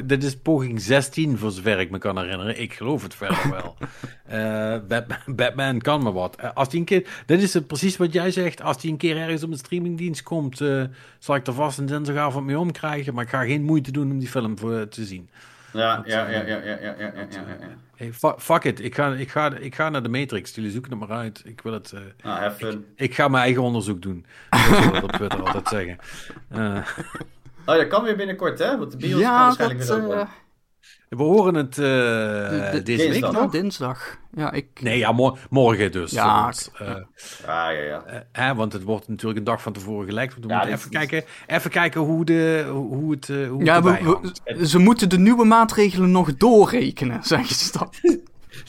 [0.05, 2.61] dit, is poging 16, voor zover ik me kan herinneren.
[2.61, 3.77] Ik geloof het verder wel.
[4.25, 6.35] Eh, Batman, kan me wat.
[6.35, 8.61] Eh, als die een keer, dit is het precies wat jij zegt.
[8.61, 10.83] Als hij een keer ergens op een streamingdienst komt, uh,
[11.19, 13.13] zal ik er vast een dinsdagavond mee omkrijgen.
[13.13, 15.29] Maar ik ga geen moeite doen om die film voor, te zien.
[15.73, 17.27] Ja, ja, ja, ja, ja, ja, ja, ja,
[17.95, 20.55] Hey, fuck it, ik ga, ik, ga, ik ga naar de Matrix.
[20.55, 21.41] Jullie zoeken het maar uit.
[21.45, 21.93] Ik wil het.
[22.25, 22.61] Uh, ah,
[22.95, 24.25] ik, ga mijn eigen onderzoek doen.
[24.49, 25.97] Dat wil ik op Twitter altijd zeggen.
[26.55, 26.87] Uh,
[27.69, 28.77] Oh, dat kan weer binnenkort, hè?
[28.77, 30.17] Want de bios ja, gaan waarschijnlijk dat, weer open.
[30.19, 30.27] uh,
[31.09, 33.51] we horen het uh, de, de, deze dinsdag, week nog.
[33.51, 34.17] dinsdag.
[34.31, 34.67] Ja, ik...
[34.81, 36.11] Nee, ja, mor morgen dus.
[36.11, 36.97] Ja, uh, ah,
[37.45, 38.03] ja, ja.
[38.31, 40.33] hè, want het wordt natuurlijk een dag van tevoren gelekt.
[40.35, 43.83] We Ja, moeten even, is- kijken, even kijken hoe, de, hoe het, hoe Ja, het
[43.83, 44.69] we- erbij we- hangt.
[44.69, 47.89] ze moeten de nieuwe maatregelen nog doorrekenen, zeggen ze dan.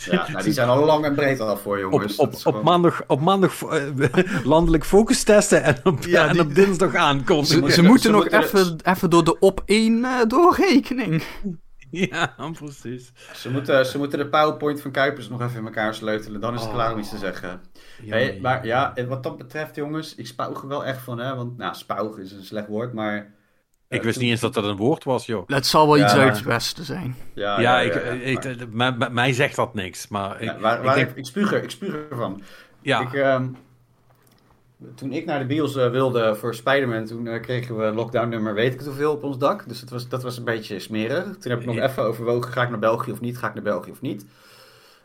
[0.04, 2.16] Ja nou, die zijn al lang en breed al voor, jongens.
[2.16, 6.54] op, op gewoon- maandag, op maandag eh, landelijk focus testen en op, Ja, en op
[6.54, 7.64] dinsdag aankondigen.
[7.66, 11.22] Ze, Ze moeten nog moeten- even, even door de op één eh, doorrekening.
[11.90, 13.12] Ja, precies.
[13.34, 16.40] Ze moeten, ze moeten de PowerPoint van Kuipers nog even in elkaar sleutelen.
[16.40, 16.74] Dan is het Oh.
[16.74, 17.60] klaar om iets te zeggen.
[18.06, 21.34] Hey, maar ja, en wat dat betreft, jongens, ik spouw er wel echt van, hè.
[21.34, 23.34] Want, nou, spouw is een slecht woord, maar...
[23.88, 25.48] Ik wist niet eens dat dat een woord was, joh.
[25.48, 27.16] Het zal wel Ja, iets uit het westen zijn.
[27.34, 30.54] Ja, Ja, ja, ik, ja, ja, ik, maar- ik- mij- zegt dat niks, maar Ja,
[30.54, 32.42] ik, waar, ik waar denk, ik, ik, spuug er, ik spuug ervan.
[32.82, 33.46] ja, Ik, ehm,
[34.94, 38.54] toen ik naar de bios eh, wilde voor Spider-Man, toen eh, kregen we lockdown nummer
[38.54, 39.68] weet ik het hoeveel op ons dak.
[39.68, 41.24] Dus dat was, dat was een beetje smerig.
[41.38, 41.88] Toen heb ik nog Ja.
[41.88, 43.38] even overwogen, ga ik naar België of niet?
[43.38, 44.26] Ga ik naar België of niet?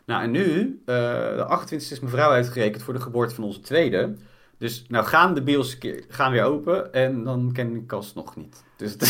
[0.06, 0.94] Nou, en nu, eh,
[1.36, 4.14] de 28e is mijn vrouw uitgerekend voor de geboorte van onze tweede.
[4.64, 5.78] Dus nou gaan de bios
[6.08, 8.64] gaan weer open en dan ken ik alsnog niet.
[8.76, 8.96] Dus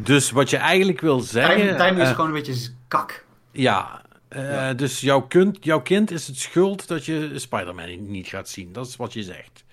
[0.00, 1.76] dus wat je eigenlijk wil zeggen...
[1.76, 3.24] timing is eh, gewoon een beetje kak.
[3.52, 4.74] Ja, eh, Ja.
[4.74, 8.72] dus jouw kind, jouw kind is het schuld dat je Spider-Man niet gaat zien.
[8.72, 9.64] Dat is wat je zegt.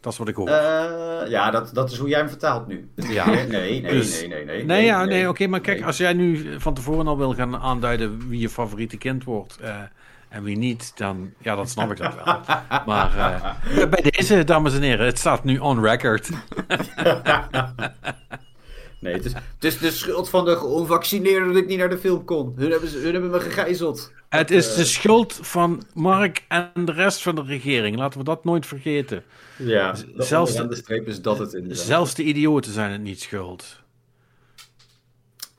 [0.00, 0.48] Dat is wat ik hoor.
[0.48, 2.88] Eh, ja, dat, dat is hoe jij hem vertaalt nu.
[2.94, 3.26] Ja.
[3.30, 4.64] Nee, nee, nee, Dus- nee, nee, nee.
[4.64, 5.86] nee, ja, nee, oké, maar kijk, nee.
[5.86, 9.58] als jij nu van tevoren al wil gaan aanduiden wie je favoriete kind wordt
[10.30, 12.40] en wie niet, dan, ja, dat snap ik dan wel.
[12.86, 13.16] Maar
[13.76, 16.28] eh, bij deze, dames en heren, het staat nu on record.
[19.00, 21.98] Nee, het is, het is de schuld van de onvaccineerden dat ik niet naar de
[21.98, 22.52] film kon.
[22.56, 24.12] Hun hebben, ze- hun hebben me gegijzeld.
[24.28, 27.96] Het is de schuld van Mark en de rest van de regering.
[27.96, 29.22] Laten we dat nooit vergeten.
[29.56, 31.86] Ja, zelfs de de- streep is dat het inderdaad.
[31.86, 33.79] Zelfs de idioten zijn het niet schuld.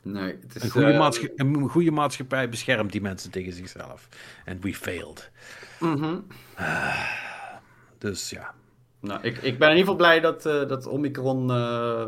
[0.01, 0.63] Nee, het is...
[0.63, 4.07] Een goede, eh, een goede maatschappij beschermt die mensen tegen zichzelf.
[4.45, 5.31] En we failed.
[5.79, 6.19] mhm.
[7.97, 8.53] Dus ja.
[8.99, 12.07] Nou, ik, ik ben in ieder geval blij dat, eh, dat Omicron eh,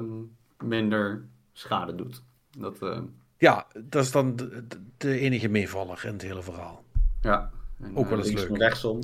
[0.63, 2.23] minder schade doet.
[2.57, 2.99] Dat, eh,
[3.37, 4.35] Ja, dat is dan
[4.97, 6.83] de, enige meevaller in het hele verhaal.
[7.21, 7.51] ja.
[7.79, 8.57] En, Ook wel eens leuk.
[8.57, 8.99] rechtsom.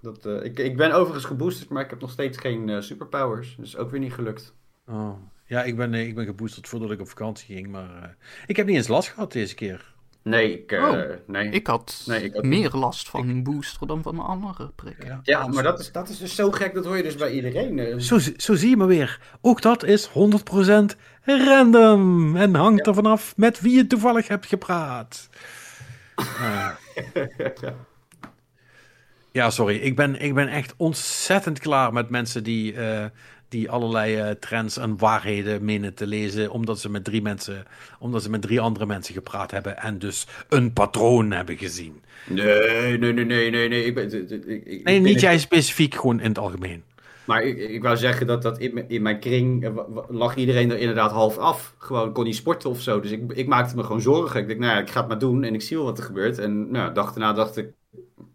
[0.00, 3.56] Dat, ik, ik ben overigens geboosterd, maar ik heb nog steeds geen superpowers.
[3.56, 4.54] Dus ook weer niet gelukt.
[4.86, 5.12] Oh.
[5.50, 7.68] Ja, ik ben, eh, ik ben geboosterd voordat ik op vakantie ging.
[7.68, 8.08] Maar eh,
[8.46, 9.92] ik heb niet eens last gehad deze keer.
[10.22, 10.72] Nee, ik...
[10.72, 11.50] eh, Oh, nee.
[11.50, 15.04] Ik had Nee, ik ook meer last van een booster dan van een andere prik.
[15.04, 16.74] Ja, Ja, maar dat is, dat is dus zo gek.
[16.74, 18.00] Dat hoor je dus bij iedereen.
[18.02, 19.20] Zo, zo zie je maar weer.
[19.40, 20.12] Ook dat is 100%
[21.24, 22.36] random.
[22.36, 25.28] En hangt er vanaf met wie je toevallig hebt gepraat.
[29.32, 29.76] Ja, sorry.
[29.76, 33.04] Ik ben, ik ben echt ontzettend klaar met mensen die, eh,
[33.50, 36.50] die allerlei eh, trends en waarheden menen te lezen.
[36.50, 37.64] Omdat ze, met drie mensen,
[37.98, 39.76] omdat ze met drie andere mensen gepraat hebben.
[39.78, 42.02] En dus een patroon hebben gezien.
[42.28, 43.84] Nee, nee, nee, nee, nee, nee.
[43.84, 44.30] Ik ben,
[44.66, 46.82] ik, Nee, niet jij specifiek, gewoon in het algemeen.
[47.26, 49.76] Maar ik, ik wou zeggen dat, dat in, mijn- in mijn kring eh,
[50.08, 51.74] lag iedereen er inderdaad half af.
[51.78, 53.00] Gewoon kon niet sporten of zo.
[53.00, 54.40] Dus ik, ik maakte me gewoon zorgen.
[54.40, 56.04] Ik dacht, nou ja, ik ga het maar doen en ik zie wel wat er
[56.04, 56.38] gebeurt.
[56.38, 57.68] En nou, dag daarna dacht ik,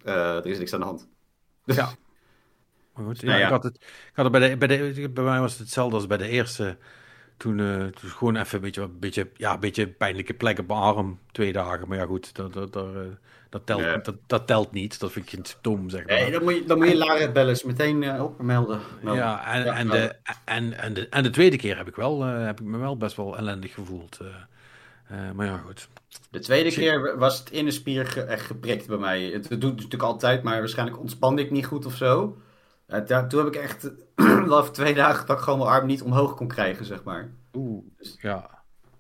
[0.04, 1.08] eh, er is niks aan de hand.
[1.66, 1.90] Dus, Ja.
[2.96, 3.46] Maar goed, ja, Nou ja.
[3.46, 5.96] Ik had het, ik had het bij, de, bij, de, bij mij was het hetzelfde
[5.96, 6.78] als bij de eerste
[7.38, 10.68] toen, eh, toen gewoon even een beetje, een beetje, ja, een beetje pijnlijke plek op
[10.68, 11.20] mijn arm.
[11.32, 11.88] Twee dagen.
[11.88, 13.00] Maar ja, goed, dat, dat, dat, eh,
[13.50, 13.98] dat, telt, Ja.
[13.98, 15.00] dat, dat telt niet.
[15.00, 16.16] Dat vind ik geen symptoom, zeg maar.
[16.16, 17.50] Nee, dan moet je, dan moet je Lara bellen.
[17.50, 18.80] eens Meteen eh, opmelden.
[19.02, 19.24] melden.
[19.24, 20.16] Ja, en, Ja, en, de,
[20.46, 22.98] en, en, de, en de tweede keer heb ik, wel, eh, heb ik me wel
[22.98, 24.20] best wel ellendig gevoeld.
[24.22, 24.28] eh.
[25.08, 25.88] Eh, maar ja, goed.
[26.32, 29.24] De tweede keer was het in de spier ge- echt geprikt bij mij.
[29.24, 32.38] Het, het doet het natuurlijk altijd, maar waarschijnlijk ontspande ik niet goed of zo.
[32.88, 33.92] Eh, daar, toen heb ik echt
[34.72, 37.30] twee dagen dat ik gewoon mijn arm niet omhoog kon krijgen, zeg maar.
[37.54, 37.84] Oeh,
[38.22, 38.50] ja.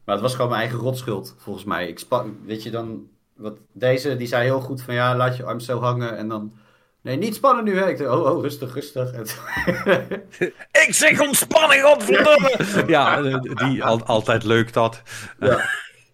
[0.05, 1.87] Maar het was gewoon mijn eigen rotschuld, volgens mij.
[1.87, 5.43] Ik span, weet je dan, wat, deze die zei heel goed van ja, laat je
[5.43, 6.53] arm zo hangen en dan...
[7.01, 7.89] Nee, niet spannen nu, hè.
[7.89, 9.11] Ik dacht, oh, oh, rustig, rustig.
[10.85, 12.83] Ik zeg ontspanning, godverdomme!
[12.87, 15.01] ja, eh, die al, altijd leuk dat.
[15.39, 15.69] ja.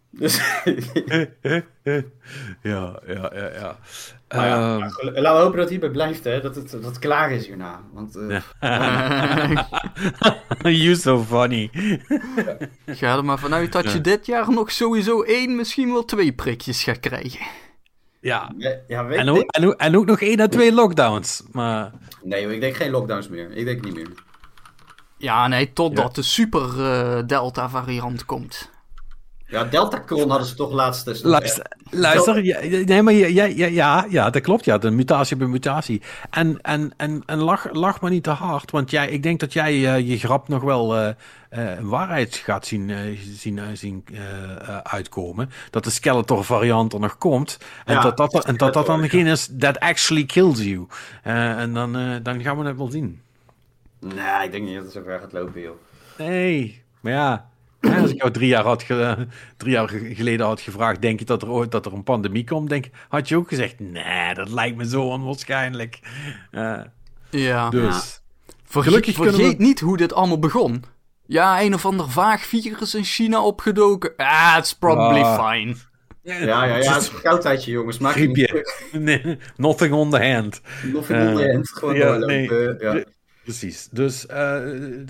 [0.09, 0.41] Dus,
[2.61, 3.77] Ja, ja, ja, ja.
[4.31, 6.41] Ja, Ehm, laten we hopen dat het hierbij blijft, hè.
[6.41, 7.81] Dat het, dat het klaar is hierna.
[7.93, 8.41] Want eh,
[10.83, 11.69] you so funny.
[12.85, 16.83] Ga er maar vanuit dat je dit jaar nog sowieso één, misschien wel twee prikjes
[16.83, 17.45] gaat krijgen.
[18.21, 18.51] Ja.
[18.57, 19.33] ja, ja, weet En ik.
[19.35, 21.43] ook, en, ook, en ook nog één à twee lockdowns.
[21.51, 21.91] Maar
[22.23, 23.51] Nee, ik denk geen lockdowns meer.
[23.51, 24.07] Ik denk niet meer.
[25.17, 26.11] Ja, nee, totdat Ja.
[26.13, 28.69] de super eh, Delta variant komt.
[29.51, 31.05] Ja, Deltacron hadden ze toch laatst.
[31.05, 34.65] Dus luister, luister ja, ja, nee, maar ja, ja, ja, ja, dat klopt.
[34.65, 36.01] Ja, de mutatie een mutatie.
[36.30, 39.53] En, en, en, en lach, lach maar niet te hard, want jij, ik denk dat
[39.53, 41.07] jij eh, je grap nog wel eh,
[41.49, 42.97] eh, een waarheid gaat zien, eh,
[43.38, 44.19] zien, eh, zien eh,
[44.69, 45.49] eh, uitkomen.
[45.69, 47.57] Dat de Skeletor variant er nog komt.
[47.85, 50.88] En, Ja, dat, dat, en dat dat dan degene is that actually kills you.
[51.23, 53.21] Eh, en dan, eh, dan gaan we het wel zien.
[53.99, 55.75] Nee, ik denk niet dat het zo ver gaat lopen, joh.
[56.17, 57.49] Nee, maar ja.
[57.81, 59.27] Als ik jou drie jaar, had ge-
[59.57, 62.43] drie jaar ge- geleden had gevraagd, denk je dat er ooit dat er een pandemie
[62.43, 62.69] komt?
[62.69, 65.99] Denk, had je ook gezegd, nee, dat lijkt me zo onwaarschijnlijk.
[66.51, 66.79] Eh,
[67.29, 67.69] Ja.
[67.69, 68.21] dus,
[68.65, 70.83] Verge- gelukkig vergeet we- niet hoe dit allemaal begon.
[71.25, 74.13] Ja, een of ander vaag virus in China opgedoken.
[74.17, 75.49] Ah, it's probably Ah.
[75.51, 75.75] fine.
[76.23, 77.97] Ja, ja, ja, het is een koudheidje, jongens.
[77.97, 78.73] Maak je niet griepje.
[78.99, 80.61] Nee, nothing on the hand.
[80.93, 81.69] Nog in onder Eh, hand.
[81.69, 82.77] Gewoon ja, doorlopen.
[82.79, 83.03] Ja.
[83.43, 83.87] Precies.
[83.91, 84.61] Dus eh,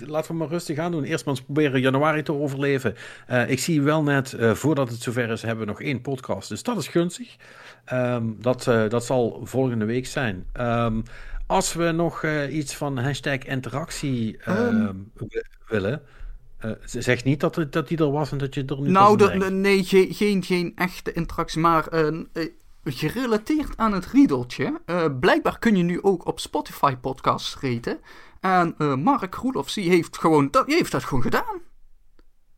[0.06, 1.04] laten we maar rustig aan doen.
[1.04, 2.94] Eerst maar eens proberen januari te overleven.
[3.26, 6.48] Eh, ik zie wel net, eh, voordat het zover is, hebben we nog één podcast.
[6.48, 7.36] Dus dat is gunstig.
[7.84, 10.46] Ehm, dat, dat zal volgende week zijn.
[10.52, 11.00] Ehm,
[11.46, 14.92] als we nog iets van hashtag interactie ehm,
[15.68, 16.02] willen.
[16.84, 19.50] zeg niet dat, het- dat die er was en dat je er nu Nou, de-
[19.50, 21.88] nee, geen, geen, echte interactie, maar
[22.84, 24.80] gerelateerd aan het riedeltje.
[24.86, 28.00] eh, blijkbaar kun je nu ook op Spotify podcasts reten.
[28.40, 31.60] En eh, Mark Roelofs, die heeft, gewoon, dat, die heeft dat gewoon gedaan.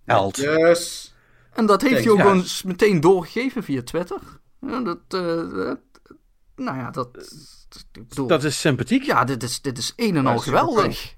[0.04, 0.36] Held.
[0.36, 1.14] Yes.
[1.52, 4.20] En dat heeft hij ook gewoon meteen doorgegeven via Twitter.
[4.60, 5.20] Ja, dat, eh,
[5.54, 5.78] dat-
[6.56, 7.08] nou ja, dat...
[7.92, 9.02] ik bedoel, Dat is sympathiek.
[9.02, 11.14] ja, dit is, dit is een en al geweldig.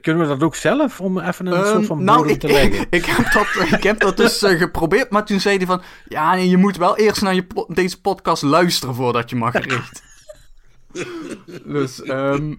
[0.00, 2.46] Kunnen we dat ook zelf om even een Ehm, soort van nou, bodem ik, te
[2.46, 2.86] leggen?
[2.98, 5.82] ik, heb dat, ik heb dat dus eh, geprobeerd, maar toen zei hij van...
[6.08, 10.02] Ja, je moet wel eerst naar je po- deze podcast luisteren voordat je mag richten.
[11.72, 12.54] dus, ehm,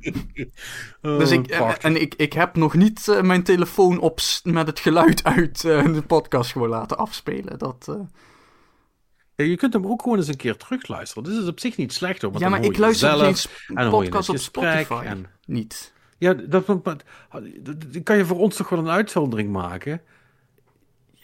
[1.01, 1.83] dus ik, Oh, fuck.
[1.83, 5.93] en ik, ik heb nog niet eh, mijn telefoon op met het geluid uit eh,
[5.93, 7.57] de podcast gewoon laten afspelen.
[7.59, 7.95] Dat, eh,
[9.35, 11.23] Ja, je kunt hem ook gewoon eens een keer terugluisteren.
[11.23, 12.31] Dus is op zich niet slecht hoor.
[12.31, 13.09] want ja, maar ik luister
[13.67, 15.01] geen podcast op Spotify.
[15.05, 15.92] en- Niet.
[16.23, 17.03] Ja, dat, dat, dat,
[17.61, 20.01] dat kan je voor ons toch wel een uitzondering maken?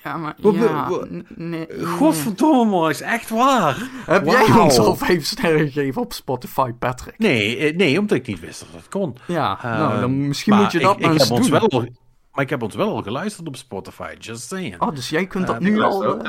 [0.03, 0.89] Ja, maar ja,
[1.35, 1.67] nee.
[1.85, 3.89] Godverdomme, man, is echt waar.
[4.05, 7.17] Heb jij ons al vijf sterren gegeven op Spotify, Patrick?
[7.17, 9.15] Nee, eh, nee, omdat ik niet wist dat dat kon.
[9.27, 11.49] Ja, Eh, nou, dan misschien maar moet je dat ik, maar ik eens heb ons
[11.49, 11.59] doen.
[11.59, 11.87] wel al,
[12.31, 14.81] Maar ik heb ons wel al geluisterd op Spotify, just saying.
[14.81, 16.21] Oh, dus jij kunt dat Eh, nu Ik al...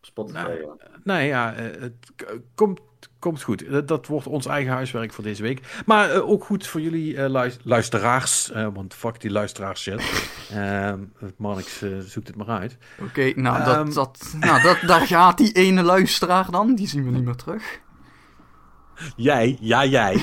[0.00, 0.38] Spotify.
[0.38, 0.74] Nou, ja.
[1.04, 2.12] Nee, ja, eh, het
[2.54, 2.80] komt,
[3.18, 3.70] komt goed.
[3.70, 5.60] Dat, dat wordt ons eigen huiswerk voor deze week.
[5.86, 8.50] Maar eh, ook goed voor jullie eh, luis- luisteraars.
[8.50, 10.02] eh, want fuck die luisteraars shit.
[10.52, 10.98] Ehm
[11.36, 12.76] Marnix eh, zoekt het maar uit.
[13.02, 13.66] Oké, nou, Ehm.
[13.84, 16.74] dat, dat, nou dat, daar gaat die ene luisteraar dan.
[16.74, 17.80] Die zien we niet meer terug.
[19.16, 20.20] Jij, ja jij.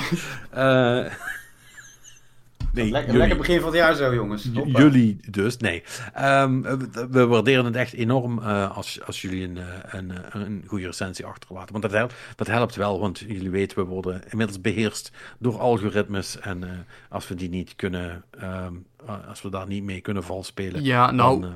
[2.76, 3.18] Nee, Lekker, jullie.
[3.18, 4.48] lekker begin van het jaar zo, jongens.
[4.54, 4.78] Hoppa.
[4.80, 5.82] Jullie dus, nee.
[6.14, 10.16] Ehm, we, we waarderen het echt enorm eh, als, als jullie een, eh, een, eh,
[10.32, 11.70] een goede recensie achterlaten.
[11.72, 16.38] Want dat helpt, dat helpt wel, want jullie weten, we worden inmiddels beheerst door algoritmes.
[16.40, 16.70] En eh,
[17.08, 18.72] als we die niet kunnen, ehm,
[19.06, 21.54] eh, als we daar niet mee kunnen valspelen, Ja, nou, dan,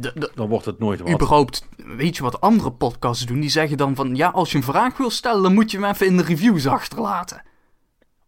[0.00, 1.10] de, de, dan wordt het nooit wat.
[1.12, 3.40] überhaupt, weet je wat andere podcasts doen?
[3.40, 5.90] Die zeggen dan van, ja, als je een vraag wil stellen, dan moet je hem
[5.90, 7.42] even in de reviews achterlaten.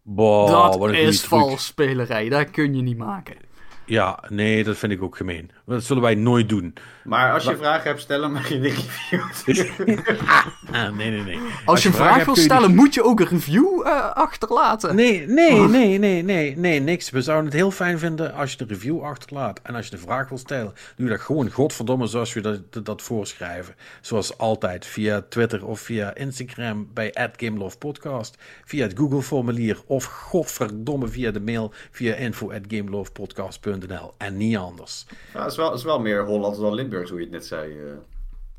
[0.07, 3.35] Boah, dat is valsspelerij, dat kun je niet maken.
[3.85, 5.51] Ja, nee, dat vind ik ook gemeen.
[5.65, 6.73] Dat zullen wij nooit doen.
[7.03, 10.03] Maar als je vragen hebt, stel dan mag je de review.
[10.71, 11.39] Ah, nee, nee, nee.
[11.65, 14.95] Als, je een vraag wil je stellen, moet je ook een review eh, achterlaten.
[14.95, 15.69] Nee, nee, Oh.
[15.69, 17.09] nee, nee, nee, nee, niks.
[17.09, 19.59] We zouden het heel fijn vinden als je de review achterlaat.
[19.63, 22.85] En als je de vraag wil stellen, doe je dat gewoon godverdomme zoals we dat,
[22.85, 23.75] dat, voorschrijven.
[24.01, 28.37] Zoals altijd, via Twitter of via Instagram bij @gamelovepodcast.
[28.65, 32.15] Via het Google-formulier of godverdomme via de mail via
[34.17, 35.05] En niet anders.
[35.33, 37.45] Ja, het, is wel, het is wel meer Hollands dan Limburgs, hoe je het net
[37.45, 37.79] zei.
[37.79, 37.85] eh.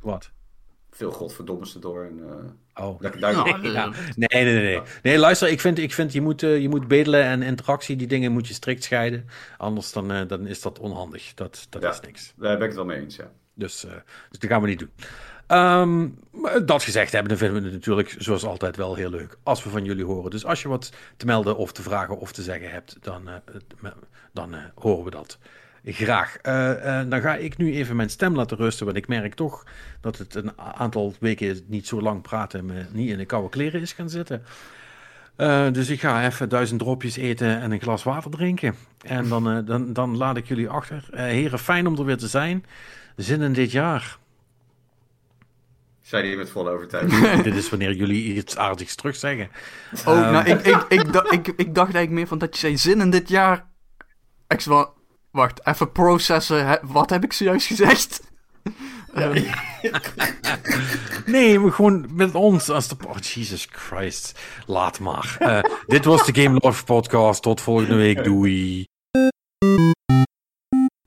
[0.00, 0.30] Wat?
[0.90, 2.04] veel godverdommers erdoor.
[2.04, 3.00] En, eh, Oh.
[3.00, 3.62] lekker duidelijk.
[3.72, 3.92] Ja.
[4.14, 4.80] Nee, nee, nee, nee.
[5.02, 8.06] Nee, luister, ik vind, ik vind je, moet, eh, je moet bedelen en interactie, die
[8.06, 9.26] dingen moet je strikt scheiden.
[9.58, 11.34] Anders dan, eh, dan is dat onhandig.
[11.34, 11.90] Dat, dat Ja.
[11.90, 12.32] is niks.
[12.36, 13.30] Daar ben ik het wel mee eens, ja.
[13.54, 13.90] Dus, eh,
[14.30, 14.90] dus dat gaan we niet doen.
[15.47, 16.08] Ehm,
[16.65, 19.70] dat gezegd hebben, dan vinden we het natuurlijk zoals altijd wel heel leuk als we
[19.70, 20.31] van jullie horen.
[20.31, 23.91] Dus als je wat te melden of te vragen of te zeggen hebt, dan, eh,
[24.33, 25.39] dan eh, horen we dat
[25.84, 26.36] graag.
[26.36, 29.66] Eh, dan ga ik nu even mijn stem laten rusten, want ik merk toch
[30.00, 33.81] dat het een aantal weken niet zo lang praten me niet in de koude kleren
[33.81, 34.42] is gaan zitten.
[35.73, 38.75] Dus ik ga even duizend dropjes eten en een glas water drinken.
[39.00, 41.08] En dan, dan, dan laat ik jullie achter.
[41.10, 42.65] Heren, fijn om er weer te zijn.
[43.16, 44.18] Zin in dit jaar.
[46.06, 47.42] Zei die met volle overtuiging.
[47.42, 49.50] Dit is wanneer jullie iets aardigs terugzeggen.
[50.06, 50.32] Oh, Ehm.
[50.32, 53.00] nou, ik, ik, ik, da- ik, ik dacht eigenlijk meer van dat je zei zin
[53.00, 53.66] in dit jaar.
[54.48, 54.90] Ik wa-
[55.30, 56.78] wacht, even processen.
[56.82, 58.20] Wat heb ik zojuist gezegd?
[59.14, 59.42] Ehm,
[61.26, 62.96] Nee, maar gewoon met ons als de...
[63.06, 64.40] Oh, Jesus Christ.
[64.66, 65.36] Laat maar.
[65.38, 67.42] Eh, dit was de Game Love podcast.
[67.42, 68.24] Tot volgende week.
[68.24, 68.84] Doei.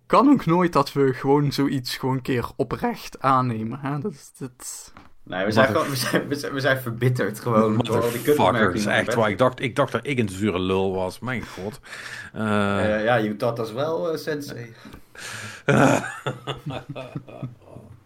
[0.10, 3.80] Kan ook nooit dat we gewoon zoiets gewoon een keer oprecht aannemen.
[3.82, 4.00] Hè?
[4.00, 4.92] Dat, is- dat...
[5.24, 7.60] Nee, we zijn, gewoon, we, zijn, we, zijn, we zijn verbitterd gewoon.
[7.60, 8.90] door al die Motherfuckers, kutopmerkingen.
[8.92, 9.30] echt waar.
[9.30, 11.20] Ik dacht, ik dacht dat ik een zure lul was.
[11.20, 11.80] Mijn god.
[12.34, 14.74] Eh, Eh, ja, je doet dat als wel, eh, sensei.